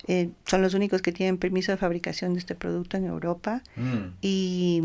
Eh, 0.07 0.31
son 0.47 0.63
los 0.63 0.75
únicos 0.75 1.03
que 1.03 1.11
tienen 1.13 1.37
permiso 1.39 1.73
de 1.73 1.79
fabricación 1.79 2.35
de 2.35 2.39
este 2.39 2.55
producto 2.55 2.97
en 2.97 3.07
Europa 3.07 3.63
Mm. 3.77 4.15
y, 4.23 4.83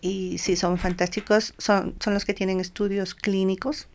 y 0.00 0.38
sí, 0.38 0.56
son 0.56 0.78
fantásticos. 0.78 1.54
Son, 1.58 1.94
son 2.00 2.14
los 2.14 2.24
que 2.24 2.32
tienen 2.34 2.60
estudios 2.60 3.14
clínicos 3.14 3.88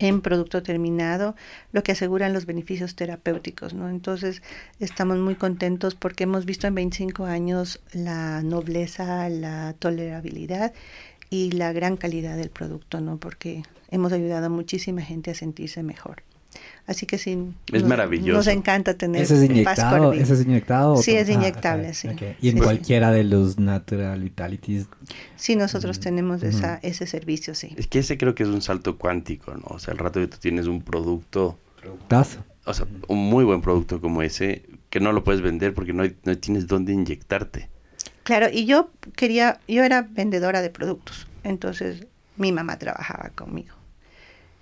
en 0.00 0.22
producto 0.22 0.62
terminado, 0.62 1.36
lo 1.72 1.84
que 1.84 1.92
aseguran 1.92 2.32
los 2.32 2.46
beneficios 2.46 2.96
terapéuticos, 2.96 3.74
¿no? 3.74 3.88
Entonces, 3.88 4.42
estamos 4.80 5.18
muy 5.18 5.36
contentos 5.36 5.94
porque 5.94 6.24
hemos 6.24 6.44
visto 6.46 6.66
en 6.66 6.74
25 6.74 7.26
años 7.26 7.80
la 7.92 8.42
nobleza, 8.42 9.28
la 9.28 9.74
tolerabilidad 9.78 10.72
y 11.34 11.50
la 11.50 11.72
gran 11.72 11.96
calidad 11.96 12.36
del 12.36 12.50
producto, 12.50 13.00
¿no? 13.00 13.16
Porque 13.18 13.62
hemos 13.90 14.12
ayudado 14.12 14.46
a 14.46 14.48
muchísima 14.48 15.02
gente 15.02 15.30
a 15.32 15.34
sentirse 15.34 15.82
mejor. 15.82 16.22
Así 16.86 17.06
que 17.06 17.18
sí, 17.18 17.36
Es 17.72 17.80
nos- 17.82 17.88
maravilloso. 17.88 18.36
Nos 18.38 18.46
encanta 18.46 18.94
tener 18.94 19.22
¿Ese 19.22 19.36
es 19.38 19.50
inyectado? 19.50 19.90
Pascorvin. 19.90 20.20
¿Ese 20.22 20.34
es 20.34 20.42
inyectado? 20.42 20.92
o 20.92 20.96
Sí, 21.02 21.10
es 21.16 21.28
Ah, 21.28 21.32
inyectable, 21.32 21.94
sí. 21.94 22.08
Y 22.08 22.12
en 22.12 22.36
Sí, 22.40 22.50
sí. 22.52 22.58
cualquiera 22.60 23.10
de 23.10 23.24
los 23.24 23.58
Natural 23.58 24.20
Vitalities. 24.22 24.86
Sí, 25.34 25.56
nosotros 25.56 25.98
tenemos 25.98 26.38
Ujú. 26.42 26.46
esa, 26.50 26.76
ese 26.82 27.06
servicio, 27.08 27.54
sí. 27.56 27.74
Es 27.76 27.88
que 27.88 27.98
ese 27.98 28.16
creo 28.16 28.34
que 28.36 28.44
es 28.44 28.48
un 28.48 28.62
salto 28.62 28.96
cuántico, 28.98 29.52
¿no? 29.54 29.64
O 29.64 29.78
sea, 29.80 29.92
el 29.92 29.98
rato 29.98 30.20
que 30.20 30.28
tú 30.28 30.36
tienes 30.38 30.66
un 30.66 30.82
producto, 30.82 31.58
Productazo. 31.80 32.44
o 32.66 32.72
sea, 32.74 32.86
un 33.08 33.18
muy 33.28 33.44
buen 33.44 33.60
producto 33.60 34.00
como 34.00 34.22
ese, 34.22 34.62
que 34.90 35.00
no 35.00 35.10
lo 35.10 35.24
puedes 35.24 35.40
vender 35.42 35.74
porque 35.74 35.92
no, 35.92 36.04
hay- 36.04 36.14
no 36.24 36.38
tienes 36.38 36.68
dónde 36.68 36.92
inyectarte. 36.92 37.68
Claro, 38.24 38.48
y 38.52 38.64
yo 38.66 38.90
quería, 39.16 39.60
yo 39.68 39.84
era 39.84 40.02
vendedora 40.02 40.60
de 40.62 40.70
productos, 40.70 41.26
entonces 41.44 42.06
mi 42.36 42.50
mamá 42.52 42.78
trabajaba 42.78 43.30
conmigo. 43.34 43.74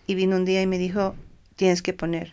Y 0.06 0.14
vino 0.14 0.36
un 0.36 0.44
día 0.44 0.60
y 0.60 0.66
me 0.66 0.78
dijo, 0.78 1.14
tienes 1.56 1.80
que 1.80 1.93
poner. 1.93 2.32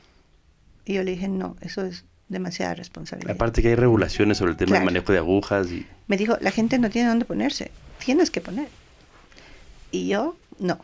Y 0.86 0.94
yo 0.96 1.04
le 1.04 1.12
dije, 1.12 1.28
no, 1.28 1.56
eso 1.62 1.86
es 1.86 2.04
demasiada 2.30 2.74
responsabilidad. 2.74 3.36
Aparte 3.36 3.62
que 3.62 3.70
hay 3.70 3.76
regulaciones 3.76 4.38
sobre 4.40 4.52
el 4.52 4.58
tema 4.58 4.70
Claro. 4.72 4.86
del 4.86 4.94
manejo 4.94 5.12
de 5.14 5.18
agujas 5.20 5.72
y 5.72 5.86
Me 6.08 6.18
dijo, 6.18 6.36
la 6.42 6.52
gente 6.52 6.78
no 6.80 6.90
tiene 6.90 7.10
dónde 7.10 7.26
ponerse, 7.26 7.72
tienes 8.04 8.32
que 8.32 8.42
poner. 8.42 8.68
Y 9.92 10.08
yo, 10.08 10.36
no, 10.60 10.80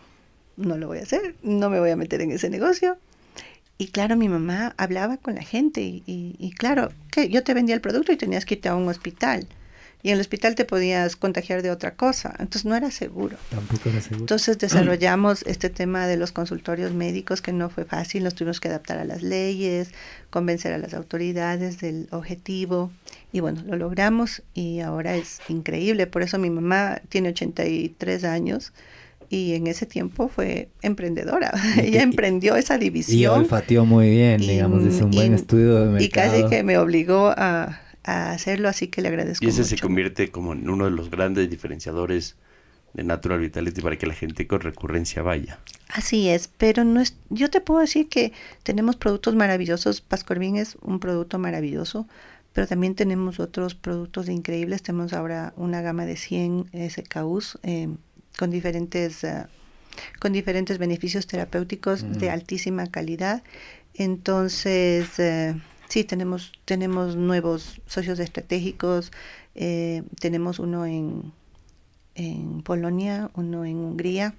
no 0.57 0.77
lo 0.77 0.87
voy 0.87 0.99
a 0.99 1.03
hacer, 1.03 1.35
no 1.43 1.69
me 1.71 1.79
voy 1.79 1.89
a 1.89 1.95
meter 1.95 2.21
en 2.21 2.31
ese 2.31 2.49
negocio. 2.49 2.97
Y 3.77 3.87
claro, 3.87 4.15
mi 4.15 4.29
mamá 4.29 4.73
hablaba 4.77 5.17
con 5.17 5.35
la 5.35 5.43
gente 5.43 5.81
y, 5.81 6.03
y- 6.05 6.35
y 6.39 6.51
claro, 6.51 6.91
que 7.11 7.29
yo 7.29 7.43
te 7.43 7.53
vendía 7.53 7.75
el 7.75 7.81
producto 7.81 8.11
y 8.11 8.15
tenías 8.17 8.45
que 8.45 8.55
irte 8.55 8.69
a 8.69 8.75
un 8.75 8.87
hospital. 8.87 9.47
Y 10.05 10.09
en 10.09 10.13
el 10.13 10.21
hospital 10.21 10.53
te 10.53 10.65
podías 10.65 11.15
contagiar 11.15 11.63
de 11.63 11.71
otra 11.71 11.95
cosa, 11.95 12.35
entonces 12.37 12.65
no 12.65 12.75
era 12.75 12.91
seguro. 12.91 13.37
Tampoco 13.49 13.89
era 13.89 13.99
seguro. 14.01 14.19
Entonces 14.19 14.59
desarrollamos 14.59 15.41
este 15.47 15.71
tema 15.71 16.05
de 16.05 16.15
los 16.15 16.31
consultorios 16.31 16.93
médicos 16.93 17.41
que 17.41 17.51
no 17.51 17.71
fue 17.71 17.85
fácil, 17.85 18.23
nos 18.23 18.35
tuvimos 18.35 18.59
que 18.59 18.67
adaptar 18.67 18.99
a 18.99 19.03
las 19.03 19.23
leyes, 19.23 19.89
convencer 20.29 20.73
a 20.73 20.77
las 20.77 20.93
autoridades 20.93 21.79
del 21.79 22.07
objetivo 22.11 22.91
y 23.33 23.39
bueno, 23.39 23.63
lo 23.65 23.77
logramos 23.77 24.43
y 24.53 24.81
ahora 24.81 25.15
es 25.15 25.39
increíble, 25.49 26.05
por 26.05 26.21
eso 26.21 26.37
mi 26.37 26.51
mamá 26.51 27.01
tiene 27.09 27.29
83 27.29 28.25
años 28.25 28.73
y 29.27 29.55
en 29.55 29.65
ese 29.65 29.87
tiempo 29.87 30.27
fue 30.27 30.69
emprendedora. 30.83 31.51
Ella 31.81 32.03
emprendió 32.03 32.55
esa 32.57 32.77
división. 32.77 33.19
Y 33.19 33.25
olfateó 33.25 33.85
muy 33.85 34.11
bien, 34.11 34.37
digamos, 34.37 34.85
es 34.85 35.01
un 35.01 35.09
buen 35.09 35.33
estudio 35.33 35.79
de 35.79 35.85
mercado. 35.87 36.03
Y 36.03 36.09
casi 36.09 36.45
que 36.47 36.61
me 36.61 36.77
obligó 36.77 37.33
a, 37.35 37.81
a, 38.05 38.31
hacerlo, 38.31 38.69
así 38.69 38.87
que 38.87 39.01
le 39.01 39.09
agradezco. 39.09 39.43
Y 39.43 39.49
ese 39.49 39.61
mucho. 39.61 39.75
se 39.75 39.81
convierte 39.81 40.31
como 40.31 40.53
en 40.53 40.69
uno 40.69 40.85
de 40.85 40.91
los 40.91 41.09
grandes 41.09 41.49
diferenciadores 41.49 42.35
de 42.93 43.03
Natural 43.03 43.39
Vitality 43.39 43.81
para 43.81 43.97
que 43.97 44.07
la 44.07 44.13
gente 44.13 44.47
con 44.47 44.61
recurrencia 44.61 45.21
vaya. 45.21 45.59
Así 45.89 46.29
es, 46.29 46.49
pero 46.57 46.83
no 46.83 47.01
es, 47.01 47.17
yo 47.29 47.49
te 47.49 47.61
puedo 47.61 47.81
decir 47.81 48.07
que 48.07 48.31
tenemos 48.63 48.95
productos 48.95 49.35
maravillosos. 49.35 50.01
Pascorvin 50.01 50.55
es 50.55 50.77
un 50.81 50.99
producto 50.99 51.37
maravilloso, 51.39 52.07
pero 52.53 52.67
también 52.67 52.95
tenemos 52.95 53.39
otros 53.39 53.75
productos 53.75 54.29
increíbles. 54.29 54.81
Tenemos 54.81 55.13
ahora 55.13 55.53
una 55.57 55.81
gama 55.81 56.05
de 56.05 56.15
100 56.15 56.71
SKUs. 56.89 57.59
Eh, 57.63 57.89
con 58.37 58.51
diferentes, 58.51 59.23
uh, 59.23 59.47
con 60.19 60.33
diferentes 60.33 60.77
beneficios 60.77 61.27
terapéuticos 61.27 62.03
mm. 62.03 62.11
de 62.13 62.29
altísima 62.29 62.87
calidad. 62.87 63.43
Entonces, 63.93 65.07
uh, 65.19 65.57
sí, 65.89 66.03
tenemos, 66.03 66.51
tenemos 66.65 67.15
nuevos 67.15 67.81
socios 67.85 68.19
estratégicos, 68.19 69.11
eh, 69.55 70.03
tenemos 70.19 70.59
uno 70.59 70.85
en, 70.85 71.31
en 72.15 72.61
Polonia, 72.61 73.29
uno 73.35 73.65
en 73.65 73.77
Hungría, 73.77 74.35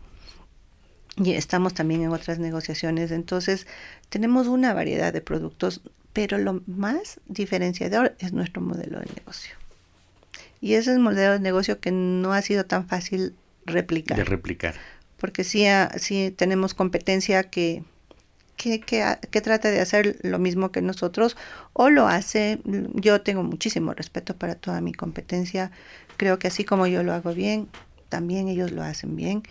y 1.16 1.32
estamos 1.32 1.74
también 1.74 2.02
en 2.02 2.10
otras 2.10 2.38
negociaciones. 2.38 3.10
Entonces, 3.10 3.66
tenemos 4.08 4.46
una 4.46 4.74
variedad 4.74 5.12
de 5.12 5.22
productos, 5.22 5.80
pero 6.12 6.38
lo 6.38 6.62
más 6.66 7.20
diferenciador 7.26 8.14
es 8.18 8.32
nuestro 8.32 8.60
modelo 8.60 9.00
de 9.00 9.06
negocio. 9.16 9.54
Y 10.60 10.74
ese 10.74 10.90
es 10.90 10.96
el 10.96 11.02
modelo 11.02 11.32
de 11.32 11.40
negocio 11.40 11.80
que 11.80 11.90
no 11.90 12.32
ha 12.32 12.42
sido 12.42 12.64
tan 12.64 12.86
fácil 12.86 13.34
replicar. 13.64 14.16
De 14.16 14.24
replicar. 14.24 14.74
Porque 15.16 15.44
sí, 15.44 15.64
sí 15.98 16.34
tenemos 16.36 16.74
competencia 16.74 17.44
que, 17.44 17.82
que, 18.56 18.80
que, 18.80 19.04
que, 19.30 19.40
trata 19.40 19.70
de 19.70 19.80
hacer 19.80 20.18
lo 20.22 20.38
mismo 20.38 20.70
que 20.70 20.82
nosotros 20.82 21.36
o 21.72 21.90
lo 21.90 22.08
hace. 22.08 22.58
Yo 22.64 23.20
tengo 23.20 23.42
muchísimo 23.42 23.94
respeto 23.94 24.34
para 24.36 24.54
toda 24.54 24.80
mi 24.80 24.92
competencia. 24.92 25.70
Creo 26.16 26.38
que 26.38 26.48
así 26.48 26.64
como 26.64 26.86
yo 26.86 27.02
lo 27.02 27.12
hago 27.12 27.34
bien, 27.34 27.68
también 28.08 28.48
ellos 28.48 28.72
lo 28.72 28.82
hacen 28.82 29.16
bien. 29.16 29.42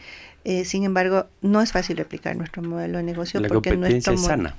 Eh, 0.44 0.65
sin 0.65 0.84
embargo, 0.84 1.27
no 1.41 1.61
es 1.61 1.72
fácil 1.72 1.98
replicar 1.98 2.36
nuestro 2.36 2.61
modelo 2.61 2.98
de 2.98 3.03
negocio 3.03 3.40
La 3.40 3.48
porque 3.48 3.72
competencia 3.72 4.11
nuestro 4.11 4.14
es 4.14 4.22
sana. 4.22 4.56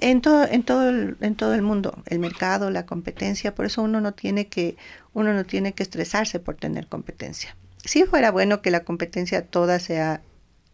En 0.00 0.20
todo, 0.20 0.46
en 0.46 0.62
todo 0.62 0.88
el, 0.88 1.16
en 1.20 1.34
todo 1.34 1.54
el 1.54 1.62
mundo, 1.62 2.02
el 2.06 2.20
mercado, 2.20 2.70
la 2.70 2.86
competencia, 2.86 3.54
por 3.54 3.66
eso 3.66 3.82
uno 3.82 4.00
no 4.00 4.12
tiene 4.12 4.46
que, 4.46 4.76
uno 5.12 5.34
no 5.34 5.44
tiene 5.44 5.72
que 5.72 5.82
estresarse 5.82 6.38
por 6.38 6.54
tener 6.54 6.86
competencia 6.86 7.56
sí 7.88 8.04
fuera 8.04 8.30
bueno 8.30 8.60
que 8.62 8.70
la 8.70 8.84
competencia 8.84 9.44
toda 9.46 9.78
sea, 9.78 10.20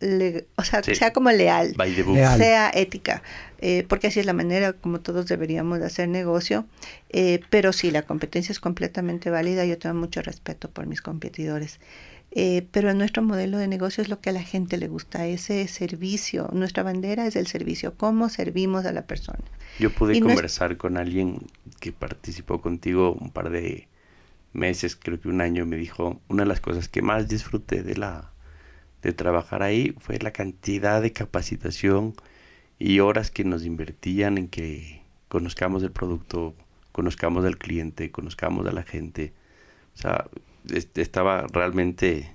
le, 0.01 0.47
o 0.57 0.65
sea, 0.65 0.83
Sí. 0.83 0.95
sea 0.95 1.13
como 1.13 1.31
leal, 1.31 1.75
sea 2.37 2.71
ética, 2.75 3.23
eh, 3.59 3.85
porque 3.89 4.09
así 4.09 4.21
es 4.21 4.27
la 4.27 4.33
manera 4.35 4.73
como 4.75 5.01
todos 5.01 5.27
deberíamos 5.27 5.79
de 5.79 5.87
hacer 5.87 6.09
negocio. 6.09 6.67
Eh, 7.11 7.41
pero 7.51 7.73
sí, 7.73 7.91
la 7.91 8.03
competencia 8.03 8.53
es 8.53 8.61
completamente 8.61 9.31
válida. 9.31 9.65
Yo 9.65 9.79
tengo 9.79 9.95
mucho 9.95 10.21
respeto 10.23 10.71
por 10.71 10.87
mis 10.87 11.01
competidores. 11.01 11.81
Eh, 12.37 12.67
pero 12.73 12.93
nuestro 12.95 13.23
modelo 13.23 13.59
de 13.59 13.69
negocio 13.69 14.03
es 14.03 14.09
lo 14.09 14.21
que 14.21 14.31
a 14.31 14.33
la 14.33 14.43
gente 14.43 14.77
le 14.77 14.89
gusta, 14.89 15.25
ese 15.27 15.69
servicio. 15.69 16.51
Nuestra 16.53 16.83
bandera 16.83 17.27
es 17.29 17.37
el 17.37 17.47
servicio, 17.47 17.95
cómo 17.97 18.29
servimos 18.29 18.85
a 18.87 18.93
la 18.93 19.07
persona. 19.07 19.39
Yo 19.79 19.91
pude 19.95 20.17
Y 20.17 20.21
no 20.21 20.27
es- 20.27 20.33
conversar 20.35 20.77
con 20.77 20.97
alguien 20.97 21.47
que 21.79 21.93
participó 21.93 22.61
contigo 22.61 23.13
un 23.13 23.31
par 23.31 23.51
de 23.51 23.87
meses, 24.53 24.97
creo 24.97 25.21
que 25.21 25.29
un 25.29 25.41
año, 25.41 25.65
me 25.65 25.77
dijo, 25.77 26.21
una 26.29 26.43
de 26.43 26.49
las 26.49 26.61
cosas 26.61 26.89
que 26.89 27.03
más 27.03 27.29
disfruté 27.29 27.83
de 27.85 27.97
la 27.97 28.33
de 29.09 29.15
trabajar 29.15 29.63
ahí 29.63 29.95
fue 29.99 30.19
la 30.19 30.33
cantidad 30.33 31.01
de 31.03 31.13
capacitación 31.13 32.15
y 32.79 33.01
horas 33.01 33.31
que 33.31 33.45
nos 33.45 33.65
invertían 33.65 34.39
en 34.39 34.49
que 34.49 35.03
conozcamos 35.29 35.83
el 35.83 35.91
producto, 35.93 36.55
conozcamos 36.93 37.45
al 37.45 37.59
cliente, 37.59 38.11
conozcamos 38.11 38.67
a 38.67 38.73
la 38.73 38.83
gente. 38.83 39.33
O 39.95 39.99
sea, 39.99 40.27
est- 40.71 40.97
estaba 40.99 41.47
realmente, 41.53 42.31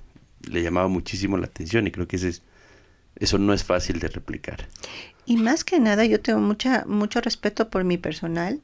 le 0.49 0.63
llamaba 0.63 0.87
muchísimo 0.87 1.37
la 1.37 1.45
atención 1.47 1.87
y 1.87 1.91
creo 1.91 2.07
que 2.07 2.15
ese 2.15 2.29
es, 2.29 2.41
eso 3.15 3.37
no 3.37 3.53
es 3.53 3.63
fácil 3.63 3.99
de 3.99 4.07
replicar. 4.07 4.67
Y 5.25 5.37
más 5.37 5.63
que 5.63 5.79
nada, 5.79 6.05
yo 6.05 6.21
tengo 6.21 6.39
mucha, 6.39 6.85
mucho 6.87 7.21
respeto 7.21 7.69
por 7.69 7.83
mi 7.83 7.97
personal, 7.97 8.61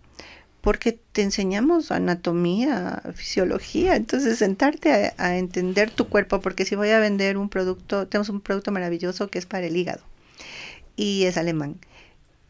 porque 0.66 0.94
te 1.12 1.22
enseñamos 1.22 1.92
anatomía, 1.92 3.04
fisiología, 3.14 3.96
entonces 3.96 4.40
sentarte 4.40 5.14
a, 5.16 5.24
a 5.24 5.38
entender 5.38 5.92
tu 5.92 6.08
cuerpo, 6.10 6.42
porque 6.42 6.66
si 6.66 6.74
voy 6.74 6.90
a 6.90 6.98
vender 6.98 7.38
un 7.38 7.50
producto, 7.50 8.08
tenemos 8.08 8.30
un 8.30 8.42
producto 8.42 8.72
maravilloso 8.72 9.28
que 9.28 9.38
es 9.38 9.46
para 9.46 9.68
el 9.68 9.78
hígado 9.78 10.02
y 10.96 11.26
es 11.26 11.38
alemán. 11.38 11.76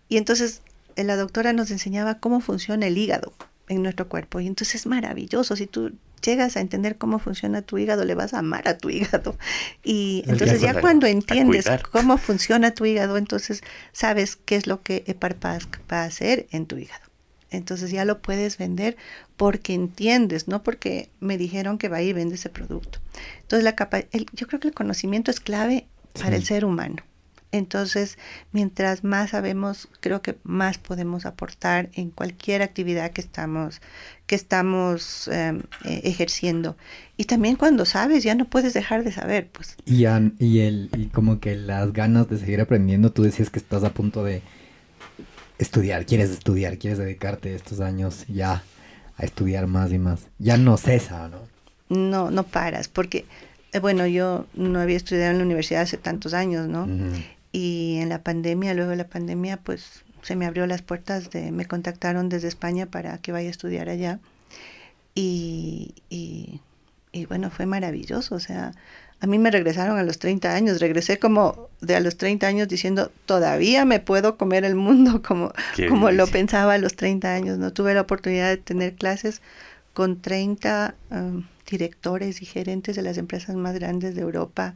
Y 0.07 0.15
entonces 0.15 0.61
eh, 0.95 1.03
la 1.03 1.17
doctora 1.17 1.51
nos 1.51 1.71
enseñaba 1.71 2.19
cómo 2.19 2.39
funciona 2.39 2.87
el 2.87 2.97
hígado 2.97 3.33
en 3.67 3.83
nuestro 3.83 4.07
cuerpo 4.07 4.39
y 4.39 4.47
entonces 4.47 4.75
es 4.75 4.85
maravilloso, 4.85 5.57
si 5.57 5.67
tú 5.67 5.91
llegas 6.23 6.55
a 6.55 6.61
entender 6.61 6.97
cómo 6.97 7.19
funciona 7.19 7.63
tu 7.63 7.77
hígado, 7.77 8.05
le 8.05 8.15
vas 8.15 8.33
a 8.33 8.39
amar 8.39 8.69
a 8.69 8.77
tu 8.77 8.89
hígado. 8.89 9.37
Y 9.83 10.23
entonces 10.25 10.61
ya 10.61 10.79
cuando 10.79 11.05
entiendes 11.05 11.65
cómo 11.91 12.17
funciona 12.17 12.71
tu 12.71 12.85
hígado, 12.85 13.17
entonces 13.17 13.61
sabes 13.91 14.37
qué 14.37 14.55
es 14.55 14.67
lo 14.67 14.83
que 14.83 15.03
Eparpask 15.05 15.75
va 15.91 16.03
a 16.03 16.05
hacer 16.05 16.47
en 16.51 16.65
tu 16.65 16.77
hígado. 16.77 17.04
Entonces 17.55 17.91
ya 17.91 18.05
lo 18.05 18.21
puedes 18.21 18.57
vender 18.57 18.95
porque 19.37 19.73
entiendes, 19.73 20.47
no 20.47 20.63
porque 20.63 21.09
me 21.19 21.37
dijeron 21.37 21.77
que 21.77 21.89
va 21.89 22.01
y 22.01 22.13
vende 22.13 22.35
ese 22.35 22.49
producto. 22.49 22.99
Entonces 23.41 23.63
la 23.63 23.75
capa 23.75 23.99
el- 24.11 24.27
yo 24.33 24.47
creo 24.47 24.59
que 24.59 24.67
el 24.69 24.73
conocimiento 24.73 25.31
es 25.31 25.39
clave 25.39 25.87
para 26.21 26.35
el 26.35 26.45
ser 26.45 26.65
humano. 26.65 26.97
Entonces, 27.51 28.17
mientras 28.51 29.05
más 29.05 29.29
sabemos, 29.29 29.87
creo 30.01 30.21
que 30.21 30.35
más 30.43 30.77
podemos 30.77 31.25
aportar 31.25 31.89
en 31.93 32.09
cualquier 32.09 32.61
actividad 32.61 33.11
que 33.11 33.21
estamos, 33.21 33.79
que 34.27 34.35
estamos 34.35 35.29
eh, 35.29 35.53
eh, 35.85 36.01
ejerciendo. 36.03 36.75
Y 37.15 37.25
también 37.25 37.55
cuando 37.55 37.85
sabes, 37.85 38.23
ya 38.25 38.35
no 38.35 38.45
puedes 38.45 38.73
dejar 38.73 39.05
de 39.05 39.13
saber, 39.13 39.47
pues. 39.53 39.77
Y, 39.85 39.99
ya- 39.99 40.31
y, 40.37 40.59
el, 40.59 40.89
y 40.97 41.05
como 41.05 41.39
que 41.39 41.55
las 41.55 41.93
ganas 41.93 42.29
de 42.29 42.39
seguir 42.39 42.59
aprendiendo, 42.59 43.13
tú 43.13 43.23
decías 43.23 43.49
que 43.49 43.59
estás 43.59 43.85
a 43.85 43.93
punto 43.93 44.25
de 44.25 44.41
estudiar, 45.57 46.05
quieres 46.05 46.31
estudiar, 46.31 46.77
quieres 46.77 46.99
dedicarte 46.99 47.55
estos 47.55 47.79
años 47.79 48.25
ya 48.27 48.63
a 49.17 49.23
estudiar 49.23 49.67
más 49.67 49.91
y 49.91 49.97
más. 49.97 50.27
Ya 50.39 50.57
no 50.57 50.77
cesa, 50.77 51.29
¿no? 51.29 51.39
No, 51.89 52.31
no 52.31 52.43
paras, 52.43 52.87
porque, 52.87 53.25
eh, 53.71 53.79
bueno, 53.79 54.07
yo 54.07 54.47
no 54.53 54.79
había 54.79 54.97
estudiado 54.97 55.31
en 55.31 55.37
la 55.37 55.43
universidad 55.43 55.83
hace 55.83 55.97
tantos 55.97 56.33
años, 56.33 56.67
¿no? 56.67 56.87
Y 57.51 57.99
en 58.01 58.09
la 58.09 58.21
pandemia, 58.21 58.73
luego 58.73 58.91
de 58.91 58.97
la 58.97 59.07
pandemia, 59.07 59.57
pues 59.57 60.03
se 60.21 60.35
me 60.35 60.45
abrió 60.45 60.65
las 60.65 60.81
puertas 60.81 61.29
de, 61.29 61.51
me 61.51 61.65
contactaron 61.65 62.27
desde 62.27 62.47
España 62.47 62.87
para 62.87 63.19
que 63.19 63.31
vaya 63.31 63.47
a 63.47 63.51
estudiar 63.51 63.89
allá. 63.89 64.19
Y, 65.13 65.93
y, 66.09 66.59
y 67.11 67.25
bueno, 67.27 67.51
fue 67.51 67.65
maravilloso, 67.65 68.35
o 68.35 68.39
sea, 68.39 68.73
a 69.21 69.27
mí 69.27 69.39
me 69.39 69.49
regresaron 69.51 69.97
a 69.97 70.03
los 70.03 70.19
30 70.19 70.53
años, 70.53 70.79
regresé 70.79 71.19
como 71.19 71.69
de 71.81 71.95
a 71.95 71.99
los 71.99 72.17
30 72.17 72.47
años 72.47 72.67
diciendo, 72.67 73.11
todavía 73.25 73.85
me 73.85 73.99
puedo 73.99 74.37
comer 74.37 74.65
el 74.65 74.75
mundo 74.75 75.21
como, 75.27 75.51
Qué 75.75 75.87
como 75.87 76.11
lo 76.11 76.27
pensaba 76.27 76.73
a 76.73 76.77
los 76.77 76.95
30 76.95 77.33
años, 77.33 77.57
no 77.57 77.73
tuve 77.73 77.93
la 77.93 78.01
oportunidad 78.01 78.49
de 78.49 78.57
tener 78.57 78.93
clases 78.93 79.41
con 79.93 80.21
30 80.21 80.95
um, 81.11 81.43
directores 81.69 82.41
y 82.41 82.45
gerentes 82.45 82.95
de 82.95 83.01
las 83.01 83.17
empresas 83.17 83.55
más 83.55 83.73
grandes 83.75 84.15
de 84.15 84.21
Europa. 84.21 84.73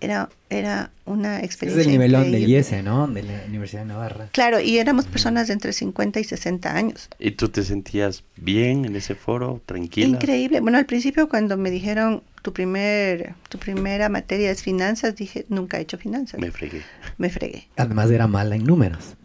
Era, 0.00 0.28
era 0.50 0.90
una 1.04 1.38
Es 1.38 1.44
experiencia 1.44 1.84
el 1.84 1.90
nivelón 1.90 2.22
del 2.24 2.42
increíble. 2.42 2.52
IES, 2.52 2.84
¿no? 2.84 3.06
De 3.08 3.22
la 3.22 3.42
Universidad 3.48 3.82
de 3.82 3.88
Navarra. 3.88 4.28
Claro, 4.32 4.60
y 4.60 4.78
éramos 4.78 5.06
personas 5.06 5.48
de 5.48 5.54
entre 5.54 5.72
50 5.72 6.20
y 6.20 6.24
60 6.24 6.74
años. 6.74 7.08
¿Y 7.18 7.32
tú 7.32 7.48
te 7.48 7.62
sentías 7.62 8.22
bien 8.36 8.84
en 8.84 8.96
ese 8.96 9.14
foro, 9.14 9.60
tranquila? 9.66 10.06
Increíble. 10.06 10.60
Bueno, 10.60 10.78
al 10.78 10.86
principio 10.86 11.28
cuando 11.28 11.56
me 11.56 11.70
dijeron 11.70 12.22
tu 12.42 12.52
primer 12.52 13.34
tu 13.48 13.58
primera 13.58 14.08
materia 14.08 14.50
es 14.50 14.62
finanzas, 14.62 15.14
dije, 15.16 15.46
nunca 15.48 15.78
he 15.78 15.82
hecho 15.82 15.96
finanzas. 15.98 16.40
Me 16.40 16.50
fregué. 16.50 16.82
Me 17.18 17.30
fregué. 17.30 17.68
Además 17.76 18.10
era 18.10 18.26
mala 18.26 18.56
en 18.56 18.64
números. 18.64 19.16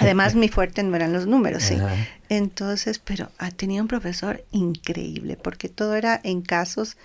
Además, 0.00 0.34
mi 0.34 0.48
fuerte 0.48 0.82
no 0.82 0.96
eran 0.96 1.12
los 1.12 1.26
números, 1.26 1.62
sí. 1.62 1.74
Ajá. 1.74 1.94
Entonces, 2.28 2.98
pero 2.98 3.30
ah, 3.38 3.50
tenía 3.50 3.80
un 3.80 3.88
profesor 3.88 4.44
increíble, 4.50 5.36
porque 5.36 5.68
todo 5.68 5.94
era 5.94 6.20
en 6.22 6.42
casos, 6.42 6.96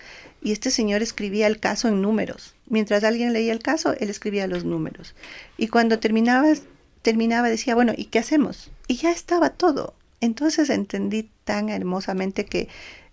y 0.42 0.52
este 0.52 0.70
señor 0.70 1.02
escribía 1.02 1.46
el 1.46 1.60
caso 1.60 1.88
en 1.88 2.02
números. 2.02 2.54
Mientras 2.66 3.04
alguien 3.04 3.32
leía 3.32 3.52
el 3.52 3.60
caso, 3.60 3.94
él 3.98 4.10
escribía 4.10 4.46
los 4.46 4.64
números. 4.64 5.14
Y 5.56 5.68
cuando 5.68 6.00
terminaba, 6.00 6.48
terminaba 7.02 7.48
decía, 7.48 7.74
bueno, 7.74 7.92
¿y 7.96 8.06
qué 8.06 8.18
hacemos? 8.18 8.70
Y 8.88 8.96
ya 8.96 9.12
estaba 9.12 9.50
todo. 9.50 9.94
Entonces 10.20 10.70
entendí 10.70 11.30
tan 11.44 11.68
hermosamente 11.68 12.44
que 12.44 12.68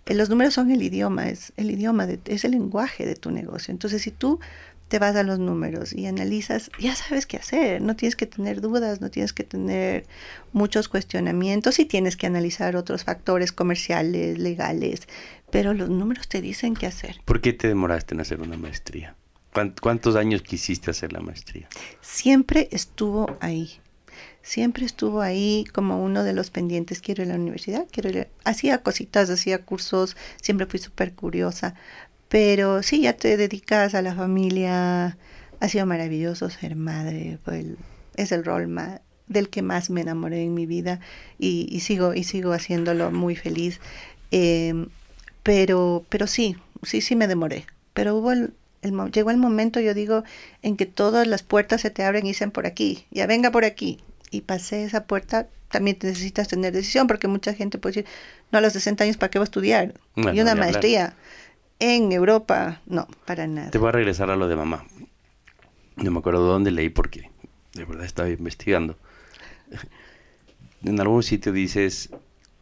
eh, 0.06 0.14
los 0.14 0.28
números 0.28 0.54
son 0.54 0.70
el 0.70 0.82
idioma, 0.82 1.28
es 1.28 1.52
el 1.56 1.70
idioma, 1.70 2.06
de, 2.06 2.18
es 2.24 2.44
el 2.44 2.52
lenguaje 2.52 3.06
de 3.06 3.14
tu 3.14 3.30
negocio. 3.30 3.72
Entonces, 3.72 4.02
si 4.02 4.10
tú 4.10 4.40
te 4.90 4.98
vas 4.98 5.14
a 5.14 5.22
los 5.22 5.38
números 5.38 5.92
y 5.92 6.06
analizas, 6.06 6.68
ya 6.80 6.96
sabes 6.96 7.24
qué 7.24 7.36
hacer, 7.36 7.80
no 7.80 7.94
tienes 7.94 8.16
que 8.16 8.26
tener 8.26 8.60
dudas, 8.60 9.00
no 9.00 9.08
tienes 9.08 9.32
que 9.32 9.44
tener 9.44 10.04
muchos 10.52 10.88
cuestionamientos 10.88 11.78
y 11.78 11.84
tienes 11.84 12.16
que 12.16 12.26
analizar 12.26 12.74
otros 12.74 13.04
factores 13.04 13.52
comerciales, 13.52 14.36
legales, 14.36 15.06
pero 15.52 15.74
los 15.74 15.88
números 15.88 16.26
te 16.26 16.40
dicen 16.40 16.74
qué 16.74 16.86
hacer. 16.86 17.20
¿Por 17.24 17.40
qué 17.40 17.52
te 17.52 17.68
demoraste 17.68 18.14
en 18.14 18.20
hacer 18.20 18.40
una 18.40 18.56
maestría? 18.56 19.14
¿Cuántos 19.80 20.16
años 20.16 20.42
quisiste 20.42 20.90
hacer 20.90 21.12
la 21.12 21.20
maestría? 21.20 21.68
Siempre 22.00 22.68
estuvo 22.72 23.38
ahí. 23.40 23.80
Siempre 24.42 24.86
estuvo 24.86 25.20
ahí 25.20 25.64
como 25.72 26.02
uno 26.02 26.24
de 26.24 26.32
los 26.32 26.50
pendientes. 26.50 27.00
Quiero 27.00 27.22
ir 27.22 27.30
a 27.30 27.34
la 27.34 27.40
universidad, 27.40 27.86
quiero 27.92 28.10
ir. 28.10 28.28
Hacía 28.44 28.82
cositas, 28.82 29.30
hacía 29.30 29.64
cursos, 29.64 30.16
siempre 30.40 30.66
fui 30.66 30.80
súper 30.80 31.14
curiosa. 31.14 31.74
Pero 32.30 32.84
sí, 32.84 33.02
ya 33.02 33.14
te 33.14 33.36
dedicas 33.36 33.94
a 33.96 34.02
la 34.02 34.14
familia. 34.14 35.18
Ha 35.58 35.68
sido 35.68 35.84
maravilloso 35.84 36.48
ser 36.48 36.76
madre. 36.76 37.38
es 38.14 38.32
el 38.32 38.44
rol 38.44 38.72
del 39.26 39.48
que 39.48 39.62
más 39.62 39.90
me 39.90 40.00
enamoré 40.00 40.44
en 40.44 40.54
mi 40.54 40.64
vida 40.64 41.00
y, 41.38 41.80
sigo 41.80 42.14
y 42.14 42.22
sigo 42.22 42.52
haciéndolo 42.52 43.10
muy 43.10 43.34
feliz. 43.34 43.80
Em, 44.30 44.88
pero, 45.42 46.04
pero 46.08 46.28
sí, 46.28 46.56
sí, 46.84 47.00
sí 47.00 47.16
me 47.16 47.26
demoré. 47.26 47.66
Pero 47.94 48.14
hubo 48.14 48.30
el, 48.30 48.52
llegó 49.12 49.32
el 49.32 49.36
momento, 49.36 49.80
yo 49.80 49.92
digo, 49.92 50.22
en 50.62 50.76
que 50.76 50.86
todas 50.86 51.26
las 51.26 51.42
puertas 51.42 51.80
se 51.80 51.90
te 51.90 52.04
abren 52.04 52.26
y 52.26 52.30
dicen 52.30 52.52
por 52.52 52.64
aquí, 52.64 53.06
ya 53.10 53.26
venga 53.26 53.50
por 53.50 53.64
aquí. 53.64 53.98
Y 54.30 54.42
pasé 54.42 54.84
esa 54.84 55.02
puerta, 55.02 55.48
también 55.68 55.98
necesitas 56.00 56.46
tener 56.46 56.72
decisión, 56.72 57.08
porque 57.08 57.26
mucha 57.26 57.54
gente 57.54 57.78
puede 57.78 57.96
decir, 57.96 58.10
no 58.52 58.58
a 58.58 58.62
los 58.62 58.72
60 58.72 59.02
años, 59.02 59.16
¿para 59.16 59.30
qué 59.30 59.40
voy 59.40 59.44
a 59.44 59.50
estudiar? 59.50 59.94
y 60.14 60.40
una 60.40 60.54
maestría 60.54 61.14
en 61.80 62.12
Europa, 62.12 62.80
no, 62.86 63.08
para 63.26 63.46
nada. 63.46 63.70
Te 63.70 63.78
voy 63.78 63.88
a 63.88 63.92
regresar 63.92 64.30
a 64.30 64.36
lo 64.36 64.46
de 64.46 64.54
mamá. 64.54 64.84
No 65.96 66.10
me 66.10 66.18
acuerdo 66.20 66.46
dónde 66.46 66.70
leí 66.70 66.90
porque 66.90 67.30
de 67.74 67.84
verdad 67.84 68.04
estaba 68.04 68.28
investigando. 68.28 68.96
En 70.84 71.00
algún 71.00 71.22
sitio 71.22 71.52
dices, 71.52 72.10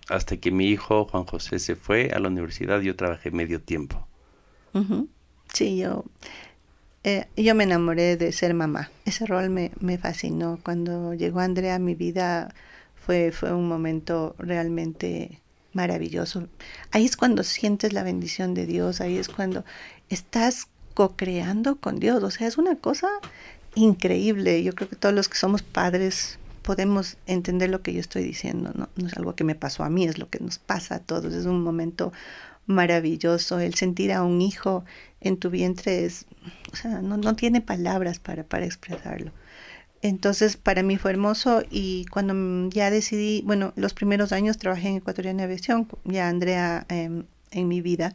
hasta 0.08 0.36
que 0.38 0.50
mi 0.50 0.68
hijo 0.68 1.04
Juan 1.04 1.24
José 1.24 1.58
se 1.58 1.76
fue 1.76 2.10
a 2.12 2.18
la 2.18 2.28
universidad, 2.28 2.80
yo 2.80 2.96
trabajé 2.96 3.30
medio 3.30 3.60
tiempo. 3.60 4.06
Sí, 5.52 5.76
yo, 5.76 6.04
eh, 7.04 7.26
yo 7.36 7.54
me 7.54 7.64
enamoré 7.64 8.16
de 8.16 8.32
ser 8.32 8.54
mamá. 8.54 8.90
Ese 9.04 9.26
rol 9.26 9.50
me, 9.50 9.72
me 9.80 9.98
fascinó. 9.98 10.58
Cuando 10.62 11.14
llegó 11.14 11.40
Andrea 11.40 11.76
a 11.76 11.78
mi 11.78 11.94
vida 11.94 12.54
fue, 12.94 13.32
fue 13.32 13.52
un 13.52 13.68
momento 13.68 14.34
realmente 14.38 15.40
maravilloso. 15.78 16.48
Ahí 16.90 17.04
es 17.04 17.16
cuando 17.16 17.44
sientes 17.44 17.92
la 17.92 18.02
bendición 18.02 18.52
de 18.52 18.66
Dios, 18.66 19.00
ahí 19.00 19.16
es 19.16 19.28
cuando 19.28 19.64
estás 20.08 20.66
co-creando 20.94 21.76
con 21.76 22.00
Dios. 22.00 22.20
O 22.24 22.32
sea, 22.32 22.48
es 22.48 22.58
una 22.58 22.74
cosa 22.74 23.08
increíble. 23.76 24.64
Yo 24.64 24.74
creo 24.74 24.88
que 24.88 24.96
todos 24.96 25.14
los 25.14 25.28
que 25.28 25.38
somos 25.38 25.62
padres 25.62 26.40
podemos 26.62 27.16
entender 27.26 27.70
lo 27.70 27.80
que 27.80 27.92
yo 27.92 28.00
estoy 28.00 28.24
diciendo. 28.24 28.72
No, 28.74 28.88
no 28.96 29.06
es 29.06 29.16
algo 29.16 29.36
que 29.36 29.44
me 29.44 29.54
pasó 29.54 29.84
a 29.84 29.88
mí, 29.88 30.04
es 30.04 30.18
lo 30.18 30.28
que 30.28 30.40
nos 30.40 30.58
pasa 30.58 30.96
a 30.96 30.98
todos. 30.98 31.32
Es 31.32 31.46
un 31.46 31.62
momento 31.62 32.12
maravilloso. 32.66 33.60
El 33.60 33.74
sentir 33.74 34.12
a 34.12 34.24
un 34.24 34.42
hijo 34.42 34.84
en 35.20 35.36
tu 35.36 35.48
vientre 35.48 36.04
es, 36.04 36.26
o 36.72 36.76
sea, 36.76 37.00
no, 37.02 37.16
no 37.16 37.36
tiene 37.36 37.60
palabras 37.60 38.18
para, 38.18 38.42
para 38.42 38.66
expresarlo. 38.66 39.30
Entonces, 40.02 40.56
para 40.56 40.82
mí 40.82 40.96
fue 40.96 41.10
hermoso 41.10 41.62
y 41.70 42.06
cuando 42.06 42.68
ya 42.70 42.90
decidí, 42.90 43.42
bueno, 43.44 43.72
los 43.76 43.94
primeros 43.94 44.32
años 44.32 44.58
trabajé 44.58 44.88
en 44.88 44.96
Ecuatoriana 44.96 45.44
Aviación, 45.44 45.88
ya 46.04 46.28
Andrea 46.28 46.86
em, 46.88 47.24
en 47.50 47.68
mi 47.68 47.80
vida, 47.80 48.14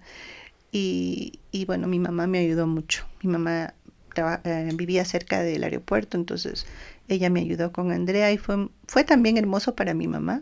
y, 0.72 1.40
y, 1.52 1.66
bueno, 1.66 1.88
mi 1.88 2.00
mamá 2.00 2.26
me 2.26 2.40
ayudó 2.40 2.66
mucho. 2.66 3.06
Mi 3.22 3.30
mamá 3.30 3.74
eh, 4.16 4.70
vivía 4.74 5.06
cerca 5.06 5.42
del 5.42 5.64
aeropuerto, 5.64 6.18
entonces 6.18 6.66
ella 7.10 7.30
me 7.30 7.42
ayudó 7.42 7.72
con 7.72 7.92
Andrea 7.92 8.32
y 8.32 8.38
fue, 8.38 8.70
fue 8.88 9.04
también 9.04 9.38
hermoso 9.38 9.76
para 9.76 9.94
mi 9.94 10.08
mamá 10.08 10.42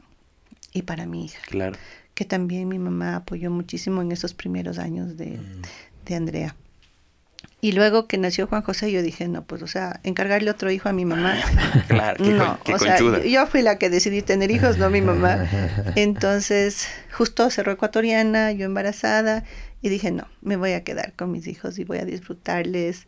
y 0.73 0.84
para 0.84 1.05
mi 1.05 1.26
hija. 1.26 1.41
Claro 1.47 1.77
que 2.13 2.26
también 2.26 2.68
mi 2.68 2.80
mamá 2.80 3.15
apoyó 3.15 3.49
muchísimo 3.51 4.01
en 4.01 4.11
esos 4.11 4.34
primeros 4.34 4.77
años 4.77 5.18
de, 5.18 5.39
de 6.05 6.15
Andrea. 6.15 6.55
Y 7.59 7.73
luego 7.73 8.07
que 8.07 8.18
nació 8.18 8.47
Juan 8.47 8.63
José, 8.63 8.91
yo 8.91 9.03
dije, 9.03 9.27
no, 9.27 9.43
pues, 9.43 9.61
o 9.61 9.68
sea, 9.68 9.99
encargarle 10.03 10.49
otro 10.49 10.72
hijo 10.72 10.89
a 10.89 10.93
mi 10.93 11.05
mamá. 11.05 11.35
claro, 11.88 12.23
no, 12.26 12.59
o 12.73 12.80
sea, 12.80 12.97
yo, 12.99 13.45
fui 13.47 13.61
la 13.61 13.77
que 13.77 13.89
decidí 13.89 14.22
tener 14.22 14.49
hijos, 14.49 14.77
no 14.77 14.89
mi 14.89 15.01
mamá. 15.01 15.47
Entonces, 15.95 16.88
justo 17.11 17.49
cerró 17.51 17.72
ecuatoriana, 17.72 18.51
yo 18.51 18.65
embarazada, 18.65 19.43
y 19.81 19.89
dije, 19.89 20.11
no, 20.11 20.27
me 20.41 20.55
voy 20.55 20.73
a 20.73 20.84
quedar 20.84 21.13
con 21.13 21.31
mis 21.31 21.47
hijos 21.47 21.77
y 21.77 21.84
voy 21.84 21.99
a 21.99 22.05
disfrutarles 22.05 23.07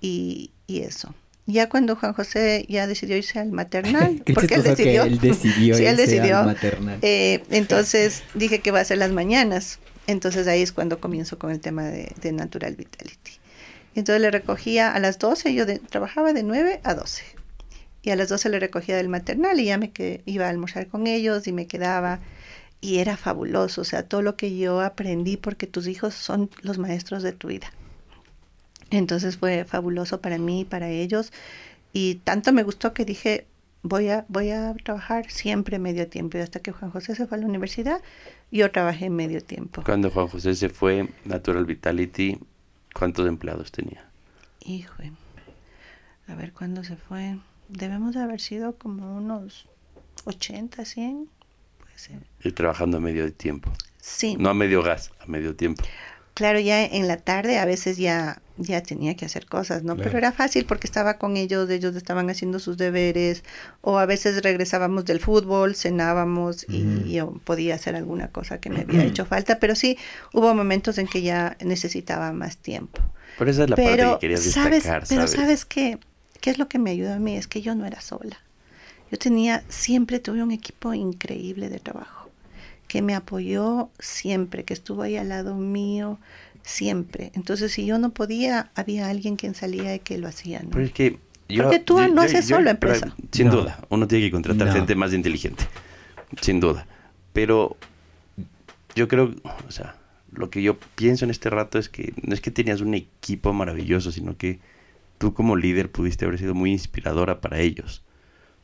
y, 0.00 0.52
y 0.66 0.80
eso. 0.80 1.14
Ya 1.46 1.68
cuando 1.68 1.94
Juan 1.96 2.14
José 2.14 2.64
ya 2.68 2.86
decidió 2.86 3.16
irse 3.16 3.38
al 3.38 3.52
maternal, 3.52 4.22
porque 4.34 4.54
él 4.54 4.62
decidió, 4.62 5.04
él 5.04 5.18
decidió, 5.18 5.76
sí, 5.76 5.84
él 5.84 5.96
decidió 5.96 6.38
al 6.38 6.46
maternal. 6.46 6.98
Eh, 7.02 7.42
entonces 7.50 8.22
dije 8.34 8.60
que 8.60 8.70
va 8.70 8.80
a 8.80 8.84
ser 8.84 8.98
las 8.98 9.12
mañanas. 9.12 9.78
Entonces 10.06 10.46
ahí 10.46 10.62
es 10.62 10.72
cuando 10.72 11.00
comienzo 11.00 11.38
con 11.38 11.50
el 11.50 11.60
tema 11.60 11.84
de, 11.84 12.32
Natural 12.32 12.74
Vitality. 12.76 13.32
Entonces 13.94 14.20
le 14.20 14.30
recogía 14.30 14.92
a 14.92 14.98
las 15.00 15.18
12, 15.18 15.54
yo 15.54 15.64
trabajaba 15.88 16.32
de 16.32 16.42
9 16.42 16.80
a 16.82 16.94
12. 16.94 17.24
Y 18.02 18.10
a 18.10 18.16
las 18.16 18.28
12 18.28 18.48
le 18.50 18.60
recogía 18.60 18.96
del 18.96 19.08
maternal 19.08 19.58
y 19.60 19.66
ya 19.66 19.78
me 19.78 19.90
que, 19.90 20.22
iba 20.26 20.46
a 20.46 20.50
almorzar 20.50 20.88
con 20.88 21.06
ellos 21.06 21.46
y 21.46 21.52
me 21.52 21.66
quedaba. 21.66 22.20
Y 22.80 22.98
era 22.98 23.16
fabuloso, 23.16 23.80
o 23.80 23.84
sea, 23.84 24.02
todo 24.02 24.20
lo 24.20 24.36
que 24.36 24.56
yo 24.56 24.80
aprendí 24.80 25.38
porque 25.38 25.66
tus 25.66 25.86
hijos 25.86 26.14
son 26.14 26.50
los 26.60 26.76
maestros 26.76 27.22
de 27.22 27.32
tu 27.32 27.48
vida. 27.48 27.72
Entonces 28.90 29.38
fue 29.38 29.64
fabuloso 29.64 30.20
para 30.20 30.36
mí 30.38 30.60
y 30.60 30.64
para 30.64 30.90
ellos. 30.90 31.32
Y 31.92 32.16
tanto 32.16 32.52
me 32.52 32.62
gustó 32.62 32.92
que 32.92 33.06
dije, 33.06 33.46
voy 33.82 34.08
a, 34.08 34.26
voy 34.28 34.50
a 34.50 34.74
trabajar 34.82 35.30
siempre 35.30 35.78
medio 35.78 36.08
tiempo. 36.08 36.36
Y 36.36 36.40
hasta 36.40 36.60
que 36.60 36.72
Juan 36.72 36.90
José 36.90 37.14
se 37.14 37.26
fue 37.26 37.38
a 37.38 37.40
la 37.40 37.46
universidad, 37.46 38.02
yo 38.50 38.70
trabajé 38.70 39.08
medio 39.08 39.40
tiempo. 39.40 39.82
Cuando 39.84 40.10
Juan 40.10 40.26
José 40.26 40.54
se 40.54 40.68
fue, 40.68 41.08
Natural 41.24 41.64
Vitality, 41.64 42.38
¿cuántos 42.94 43.28
empleados 43.28 43.70
tenía? 43.70 44.08
Hijo, 44.60 44.94
a 46.26 46.34
ver 46.34 46.54
cuándo 46.54 46.82
se 46.84 46.96
fue. 46.96 47.38
Debemos 47.68 48.14
de 48.14 48.22
haber 48.22 48.40
sido 48.40 48.76
como 48.76 49.16
unos 49.16 49.68
80, 50.24 50.84
100, 50.84 51.28
puede 51.78 51.98
ser. 51.98 52.22
Y 52.42 52.52
trabajando 52.52 52.96
a 52.96 53.00
medio 53.00 53.30
tiempo. 53.32 53.70
Sí. 54.00 54.36
No 54.38 54.48
a 54.48 54.54
medio 54.54 54.82
gas, 54.82 55.12
a 55.20 55.26
medio 55.26 55.54
tiempo. 55.54 55.84
Claro, 56.34 56.58
ya 56.58 56.84
en 56.84 57.06
la 57.06 57.16
tarde 57.16 57.58
a 57.58 57.64
veces 57.64 57.96
ya 57.96 58.40
ya 58.56 58.82
tenía 58.82 59.16
que 59.16 59.24
hacer 59.24 59.46
cosas, 59.46 59.82
¿no? 59.82 59.96
Pero 59.96 60.16
era 60.16 60.30
fácil 60.30 60.64
porque 60.64 60.86
estaba 60.86 61.18
con 61.18 61.36
ellos, 61.36 61.68
ellos 61.70 61.96
estaban 61.96 62.30
haciendo 62.30 62.60
sus 62.60 62.76
deberes, 62.76 63.42
o 63.80 63.98
a 63.98 64.06
veces 64.06 64.42
regresábamos 64.42 65.04
del 65.04 65.18
fútbol, 65.18 65.74
cenábamos 65.74 66.64
y 66.68 67.12
yo 67.12 67.32
podía 67.44 67.74
hacer 67.74 67.96
alguna 67.96 68.28
cosa 68.28 68.58
que 68.58 68.70
me 68.70 68.82
había 68.82 69.04
hecho 69.04 69.26
falta, 69.26 69.58
pero 69.58 69.74
sí 69.74 69.98
hubo 70.32 70.54
momentos 70.54 70.98
en 70.98 71.08
que 71.08 71.22
ya 71.22 71.56
necesitaba 71.64 72.32
más 72.32 72.56
tiempo. 72.56 73.00
Pero 73.38 73.50
esa 73.50 73.64
es 73.64 73.70
la 73.70 73.76
parte 73.76 73.96
que 73.96 74.18
querías 74.20 74.44
destacar, 74.44 74.82
¿sabes? 74.82 75.08
Pero 75.08 75.26
¿sabes 75.26 75.64
qué? 75.64 75.98
¿Qué 76.40 76.50
es 76.50 76.58
lo 76.58 76.68
que 76.68 76.78
me 76.78 76.90
ayudó 76.90 77.14
a 77.14 77.18
mí? 77.18 77.36
Es 77.36 77.48
que 77.48 77.60
yo 77.60 77.74
no 77.74 77.86
era 77.86 78.00
sola. 78.00 78.38
Yo 79.10 79.18
tenía, 79.18 79.64
siempre 79.68 80.20
tuve 80.20 80.42
un 80.42 80.52
equipo 80.52 80.94
increíble 80.94 81.68
de 81.68 81.80
trabajo, 81.80 82.23
que 82.94 83.02
me 83.02 83.16
apoyó 83.16 83.90
siempre, 83.98 84.62
que 84.62 84.72
estuvo 84.72 85.02
ahí 85.02 85.16
al 85.16 85.30
lado 85.30 85.56
mío, 85.56 86.20
siempre. 86.62 87.32
Entonces, 87.34 87.72
si 87.72 87.86
yo 87.86 87.98
no 87.98 88.10
podía, 88.10 88.70
había 88.76 89.08
alguien 89.08 89.34
quien 89.34 89.56
salía 89.56 89.96
y 89.96 89.98
que 89.98 90.16
lo 90.16 90.28
hacía. 90.28 90.62
¿no? 90.62 90.70
Porque 90.70 91.18
tú 91.84 91.98
no 92.00 92.22
haces 92.22 92.46
solo 92.46 92.70
empresa. 92.70 93.12
Sin 93.32 93.50
duda, 93.50 93.80
uno 93.88 94.06
tiene 94.06 94.26
que 94.26 94.30
contratar 94.30 94.72
gente 94.72 94.94
más 94.94 95.12
inteligente, 95.12 95.64
sin 96.40 96.60
duda. 96.60 96.86
Pero 97.32 97.76
yo 98.94 99.08
creo, 99.08 99.34
o 99.66 99.72
sea, 99.72 99.96
lo 100.30 100.48
que 100.48 100.62
yo 100.62 100.78
pienso 100.94 101.24
en 101.24 101.32
este 101.32 101.50
rato 101.50 101.80
es 101.80 101.88
que 101.88 102.14
no 102.22 102.32
es 102.32 102.40
que 102.40 102.52
tenías 102.52 102.80
un 102.80 102.94
equipo 102.94 103.52
maravilloso, 103.52 104.12
sino 104.12 104.36
que 104.36 104.60
tú 105.18 105.34
como 105.34 105.56
líder 105.56 105.90
pudiste 105.90 106.26
haber 106.26 106.38
sido 106.38 106.54
muy 106.54 106.70
inspiradora 106.70 107.40
para 107.40 107.58
ellos. 107.58 108.04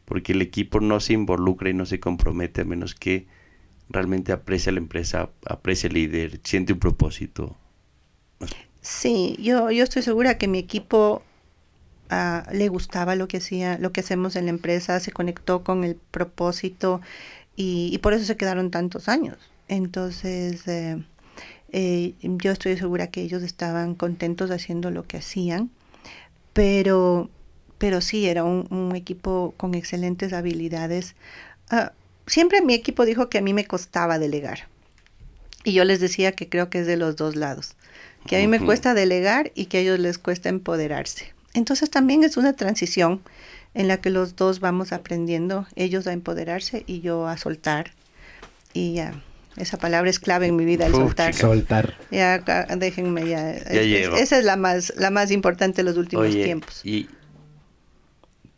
Porque 0.04 0.34
el 0.34 0.40
equipo 0.40 0.78
no 0.78 1.00
se 1.00 1.14
involucra 1.14 1.68
y 1.68 1.74
no 1.74 1.84
se 1.84 1.98
compromete 1.98 2.60
a 2.60 2.64
menos 2.64 2.94
que 2.94 3.26
realmente 3.90 4.32
aprecie 4.32 4.70
a 4.70 4.72
la 4.72 4.78
empresa, 4.78 5.30
aprecie 5.46 5.88
al 5.88 5.94
líder, 5.94 6.40
siente 6.44 6.72
un 6.72 6.78
propósito, 6.78 7.56
Sí, 8.80 9.36
yo, 9.38 9.70
yo 9.70 9.84
estoy 9.84 10.02
segura 10.02 10.38
que 10.38 10.48
mi 10.48 10.58
equipo 10.58 11.22
ah, 12.08 12.46
le 12.52 12.68
gustaba 12.68 13.14
lo 13.14 13.28
que 13.28 13.38
hacía, 13.38 13.78
lo 13.78 13.92
que 13.92 14.00
hacemos 14.00 14.36
en 14.36 14.46
la 14.46 14.50
empresa, 14.50 15.00
se 15.00 15.12
conectó 15.12 15.62
con 15.64 15.84
el 15.84 15.96
propósito 15.96 17.00
y, 17.56 17.98
por 17.98 18.14
eso 18.14 18.24
se 18.24 18.36
quedaron 18.36 18.70
tantos 18.70 19.08
años. 19.08 19.36
Entonces, 19.68 20.66
eh, 20.68 21.02
eh, 21.72 22.14
yo 22.22 22.52
estoy 22.52 22.76
segura 22.78 23.08
que 23.08 23.22
ellos 23.22 23.42
estaban 23.42 23.94
contentos 23.94 24.50
haciendo 24.50 24.90
lo 24.90 25.04
que 25.06 25.18
hacían, 25.18 25.70
pero, 26.54 27.30
pero 27.78 28.00
sí, 28.00 28.26
era 28.28 28.44
un, 28.44 28.94
equipo 28.96 29.54
con 29.56 29.74
excelentes 29.74 30.32
habilidades. 30.32 31.16
Ah, 31.70 31.92
siempre 32.26 32.60
mi 32.62 32.74
equipo 32.74 33.04
dijo 33.04 33.28
que 33.28 33.38
a 33.38 33.42
mí 33.42 33.52
me 33.54 33.66
costaba 33.66 34.18
delegar 34.18 34.68
Y 35.64 35.72
yo 35.72 35.84
les 35.84 36.00
decía 36.00 36.32
que 36.32 36.48
creo 36.48 36.70
que 36.70 36.80
es 36.80 36.86
de 36.86 36.96
los 36.96 37.16
dos 37.16 37.36
lados, 37.36 37.74
que 38.26 38.36
a 38.36 38.38
mí 38.40 38.46
me 38.46 38.60
cuesta 38.60 38.94
delegar 38.94 39.52
y 39.54 39.66
que 39.66 39.78
a 39.78 39.80
ellos 39.80 39.98
les 39.98 40.18
cuesta 40.18 40.48
empoderarse. 40.48 41.32
Entonces 41.52 41.90
también 41.90 42.22
es 42.24 42.36
una 42.36 42.52
transición 42.54 43.20
en 43.74 43.88
la 43.88 44.00
que 44.00 44.10
los 44.10 44.36
dos 44.36 44.60
vamos 44.60 44.92
aprendiendo, 44.92 45.66
ellos 45.76 46.06
a 46.06 46.12
empoderarse 46.12 46.84
y 46.86 47.00
yo 47.00 47.26
a 47.28 47.36
soltar. 47.36 47.92
Y 48.72 48.94
ya, 48.94 49.20
esa 49.56 49.76
palabra 49.78 50.08
es 50.10 50.18
clave 50.20 50.46
en 50.46 50.56
mi 50.56 50.64
vida, 50.64 50.86
el 50.86 50.94
Uf, 50.94 51.00
soltar. 51.00 51.34
Soltar. 51.34 51.96
Ya, 52.10 52.38
déjenme 52.76 53.28
ya. 53.28 53.50
es- 53.50 53.66
es- 53.66 53.86
llego. 53.86 54.16
esa 54.16 54.38
es 54.38 54.44
la 54.44 54.56
más, 54.56 54.92
la 54.96 55.10
más 55.10 55.30
importante 55.30 55.80
en 55.82 55.86
los 55.86 55.96
últimos 55.96 56.26
Oye, 56.26 56.44
tiempos. 56.44 56.80
¿y 56.84 57.08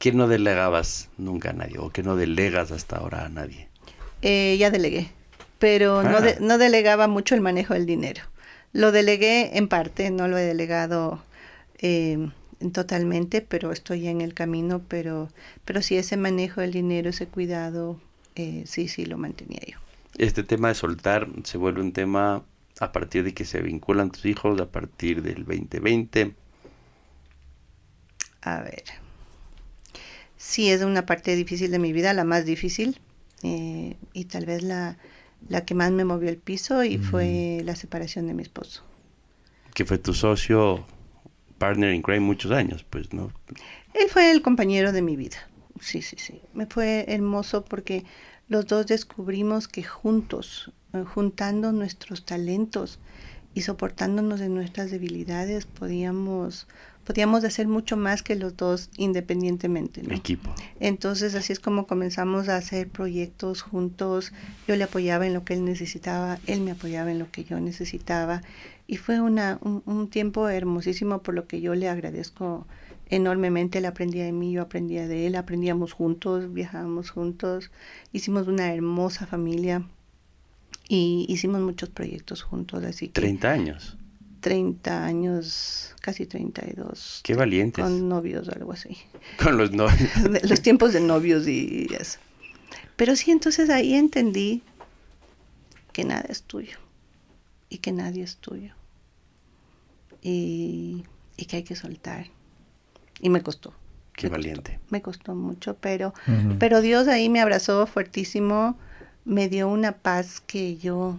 qué 0.03 0.11
no 0.11 0.27
delegabas 0.27 1.11
nunca 1.17 1.51
a 1.51 1.53
nadie? 1.53 1.79
¿O 1.79 1.91
qué 1.91 2.03
no 2.03 2.17
delegas 2.17 2.73
hasta 2.73 2.97
ahora 2.97 3.25
a 3.25 3.29
nadie? 3.29 3.69
Eh, 4.21 4.57
ya 4.59 4.69
delegué, 4.73 5.13
pero 5.61 6.03
no, 6.03 6.17
Ah. 6.17 6.21
de- 6.21 6.41
no 6.41 6.59
delegaba 6.59 7.07
mucho 7.07 7.37
el 7.37 7.41
manejo 7.41 7.75
del 7.75 7.87
dinero. 7.87 8.23
Lo 8.73 8.91
delegué 8.91 9.57
en 9.57 9.69
parte, 9.69 10.11
no 10.11 10.27
lo 10.27 10.37
he 10.39 10.43
delegado 10.43 11.23
eh, 11.79 12.31
totalmente, 12.73 13.43
pero 13.43 13.71
estoy 13.71 14.09
en 14.09 14.21
el 14.23 14.35
camino, 14.35 14.83
pero, 14.89 15.29
pero 15.65 15.83
sí 15.83 15.97
ese 15.97 16.17
manejo 16.17 16.61
del 16.63 16.73
dinero, 16.73 17.11
ese 17.11 17.29
cuidado, 17.29 18.01
eh, 18.35 18.65
sí, 18.67 18.89
sí 18.89 19.05
lo 19.07 19.19
mantenía 19.19 19.61
yo. 19.69 19.79
Este 20.19 20.43
tema 20.43 20.67
de 20.69 20.75
soltar 20.75 21.29
se 21.45 21.59
vuelve 21.59 21.81
un 21.81 21.93
tema 21.93 22.43
a 22.81 22.91
partir 22.91 23.23
de 23.23 23.35
que 23.35 23.45
se 23.45 23.63
vinculan 23.63 24.11
tus 24.11 24.27
hijos, 24.27 24.61
a 24.61 24.67
partir 24.67 25.23
del 25.23 25.45
2020. 25.45 26.35
A 28.43 28.61
ver. 28.63 29.02
Sí, 30.45 30.71
es 30.71 30.83
una 30.83 31.07
parte 31.07 31.37
difícil 31.37 31.71
de 31.71 31.79
mi 31.79 31.93
vida, 31.93 32.13
la 32.15 32.25
más 32.25 32.45
difícil, 32.45 32.99
eh, 33.45 33.97
y 34.13 34.25
tal 34.25 34.45
vez 34.45 34.65
la, 34.65 34.97
la 35.49 35.65
que 35.65 35.75
más 35.75 35.93
me 35.93 36.05
movió 36.05 36.29
el 36.31 36.37
piso, 36.37 36.83
y 36.83 36.99
Mm. 36.99 37.03
fue 37.03 37.63
la 37.65 37.77
separación 37.77 38.27
de 38.27 38.35
mi 38.35 38.43
esposo. 38.43 38.83
que 39.73 39.85
fue 39.87 39.99
tu 39.99 40.13
socio, 40.13 40.85
partner 41.59 41.95
in 41.95 42.03
crime 42.03 42.21
muchos 42.21 42.51
años, 42.51 42.85
pues, 42.91 43.13
¿no? 43.15 43.33
Él 43.95 44.09
fue 44.11 44.31
el 44.33 44.43
compañero 44.43 44.91
de 44.93 45.01
mi 45.01 45.17
vida. 45.17 45.39
Sí, 45.81 46.03
sí, 46.03 46.17
sí. 46.19 46.43
Me 46.55 46.67
fue 46.67 47.07
hermoso 47.09 47.65
porque 47.65 48.05
los 48.49 48.67
dos 48.67 48.87
descubrimos 48.87 49.69
que 49.69 49.83
juntos, 49.85 50.73
eh, 50.93 51.05
juntando 51.15 51.73
nuestros 51.73 52.27
talentos 52.27 52.99
y 53.55 53.63
soportándonos 53.63 54.41
en 54.43 54.55
nuestras 54.55 54.91
debilidades, 54.91 55.65
podíamos, 55.65 56.67
podíamos 57.05 57.45
hacer 57.45 57.69
mucho 57.69 57.97
más 57.97 58.23
que 58.23 58.37
los 58.37 58.57
dos 58.57 58.91
independientemente. 58.97 60.03
¿no? 60.03 60.15
Equipo. 60.15 60.55
Entonces 60.81 61.35
así 61.35 61.53
es 61.53 61.61
como 61.61 61.87
comenzamos 61.87 62.49
a 62.49 62.57
hacer 62.57 62.89
proyectos 62.89 63.63
juntos. 63.63 64.33
Yo 64.67 64.77
le 64.77 64.85
apoyaba 64.85 65.27
en 65.27 65.35
lo 65.35 65.45
que 65.45 65.55
él 65.55 65.65
necesitaba, 65.65 66.39
él 66.47 66.61
me 66.61 66.73
apoyaba 66.73 67.11
en 67.11 67.19
lo 67.19 67.31
que 67.31 67.45
yo 67.45 67.61
necesitaba. 67.61 68.43
Y 68.87 68.97
fue 68.97 69.21
una, 69.21 69.59
un, 69.63 69.83
un 69.87 70.09
tiempo 70.09 70.49
hermosísimo 70.49 71.23
por 71.23 71.35
lo 71.35 71.47
que 71.47 71.61
yo 71.61 71.75
le 71.75 71.89
agradezco 71.89 72.67
enormemente. 73.09 73.79
Él 73.79 73.87
aprendía 73.87 74.25
de 74.25 74.33
mí, 74.33 74.53
yo 74.53 74.63
aprendía 74.63 75.07
de 75.07 75.27
él, 75.27 75.37
aprendíamos 75.37 75.93
juntos, 75.93 76.53
viajábamos 76.53 77.11
juntos, 77.11 77.71
hicimos 78.13 78.49
una 78.49 78.73
hermosa 78.73 79.27
familia 79.27 79.85
y 80.89 81.27
hicimos 81.29 81.61
muchos 81.61 81.89
proyectos 81.91 82.43
juntos. 82.43 82.85
Así 82.85 83.09
que 83.09 83.21
30 83.21 83.51
años. 83.51 83.97
30 84.43 85.05
años, 85.07 85.95
casi 86.03 86.27
32. 86.27 87.21
Qué 87.25 87.35
valientes. 87.35 87.83
Con 87.83 88.09
novios 88.09 88.49
o 88.49 88.53
algo 88.53 88.73
así 88.73 88.99
Con 89.43 89.57
los 89.57 89.73
novios. 89.73 90.11
los 90.43 90.61
tiempos 90.61 90.93
de 90.93 91.01
novios 91.01 91.49
y 91.49 91.89
eso. 91.99 92.19
Pero 92.97 93.17
sí, 93.17 93.31
entonces 93.31 93.71
ahí 93.71 93.95
entendí 93.95 94.63
que 95.95 96.05
nada 96.05 96.27
es 96.29 96.43
tuyo 96.43 96.79
y 97.71 97.79
que 97.79 97.93
nadie 97.93 98.23
es 98.23 98.37
tuyo 98.37 98.75
y, 100.21 101.05
y 101.37 101.45
que 101.47 101.57
hay 101.57 101.63
que 101.63 101.77
soltar. 101.77 102.27
Y 103.21 103.31
me 103.31 103.43
costó. 103.43 103.73
Qué 104.15 104.27
me 104.27 104.37
costó, 104.37 104.49
valiente. 104.49 104.81
me 104.91 105.01
costó 105.01 105.35
mucho, 105.35 105.77
pero, 105.81 106.13
pero 106.59 106.83
Dios 106.83 107.09
ahí 107.09 107.31
me 107.31 107.41
abrazó 107.41 107.87
fuertísimo, 107.87 108.77
me 109.25 109.49
dio 109.49 109.69
una 109.69 109.93
paz 109.93 110.41
que 110.41 110.77
yo 110.77 111.19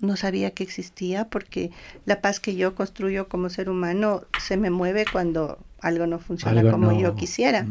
no 0.00 0.16
sabía 0.16 0.50
que 0.52 0.62
existía, 0.62 1.28
porque 1.28 1.70
la 2.06 2.20
paz 2.20 2.40
que 2.40 2.56
yo 2.56 2.74
construyo 2.74 3.28
como 3.28 3.48
ser 3.50 3.68
humano 3.68 4.22
se 4.40 4.56
me 4.56 4.70
mueve 4.70 5.04
cuando 5.10 5.58
algo 5.80 6.06
no 6.06 6.18
funciona 6.18 6.60
Algo 6.60 6.72
como 6.72 6.92
no- 6.92 6.98
yo 7.00 7.14
quisiera. 7.16 7.66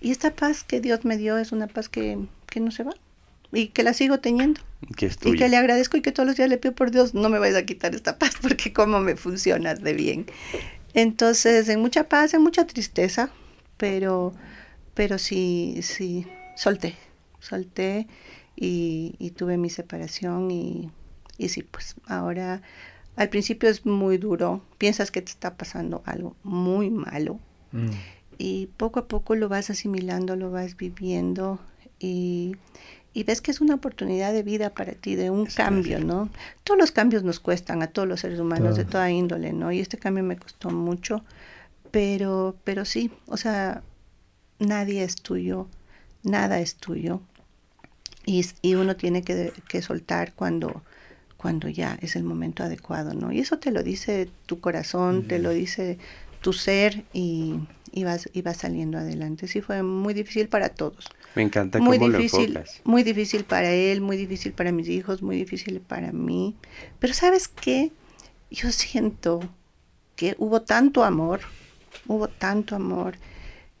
Y 0.00 0.10
esta 0.12 0.34
paz 0.34 0.64
que 0.64 0.80
Dios 0.80 1.04
me 1.04 1.16
dio 1.16 1.38
es 1.38 1.52
una 1.52 1.66
paz 1.66 1.88
que, 1.88 2.18
que 2.46 2.60
no 2.60 2.70
se 2.70 2.84
va 2.84 2.92
y 3.52 3.68
que 3.68 3.82
la 3.82 3.92
sigo 3.94 4.18
teniendo. 4.20 4.60
Que 4.96 5.06
es 5.06 5.16
Y 5.24 5.34
que 5.36 5.48
le 5.48 5.56
agradezco 5.56 5.96
y 5.96 6.02
que 6.02 6.12
todos 6.12 6.26
los 6.26 6.36
días 6.36 6.48
le 6.48 6.58
pido 6.58 6.74
por 6.74 6.90
Dios, 6.90 7.14
no 7.14 7.28
me 7.28 7.38
vayas 7.38 7.56
a 7.56 7.64
quitar 7.64 7.94
esta 7.94 8.18
paz 8.18 8.32
porque 8.42 8.72
cómo 8.72 9.00
me 9.00 9.16
funciona 9.16 9.74
de 9.74 9.92
bien. 9.94 10.26
Entonces, 10.94 11.68
en 11.68 11.80
mucha 11.80 12.08
paz, 12.08 12.34
en 12.34 12.42
mucha 12.42 12.66
tristeza, 12.66 13.30
pero, 13.76 14.34
pero 14.94 15.18
sí, 15.18 15.80
sí, 15.82 16.26
solté, 16.56 16.94
solté 17.40 18.06
y, 18.56 19.14
y 19.18 19.30
tuve 19.30 19.56
mi 19.58 19.68
separación 19.70 20.50
y, 20.50 20.90
y 21.38 21.48
sí, 21.48 21.62
pues 21.62 21.94
ahora 22.06 22.62
al 23.16 23.28
principio 23.30 23.68
es 23.70 23.86
muy 23.86 24.18
duro, 24.18 24.62
piensas 24.78 25.10
que 25.10 25.22
te 25.22 25.30
está 25.30 25.56
pasando 25.56 26.02
algo 26.04 26.36
muy 26.42 26.90
malo, 26.90 27.38
Mm. 27.72 27.90
y 28.38 28.66
poco 28.76 29.00
a 29.00 29.08
poco 29.08 29.34
lo 29.34 29.48
vas 29.48 29.70
asimilando, 29.70 30.36
lo 30.36 30.50
vas 30.50 30.76
viviendo 30.76 31.58
y, 31.98 32.54
y 33.12 33.24
ves 33.24 33.40
que 33.40 33.50
es 33.50 33.60
una 33.60 33.74
oportunidad 33.74 34.32
de 34.32 34.42
vida 34.42 34.70
para 34.70 34.92
ti, 34.92 35.14
de 35.16 35.30
un 35.30 35.46
Es 35.48 35.54
cambio. 35.54 35.98
¿no? 35.98 36.28
Todos 36.62 36.78
los 36.78 36.92
cambios 36.92 37.22
nos 37.24 37.40
cuestan 37.40 37.82
a 37.82 37.88
todos 37.88 38.06
los 38.06 38.20
seres 38.20 38.38
humanos 38.38 38.76
de 38.76 38.84
toda 38.84 39.10
índole, 39.10 39.52
¿no? 39.52 39.72
Y 39.72 39.80
este 39.80 39.98
cambio 39.98 40.22
me 40.22 40.36
costó 40.36 40.70
mucho, 40.70 41.24
pero, 41.90 42.54
pero 42.64 42.84
sí, 42.84 43.10
o 43.26 43.36
sea, 43.36 43.82
nadie 44.58 45.02
es 45.02 45.16
tuyo, 45.16 45.66
nada 46.22 46.60
es 46.60 46.76
tuyo 46.76 47.20
y, 48.24 48.44
y 48.62 48.74
uno 48.74 48.96
tiene 48.96 49.22
que, 49.22 49.52
que 49.68 49.82
soltar 49.82 50.34
cuando 50.34 50.82
cuando 51.36 51.68
ya 51.68 51.98
es 52.02 52.16
el 52.16 52.24
momento 52.24 52.62
adecuado, 52.64 53.14
¿no? 53.14 53.32
Y 53.32 53.40
eso 53.40 53.58
te 53.58 53.70
lo 53.72 53.82
dice 53.82 54.30
tu 54.46 54.60
corazón, 54.60 55.26
te 55.26 55.38
lo 55.38 55.50
dice 55.50 55.98
tu 56.40 56.52
ser 56.52 57.06
y, 57.12 57.68
y 57.92 58.04
vas, 58.04 58.28
y 58.32 58.42
vas 58.42 58.58
saliendo 58.58 58.98
adelante. 58.98 59.48
Sí 59.48 59.60
fue 59.60 59.82
muy 59.82 60.14
difícil 60.14 60.48
para 60.48 60.70
todos. 60.70 61.14
Me 61.34 61.42
encanta 61.42 61.78
Muy 61.78 61.98
cómo 61.98 62.08
lo 62.08 62.18
enfocas. 62.18 62.82
muy 62.84 63.02
difícil 63.02 63.44
para 63.44 63.70
él, 63.72 64.00
muy 64.00 64.16
difícil 64.16 64.52
para 64.54 64.72
mis 64.72 64.88
hijos, 64.88 65.22
muy 65.22 65.36
difícil 65.36 65.80
para 65.80 66.12
mí. 66.12 66.56
Pero 66.98 67.14
¿sabes 67.14 67.48
qué? 67.48 67.92
Yo 68.50 68.72
siento 68.72 69.40
que 70.16 70.34
hubo 70.38 70.62
tanto 70.62 71.04
amor, 71.04 71.40
hubo 72.06 72.28
tanto 72.28 72.76
amor, 72.76 73.18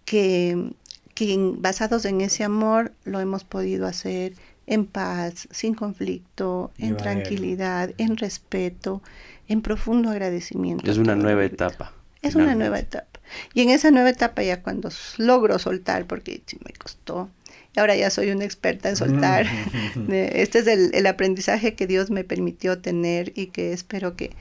que, 0.04 0.72
que 1.14 1.36
basados 1.58 2.04
en 2.06 2.20
ese 2.20 2.44
amor 2.44 2.94
lo 3.04 3.20
hemos 3.20 3.44
podido 3.44 3.86
hacer 3.86 4.34
en 4.66 4.86
paz, 4.86 5.48
sin 5.50 5.74
conflicto, 5.74 6.72
en 6.78 6.96
tranquilidad, 6.96 7.92
en 7.98 8.16
respeto, 8.16 9.02
en 9.48 9.62
profundo 9.62 10.10
agradecimiento. 10.10 10.90
Es 10.90 10.98
a 10.98 11.00
una 11.00 11.14
nueva 11.14 11.44
etapa. 11.44 11.92
Es 12.22 12.34
una 12.34 12.54
nueva 12.54 12.78
etapa. 12.78 13.20
Y 13.54 13.62
en 13.62 13.70
esa 13.70 13.90
nueva 13.90 14.10
etapa 14.10 14.42
ya 14.42 14.62
cuando 14.62 14.90
logro 15.18 15.58
soltar, 15.58 16.06
porque 16.06 16.42
me 16.64 16.72
costó, 16.72 17.30
y 17.74 17.80
ahora 17.80 17.94
ya 17.94 18.10
soy 18.10 18.30
una 18.30 18.44
experta 18.44 18.88
en 18.88 18.96
soltar. 18.96 19.46
Eh, 20.10 20.32
Este 20.34 20.60
es 20.60 20.66
el, 20.66 20.94
el 20.94 21.06
aprendizaje 21.06 21.74
que 21.74 21.86
Dios 21.86 22.10
me 22.10 22.24
permitió 22.24 22.78
tener 22.78 23.32
y 23.34 23.46
que 23.46 23.72
espero 23.72 24.16
que, 24.16 24.32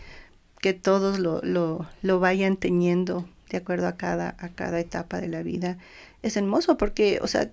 que 0.59 0.73
todos 0.73 1.19
lo, 1.19 1.41
lo, 1.43 1.87
lo 2.01 2.19
vayan 2.19 2.57
teniendo 2.57 3.27
de 3.49 3.57
acuerdo 3.57 3.87
a 3.87 3.95
cada, 3.95 4.35
a 4.39 4.49
cada 4.49 4.79
etapa 4.79 5.21
de 5.21 5.27
la 5.27 5.43
vida. 5.43 5.77
Es 6.23 6.35
hermoso 6.37 6.77
porque, 6.77 7.19
o 7.21 7.27
sea, 7.27 7.51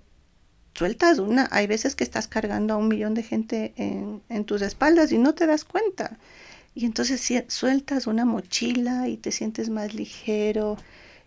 sueltas 0.74 1.19
una, 1.19 1.49
hay 1.53 1.66
veces 1.66 1.94
que 1.94 2.05
estás 2.05 2.28
cargando 2.28 2.74
a 2.74 2.77
un 2.77 2.89
millón 2.89 3.15
de 3.15 3.23
gente 3.23 3.73
en, 3.77 4.23
en 4.28 4.44
tus 4.44 4.62
espaldas 4.62 5.12
y 5.12 5.19
no 5.19 5.35
te 5.35 5.47
das 5.47 5.65
cuenta. 5.65 6.19
Y 6.74 6.86
entonces 6.86 7.20
si- 7.20 7.44
sueltas 7.49 8.07
una 8.07 8.24
mochila 8.24 9.09
y 9.09 9.16
te 9.19 9.31
sientes 9.32 9.69
más 9.69 9.93
ligero 9.94 10.78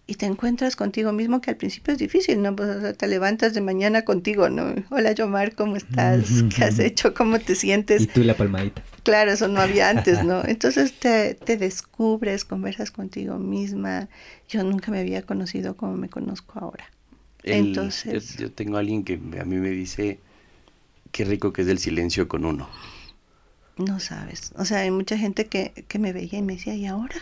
y 0.07 0.15
te 0.15 0.26
encuentras 0.27 0.76
contigo 0.76 1.11
mismo, 1.11 1.41
que 1.41 1.49
al 1.51 1.57
principio 1.57 1.93
es 1.93 1.99
difícil, 1.99 2.41
¿no? 2.41 2.55
Pues, 2.55 2.69
o 2.69 2.80
sea, 2.81 2.93
te 2.93 3.07
levantas 3.07 3.53
de 3.53 3.61
mañana 3.61 4.03
contigo, 4.03 4.49
¿no? 4.49 4.73
Hola, 4.91 5.11
Yomar, 5.13 5.55
¿cómo 5.55 5.76
estás? 5.77 6.43
¿Qué 6.55 6.63
has 6.63 6.77
hecho? 6.80 7.13
¿Cómo 7.13 7.39
te 7.39 7.55
sientes? 7.55 8.01
Y 8.03 8.07
tú 8.07 8.23
la 8.23 8.35
palmadita. 8.35 8.84
Claro, 9.03 9.31
eso 9.31 9.47
no 9.47 9.61
había 9.61 9.89
antes, 9.89 10.23
¿no? 10.23 10.43
Entonces 10.47 10.93
te, 10.93 11.35
te 11.35 11.57
descubres, 11.57 12.45
conversas 12.45 12.89
contigo 12.91 13.38
misma. 13.38 14.07
Yo 14.49 14.63
nunca 14.63 14.91
me 14.91 14.99
había 14.99 15.22
conocido 15.23 15.76
como 15.76 15.95
me 15.95 16.09
conozco 16.09 16.59
ahora. 16.59 16.85
El- 17.45 17.67
Entonces- 17.67 18.35
yo, 18.35 18.45
yo 18.47 18.51
tengo 18.51 18.76
a 18.77 18.80
alguien 18.81 19.03
que 19.03 19.13
a 19.39 19.45
mí 19.45 19.55
me 19.55 19.69
dice 19.69 20.19
qué 21.11 21.23
rico 21.26 21.53
que 21.53 21.61
es 21.61 21.67
el 21.69 21.80
silencio 21.80 22.27
con 22.27 22.43
uno. 22.45 22.67
No 23.77 23.99
sabes. 23.99 24.51
O 24.57 24.65
sea, 24.65 24.80
hay 24.80 24.91
mucha 24.91 25.17
gente 25.17 25.47
que, 25.47 25.85
que 25.88 25.99
me 25.99 26.11
veía 26.13 26.39
y 26.39 26.41
me 26.41 26.53
decía, 26.55 26.76
¿y 26.76 26.85
ahora? 26.85 27.15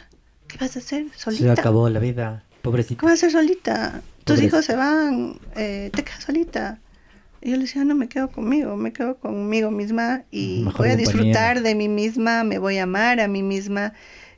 ¿Qué 0.47 0.57
vas 0.59 0.75
a 0.75 0.79
hacer? 0.79 1.07
Se 1.15 1.19
¿Solita? 1.19 1.53
acabó 1.53 1.89
la 1.89 1.99
vida. 1.99 2.43
¿Qué 2.49 2.57
Pobrecito. 2.61 3.05
vas 3.05 3.11
a 3.11 3.13
hacer 3.15 3.31
solita? 3.31 4.01
Tus 4.23 4.41
hijos 4.41 4.63
se 4.65 4.75
van, 4.75 5.39
eh, 5.55 5.89
te 5.93 6.03
quedas 6.03 6.23
solita. 6.23 6.79
Y 7.41 7.49
yo 7.51 7.57
le 7.57 7.63
decía, 7.63 7.83
no, 7.83 7.93
me 7.95 8.07
quedo 8.07 8.29
conmigo, 8.31 8.77
me 8.77 8.93
quedo 8.93 9.17
conmigo 9.17 9.69
misma 9.69 10.23
y 10.31 10.61
Mejor 10.63 10.77
voy 10.77 10.87
a 10.87 10.91
compañía. 10.91 10.97
disfrutar 10.97 11.61
de 11.61 11.75
mí 11.75 11.89
misma, 11.89 12.43
me 12.45 12.57
voy 12.59 12.77
a 12.77 12.83
amar 12.83 13.19
a 13.19 13.27
mí 13.27 13.43
misma. 13.43 13.93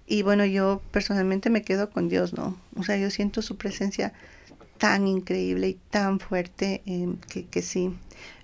Y 0.08 0.24
bueno, 0.24 0.44
yo 0.46 0.82
personalmente 0.92 1.50
me 1.52 1.62
quedo 1.62 1.92
con 1.92 2.10
Dios, 2.10 2.34
¿no? 2.34 2.58
O 2.76 2.84
sea, 2.84 2.98
yo 2.98 3.12
siento 3.12 3.44
su 3.44 3.58
presencia 3.58 4.14
tan 4.78 5.08
increíble 5.08 5.70
y 5.70 5.74
tan 5.90 6.20
fuerte 6.20 6.82
eh, 6.86 7.08
que, 7.30 7.46
que 7.46 7.62
sí. 7.62 7.92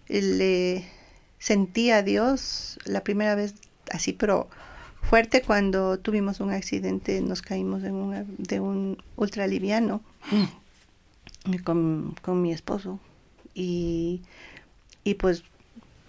Le 0.08 0.86
sentí 1.40 1.92
a 1.92 2.04
Dios 2.04 2.80
la 2.86 3.04
primera 3.04 3.36
vez 3.36 3.56
así, 3.92 4.14
pero 4.14 4.50
fuerte 5.02 5.42
cuando 5.42 6.00
tuvimos 6.00 6.40
un 6.40 6.52
accidente, 6.52 7.20
nos 7.22 7.42
caímos 7.42 7.84
en 7.84 7.96
una, 7.96 8.26
de 8.38 8.60
un 8.60 9.02
ultraliviano 9.16 10.02
con, 11.64 12.16
con 12.22 12.42
mi 12.42 12.52
esposo. 12.52 13.00
Y, 13.54 14.22
y 15.04 15.16
pues, 15.16 15.44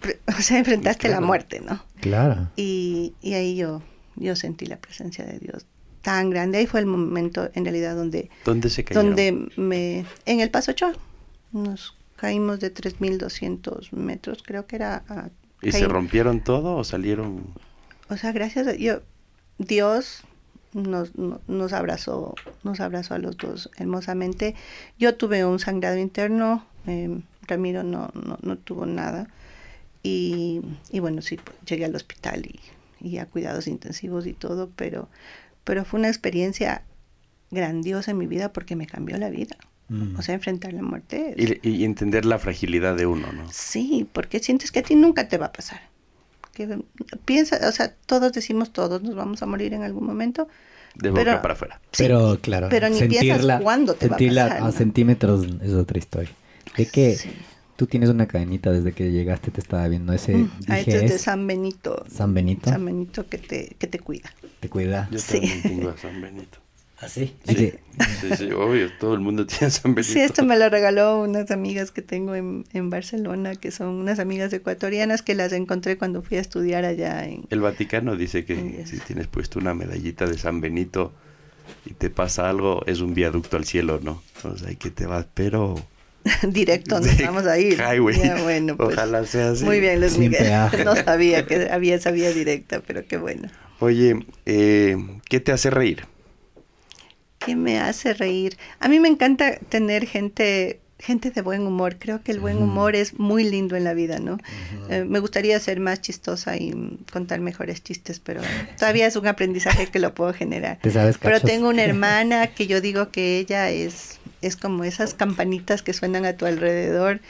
o 0.37 0.41
sea, 0.41 0.59
enfrentaste 0.59 1.07
la 1.07 1.15
Claro. 1.15 1.27
muerte, 1.27 1.61
¿no? 1.61 1.83
Claro. 2.01 2.49
Y, 2.55 3.13
y 3.21 3.33
ahí 3.33 3.55
yo, 3.55 3.81
yo 4.15 4.35
sentí 4.35 4.65
la 4.65 4.77
presencia 4.77 5.25
de 5.25 5.39
Dios 5.39 5.65
tan 6.03 6.29
grande. 6.29 6.59
Ahí 6.59 6.67
fue 6.67 6.79
el 6.81 6.85
momento, 6.85 7.49
en 7.55 7.65
realidad, 7.65 7.95
donde, 7.95 8.29
¿Dónde 8.45 8.69
se 8.69 8.83
cayeron? 8.83 9.07
donde 9.15 9.49
me... 9.57 10.05
En 10.27 10.39
el 10.41 10.51
Paso 10.51 10.71
Ochoa, 10.71 10.93
nos 11.51 11.97
caímos 12.17 12.59
de 12.59 12.69
3.200 12.73 13.91
metros, 13.93 14.43
creo 14.45 14.67
que 14.67 14.75
era... 14.75 15.03
a- 15.09 15.29
¿Y 15.61 15.71
se 15.71 15.87
rompieron 15.87 16.41
todo 16.41 16.75
o 16.75 16.83
salieron? 16.83 17.45
O 18.09 18.17
sea, 18.17 18.31
gracias 18.33 18.67
a 18.67 18.75
yo, 18.75 19.01
Dios 19.57 20.23
nos, 20.73 21.15
no- 21.17 21.39
nos 21.47 21.71
abrazó, 21.73 22.35
nos 22.63 22.79
abrazó 22.81 23.13
a 23.13 23.17
los 23.17 23.37
dos 23.37 23.69
hermosamente. 23.77 24.55
Yo 24.99 25.15
tuve 25.15 25.45
un 25.45 25.57
sangrado 25.59 25.97
interno, 25.97 26.65
eh, 26.85 27.17
Ramiro 27.47 27.83
no, 27.83 28.11
no, 28.13 28.37
no 28.41 28.57
tuvo 28.57 28.85
nada. 28.85 29.29
Y, 30.03 30.59
y 30.91 30.99
bueno, 30.99 31.21
sí, 31.21 31.37
pues, 31.37 31.55
llegué 31.65 31.85
al 31.85 31.95
hospital 31.95 32.45
y, 32.45 32.59
y 32.99 33.17
a 33.19 33.25
cuidados 33.25 33.67
intensivos 33.67 34.27
y 34.27 34.33
todo, 34.33 34.69
pero, 34.75 35.07
pero 35.63 35.85
fue 35.85 35.99
una 35.99 36.09
experiencia 36.09 36.83
grandiosa 37.51 38.11
en 38.11 38.17
mi 38.17 38.27
vida 38.27 38.51
porque 38.53 38.75
me 38.75 38.87
cambió 38.87 39.17
la 39.17 39.29
vida. 39.29 39.55
Mm. 39.89 40.17
O 40.17 40.21
sea, 40.21 40.33
enfrentar 40.35 40.73
la 40.73 40.81
muerte. 40.81 41.33
es- 41.37 41.57
Y, 41.61 41.69
y 41.69 41.83
entender 41.85 42.25
la 42.25 42.39
fragilidad 42.39 42.95
de 42.95 43.05
uno, 43.05 43.31
¿no? 43.33 43.43
Sí, 43.51 44.07
porque 44.11 44.39
sientes 44.39 44.71
que 44.71 44.79
a 44.79 44.83
ti 44.83 44.95
nunca 44.95 45.27
te 45.27 45.37
va 45.37 45.47
a 45.47 45.51
pasar. 45.51 45.81
Que 46.53 46.79
piensa, 47.25 47.59
o 47.67 47.71
sea, 47.71 47.93
todos 48.05 48.31
decimos 48.31 48.71
todos 48.71 49.01
nos 49.03 49.15
vamos 49.15 49.41
a 49.43 49.45
morir 49.45 49.73
en 49.73 49.83
algún 49.83 50.05
momento. 50.05 50.47
De 50.95 51.09
boca 51.09 51.23
Pero- 51.23 51.41
para 51.41 51.53
afuera. 51.55 51.81
Sí, 51.91 52.03
pero 52.03 52.37
claro, 52.39 52.67
pero 52.69 52.87
ni 52.89 53.01
piensas 53.07 53.61
cuándo 53.61 53.95
te 53.95 54.07
va 54.07 54.15
a 54.15 54.19
pasar, 54.19 54.51
a 54.57 54.59
¿no? 54.59 54.71
centímetros 54.71 55.47
es 55.61 55.73
otra 55.73 55.97
historia. 55.97 56.29
De 56.77 56.85
que 56.85 57.15
Sí. 57.15 57.31
Tú 57.75 57.87
tienes 57.87 58.09
una 58.09 58.27
cadenita 58.27 58.71
desde 58.71 58.91
que 58.93 59.11
llegaste, 59.11 59.51
te 59.51 59.61
estaba 59.61 59.87
viendo 59.87 60.13
ese. 60.13 60.35
Mm, 60.35 60.51
ah, 60.67 60.77
dije, 60.77 60.91
esto 60.91 61.03
es 61.05 61.09
de 61.09 61.15
"Es 61.17 61.21
San 61.21 61.47
Benito. 61.47 62.05
San 62.09 62.33
Benito, 62.33 62.69
San 62.69 62.85
Benito 62.85 63.27
que 63.27 63.37
te, 63.37 63.75
que 63.79 63.87
te 63.87 63.99
cuida. 63.99 64.31
te 64.59 64.69
cuida. 64.69 65.07
Yo 65.11 65.19
Sí. 65.19 65.39
también 65.39 65.61
tengo 65.61 65.89
a 65.89 65.97
San 65.97 66.21
Benito. 66.21 66.57
¿Así? 66.99 67.33
Sí, 67.45 67.73
sí, 68.21 68.29
sí, 68.37 68.51
obvio, 68.51 68.89
todo 68.97 69.13
el 69.13 69.19
mundo 69.19 69.45
tiene 69.47 69.67
a 69.67 69.69
San 69.71 69.93
Benito. 69.93 70.13
Sí, 70.13 70.19
esto 70.21 70.45
me 70.45 70.57
lo 70.57 70.69
regaló 70.69 71.21
unas 71.21 71.51
amigas 71.51 71.91
que 71.91 72.01
tengo 72.01 72.33
en, 72.33 72.63
en 72.71 72.89
Barcelona, 72.89 73.55
que 73.55 73.71
son 73.71 73.89
unas 73.89 74.19
amigas 74.19 74.53
ecuatorianas 74.53 75.21
que 75.21 75.35
las 75.35 75.51
encontré 75.51 75.97
cuando 75.97 76.21
fui 76.21 76.37
a 76.37 76.39
estudiar 76.41 76.85
allá 76.85 77.25
en... 77.25 77.45
El 77.49 77.59
Vaticano 77.59 78.15
dice 78.15 78.45
que 78.45 78.85
si 78.85 78.99
tienes 78.99 79.27
puesto 79.27 79.59
una 79.59 79.73
medallita 79.73 80.27
de 80.27 80.37
San 80.37 80.61
Benito 80.61 81.11
y 81.85 81.93
te 81.93 82.09
pasa 82.09 82.49
algo, 82.49 82.85
es 82.85 83.01
un 83.01 83.13
viaducto 83.13 83.57
al 83.57 83.65
cielo, 83.65 83.99
¿no? 84.01 84.21
O 84.45 84.55
sea, 84.57 84.73
que 84.75 84.89
te 84.89 85.05
vas, 85.05 85.25
pero... 85.33 85.75
Directo, 86.47 86.99
nos 86.99 87.09
Sí, 87.11 87.23
vamos 87.23 87.45
a 87.45 87.59
ir. 87.59 87.73
highway. 87.79 88.17
Ya, 88.17 88.41
bueno, 88.41 88.77
pues, 88.77 88.93
Ojalá 88.93 89.25
sea 89.25 89.51
así. 89.51 89.63
Muy 89.65 89.79
bien, 89.79 89.99
Luis 89.99 90.17
Miguel. 90.17 90.47
No 90.85 90.95
sabía 90.95 91.45
que 91.45 91.69
había 91.69 91.95
esa 91.95 92.11
vía 92.11 92.31
directa, 92.31 92.81
pero 92.85 93.05
qué 93.05 93.17
bueno. 93.17 93.49
Oye, 93.79 94.25
eh, 94.45 94.95
¿qué 95.29 95.39
te 95.39 95.51
hace 95.51 95.69
reír? 95.69 96.05
¿Qué 97.39 97.55
me 97.55 97.79
hace 97.79 98.13
reír? 98.13 98.57
A 98.79 98.87
mí 98.87 98.99
me 99.01 99.09
encanta 99.09 99.57
tener 99.57 100.05
gente, 100.07 100.79
gente 100.97 101.29
de 101.31 101.41
buen 101.41 101.67
humor. 101.67 101.97
Creo 101.99 102.23
que 102.23 102.31
el 102.31 102.39
buen 102.39 102.57
humor 102.61 102.95
es 102.95 103.19
muy 103.19 103.43
lindo 103.43 103.75
en 103.75 103.83
la 103.83 103.93
vida, 103.93 104.19
¿no? 104.19 104.37
Eh, 104.89 105.03
me 105.05 105.19
gustaría 105.19 105.59
ser 105.59 105.81
más 105.81 105.99
chistosa 105.99 106.55
y 106.55 106.97
contar 107.11 107.41
mejores 107.41 107.83
chistes, 107.83 108.21
pero 108.21 108.39
todavía 108.79 109.07
es 109.07 109.17
un 109.17 109.27
aprendizaje 109.27 109.87
que 109.87 109.99
lo 109.99 110.13
puedo 110.15 110.33
generar. 110.33 110.79
¿Te 110.81 110.91
sabes 110.91 111.17
Pero 111.17 111.41
tengo 111.41 111.67
una 111.67 111.83
hermana 111.89 112.47
que 112.47 112.67
yo 112.67 112.79
digo 112.79 113.09
que 113.11 113.39
ella 113.39 113.69
es, 113.71 114.19
es 114.43 114.55
como 114.55 114.83
esas 114.83 115.13
campanitas 115.13 115.81
que 115.81 115.93
suenan 115.93 116.25
a 116.25 116.37
tu 116.37 116.45
alrededor 116.45 117.21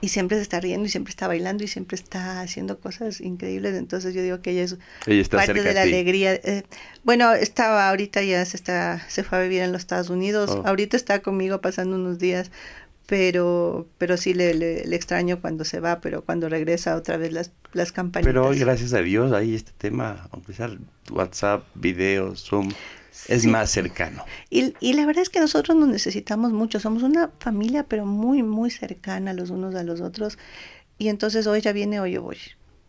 y 0.00 0.08
siempre 0.08 0.36
se 0.36 0.42
está 0.42 0.60
riendo 0.60 0.86
y 0.86 0.90
siempre 0.90 1.10
está 1.10 1.28
bailando 1.28 1.64
y 1.64 1.68
siempre 1.68 1.96
está 1.96 2.40
haciendo 2.40 2.78
cosas 2.78 3.20
increíbles. 3.20 3.74
Entonces 3.74 4.14
yo 4.14 4.22
digo 4.22 4.40
que 4.40 4.52
ella 4.52 4.62
es 4.62 4.76
Ella 5.06 5.22
está 5.22 5.38
parte 5.38 5.62
de 5.62 5.74
la 5.74 5.82
alegría. 5.82 6.34
Eh, 6.34 6.64
bueno, 7.04 7.32
estaba 7.32 7.88
ahorita 7.88 8.22
ya 8.22 8.44
se 8.44 8.56
está 8.56 9.02
se 9.08 9.22
fue 9.22 9.38
a 9.38 9.42
vivir 9.42 9.62
en 9.62 9.72
los 9.72 9.82
Estados 9.82 10.10
Unidos. 10.10 10.50
Oh. 10.50 10.62
Ahorita 10.66 10.96
está 10.96 11.20
conmigo 11.20 11.60
pasando 11.60 11.96
unos 11.96 12.18
días, 12.18 12.50
pero 13.06 13.86
pero 13.98 14.16
sí 14.16 14.34
le, 14.34 14.54
le, 14.54 14.84
le 14.84 14.96
extraño 14.96 15.40
cuando 15.40 15.64
se 15.64 15.80
va, 15.80 16.00
pero 16.00 16.24
cuando 16.24 16.48
regresa 16.48 16.96
otra 16.96 17.16
vez 17.16 17.32
las 17.32 17.50
las 17.72 17.92
campanitas. 17.92 18.32
Pero 18.32 18.46
hoy, 18.46 18.58
gracias 18.58 18.92
a 18.94 18.98
Dios, 19.00 19.32
ahí 19.32 19.54
este 19.54 19.72
tema, 19.76 20.28
aunque 20.32 20.52
sea 20.52 20.70
WhatsApp, 21.10 21.64
video, 21.74 22.34
Zoom, 22.36 22.70
es 23.26 23.42
Sí. 23.42 23.48
más 23.48 23.70
cercano. 23.70 24.24
Y, 24.50 24.74
y 24.80 24.92
la 24.94 25.06
verdad 25.06 25.22
es 25.22 25.28
que 25.30 25.40
nosotros 25.40 25.76
nos 25.76 25.88
necesitamos 25.88 26.52
mucho, 26.52 26.80
somos 26.80 27.02
una 27.02 27.30
familia 27.40 27.84
pero 27.84 28.06
muy, 28.06 28.42
muy 28.42 28.70
cercana 28.70 29.32
los 29.34 29.50
unos 29.50 29.74
a 29.74 29.82
los 29.82 30.00
otros. 30.00 30.38
Y 30.98 31.08
entonces 31.08 31.46
hoy 31.46 31.60
ya 31.60 31.72
viene, 31.72 32.00
hoy 32.00 32.12
yo 32.12 32.22
voy. 32.22 32.38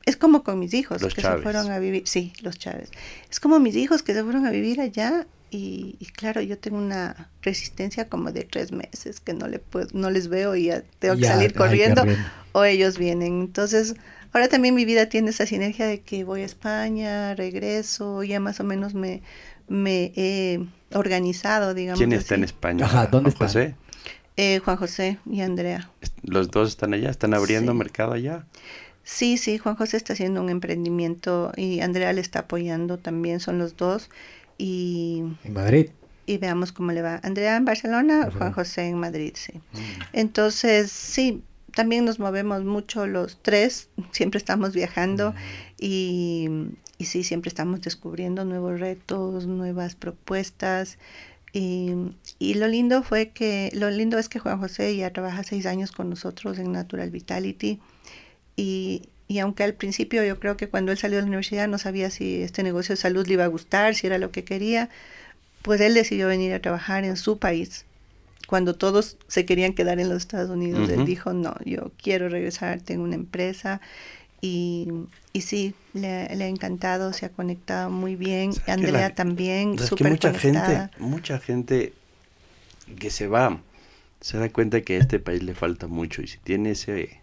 Es 0.05 0.17
como 0.17 0.43
con 0.43 0.59
mis 0.59 0.73
hijos 0.73 1.01
Los 1.01 1.13
que 1.13 1.21
Chávez. 1.21 1.39
se 1.39 1.43
fueron 1.43 1.71
a 1.71 1.79
vivir, 1.79 2.03
sí, 2.07 2.33
los 2.41 2.57
Chávez. 2.57 2.89
Es 3.29 3.39
como 3.39 3.59
mis 3.59 3.75
hijos 3.75 4.03
que 4.03 4.13
se 4.13 4.23
fueron 4.23 4.45
a 4.45 4.51
vivir 4.51 4.81
allá 4.81 5.27
y, 5.51 5.95
y 5.99 6.05
claro, 6.07 6.41
yo 6.41 6.57
tengo 6.57 6.77
una 6.77 7.29
resistencia 7.41 8.07
como 8.09 8.31
de 8.31 8.43
tres 8.43 8.71
meses 8.71 9.19
que 9.19 9.33
no, 9.33 9.47
le 9.47 9.59
puedo, 9.59 9.87
no 9.93 10.09
les 10.09 10.27
veo 10.29 10.55
y 10.55 10.65
ya 10.65 10.83
tengo 10.99 11.15
que 11.15 11.21
Ya, 11.21 11.33
salir 11.33 11.53
corriendo. 11.53 12.03
o 12.53 12.63
ellos 12.63 12.97
vienen. 12.97 13.41
Entonces, 13.41 13.95
ahora 14.33 14.47
también 14.49 14.75
mi 14.75 14.85
vida 14.85 15.07
tiene 15.07 15.29
esa 15.29 15.45
sinergia 15.45 15.85
de 15.87 16.01
que 16.01 16.23
voy 16.23 16.41
a 16.41 16.45
España, 16.45 17.35
regreso, 17.35 18.23
ya 18.23 18.39
más 18.39 18.59
o 18.59 18.63
menos 18.63 18.93
me, 18.93 19.21
me 19.71 20.11
he 20.15 20.59
organizado, 20.93 21.73
digamos. 21.73 21.97
¿Quién 21.99 22.13
está 22.13 22.35
en. 22.35 22.43
España? 22.43 22.85
Ajá, 22.85 23.07
¿dónde 23.07 23.31
Juan 23.31 23.47
está? 23.47 23.59
José. 23.61 23.75
Eh, 24.37 24.59
Juan 24.63 24.77
José 24.77 25.17
y 25.29 25.41
Andrea. 25.41 25.89
¿Los 26.23 26.51
dos 26.51 26.69
están 26.69 26.93
allá? 26.93 27.09
¿Están 27.09 27.33
abriendo 27.33 27.71
Sí. 27.71 27.77
mercado 27.77 28.13
allá? 28.13 28.45
Sí, 29.03 29.37
sí, 29.37 29.57
Juan 29.57 29.75
José 29.75 29.97
está 29.97 30.13
haciendo 30.13 30.41
un 30.41 30.49
emprendimiento 30.49 31.51
y 31.57 31.79
Andrea 31.81 32.13
le 32.13 32.21
está 32.21 32.39
apoyando 32.39 32.97
también, 32.97 33.39
son 33.39 33.57
los 33.57 33.75
dos. 33.75 34.09
Y, 34.57 35.23
En 35.43 35.53
Madrid. 35.53 35.89
y 36.27 36.37
veamos 36.37 36.71
cómo 36.71 36.91
le 36.91 37.01
va. 37.01 37.19
Andrea 37.23 37.55
en 37.55 37.65
Barcelona, 37.65 38.23
Ajá. 38.27 38.37
Juan 38.37 38.51
José 38.53 38.87
en 38.87 38.99
Madrid, 38.99 39.33
sí. 39.35 39.53
Entonces, 40.13 40.91
sí, 40.91 41.43
también 41.73 42.05
nos 42.05 42.19
movemos 42.19 42.63
mucho 42.63 43.07
los 43.07 43.41
tres, 43.41 43.89
siempre 44.11 44.37
estamos 44.37 44.73
viajando 44.73 45.33
y, 45.79 46.49
y 46.97 47.05
sí, 47.05 47.23
siempre 47.23 47.49
estamos 47.49 47.81
descubriendo 47.81 48.45
nuevos 48.45 48.79
retos, 48.79 49.47
nuevas 49.47 49.95
propuestas. 49.95 50.97
Y, 51.53 51.93
y 52.39 52.53
lo 52.53 52.67
lindo 52.67 53.03
fue 53.03 53.29
que, 53.29 53.71
lo 53.73 53.89
lindo 53.89 54.17
es 54.17 54.29
que 54.29 54.39
Juan 54.39 54.59
José 54.59 54.95
ya 54.95 55.11
trabaja 55.11 55.43
seis 55.43 55.65
años 55.65 55.91
con 55.91 56.09
nosotros 56.09 56.57
en 56.59 56.71
Natural 56.71 57.09
Vitality 57.11 57.79
y, 58.55 59.09
y 59.27 59.39
aunque 59.39 59.63
al 59.63 59.73
principio 59.73 60.23
yo 60.25 60.39
creo 60.39 60.57
que 60.57 60.67
cuando 60.67 60.91
él 60.91 60.97
salió 60.97 61.17
de 61.17 61.21
la 61.21 61.27
universidad 61.27 61.67
no 61.67 61.77
sabía 61.77 62.09
si 62.09 62.41
este 62.41 62.63
negocio 62.63 62.93
de 62.93 63.01
salud 63.01 63.25
le 63.27 63.33
iba 63.33 63.45
a 63.45 63.47
gustar, 63.47 63.95
si 63.95 64.07
era 64.07 64.17
lo 64.17 64.31
que 64.31 64.43
quería, 64.43 64.89
pues 65.61 65.79
él 65.81 65.93
decidió 65.93 66.27
venir 66.27 66.53
a 66.53 66.61
trabajar 66.61 67.05
en 67.05 67.15
su 67.17 67.37
país. 67.39 67.85
Cuando 68.51 68.75
todos 68.75 69.17
se 69.29 69.45
querían 69.47 69.73
quedar 69.73 69.99
en 69.99 70.09
los 70.09 70.19
Estados 70.19 70.51
Unidos, 70.51 70.89
él 70.89 71.05
dijo, 71.05 71.33
no, 71.33 71.55
yo 71.65 71.91
quiero 71.97 72.29
regresar, 72.29 72.81
tengo 72.81 73.03
una 73.05 73.15
empresa. 73.15 73.81
Y, 74.41 74.89
y 75.33 75.41
sí, 75.41 75.73
le, 75.93 76.35
le 76.35 76.43
ha 76.45 76.47
encantado, 76.49 77.13
se 77.13 77.25
ha 77.27 77.29
conectado 77.29 77.89
muy 77.89 78.15
bien. 78.17 78.53
¿Sabes 78.53 78.65
que 78.65 78.71
Andrea 78.73 79.09
la- 79.09 79.15
también, 79.15 79.75
Es 79.75 79.91
que 79.91 80.03
mucha 80.03 80.29
conectada. 80.33 80.89
gente, 80.89 80.99
mucha 80.99 81.39
gente 81.39 81.93
que 82.99 83.09
se 83.09 83.27
va 83.27 83.61
se 84.19 84.37
da 84.37 84.49
cuenta 84.49 84.81
que 84.81 84.97
a 84.97 84.99
este 84.99 85.19
país 85.19 85.41
le 85.43 85.55
falta 85.55 85.87
mucho 85.87 86.21
y 86.21 86.27
si 86.27 86.37
tiene 86.37 86.71
ese 86.71 87.21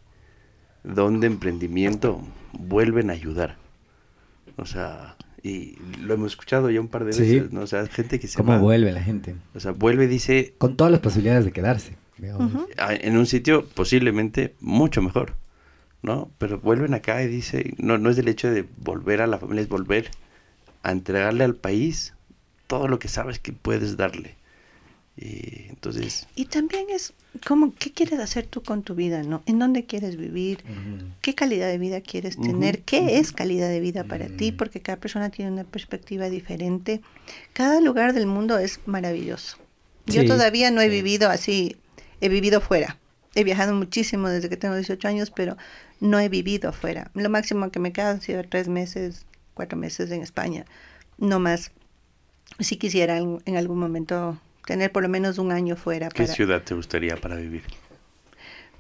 don 0.82 1.20
de 1.20 1.28
emprendimiento 1.28 2.20
vuelven 2.52 3.10
a 3.10 3.12
ayudar. 3.12 3.56
O 4.56 4.66
sea, 4.66 5.16
y 5.42 5.76
lo 6.02 6.14
hemos 6.14 6.32
escuchado 6.32 6.70
ya 6.70 6.80
un 6.80 6.88
par 6.88 7.04
de 7.04 7.12
Sí. 7.12 7.20
veces, 7.22 7.52
¿no? 7.52 7.60
O 7.62 7.66
sea, 7.66 7.86
gente 7.86 8.18
que 8.18 8.28
se 8.28 8.36
¿Cómo 8.36 8.52
va. 8.52 8.58
vuelve 8.58 8.92
la 8.92 9.02
gente? 9.02 9.34
O 9.54 9.60
sea, 9.60 9.72
vuelve 9.72 10.04
y 10.04 10.08
dice, 10.08 10.54
Con 10.58 10.76
todas 10.76 10.90
las 10.90 11.00
posibilidades 11.00 11.44
de 11.44 11.52
quedarse. 11.52 11.96
digamos. 12.18 12.52
"Ah, 12.78 12.94
en 12.94 13.16
un 13.16 13.26
sitio 13.26 13.64
posiblemente 13.66 14.54
mucho 14.60 15.00
mejor, 15.02 15.34
¿no? 16.02 16.30
Pero 16.38 16.58
vuelven 16.58 16.94
acá 16.94 17.22
y 17.22 17.28
dice, 17.28 17.74
no, 17.78 17.96
no 17.98 18.10
es 18.10 18.18
el 18.18 18.26
hecho 18.28 18.50
de 18.50 18.64
volver 18.78 19.20
a 19.22 19.26
la 19.28 19.38
familia, 19.38 19.62
es 19.62 19.68
volver 19.68 20.10
a 20.82 20.90
entregarle 20.92 21.44
al 21.44 21.54
país 21.54 22.14
todo 22.66 22.88
lo 22.88 22.98
que 22.98 23.08
sabes 23.08 23.38
que 23.38 23.52
puedes 23.52 23.96
darle. 23.96 24.34
Eh, 25.20 25.66
entonces... 25.70 26.28
Y 26.36 26.44
también 26.44 26.86
es 26.90 27.12
como, 27.44 27.74
¿qué 27.74 27.92
quieres 27.92 28.20
hacer 28.20 28.46
tú 28.46 28.62
con 28.62 28.82
tu 28.82 28.94
vida? 28.94 29.24
¿no? 29.24 29.42
¿En 29.46 29.58
dónde 29.58 29.84
quieres 29.84 30.16
vivir? 30.16 30.62
¿Qué 31.20 31.34
calidad 31.34 31.66
de 31.66 31.78
vida 31.78 32.00
quieres 32.00 32.36
tener? 32.36 32.82
¿Qué 32.82 33.18
es 33.18 33.32
calidad 33.32 33.68
de 33.68 33.80
vida 33.80 34.04
para 34.04 34.28
ti? 34.28 34.52
Porque 34.52 34.80
cada 34.80 34.98
persona 34.98 35.30
tiene 35.30 35.50
una 35.50 35.64
perspectiva 35.64 36.28
diferente. 36.28 37.00
Cada 37.52 37.80
lugar 37.80 38.12
del 38.12 38.26
mundo 38.26 38.58
es 38.58 38.80
maravilloso. 38.86 39.56
Yo 40.06 40.24
todavía 40.24 40.70
no 40.70 40.80
he 40.80 40.88
vivido 40.88 41.28
así, 41.28 41.76
he 42.20 42.28
vivido 42.28 42.60
fuera. 42.60 42.96
He 43.34 43.44
viajado 43.44 43.74
muchísimo 43.74 44.28
desde 44.28 44.48
que 44.48 44.56
tengo 44.56 44.74
18 44.74 45.06
años, 45.06 45.30
pero 45.30 45.56
no 46.00 46.18
he 46.18 46.28
vivido 46.28 46.70
afuera. 46.70 47.10
Lo 47.14 47.28
máximo 47.28 47.70
que 47.70 47.78
me 47.78 47.92
queda 47.92 48.10
han 48.10 48.22
sido 48.22 48.42
tres 48.44 48.68
meses, 48.68 49.26
cuatro 49.54 49.76
meses 49.76 50.10
en 50.10 50.22
España, 50.22 50.64
no 51.18 51.40
más. 51.40 51.72
Si 52.60 52.76
quisiera 52.76 53.18
en 53.18 53.56
algún 53.56 53.78
momento 53.78 54.40
tener 54.68 54.92
por 54.92 55.02
lo 55.02 55.08
menos 55.08 55.38
un 55.38 55.50
año 55.50 55.76
fuera. 55.76 56.10
¿Qué 56.10 56.26
ciudad 56.26 56.62
te 56.62 56.74
gustaría 56.74 57.16
para 57.16 57.36
vivir? 57.36 57.62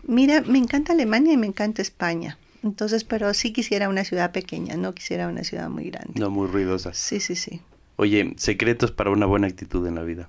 Mira, 0.02 0.42
me 0.42 0.58
encanta 0.58 0.92
Alemania 0.92 1.32
y 1.32 1.38
me 1.38 1.46
encanta 1.46 1.80
España. 1.80 2.36
Entonces, 2.62 3.04
pero 3.04 3.32
sí 3.32 3.54
quisiera 3.54 3.88
una 3.88 4.04
ciudad 4.04 4.30
pequeña, 4.30 4.76
no 4.76 4.92
quisiera 4.92 5.28
una 5.28 5.44
ciudad 5.44 5.70
muy 5.70 5.88
grande. 5.88 6.20
No 6.20 6.28
muy 6.28 6.46
ruidosa. 6.46 6.92
Sí, 6.92 7.20
sí, 7.20 7.36
sí. 7.36 7.62
Oye, 7.96 8.34
secretos 8.36 8.92
para 8.92 9.10
una 9.10 9.24
buena 9.24 9.46
actitud 9.46 9.86
en 9.86 9.94
la 9.94 10.02
vida. 10.02 10.28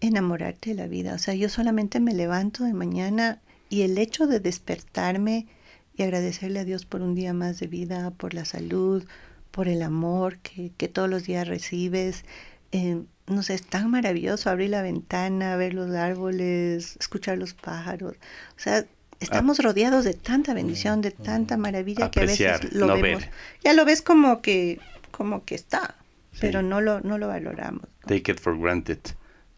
Enamorarte 0.00 0.70
de 0.70 0.76
la 0.76 0.86
vida. 0.86 1.14
O 1.14 1.18
sea, 1.18 1.34
yo 1.34 1.48
solamente 1.48 1.98
me 1.98 2.14
levanto 2.14 2.62
de 2.62 2.74
mañana 2.74 3.40
y 3.68 3.82
el 3.82 3.98
hecho 3.98 4.28
de 4.28 4.38
despertarme 4.38 5.48
y 5.96 6.04
agradecerle 6.04 6.60
a 6.60 6.64
Dios 6.64 6.86
por 6.86 7.02
un 7.02 7.16
día 7.16 7.32
más 7.32 7.58
de 7.58 7.66
vida, 7.66 8.12
por 8.12 8.34
la 8.34 8.44
salud, 8.44 9.04
por 9.50 9.66
el 9.66 9.82
amor 9.82 10.38
que, 10.38 10.70
que 10.76 10.86
todos 10.86 11.10
los 11.10 11.24
días 11.24 11.48
recibes, 11.48 12.24
eh, 12.70 13.02
no 13.26 13.42
sé, 13.42 13.54
es 13.54 13.62
tan 13.62 13.90
maravilloso 13.90 14.50
abrir 14.50 14.70
la 14.70 14.82
ventana, 14.82 15.56
ver 15.56 15.74
los 15.74 15.94
árboles, 15.94 16.96
escuchar 16.98 17.38
los 17.38 17.54
pájaros. 17.54 18.16
O 18.56 18.60
sea, 18.60 18.84
estamos 19.20 19.60
ah. 19.60 19.64
rodeados 19.64 20.04
de 20.04 20.14
tanta 20.14 20.54
bendición, 20.54 21.00
de 21.00 21.12
tanta 21.12 21.56
maravilla 21.56 22.10
que 22.10 22.20
a 22.20 22.26
veces 22.26 22.72
lo 22.72 22.86
vemos. 23.00 23.24
Ya 23.64 23.72
lo 23.72 23.84
ves 23.84 24.02
como 24.02 24.42
que, 24.42 24.80
como 25.10 25.44
que 25.44 25.54
está, 25.54 25.96
pero 26.40 26.62
no 26.62 26.80
lo, 26.80 27.00
no 27.00 27.18
lo 27.18 27.28
valoramos. 27.28 27.88
Take 28.06 28.32
it 28.32 28.40
for 28.40 28.58
granted. 28.58 28.98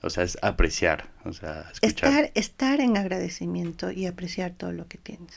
O 0.02 0.10
sea, 0.10 0.24
es 0.24 0.36
apreciar, 0.42 1.08
o 1.24 1.32
sea, 1.32 1.70
escuchar. 1.72 2.10
Estar, 2.10 2.30
estar 2.34 2.80
en 2.80 2.98
agradecimiento 2.98 3.90
y 3.90 4.04
apreciar 4.04 4.52
todo 4.52 4.70
lo 4.70 4.86
que 4.86 4.98
tienes. 4.98 5.32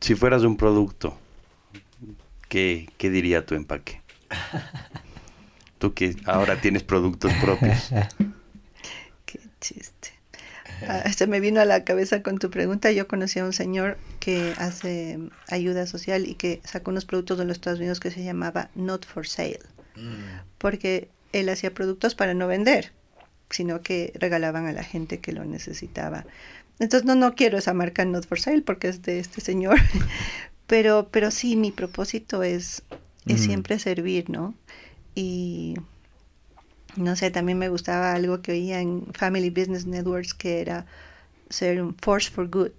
Si 0.00 0.14
fueras 0.14 0.44
un 0.44 0.56
producto, 0.56 1.18
¿qué, 2.48 2.88
qué 2.96 3.10
diría 3.10 3.44
tu 3.44 3.56
empaque? 3.56 4.02
Tú 5.80 5.94
que 5.94 6.14
ahora 6.26 6.60
tienes 6.60 6.82
productos 6.82 7.32
propios. 7.40 7.88
Qué 9.24 9.40
chiste. 9.62 10.10
Ah, 10.86 11.10
se 11.10 11.26
me 11.26 11.40
vino 11.40 11.58
a 11.58 11.64
la 11.64 11.84
cabeza 11.84 12.22
con 12.22 12.36
tu 12.36 12.50
pregunta. 12.50 12.92
Yo 12.92 13.08
conocí 13.08 13.38
a 13.38 13.46
un 13.46 13.54
señor 13.54 13.96
que 14.18 14.52
hace 14.58 15.18
ayuda 15.48 15.86
social 15.86 16.26
y 16.26 16.34
que 16.34 16.60
sacó 16.64 16.90
unos 16.90 17.06
productos 17.06 17.38
de 17.38 17.46
los 17.46 17.56
Estados 17.56 17.78
Unidos 17.78 17.98
que 17.98 18.10
se 18.10 18.22
llamaba 18.22 18.68
Not 18.74 19.06
for 19.06 19.26
Sale. 19.26 19.60
Mm. 19.96 20.40
Porque 20.58 21.08
él 21.32 21.48
hacía 21.48 21.72
productos 21.72 22.14
para 22.14 22.34
no 22.34 22.46
vender, 22.46 22.92
sino 23.48 23.80
que 23.80 24.12
regalaban 24.16 24.66
a 24.66 24.72
la 24.72 24.84
gente 24.84 25.20
que 25.20 25.32
lo 25.32 25.46
necesitaba. 25.46 26.26
Entonces 26.78 27.06
no, 27.06 27.14
no 27.14 27.34
quiero 27.34 27.56
esa 27.56 27.72
marca 27.72 28.04
Not 28.04 28.26
for 28.26 28.38
Sale 28.38 28.60
porque 28.60 28.88
es 28.88 29.00
de 29.00 29.18
este 29.18 29.40
señor. 29.40 29.78
pero, 30.66 31.08
pero 31.10 31.30
sí, 31.30 31.56
mi 31.56 31.72
propósito 31.72 32.42
es, 32.42 32.82
es 33.24 33.40
mm. 33.40 33.44
siempre 33.44 33.78
servir, 33.78 34.28
¿no? 34.28 34.54
Y 35.14 35.74
no 36.96 37.16
sé, 37.16 37.30
también 37.30 37.58
me 37.58 37.68
gustaba 37.68 38.12
algo 38.12 38.42
que 38.42 38.52
oía 38.52 38.80
en 38.80 39.06
Family 39.12 39.50
Business 39.50 39.86
Networks 39.86 40.34
que 40.34 40.60
era 40.60 40.86
ser 41.48 41.82
un 41.82 41.94
force 41.94 42.30
for 42.30 42.48
good, 42.48 42.72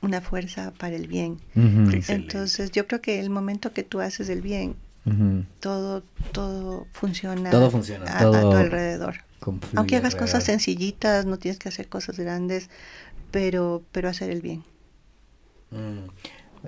una 0.00 0.20
fuerza 0.20 0.72
para 0.78 0.96
el 0.96 1.06
bien. 1.06 1.38
Entonces 1.54 2.70
yo 2.72 2.86
creo 2.86 3.00
que 3.00 3.20
el 3.20 3.30
momento 3.30 3.72
que 3.72 3.82
tú 3.82 4.00
haces 4.00 4.28
el 4.28 4.42
bien, 4.42 4.76
todo, 5.60 6.02
todo 6.32 6.86
funciona, 6.92 7.50
todo 7.50 7.70
funciona 7.70 8.04
a, 8.06 8.22
tu 8.22 8.52
alrededor. 8.52 9.16
Aunque 9.74 9.96
hagas 9.96 10.14
cosas 10.14 10.44
sencillitas, 10.44 11.26
no 11.26 11.38
tienes 11.38 11.58
que 11.58 11.68
hacer 11.68 11.88
cosas 11.88 12.18
grandes, 12.18 12.70
pero, 13.30 13.82
pero 13.92 14.08
hacer 14.08 14.30
el 14.30 14.40
bien. 14.40 14.62
Mm. 15.70 16.08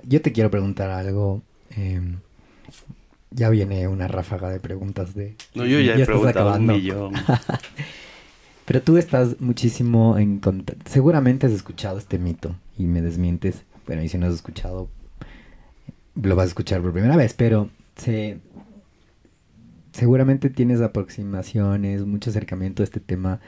Yo 0.03 0.21
te 0.21 0.31
quiero 0.31 0.51
preguntar 0.51 0.91
algo. 0.91 1.41
Eh, 1.71 2.01
ya 3.31 3.49
viene 3.49 3.87
una 3.87 4.07
ráfaga 4.07 4.49
de 4.49 4.59
preguntas 4.59 5.13
de... 5.13 5.35
No, 5.53 5.65
yo 5.65 5.79
ya, 5.79 5.95
he 5.95 6.05
preguntado 6.05 6.55
un 6.55 6.65
millón. 6.65 7.13
Pero 8.65 8.81
tú 8.81 8.97
estás 8.97 9.39
muchísimo 9.39 10.17
en... 10.17 10.41
Seguramente 10.85 11.47
has 11.47 11.53
escuchado 11.53 11.97
este 11.97 12.19
mito 12.19 12.55
y 12.77 12.85
me 12.85 13.01
desmientes. 13.01 13.63
Bueno, 13.85 14.03
y 14.03 14.09
si 14.09 14.17
no 14.17 14.27
has 14.27 14.33
escuchado, 14.33 14.89
lo 16.15 16.35
vas 16.35 16.45
a 16.45 16.47
escuchar 16.49 16.81
por 16.81 16.91
primera 16.91 17.15
vez, 17.15 17.33
pero 17.33 17.69
se... 17.95 18.39
seguramente 19.93 20.49
tienes 20.49 20.81
aproximaciones, 20.81 22.05
mucho 22.05 22.29
acercamiento 22.29 22.83
a 22.83 22.85
este 22.85 22.99
tema 22.99 23.39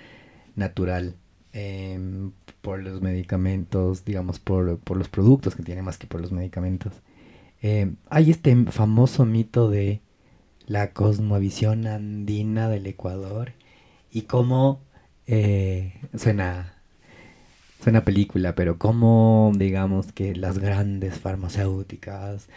natural. 0.55 1.15
Em, 1.51 2.31
por 2.61 2.81
los 2.81 3.01
medicamentos, 3.01 4.05
digamos, 4.05 4.39
por, 4.39 4.77
por 4.79 4.97
los 4.97 5.09
productos 5.09 5.55
que 5.55 5.63
tiene 5.63 5.81
más 5.81 5.97
que 5.97 6.07
por 6.07 6.21
los 6.21 6.31
medicamentos. 6.31 6.93
Eh, 7.61 7.93
hay 8.09 8.31
este 8.31 8.55
famoso 8.67 9.25
mito 9.25 9.69
de 9.69 10.01
la 10.67 10.93
cosmovisión 10.93 11.87
andina 11.87 12.69
del 12.69 12.87
Ecuador 12.87 13.53
y 14.11 14.23
cómo 14.23 14.81
eh, 15.27 15.93
suena 16.17 16.75
suena 17.81 18.03
película, 18.05 18.55
pero 18.55 18.77
cómo 18.77 19.51
digamos 19.55 20.11
que 20.11 20.35
las 20.35 20.59
grandes 20.59 21.19
farmacéuticas, 21.19 22.49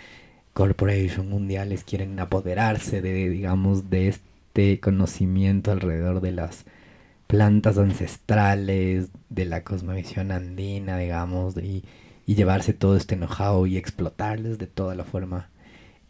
corporations 0.54 1.28
mundiales 1.28 1.84
quieren 1.84 2.18
apoderarse 2.20 3.02
de 3.02 3.30
digamos 3.30 3.90
de 3.90 4.08
este 4.08 4.80
conocimiento 4.80 5.72
alrededor 5.72 6.20
de 6.20 6.32
las 6.32 6.64
plantas 7.26 7.78
ancestrales, 7.78 9.10
de 9.30 9.46
la 9.46 9.64
cosmovisión 9.64 10.32
andina, 10.32 10.98
digamos, 10.98 11.56
y 11.56 11.84
y 12.26 12.34
llevarse 12.34 12.72
todo 12.72 12.96
este 12.96 13.14
enojado 13.14 13.66
y 13.66 13.76
explotarles 13.76 14.58
de 14.58 14.66
toda 14.66 14.94
la 14.94 15.04
forma. 15.04 15.50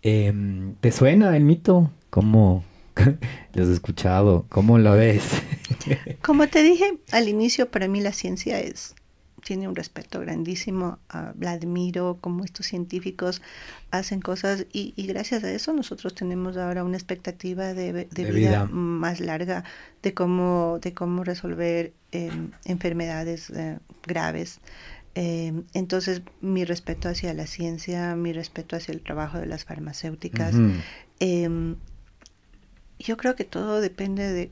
Em, 0.03 0.75
¿Te 0.77 0.93
suena 0.93 1.37
el 1.37 1.45
mito? 1.45 1.91
¿Cómo 2.11 2.65
lo 3.55 3.63
has 3.63 3.69
escuchado? 3.69 4.47
¿Cómo 4.49 4.79
lo 4.79 4.93
ves? 4.93 5.43
Como 6.23 6.49
te 6.49 6.63
dije 6.63 6.99
al 7.13 7.29
inicio, 7.29 7.71
para 7.71 7.89
mí 7.89 8.01
la 8.01 8.13
ciencia 8.13 8.61
es 8.61 8.95
tiene 9.43 9.69
un 9.69 9.75
respeto 9.75 10.21
grandísimo, 10.21 10.99
uh, 11.13 11.39
la 11.39 11.53
admiro 11.53 12.19
como 12.21 12.45
estos 12.45 12.67
científicos 12.67 13.43
hacen 13.91 14.21
cosas 14.21 14.67
y, 14.73 14.95
gracias 15.07 15.45
a 15.45 15.53
eso 15.53 15.73
nosotros 15.73 16.15
tenemos 16.15 16.57
ahora 16.57 16.85
una 16.85 16.97
expectativa 16.97 17.75
de, 17.75 18.09
vida, 18.15 18.67
más 18.67 19.21
larga 19.21 19.65
de 20.03 20.15
cómo, 20.15 20.79
de 20.81 20.95
cómo 20.95 21.25
resolver 21.25 21.93
em, 22.13 22.51
enfermedades 22.65 23.51
eh, 23.51 23.79
graves. 24.07 24.61
Em, 25.15 25.65
entonces, 25.75 26.23
mi 26.41 26.65
respeto 26.65 27.09
hacia 27.09 27.35
la 27.35 27.47
ciencia, 27.47 28.17
mi 28.17 28.33
respeto 28.33 28.77
hacia 28.77 28.93
el 28.93 29.01
trabajo 29.03 29.39
de 29.39 29.47
las 29.47 29.65
farmacéuticas. 29.65 30.55
Em, 31.21 31.77
yo 32.99 33.17
creo 33.17 33.35
que 33.35 33.45
todo 33.45 33.81
depende 33.81 34.33
de 34.33 34.51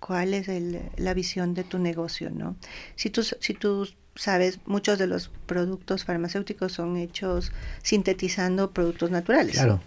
cuál 0.00 0.34
es 0.34 0.48
la 0.96 1.14
visión 1.14 1.54
de 1.54 1.64
tu 1.64 1.78
negocio, 1.78 2.30
¿no? 2.30 2.56
Si 2.96 3.10
tú, 3.10 3.22
si 3.22 3.54
tú 3.54 3.88
sabes, 4.14 4.60
muchos 4.66 4.98
de 4.98 5.06
los 5.06 5.30
productos 5.46 6.04
farmacéuticos 6.04 6.72
son 6.72 6.96
hechos 6.96 7.52
sintetizando 7.82 8.72
productos 8.72 9.10
naturales. 9.10 9.54
Claro. 9.54 9.80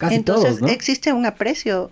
Entonces 0.00 0.60
existe 0.68 1.12
un 1.12 1.26
aprecio 1.26 1.90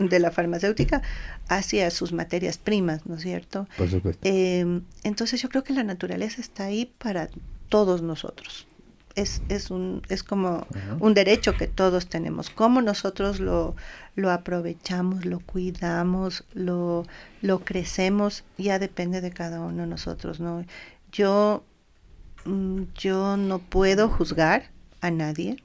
de 0.00 0.18
la 0.18 0.30
farmacéutica 0.30 1.02
hacia 1.48 1.90
sus 1.90 2.12
materias 2.12 2.58
primas, 2.58 3.06
¿no 3.06 3.16
es 3.16 3.22
cierto? 3.22 3.68
Por 3.76 3.88
supuesto. 3.88 4.20
Em, 4.28 4.82
entonces 5.04 5.40
yo 5.40 5.48
creo 5.48 5.62
que 5.62 5.72
la 5.72 5.84
naturaleza 5.84 6.40
está 6.40 6.64
ahí 6.64 6.92
para 6.98 7.28
todos 7.68 8.02
nosotros. 8.02 8.66
Es, 9.14 9.40
es, 9.48 9.70
un, 9.70 10.02
es 10.10 10.22
como 10.22 10.66
un 11.00 11.14
derecho 11.14 11.56
que 11.56 11.66
todos 11.66 12.08
tenemos. 12.08 12.50
Cómo 12.50 12.82
nosotros 12.82 13.40
lo, 13.40 13.74
lo 14.14 14.30
aprovechamos, 14.30 15.24
lo 15.24 15.40
cuidamos, 15.40 16.44
lo, 16.52 17.06
lo 17.40 17.60
crecemos, 17.60 18.44
ya 18.58 18.78
depende 18.78 19.22
de 19.22 19.30
cada 19.30 19.60
uno 19.60 19.82
de 19.82 19.88
nosotros, 19.88 20.38
¿no? 20.38 20.66
Yo, 21.12 21.64
mm, 22.44 22.82
yo 22.94 23.38
no 23.38 23.58
puedo 23.58 24.10
juzgar 24.10 24.70
a 25.00 25.10
nadie, 25.10 25.56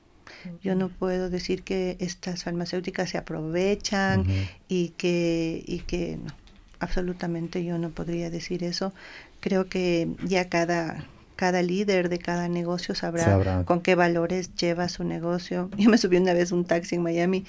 yo 0.62 0.76
no 0.76 0.90
puedo 0.90 1.30
decir 1.30 1.64
que 1.64 1.98
estas 2.00 2.44
farmacéuticas 2.44 3.10
se 3.10 3.18
aprovechan 3.18 4.26
y 4.68 4.90
que, 4.90 5.64
y 5.66 5.80
que 5.80 6.18
no, 6.18 6.34
absolutamente 6.80 7.64
yo 7.64 7.78
no 7.78 7.90
podría 7.90 8.30
decir 8.30 8.64
eso. 8.64 8.94
Creo 9.40 9.68
que 9.68 10.10
ya 10.26 10.50
cada, 10.50 11.06
cada 11.36 11.62
líder 11.62 12.10
de 12.10 12.20
cada 12.20 12.48
negocio 12.50 12.94
sabrá, 12.94 13.64
con 13.66 13.82
qué 13.82 13.96
valores 13.96 14.54
lleva 14.56 14.90
su 14.90 15.04
negocio. 15.04 15.70
Yo 15.78 15.90
me 15.90 15.98
subí 15.98 16.18
una 16.18 16.34
vez 16.34 16.52
un 16.52 16.66
taxi 16.66 16.96
en 16.96 17.04
Miami 17.04 17.46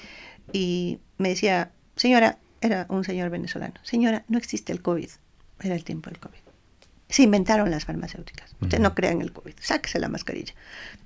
y 0.51 0.99
me 1.17 1.29
decía, 1.29 1.71
señora, 1.95 2.37
era 2.61 2.85
un 2.89 3.03
señor 3.03 3.29
venezolano. 3.29 3.75
Señora, 3.83 4.23
no 4.29 4.37
existe 4.37 4.71
el 4.71 4.81
COVID. 4.81 5.09
Era 5.61 5.75
el 5.75 5.83
tiempo 5.83 6.09
del 6.09 6.19
COVID. 6.19 6.42
Se 7.13 7.21
inventaron 7.21 7.69
las 7.69 7.85
farmacéuticas. 7.85 8.55
Usted 8.59 8.79
no 8.79 8.95
crea 8.95 9.11
en 9.11 9.21
el 9.21 9.31
COVID. 9.31 9.53
Sáquese 9.59 9.99
la 9.99 10.09
mascarilla. 10.09 10.55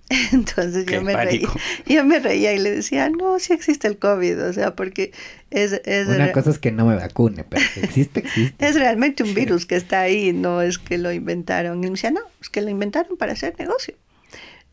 Entonces 0.31 0.85
yo 0.85 1.01
me 1.01 1.13
reía. 1.13 1.49
Yo 1.85 2.05
me 2.05 2.19
reía 2.19 2.53
y 2.53 2.59
le 2.59 2.71
decía, 2.71 3.09
no, 3.09 3.39
sí 3.39 3.51
existe 3.51 3.89
el 3.89 3.97
COVID. 3.97 4.41
O 4.45 4.53
sea, 4.53 4.73
porque 4.73 5.11
es... 5.51 5.73
es 5.83 6.07
Una 6.07 6.31
cosa 6.31 6.51
es 6.51 6.59
que 6.59 6.71
no 6.71 6.85
me 6.85 6.95
vacune, 6.95 7.43
pero 7.43 7.61
existe, 7.75 8.21
existe. 8.21 8.65
es 8.65 8.75
realmente 8.75 9.23
un 9.23 9.33
virus 9.33 9.65
que 9.65 9.75
está 9.75 9.99
ahí, 9.99 10.31
no 10.31 10.61
es 10.61 10.77
que 10.77 10.97
lo 10.97 11.11
inventaron. 11.11 11.79
Y 11.79 11.87
me 11.87 11.89
decía, 11.89 12.11
no, 12.11 12.21
es 12.39 12.49
que 12.49 12.61
lo 12.61 12.69
inventaron 12.69 13.17
para 13.17 13.33
hacer 13.33 13.53
negocio. 13.59 13.93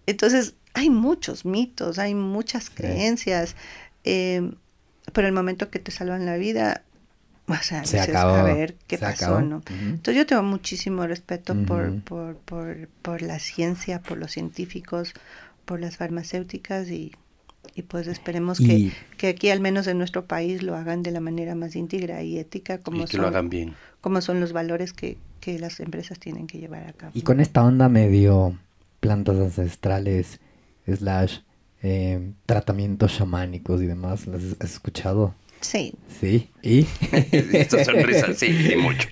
Entonces, 0.07 0.55
hay 0.73 0.89
muchos 0.89 1.45
mitos, 1.45 1.99
hay 1.99 2.15
muchas 2.15 2.71
creencias. 2.71 3.57
Eh, 4.05 4.53
pero 5.13 5.27
el 5.27 5.33
momento 5.33 5.69
que 5.69 5.81
te 5.81 5.91
salvan 5.91 6.27
la 6.27 6.37
vida, 6.37 6.85
o 7.47 7.55
sea, 7.63 7.85
se 7.85 8.01
acabó, 8.01 8.35
a 8.35 8.43
ver 8.43 8.77
qué 8.87 8.99
pasó, 8.99 9.43
¿no? 9.43 9.63
Entonces 9.69 10.17
yo 10.17 10.27
tengo 10.27 10.43
muchísimo 10.43 11.07
respeto 11.07 11.55
por, 11.67 12.01
por, 12.01 12.37
por, 12.37 12.89
por, 13.03 13.23
la 13.23 13.39
ciencia, 13.39 14.01
por 14.01 14.19
los 14.19 14.33
científicos, 14.33 15.13
por 15.65 15.81
las 15.81 15.99
farmacéuticas 15.99 16.89
y, 16.89 17.13
y 17.75 17.83
pues 17.83 18.07
esperemos 18.07 18.59
que, 18.59 18.93
que, 19.19 19.29
aquí 19.29 19.51
al 19.51 19.61
menos 19.61 19.87
en 19.87 19.99
nuestro 19.99 20.25
país 20.27 20.63
lo 20.63 20.75
hagan 20.75 21.03
de 21.03 21.11
la 21.11 21.21
manera 21.21 21.55
más 21.55 21.77
íntegra 21.77 22.23
y 22.23 22.39
ética 22.39 22.79
como, 22.79 23.05
y 23.05 23.07
que 23.07 23.19
lo 23.19 23.27
hagan 23.27 23.51
bien. 23.51 23.75
como 24.01 24.21
son 24.21 24.41
los 24.41 24.53
valores 24.53 24.93
que, 24.93 25.19
que 25.41 25.59
las 25.59 25.81
empresas 25.81 26.19
tienen 26.19 26.47
que 26.47 26.59
llevar 26.59 26.89
a 26.89 26.93
cabo. 26.93 27.13
Y 27.15 27.23
con 27.23 27.41
esta 27.41 27.63
onda 27.63 27.89
medio 27.89 28.59
plantas 29.01 29.37
ancestrales, 29.37 30.41
slash 30.87 31.41
eh, 31.83 32.33
tratamientos 32.47 33.15
chamánicos 33.15 33.83
y 33.83 33.87
demás. 33.87 34.27
¿Las 34.27 34.43
has 34.61 34.73
escuchado? 34.73 35.35
Sí. 35.65 35.95
Sí. 36.21 36.51
¿Y? 36.63 36.87
Esta 37.53 37.85
sonrisa, 37.85 38.35
sí, 38.35 38.73
y 38.73 38.77
mucho. 38.77 39.09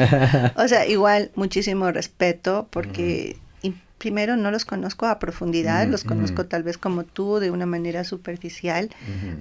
o 0.56 0.68
sea, 0.68 0.86
igual, 0.86 1.30
muchísimo 1.34 1.90
respeto 1.90 2.68
porque 2.70 3.36
primero 3.98 4.36
no 4.36 4.50
los 4.50 4.64
conozco 4.64 5.06
a 5.06 5.20
profundidad, 5.20 5.86
los 5.86 6.02
conozco 6.02 6.46
tal 6.46 6.64
vez 6.64 6.76
como 6.76 7.04
tú, 7.04 7.38
de 7.38 7.52
una 7.52 7.66
manera 7.66 8.02
superficial, 8.02 8.90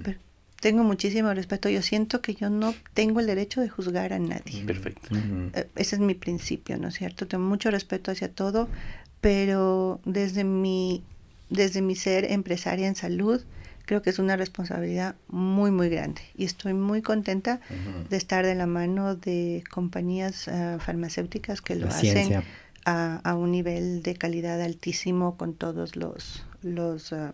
pero 0.03 0.19
tengo 0.59 0.83
muchísimo 0.83 1.33
respeto. 1.33 1.67
Yo 1.67 1.81
siento 1.81 2.21
que 2.21 2.35
yo 2.35 2.51
no 2.51 2.75
tengo 2.93 3.19
el 3.21 3.25
derecho 3.25 3.59
de 3.59 3.69
juzgar 3.69 4.13
a 4.13 4.19
nadie. 4.19 4.63
Perfecto. 4.63 5.15
Eh, 5.55 5.67
ese 5.75 5.95
es 5.95 5.99
mi 5.99 6.13
principio, 6.13 6.77
¿no 6.77 6.89
es 6.89 6.93
cierto? 6.93 7.27
Tengo 7.27 7.43
mucho 7.43 7.71
respeto 7.71 8.11
hacia 8.11 8.29
todo, 8.29 8.69
pero 9.19 9.99
desde 10.05 10.43
mi 10.43 11.03
desde 11.49 11.81
mi 11.81 11.95
ser 11.95 12.31
empresaria 12.31 12.87
en 12.87 12.95
salud, 12.95 13.41
creo 13.85 14.01
que 14.01 14.09
es 14.09 14.19
una 14.19 14.35
responsabilidad 14.35 15.15
muy, 15.27 15.71
muy 15.71 15.89
grande. 15.89 16.21
Y 16.35 16.45
estoy 16.45 16.73
muy 16.73 17.01
contenta 17.01 17.59
de 18.09 18.17
estar 18.17 18.45
de 18.45 18.55
la 18.55 18.67
mano 18.67 19.15
de 19.15 19.63
compañías 19.69 20.47
ah, 20.47 20.77
farmacéuticas 20.79 21.61
que 21.61 21.75
lo 21.75 21.87
hacen 21.87 22.43
a, 22.85 23.35
un 23.35 23.51
nivel 23.51 24.03
de 24.03 24.15
calidad 24.15 24.61
altísimo 24.61 25.37
con 25.37 25.53
todos 25.53 25.95
los, 25.95 26.45
los, 26.61 27.11
uh, 27.11 27.31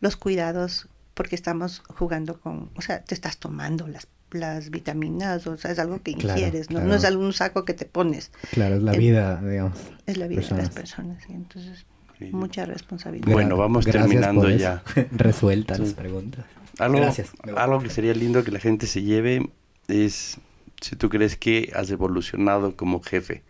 los 0.00 0.16
cuidados, 0.16 0.88
porque 1.14 1.36
estamos 1.36 1.82
jugando 1.88 2.40
con, 2.40 2.70
o 2.76 2.82
sea, 2.82 3.02
te 3.02 3.14
estás 3.14 3.38
tomando 3.38 3.86
las 3.86 4.08
las 4.30 4.68
vitaminas, 4.68 5.46
o 5.46 5.56
sea, 5.56 5.70
es 5.70 5.78
algo 5.78 6.02
que 6.02 6.10
ingieres, 6.10 6.68
¿no? 6.70 6.80
No 6.80 6.94
es 6.94 7.04
algún 7.06 7.32
saco 7.32 7.64
que 7.64 7.72
te 7.72 7.86
pones. 7.86 8.30
Claro, 8.50 8.76
es 8.76 8.82
la 8.82 8.92
vida, 8.92 9.40
digamos. 9.40 9.78
Es 10.04 10.18
la 10.18 10.26
vida 10.26 10.42
de 10.42 10.54
las 10.54 10.68
personas, 10.68 11.22
y 11.30 11.32
entonces 11.32 11.86
mucha 12.32 12.64
responsabilidad. 12.64 13.32
Bueno, 13.32 13.56
vamos 13.56 13.84
terminando 13.84 14.50
ya. 14.50 14.82
Resueltas 15.12 15.78
las 15.78 15.94
preguntas. 15.94 16.44
Algo, 16.78 16.98
Gracias. 16.98 17.32
Algo 17.56 17.80
que 17.80 17.90
sería 17.90 18.14
lindo 18.14 18.44
que 18.44 18.50
la 18.50 18.60
gente 18.60 18.86
se 18.86 19.02
lleve 19.02 19.50
es 19.88 20.38
si 20.80 20.96
tú 20.96 21.08
crees 21.08 21.36
que 21.36 21.72
has 21.74 21.90
evolucionado 21.90 22.76
como 22.76 23.02
jefe. 23.02 23.42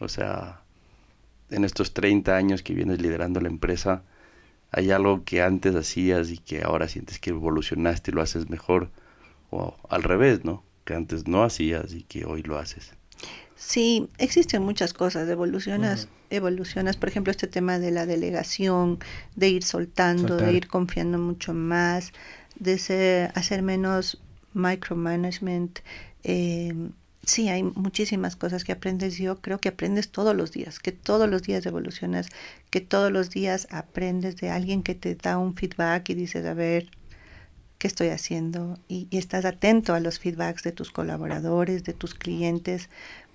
O 0.00 0.08
sea, 0.08 0.60
en 1.50 1.64
estos 1.64 1.94
30 1.94 2.36
años 2.36 2.62
que 2.62 2.74
vienes 2.74 3.00
liderando 3.00 3.40
la 3.40 3.48
empresa, 3.48 4.02
¿hay 4.72 4.90
algo 4.90 5.24
que 5.24 5.42
antes 5.42 5.74
hacías 5.74 6.30
y 6.30 6.38
que 6.38 6.62
ahora 6.62 6.88
sientes 6.88 7.18
que 7.18 7.30
evolucionaste 7.30 8.10
y 8.10 8.14
lo 8.14 8.22
haces 8.22 8.50
mejor? 8.50 8.90
O 9.50 9.76
al 9.88 10.02
revés, 10.02 10.44
¿no? 10.44 10.64
Que 10.84 10.94
antes 10.94 11.28
no 11.28 11.44
hacías 11.44 11.92
y 11.94 12.02
que 12.02 12.24
hoy 12.24 12.42
lo 12.42 12.58
haces. 12.58 12.94
Sí, 13.56 14.08
existen 14.18 14.62
muchas 14.62 14.92
cosas, 14.92 15.28
evolucionas, 15.28 16.08
evolucionas, 16.30 16.96
por 16.96 17.08
ejemplo, 17.08 17.30
este 17.30 17.46
tema 17.46 17.78
de 17.78 17.92
la 17.92 18.04
delegación, 18.04 18.98
de 19.36 19.48
ir 19.48 19.62
soltando, 19.62 20.36
de 20.36 20.52
ir 20.52 20.66
confiando 20.66 21.18
mucho 21.18 21.54
más, 21.54 22.12
de 22.58 22.78
ser, 22.78 23.32
hacer 23.34 23.62
menos 23.62 24.20
micromanagement. 24.54 25.78
Eh, 26.24 26.74
sí, 27.24 27.48
hay 27.48 27.62
muchísimas 27.62 28.36
cosas 28.36 28.64
que 28.64 28.72
aprendes. 28.72 29.18
Yo 29.18 29.40
creo 29.40 29.60
que 29.60 29.68
aprendes 29.68 30.10
todos 30.10 30.34
los 30.34 30.52
días, 30.52 30.78
que 30.78 30.92
todos 30.92 31.28
los 31.28 31.42
días 31.42 31.64
evolucionas, 31.66 32.28
que 32.70 32.80
todos 32.80 33.12
los 33.12 33.30
días 33.30 33.68
aprendes 33.70 34.36
de 34.36 34.50
alguien 34.50 34.82
que 34.82 34.94
te 34.94 35.14
da 35.14 35.38
un 35.38 35.54
feedback 35.54 36.08
y 36.10 36.14
dices, 36.14 36.44
a 36.44 36.54
ver, 36.54 36.90
¿qué 37.84 37.88
estoy 37.88 38.08
haciendo? 38.08 38.78
y 38.88 39.08
estás 39.10 39.44
atento 39.44 39.92
a 39.92 40.00
los 40.00 40.18
feedbacks 40.18 40.62
de 40.62 40.72
tus 40.72 40.90
colaboradores, 40.90 41.84
de 41.84 41.92
tus 41.92 42.14
clientes, 42.14 42.88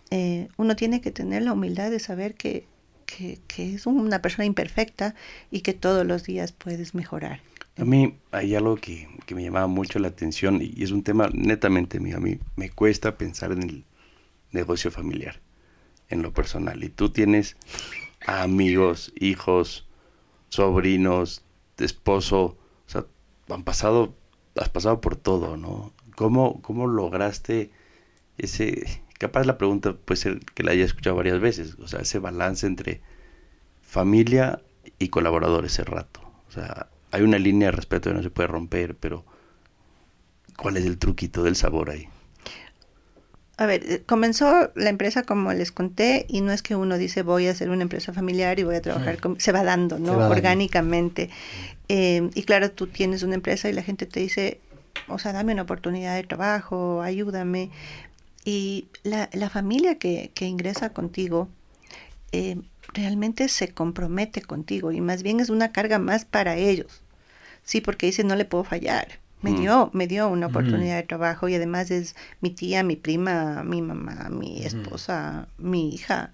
eh, 0.09 0.47
uno 0.57 0.75
tiene 0.75 1.01
que 1.01 1.11
tener 1.11 1.43
la 1.43 1.53
humildad 1.53 1.91
de 1.91 1.99
saber 1.99 2.33
que, 2.33 2.65
que, 3.05 3.37
es 3.57 3.85
una 3.85 4.23
persona 4.23 4.45
imperfecta 4.45 5.13
y 5.51 5.61
que 5.61 5.73
todos 5.73 6.03
los 6.03 6.23
días 6.23 6.51
puedes 6.51 6.95
mejorar. 6.95 7.41
A 7.77 7.85
mí 7.85 8.17
hay 8.31 8.55
algo 8.55 8.75
que, 8.77 9.07
que, 9.27 9.35
me 9.35 9.43
llamaba 9.43 9.67
mucho 9.67 9.99
la 9.99 10.07
atención 10.07 10.59
y 10.63 10.81
es 10.81 10.89
un 10.89 11.03
tema 11.03 11.29
netamente 11.31 11.99
mío. 11.99 12.17
A 12.17 12.19
mí 12.19 12.39
me 12.55 12.71
cuesta 12.71 13.19
pensar 13.19 13.51
en 13.51 13.61
el 13.61 13.85
negocio 14.51 14.89
familiar, 14.89 15.41
en 16.09 16.23
lo 16.23 16.33
personal. 16.33 16.83
Y 16.83 16.89
tú 16.89 17.11
tienes 17.11 17.55
amigos, 18.25 19.13
hijos, 19.15 19.87
sobrinos, 20.47 21.43
esposo, 21.77 22.57
o 22.87 22.89
sea, 22.89 23.05
han 23.47 23.63
pasado, 23.63 24.15
has 24.55 24.69
pasado 24.69 25.01
por 25.01 25.15
todo, 25.15 25.57
¿no? 25.57 25.93
¿Cómo, 26.15 26.61
cómo 26.61 26.87
lograste 26.87 27.71
ese, 28.37 29.01
capaz 29.17 29.45
la 29.45 29.57
pregunta 29.57 29.93
puede 29.93 30.19
ser 30.19 30.39
que 30.39 30.63
la 30.63 30.71
haya 30.71 30.85
escuchado 30.85 31.15
varias 31.15 31.39
veces, 31.39 31.77
o 31.79 31.87
sea, 31.87 31.99
ese 32.01 32.19
balance 32.19 32.65
entre 32.65 33.01
familia 33.81 34.61
y 34.97 35.09
colaboradores 35.09 35.73
ese 35.73 35.83
rato. 35.83 36.21
O 36.47 36.51
sea, 36.51 36.89
hay 37.11 37.21
una 37.21 37.37
línea 37.37 37.67
de 37.67 37.71
respeto 37.71 38.09
que 38.09 38.15
no 38.15 38.23
se 38.23 38.29
puede 38.29 38.47
romper, 38.47 38.95
pero 38.95 39.25
¿cuál 40.57 40.77
es 40.77 40.85
el 40.85 40.97
truquito 40.97 41.43
del 41.43 41.55
sabor 41.55 41.89
ahí? 41.89 42.07
A 43.59 43.65
ver, 43.65 43.83
eh, 43.91 44.03
comenzó 44.05 44.71
la 44.75 44.89
empresa 44.89 45.23
como 45.23 45.51
les 45.51 45.73
conté 45.73 46.25
y 46.29 46.39
no 46.39 46.53
es 46.53 46.61
que 46.61 46.77
uno 46.77 46.97
dice 46.97 47.23
voy 47.23 47.47
a 47.47 47.51
hacer 47.51 47.69
una 47.69 47.81
empresa 47.81 48.13
familiar 48.13 48.57
y 48.57 48.63
voy 48.63 48.75
a 48.75 48.81
trabajar 48.81 49.19
con... 49.19 49.37
Se 49.37 49.51
va 49.51 49.65
dando, 49.65 49.99
¿no? 49.99 50.13
Orgánicamente. 50.13 51.29
Eh, 51.89 52.29
y 52.35 52.43
claro, 52.43 52.71
tú 52.71 52.87
tienes 52.87 53.21
una 53.21 53.35
empresa 53.35 53.67
y 53.67 53.73
la 53.73 53.83
gente 53.83 54.05
te 54.05 54.21
dice, 54.21 54.61
o 55.09 55.19
sea, 55.19 55.33
dame 55.33 55.51
una 55.51 55.63
oportunidad 55.63 56.15
de 56.15 56.23
trabajo, 56.23 57.01
ayúdame. 57.01 57.69
Y 58.45 58.87
la, 59.03 59.29
la 59.33 59.49
familia 59.49 59.99
que, 59.99 60.31
que, 60.33 60.45
ingresa 60.45 60.93
contigo 60.93 61.49
eh, 62.31 62.61
realmente 62.93 63.49
se 63.49 63.73
compromete 63.73 64.41
contigo 64.41 64.93
y 64.93 65.01
más 65.01 65.21
bien 65.21 65.41
es 65.41 65.49
una 65.49 65.73
carga 65.73 65.99
más 65.99 66.23
para 66.23 66.55
ellos. 66.55 67.01
Sí, 67.63 67.81
porque 67.81 68.05
dice 68.05 68.23
no 68.23 68.37
le 68.37 68.45
puedo 68.45 68.63
fallar. 68.63 69.18
Me 69.41 69.51
mm. 69.51 69.59
dio, 69.59 69.89
me 69.93 70.07
dio 70.07 70.27
una 70.27 70.47
oportunidad 70.47 70.97
de 70.97 71.03
trabajo 71.03 71.47
y 71.47 71.55
además 71.55 71.91
es 71.91 72.15
mi 72.41 72.49
tía, 72.49 72.83
mi 72.83 72.95
prima, 72.95 73.63
mi 73.63 73.81
mamá, 73.81 74.29
mi 74.29 74.63
esposa, 74.63 75.47
mi 75.57 75.93
hija. 75.93 76.31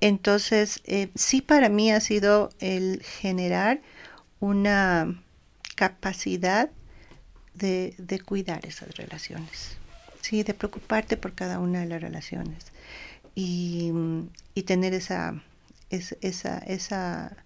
Entonces, 0.00 0.80
eh, 0.84 1.10
sí 1.14 1.42
para 1.42 1.68
mí 1.68 1.92
ha 1.92 2.00
sido 2.00 2.50
el 2.58 3.02
generar 3.02 3.80
una 4.40 5.22
capacidad 5.76 6.70
de, 7.54 7.94
de 7.98 8.20
cuidar 8.20 8.64
esas 8.66 8.96
relaciones. 8.96 9.76
Sí, 10.22 10.42
de 10.42 10.54
preocuparte 10.54 11.16
por 11.16 11.34
cada 11.34 11.58
una 11.58 11.80
de 11.80 11.86
las 11.86 12.02
relaciones 12.02 12.66
y, 13.34 13.92
y 14.54 14.62
tener 14.64 14.94
esa, 14.94 15.42
esa, 15.88 16.16
esa, 16.20 16.58
esa 16.58 17.36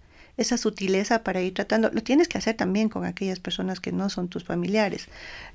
sutileza 0.43 1.23
para 1.23 1.41
ir 1.41 1.53
tratando. 1.53 1.89
Lo 1.91 2.03
tienes 2.03 2.27
que 2.27 2.37
hacer 2.37 2.55
también 2.55 2.89
con 2.89 3.05
aquellas 3.05 3.39
personas 3.39 3.79
que 3.79 3.91
no 3.91 4.09
son 4.09 4.27
tus 4.27 4.43
familiares. 4.43 5.07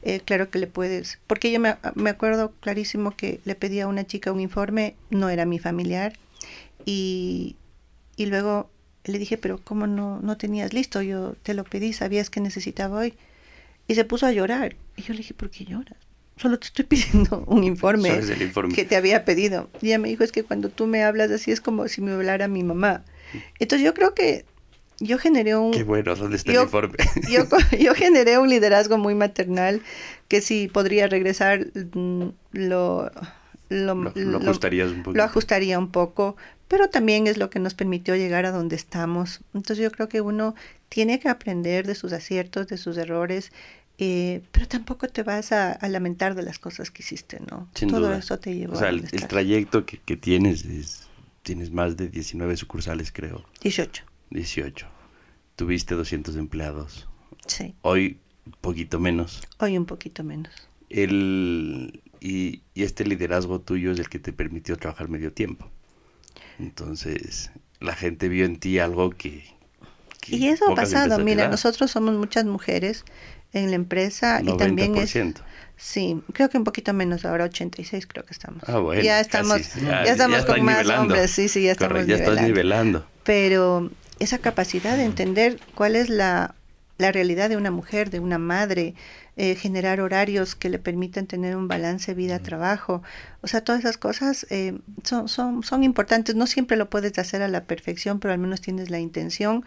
Eh, 0.02 0.20
claro 0.24 0.50
que 0.50 0.58
le 0.58 0.66
puedes, 0.66 1.18
porque 1.26 1.52
yo 1.52 1.60
me, 1.60 1.76
me, 1.94 2.10
acuerdo 2.10 2.52
clarísimo 2.60 3.10
que 3.10 3.40
le 3.44 3.54
pedí 3.54 3.80
a 3.80 3.86
una 3.86 4.06
chica 4.06 4.32
un 4.32 4.40
informe, 4.40 4.96
no 5.10 5.28
era 5.28 5.44
mi 5.44 5.58
familiar, 5.58 6.14
y, 6.84 7.56
y 8.16 8.26
luego 8.26 8.70
le 9.04 9.18
dije, 9.18 9.36
pero 9.36 9.60
¿cómo 9.62 9.86
no, 9.86 10.20
no 10.20 10.36
tenías 10.36 10.72
listo? 10.72 11.02
Yo 11.02 11.34
te 11.42 11.54
lo 11.54 11.64
pedí, 11.64 11.92
sabías 11.92 12.30
que 12.30 12.40
necesitaba 12.40 12.98
hoy. 12.98 13.14
Y 13.86 13.94
se 13.94 14.04
puso 14.04 14.26
a 14.26 14.32
llorar. 14.32 14.76
Y 14.96 15.02
yo 15.02 15.14
le 15.14 15.18
dije, 15.18 15.34
¿por 15.34 15.50
qué 15.50 15.64
lloras? 15.64 15.98
solo 16.40 16.58
te 16.58 16.66
estoy 16.66 16.84
pidiendo 16.88 17.44
un 17.46 17.64
informe, 17.64 18.20
que 18.74 18.84
te 18.84 18.96
había 18.96 19.24
pedido. 19.24 19.68
Y 19.80 19.88
ella 19.88 19.98
me 19.98 20.08
dijo, 20.08 20.24
es 20.24 20.32
que 20.32 20.42
cuando 20.42 20.68
tú 20.68 20.86
me 20.86 21.04
hablas 21.04 21.30
así 21.30 21.50
es 21.50 21.60
como 21.60 21.86
si 21.88 22.00
me 22.00 22.12
hablara 22.12 22.48
mi 22.48 22.62
mamá. 22.62 23.04
Entonces 23.58 23.84
yo 23.84 23.94
creo 23.94 24.14
que 24.14 24.44
yo 25.00 25.18
generé 25.18 25.56
un... 25.56 25.72
Qué 25.72 25.82
bueno, 25.82 26.14
¿dónde 26.14 26.36
está 26.36 26.52
yo, 26.52 26.60
el 26.60 26.66
informe? 26.66 26.96
Yo, 27.28 27.44
yo, 27.78 27.94
generé 27.94 28.38
un 28.38 28.48
liderazgo 28.48 28.98
muy 28.98 29.14
maternal 29.14 29.82
que 30.28 30.40
si 30.40 30.68
podría 30.68 31.08
regresar 31.08 31.66
mm, 31.94 32.28
lo... 32.52 33.10
Lo, 33.70 33.94
lo, 33.94 34.12
lo 34.16 34.38
ajustarías 34.38 34.90
un 34.90 35.04
poco. 35.04 35.16
Lo 35.16 35.22
ajustaría 35.22 35.78
un 35.78 35.92
poco, 35.92 36.36
pero 36.66 36.90
también 36.90 37.28
es 37.28 37.36
lo 37.36 37.50
que 37.50 37.60
nos 37.60 37.74
permitió 37.74 38.16
llegar 38.16 38.44
a 38.44 38.50
donde 38.50 38.74
estamos. 38.74 39.42
Entonces 39.54 39.78
yo 39.78 39.92
creo 39.92 40.08
que 40.08 40.20
uno 40.20 40.56
tiene 40.88 41.20
que 41.20 41.28
aprender 41.28 41.86
de 41.86 41.94
sus 41.94 42.12
aciertos, 42.12 42.66
de 42.66 42.76
sus 42.76 42.96
errores, 42.96 43.52
eh, 43.98 44.42
pero 44.50 44.66
tampoco 44.66 45.08
te 45.08 45.22
vas 45.22 45.52
a, 45.52 45.72
a, 45.72 45.88
lamentar 45.88 46.34
de 46.34 46.42
las 46.42 46.58
cosas 46.58 46.90
que 46.90 47.02
hiciste, 47.02 47.38
¿no? 47.50 47.68
Sin 47.74 47.90
Todo 47.90 48.00
duda. 48.00 48.18
eso 48.18 48.38
te 48.38 48.56
llevó 48.56 48.72
O 48.72 48.76
sea, 48.76 48.88
a 48.88 48.90
el, 48.90 49.28
trayecto 49.28 49.84
que, 49.84 49.98
que 49.98 50.16
tienes 50.16 50.64
es, 50.64 51.08
tienes 51.42 51.70
más 51.70 51.96
de 51.96 52.08
19 52.08 52.56
sucursales, 52.56 53.12
creo. 53.12 53.44
18, 53.62 54.02
18. 54.30 54.86
Tuviste 55.56 55.94
200 55.94 56.36
empleados. 56.36 57.08
sí. 57.46 57.74
Hoy, 57.82 58.18
poquito 58.60 58.98
menos. 58.98 59.40
Hoy 59.58 59.76
un 59.76 59.86
poquito 59.86 60.24
menos. 60.24 60.52
El, 60.88 62.02
y, 62.20 62.62
y 62.74 62.82
este 62.82 63.04
liderazgo 63.04 63.60
tuyo 63.60 63.92
es 63.92 63.98
el 63.98 64.08
que 64.08 64.18
te 64.18 64.32
permitió 64.32 64.76
trabajar 64.76 65.08
medio 65.08 65.32
tiempo. 65.32 65.68
Entonces, 66.58 67.50
la 67.80 67.94
gente 67.94 68.28
vio 68.28 68.44
en 68.44 68.58
ti 68.58 68.78
algo 68.78 69.10
que... 69.10 69.44
que 70.20 70.36
Y 70.36 70.48
eso 70.48 70.70
ha 70.70 70.74
pasado. 70.74 71.18
Mira, 71.18 71.48
nosotros 71.48 71.90
somos 71.90 72.14
muchas 72.14 72.44
mujeres 72.44 73.04
en 73.52 73.70
la 73.70 73.76
empresa 73.76 74.40
y 74.42 74.56
también 74.56 74.96
es... 74.96 75.14
90%. 75.14 75.34
Sí, 75.76 76.20
creo 76.34 76.50
que 76.50 76.58
un 76.58 76.64
poquito 76.64 76.92
menos, 76.92 77.24
ahora 77.24 77.44
86 77.46 78.06
creo 78.06 78.24
que 78.24 78.34
estamos. 78.34 78.62
Ah, 78.66 78.78
bueno, 78.80 79.00
ya 79.02 79.16
casi. 79.24 79.26
estamos, 79.62 79.74
Ya- 79.76 80.04
ya, 80.04 80.12
estamos 80.12 80.32
ya 80.32 80.38
estás 80.40 80.56
con 80.56 80.64
más 80.66 80.76
nivelando. 80.76 81.02
hombres, 81.14 81.30
sí, 81.30 81.48
sí, 81.48 81.62
ya 81.62 81.72
estamos 81.72 81.92
Correcto, 81.92 82.08
ya 82.10 82.16
estás 82.16 82.42
nivelando. 82.42 82.98
nivelando. 82.98 83.06
Pero 83.24 83.90
esa 84.20 84.38
capacidad 84.38 84.96
de 84.96 85.04
entender 85.04 85.58
cuál 85.74 85.96
es 85.96 86.08
la, 86.08 86.54
la 86.98 87.10
realidad 87.10 87.48
de 87.48 87.56
una 87.56 87.70
mujer, 87.70 88.10
de 88.10 88.20
una 88.20 88.38
madre, 88.38 88.94
eh, 89.36 89.54
generar 89.54 90.00
horarios 90.00 90.54
que 90.54 90.68
le 90.68 90.78
permitan 90.78 91.26
tener 91.26 91.56
un 91.56 91.66
balance 91.66 92.12
vida-trabajo, 92.14 93.02
o 93.40 93.48
sea, 93.48 93.62
todas 93.62 93.80
esas 93.80 93.96
cosas 93.96 94.46
eh, 94.50 94.78
son, 95.02 95.28
son, 95.28 95.62
son 95.62 95.82
importantes. 95.82 96.34
No 96.34 96.46
siempre 96.46 96.76
lo 96.76 96.90
puedes 96.90 97.18
hacer 97.18 97.42
a 97.42 97.48
la 97.48 97.64
perfección, 97.64 98.20
pero 98.20 98.34
al 98.34 98.38
menos 98.38 98.60
tienes 98.60 98.90
la 98.90 99.00
intención 99.00 99.64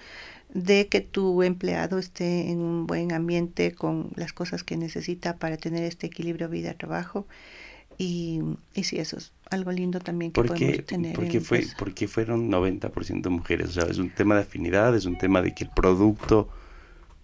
de 0.54 0.88
que 0.88 1.02
tu 1.02 1.42
empleado 1.42 1.98
esté 1.98 2.52
en 2.52 2.60
un 2.60 2.86
buen 2.86 3.12
ambiente 3.12 3.74
con 3.74 4.12
las 4.16 4.34
cosas 4.34 4.64
que 4.64 4.78
necesita 4.78 5.38
para 5.38 5.58
tener 5.58 5.84
este 5.84 6.08
equilibrio 6.08 6.50
vida-trabajo. 6.50 7.26
Y, 7.98 8.42
y 8.76 8.84
sí, 8.84 9.00
eso 9.00 9.18
es 9.18 9.32
algo 9.54 9.72
lindo 9.72 10.00
también 10.00 10.32
que 10.32 10.36
¿Por 10.42 10.48
podemos 10.48 10.86
tener. 10.86 11.14
por 11.14 11.24
en 11.26 11.42
fue, 11.42 11.58
empresa. 11.60 11.78
por 11.78 11.94
qué 11.94 12.08
fueron 12.08 12.50
90% 12.52 13.30
mujeres? 13.30 13.70
O 13.70 13.72
sea, 13.72 13.84
es 13.84 13.98
un 13.98 14.10
tema 14.10 14.36
de 14.36 14.42
afinidad, 14.42 14.96
es 14.96 15.06
un 15.06 15.18
tema 15.18 15.42
de 15.42 15.54
que 15.54 15.64
el 15.66 15.70
producto 15.70 16.50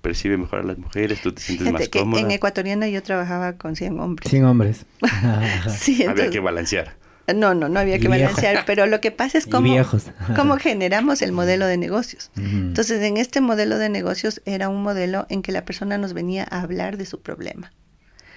percibe 0.01 0.37
mejor 0.37 0.59
a 0.59 0.63
las 0.63 0.77
mujeres, 0.77 1.21
tú 1.21 1.33
te 1.33 1.41
sientes 1.41 1.67
Fíjate 1.67 1.83
más 1.83 1.89
que 1.89 1.99
cómoda. 1.99 2.21
en 2.21 2.31
Ecuatoriana 2.31 2.87
yo 2.87 3.03
trabajaba 3.03 3.53
con 3.53 3.75
100 3.75 3.99
hombres. 3.99 4.29
Sin 4.29 4.45
hombres. 4.45 4.85
Sí, 5.69 6.05
Había 6.05 6.29
que 6.29 6.39
balancear. 6.39 6.95
no, 7.35 7.53
no, 7.53 7.67
no 7.69 7.79
había 7.79 7.99
que 7.99 8.07
viejos. 8.07 8.21
balancear, 8.35 8.63
pero 8.65 8.85
lo 8.85 9.01
que 9.01 9.11
pasa 9.11 9.37
es 9.37 9.45
cómo, 9.45 10.57
generamos 10.57 11.21
el 11.21 11.31
modelo 11.31 11.65
de 11.67 11.77
negocios. 11.77 12.31
Entonces, 12.37 13.01
en 13.03 13.17
este 13.17 13.41
modelo 13.41 13.77
de 13.77 13.89
negocios 13.89 14.41
era 14.45 14.69
un 14.69 14.81
modelo 14.81 15.25
en 15.29 15.41
que 15.41 15.51
la 15.51 15.65
persona 15.65 15.97
nos 15.97 16.13
venía 16.13 16.47
a 16.49 16.61
hablar 16.61 16.97
de 16.97 17.05
su 17.05 17.21
problema. 17.21 17.71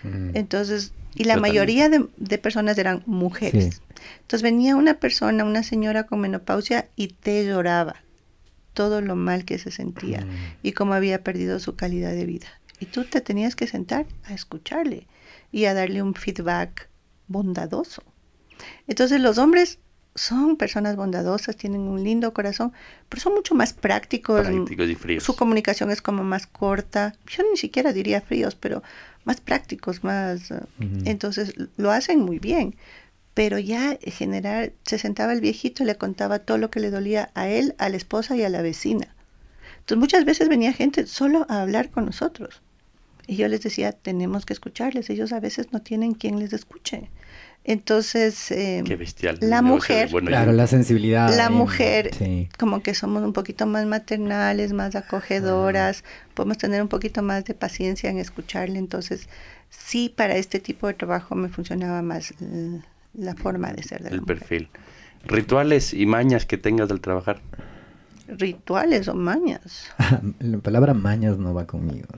Ujú. 0.04 0.30
Entonces, 0.34 0.92
y 1.14 1.24
la 1.24 1.36
mayoría 1.36 1.88
de, 1.88 2.06
de 2.16 2.38
personas 2.38 2.78
eran 2.78 3.02
mujeres. 3.06 3.74
Sí. 3.74 3.80
Entonces 4.22 4.42
venía 4.42 4.76
una 4.76 4.94
persona, 4.94 5.44
una 5.44 5.62
señora 5.62 6.06
con 6.06 6.20
menopausia 6.20 6.88
y 6.96 7.08
te 7.08 7.44
lloraba 7.46 7.96
todo 8.72 9.00
lo 9.02 9.14
mal 9.16 9.44
que 9.44 9.58
se 9.58 9.70
sentía 9.70 10.22
Mm. 10.22 10.30
y 10.62 10.72
cómo 10.72 10.94
había 10.94 11.22
perdido 11.22 11.60
su 11.60 11.76
calidad 11.76 12.12
de 12.12 12.24
vida. 12.24 12.46
Y 12.80 12.86
tú 12.86 13.04
te 13.04 13.20
tenías 13.20 13.54
que 13.54 13.66
sentar 13.66 14.06
a 14.24 14.32
escucharle 14.32 15.06
y 15.52 15.66
a 15.66 15.74
darle 15.74 16.02
un 16.02 16.14
feedback 16.14 16.88
bondadoso. 17.28 18.02
Entonces 18.86 19.20
los 19.20 19.38
hombres 19.38 19.78
son 20.14 20.56
personas 20.56 20.96
bondadosas, 20.96 21.56
tienen 21.56 21.82
un 21.82 22.02
lindo 22.04 22.32
corazón, 22.34 22.72
pero 23.08 23.22
son 23.22 23.34
mucho 23.34 23.54
más 23.54 23.72
prácticos. 23.72 24.46
Prácticos 24.46 24.88
y 24.88 24.94
fríos. 24.94 25.22
Su 25.24 25.36
comunicación 25.36 25.90
es 25.90 26.02
como 26.02 26.22
más 26.24 26.46
corta. 26.46 27.14
Yo 27.26 27.42
ni 27.50 27.56
siquiera 27.56 27.92
diría 27.92 28.20
fríos, 28.20 28.54
pero 28.54 28.82
más 29.24 29.40
prácticos, 29.40 30.04
más... 30.04 30.50
Ujú. 30.50 31.02
Entonces 31.04 31.54
lo 31.76 31.90
hacen 31.90 32.20
muy 32.20 32.38
bien. 32.38 32.76
Pero 33.34 33.58
ya 33.58 33.98
en 34.00 34.12
general 34.12 34.72
se 34.84 34.98
sentaba 34.98 35.32
el 35.32 35.40
viejito 35.40 35.82
y 35.82 35.86
le 35.86 35.96
contaba 35.96 36.40
todo 36.40 36.58
lo 36.58 36.70
que 36.70 36.80
le 36.80 36.90
dolía 36.90 37.30
a 37.34 37.48
él, 37.48 37.74
a 37.78 37.88
la 37.88 37.96
esposa 37.96 38.36
y 38.36 38.42
a 38.42 38.50
la 38.50 38.60
vecina. 38.60 39.14
Entonces 39.78 39.98
muchas 39.98 40.24
veces 40.24 40.48
venía 40.48 40.72
gente 40.72 41.06
solo 41.06 41.46
a 41.48 41.62
hablar 41.62 41.90
con 41.90 42.04
nosotros. 42.04 42.60
Y 43.26 43.36
yo 43.36 43.48
les 43.48 43.62
decía, 43.62 43.92
tenemos 43.92 44.44
que 44.44 44.52
escucharles. 44.52 45.08
Ellos 45.08 45.32
a 45.32 45.40
veces 45.40 45.72
no 45.72 45.80
tienen 45.80 46.12
quien 46.12 46.38
les 46.38 46.52
escuche. 46.52 47.08
Entonces, 47.64 48.50
eh, 48.50 48.82
Qué 48.84 48.96
bestial. 48.96 49.38
la 49.40 49.62
mujer- 49.62 50.08
bueno 50.10 50.28
Claro, 50.28 50.50
yo- 50.50 50.56
la 50.56 50.66
sensibilidad. 50.66 51.34
la 51.36 51.46
eh, 51.46 51.50
mujer, 51.50 52.10
Sí. 52.14 52.48
como 52.58 52.82
que 52.82 52.94
somos 52.94 53.22
un 53.22 53.32
poquito 53.32 53.66
más 53.66 53.86
maternales, 53.86 54.72
más 54.72 54.96
acogedoras, 54.96 56.02
podemos 56.34 56.58
tener 56.58 56.82
un 56.82 56.88
poquito 56.88 57.22
más 57.22 57.44
de 57.44 57.54
paciencia 57.54 58.10
en 58.10 58.18
escucharle. 58.18 58.78
Entonces, 58.78 59.28
sí, 59.70 60.12
para 60.14 60.36
este 60.36 60.58
tipo 60.58 60.88
de 60.88 60.94
trabajo 60.94 61.34
me 61.36 61.48
funcionaba 61.48 62.02
más 62.02 62.34
la 63.14 63.34
forma 63.36 63.72
de 63.72 63.82
ser 63.84 64.02
de 64.02 64.10
la 64.10 64.14
el 64.16 64.20
mujer. 64.22 64.38
perfil. 64.38 64.68
Rituales 65.24 65.94
y 65.94 66.04
mañas 66.06 66.46
que 66.46 66.58
tengas 66.58 66.90
al 66.90 67.00
trabajar. 67.00 67.40
Rituales 68.26 69.06
o 69.08 69.14
mañas. 69.14 69.86
La 70.40 70.58
palabra 70.58 70.94
mañas 70.94 71.38
no 71.38 71.54
va 71.54 71.66
conmigo. 71.66 72.08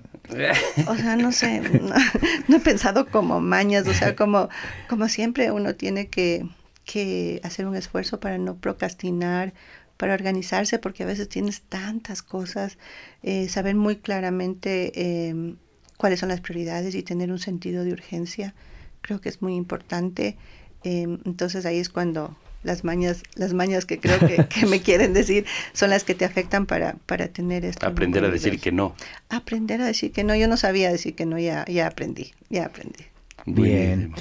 O 0.89 0.97
sea, 0.97 1.17
no 1.17 1.33
sé, 1.33 1.61
no, 1.61 1.95
no 2.49 2.57
he 2.57 2.61
pensado 2.61 3.07
como 3.07 3.41
mañas, 3.41 3.87
o 3.87 3.95
sea, 3.95 4.17
como, 4.17 4.49
como 4.89 5.09
siempre 5.09 5.51
uno 5.51 5.75
tiene 5.75 6.09
que, 6.09 6.47
que 6.85 7.41
hacer 7.43 7.67
un 7.67 7.77
esfuerzo 7.77 8.21
para 8.21 8.39
no 8.39 8.57
procrastinar, 8.57 9.55
para 9.97 10.15
organizarse, 10.15 10.79
porque 10.79 11.05
a 11.05 11.07
veces 11.07 11.29
tienes 11.29 11.63
tantas 11.63 12.23
cosas, 12.23 12.79
eh, 13.23 13.49
saber 13.49 13.75
muy 13.75 13.97
claramente 13.97 14.93
eh, 14.95 15.55
cuáles 15.97 16.21
son 16.21 16.29
las 16.29 16.41
prioridades 16.41 16.95
y 16.95 17.03
tener 17.03 17.31
un 17.31 17.39
sentido 17.39 17.85
de 17.85 17.93
urgencia, 17.93 18.55
creo 19.01 19.21
que 19.21 19.29
es 19.29 19.41
muy 19.41 19.55
importante. 19.55 20.37
Eh, 20.83 21.07
entonces 21.25 21.65
ahí 21.65 21.79
es 21.79 21.89
cuando 21.89 22.37
las 22.65 22.83
mañas, 22.83 23.23
las 23.37 23.55
mañas 23.55 23.85
que 23.85 24.01
creo 24.01 24.19
que, 24.19 24.47
que 24.49 24.67
me 24.67 24.81
quieren 24.83 25.13
decir 25.15 25.45
son 25.73 25.91
las 25.91 26.03
que 26.03 26.15
te 26.15 26.25
afectan 26.25 26.67
para, 26.67 26.95
para 27.07 27.29
tener 27.29 27.65
esto. 27.65 27.87
Aprender 27.87 28.25
a 28.25 28.29
decir 28.31 28.59
que 28.61 28.73
no. 28.73 28.95
Aprender 29.29 29.81
a 29.81 29.87
decir 29.87 30.11
que 30.13 30.25
no, 30.25 30.35
yo 30.35 30.49
no 30.49 30.57
sabía 30.57 30.91
decir 30.91 31.15
que 31.15 31.27
no, 31.27 31.39
ya, 31.39 31.65
ya 31.67 31.87
aprendí, 31.87 32.33
ya 32.51 32.67
aprendí. 32.67 33.05
Bien. 33.47 34.13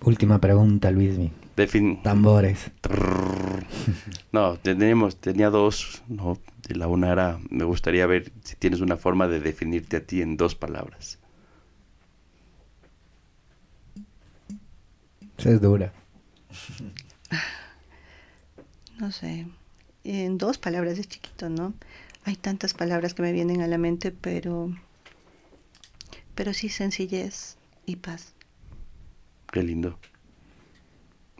Última 0.00 0.40
pregunta, 0.40 0.90
Luismi. 0.90 1.32
Defin- 1.56 2.00
Tambores. 2.02 2.70
Trrr. 2.80 3.66
No, 4.30 4.56
tenemos, 4.58 5.16
tenía 5.16 5.50
dos, 5.50 6.02
no, 6.06 6.38
de 6.68 6.76
la 6.76 6.86
una 6.86 7.10
era, 7.10 7.40
me 7.50 7.64
gustaría 7.64 8.06
ver 8.06 8.30
si 8.44 8.54
tienes 8.54 8.80
una 8.80 8.96
forma 8.96 9.26
de 9.26 9.40
definirte 9.40 9.96
a 9.96 10.00
ti 10.06 10.22
en 10.22 10.36
dos 10.36 10.54
palabras. 10.54 11.18
Esa 15.36 15.50
es 15.50 15.60
dura. 15.60 15.92
No 18.98 19.12
sé, 19.12 19.46
en 20.04 20.38
dos 20.38 20.58
palabras 20.58 20.98
es 20.98 21.08
chiquito, 21.08 21.48
¿no? 21.48 21.74
Hay 22.24 22.36
tantas 22.36 22.74
palabras 22.74 23.14
que 23.14 23.22
me 23.22 23.32
vienen 23.32 23.62
a 23.62 23.66
la 23.66 23.78
mente, 23.78 24.10
pero, 24.10 24.74
pero 26.34 26.52
sí 26.52 26.68
sencillez 26.68 27.56
y 27.86 27.96
paz. 27.96 28.34
Qué 29.52 29.62
lindo. 29.62 29.98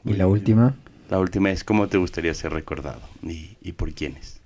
Y 0.04 0.14
la 0.14 0.26
última. 0.26 0.76
La 1.10 1.18
última 1.18 1.50
es 1.50 1.64
cómo 1.64 1.88
te 1.88 1.96
gustaría 1.96 2.34
ser 2.34 2.52
recordado 2.52 3.00
y, 3.22 3.56
y 3.62 3.72
por 3.72 3.92
quiénes. 3.94 4.40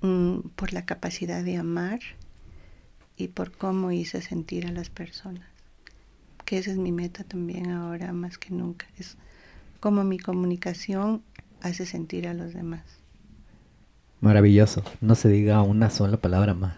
Mm, 0.00 0.40
por 0.56 0.72
la 0.72 0.86
capacidad 0.86 1.44
de 1.44 1.56
amar 1.56 2.00
y 3.16 3.28
por 3.28 3.52
cómo 3.52 3.92
hice 3.92 4.22
sentir 4.22 4.66
a 4.66 4.72
las 4.72 4.88
personas. 4.88 5.46
Que 6.44 6.58
esa 6.58 6.70
es 6.70 6.78
mi 6.78 6.92
meta 6.92 7.24
también 7.24 7.70
ahora 7.70 8.12
más 8.12 8.38
que 8.38 8.50
nunca. 8.50 8.86
Es 8.96 9.16
cómo 9.80 10.04
mi 10.04 10.18
comunicación 10.18 11.22
hace 11.60 11.86
sentir 11.86 12.28
a 12.28 12.34
los 12.34 12.54
demás. 12.54 12.82
Maravilloso. 14.20 14.82
No 15.00 15.14
se 15.14 15.28
diga 15.28 15.62
una 15.62 15.90
sola 15.90 16.16
palabra 16.16 16.54
más. 16.54 16.74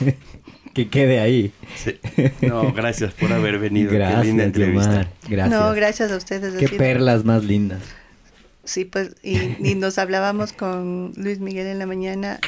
que 0.74 0.88
quede 0.88 1.20
ahí. 1.20 1.52
Sí. 1.76 1.98
No, 2.46 2.72
gracias 2.72 3.12
por 3.12 3.32
haber 3.32 3.58
venido. 3.58 3.90
Qué 3.90 3.96
Gracias, 3.96 4.26
linda 4.26 4.44
entrevista. 4.44 5.08
Gracias. 5.28 5.60
No, 5.60 5.74
gracias 5.74 6.10
a 6.12 6.16
ustedes. 6.16 6.54
Qué 6.54 6.68
perlas 6.76 7.24
más 7.24 7.44
lindas. 7.44 7.82
Sí, 8.64 8.84
pues, 8.84 9.16
y, 9.22 9.56
y 9.66 9.74
nos 9.74 9.98
hablábamos 9.98 10.52
con 10.52 11.12
Luis 11.16 11.40
Miguel 11.40 11.66
en 11.66 11.78
la 11.78 11.86
mañana 11.86 12.38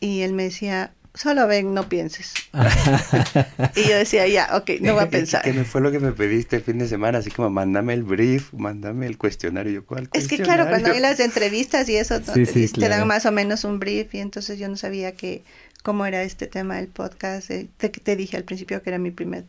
y 0.00 0.22
él 0.22 0.32
me 0.32 0.44
decía, 0.44 0.92
solo 1.14 1.46
ven, 1.46 1.74
no 1.74 1.88
pienses. 1.88 2.34
y 3.76 3.88
yo 3.88 3.96
decía, 3.96 4.26
ya, 4.28 4.48
ok, 4.52 4.70
no 4.80 4.94
voy 4.94 5.04
a 5.04 5.08
pensar. 5.10 5.42
¿Qué 5.42 5.52
fue 5.64 5.80
lo 5.80 5.90
que 5.90 5.98
me 5.98 6.12
pediste 6.12 6.56
el 6.56 6.62
fin 6.62 6.78
de 6.78 6.88
semana? 6.88 7.18
Así 7.18 7.30
como, 7.30 7.50
mándame 7.50 7.94
el 7.94 8.02
brief, 8.02 8.52
mándame 8.52 9.06
el 9.06 9.18
cuestionario. 9.18 9.72
Yo, 9.72 9.86
¿cuál 9.86 10.08
es 10.12 10.28
que 10.28 10.38
claro, 10.38 10.68
cuando 10.68 10.92
hay 10.92 11.00
las 11.00 11.20
entrevistas 11.20 11.88
y 11.88 11.96
eso, 11.96 12.20
te, 12.20 12.88
dan 12.88 13.06
más 13.06 13.26
o 13.26 13.32
menos 13.32 13.64
un 13.64 13.78
brief 13.78 14.14
y 14.14 14.20
entonces 14.20 14.58
yo 14.58 14.68
no 14.68 14.76
sabía 14.76 15.12
que 15.12 15.42
cómo 15.82 16.06
era 16.06 16.22
este 16.22 16.46
tema 16.46 16.76
del 16.76 16.88
podcast. 16.88 17.50
Eh, 17.50 17.68
te, 17.76 17.88
te, 17.88 18.16
dije 18.16 18.36
al 18.36 18.44
principio 18.44 18.82
que 18.82 18.90
era 18.90 18.98
mi 18.98 19.10
primer 19.10 19.44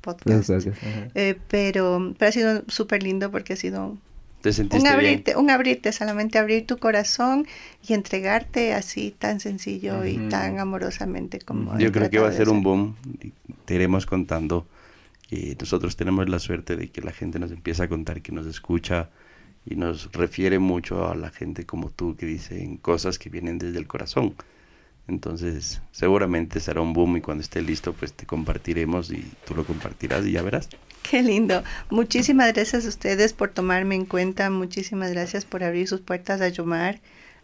podcast. 0.00 0.50
Eh, 1.14 1.36
pero, 1.48 2.14
pero 2.18 2.28
ha 2.28 2.32
sido 2.32 2.62
súper 2.68 3.02
lindo 3.02 3.30
porque 3.30 3.54
ha 3.54 3.56
sido 3.56 3.96
un 4.70 4.86
abrirte, 4.86 5.36
un 5.36 5.50
abrirte, 5.50 5.92
solamente 5.92 6.38
abrir 6.38 6.66
tu 6.66 6.78
corazón 6.78 7.46
y 7.86 7.94
entregarte 7.94 8.74
así 8.74 9.14
tan 9.16 9.40
sencillo 9.40 10.04
y 10.04 10.16
tan 10.28 10.58
amorosamente 10.58 11.38
como. 11.38 11.78
Yo 11.78 11.92
creo 11.92 12.10
que 12.10 12.18
va 12.18 12.28
a 12.28 12.32
ser 12.32 12.48
un 12.48 12.62
boom. 12.62 12.96
Te 13.64 13.74
iremos 13.74 14.06
contando. 14.06 14.66
Y 15.30 15.56
nosotros 15.58 15.96
tenemos 15.96 16.28
la 16.28 16.38
suerte 16.38 16.76
de 16.76 16.90
que 16.90 17.00
la 17.00 17.10
gente 17.10 17.38
nos 17.38 17.50
empieza 17.50 17.84
a 17.84 17.88
contar 17.88 18.20
que 18.20 18.30
nos 18.30 18.46
escucha 18.46 19.08
y 19.66 19.76
nos 19.76 20.12
refiere 20.12 20.58
mucho 20.58 21.08
a 21.08 21.14
la 21.14 21.30
gente 21.30 21.64
como 21.64 21.90
tú 21.90 22.14
que 22.16 22.26
dicen 22.26 22.76
cosas 22.76 23.18
que 23.18 23.30
vienen 23.30 23.58
desde 23.58 23.78
el 23.78 23.86
corazón. 23.86 24.34
Entonces, 25.08 25.82
seguramente 25.90 26.60
será 26.60 26.80
un 26.80 26.92
boom 26.92 27.18
y 27.18 27.20
cuando 27.20 27.42
esté 27.42 27.62
listo, 27.62 27.92
pues 27.92 28.12
te 28.12 28.26
compartiremos 28.26 29.10
y 29.10 29.24
tú 29.46 29.54
lo 29.54 29.64
compartirás 29.64 30.26
y 30.26 30.32
ya 30.32 30.42
verás. 30.42 30.68
Qué 31.08 31.22
lindo. 31.22 31.62
Muchísimas 31.90 32.52
gracias 32.54 32.86
a 32.86 32.88
ustedes 32.88 33.34
por 33.34 33.50
tomarme 33.50 33.94
en 33.94 34.06
cuenta. 34.06 34.48
Muchísimas 34.50 35.12
gracias 35.12 35.44
por 35.44 35.62
abrir 35.62 35.86
sus 35.86 36.00
puertas 36.00 36.40
a 36.40 36.48
Yomar, 36.48 37.00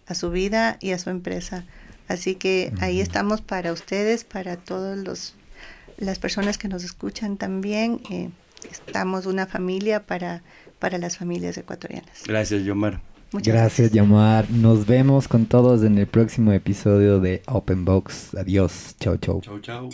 a 0.06 0.14
su 0.14 0.30
vida 0.30 0.78
y 0.80 0.92
a 0.92 0.98
su 0.98 1.10
empresa. 1.10 1.64
Así 2.08 2.34
que 2.34 2.72
ahí 2.80 3.00
estamos 3.00 3.42
para 3.42 3.72
ustedes, 3.72 4.24
para 4.24 4.56
todos 4.56 4.98
los 4.98 5.34
las 5.98 6.18
personas 6.18 6.56
que 6.56 6.68
nos 6.68 6.82
escuchan 6.82 7.36
también. 7.36 8.00
Eh, 8.10 8.30
estamos 8.70 9.26
una 9.26 9.46
familia 9.46 10.06
para, 10.06 10.42
para 10.78 10.98
las 10.98 11.18
familias 11.18 11.56
ecuatorianas. 11.58 12.22
Gracias, 12.26 12.64
Yomar. 12.64 13.00
Muchas 13.32 13.54
gracias, 13.54 13.92
Yomar. 13.92 14.50
Nos 14.50 14.86
vemos 14.86 15.28
con 15.28 15.46
todos 15.46 15.84
en 15.84 15.98
el 15.98 16.06
próximo 16.06 16.52
episodio 16.52 17.20
de 17.20 17.42
Open 17.46 17.84
Box. 17.84 18.34
Adiós. 18.34 18.96
Chau, 18.98 19.18
chau. 19.18 19.40
Chau, 19.42 19.60
chau. 19.60 19.90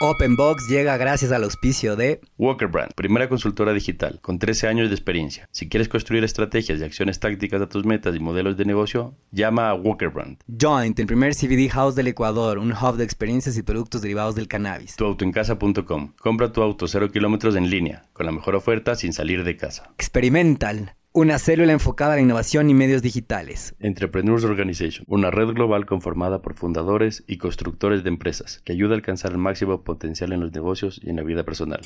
OpenBox 0.00 0.68
llega 0.68 0.96
gracias 0.96 1.32
al 1.32 1.42
auspicio 1.42 1.96
de 1.96 2.20
Walker 2.38 2.68
Brand, 2.68 2.92
primera 2.94 3.28
consultora 3.28 3.72
digital 3.72 4.20
con 4.22 4.38
13 4.38 4.68
años 4.68 4.90
de 4.90 4.94
experiencia. 4.94 5.48
Si 5.50 5.68
quieres 5.68 5.88
construir 5.88 6.22
estrategias 6.22 6.78
y 6.78 6.84
acciones 6.84 7.18
tácticas 7.18 7.60
a 7.60 7.68
tus 7.68 7.84
metas 7.84 8.14
y 8.14 8.20
modelos 8.20 8.56
de 8.56 8.64
negocio, 8.64 9.16
llama 9.32 9.70
a 9.70 9.74
Walker 9.74 10.10
Brand. 10.10 10.38
Joint, 10.46 10.96
el 11.00 11.06
primer 11.06 11.34
CBD 11.34 11.68
house 11.68 11.96
del 11.96 12.06
Ecuador, 12.06 12.58
un 12.58 12.72
hub 12.72 12.96
de 12.96 13.02
experiencias 13.02 13.56
y 13.56 13.62
productos 13.62 14.00
derivados 14.00 14.36
del 14.36 14.46
cannabis. 14.46 14.94
Tuautoencasa.com. 14.94 16.12
Compra 16.20 16.52
tu 16.52 16.62
auto 16.62 16.86
0 16.86 17.10
kilómetros 17.10 17.56
en 17.56 17.68
línea, 17.68 18.04
con 18.12 18.26
la 18.26 18.30
mejor 18.30 18.54
oferta 18.54 18.94
sin 18.94 19.12
salir 19.12 19.42
de 19.42 19.56
casa. 19.56 19.90
Experimental 19.98 20.94
una 21.18 21.40
célula 21.40 21.72
enfocada 21.72 22.12
a 22.12 22.16
la 22.16 22.22
innovación 22.22 22.70
y 22.70 22.74
medios 22.74 23.02
digitales. 23.02 23.74
Entrepreneurs 23.80 24.44
Organization, 24.44 25.04
una 25.08 25.32
red 25.32 25.48
global 25.48 25.84
conformada 25.84 26.42
por 26.42 26.54
fundadores 26.54 27.24
y 27.26 27.38
constructores 27.38 28.04
de 28.04 28.08
empresas 28.08 28.62
que 28.64 28.72
ayuda 28.72 28.92
a 28.92 28.98
alcanzar 28.98 29.32
el 29.32 29.38
máximo 29.38 29.82
potencial 29.82 30.32
en 30.32 30.38
los 30.38 30.52
negocios 30.52 31.00
y 31.02 31.10
en 31.10 31.16
la 31.16 31.24
vida 31.24 31.42
personal. 31.42 31.80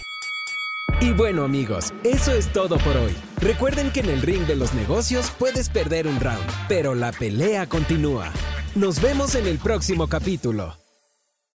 Y 1.00 1.12
bueno 1.12 1.44
amigos, 1.44 1.94
eso 2.04 2.32
es 2.32 2.52
todo 2.52 2.76
por 2.76 2.94
hoy. 2.98 3.14
Recuerden 3.40 3.90
que 3.90 4.00
en 4.00 4.10
el 4.10 4.20
ring 4.20 4.42
de 4.42 4.54
los 4.56 4.74
negocios 4.74 5.32
puedes 5.38 5.70
perder 5.70 6.06
un 6.06 6.20
round, 6.20 6.44
pero 6.68 6.94
la 6.94 7.10
pelea 7.10 7.66
continúa. 7.66 8.30
Nos 8.74 9.00
vemos 9.00 9.34
en 9.34 9.46
el 9.46 9.58
próximo 9.58 10.08
capítulo. 10.08 10.81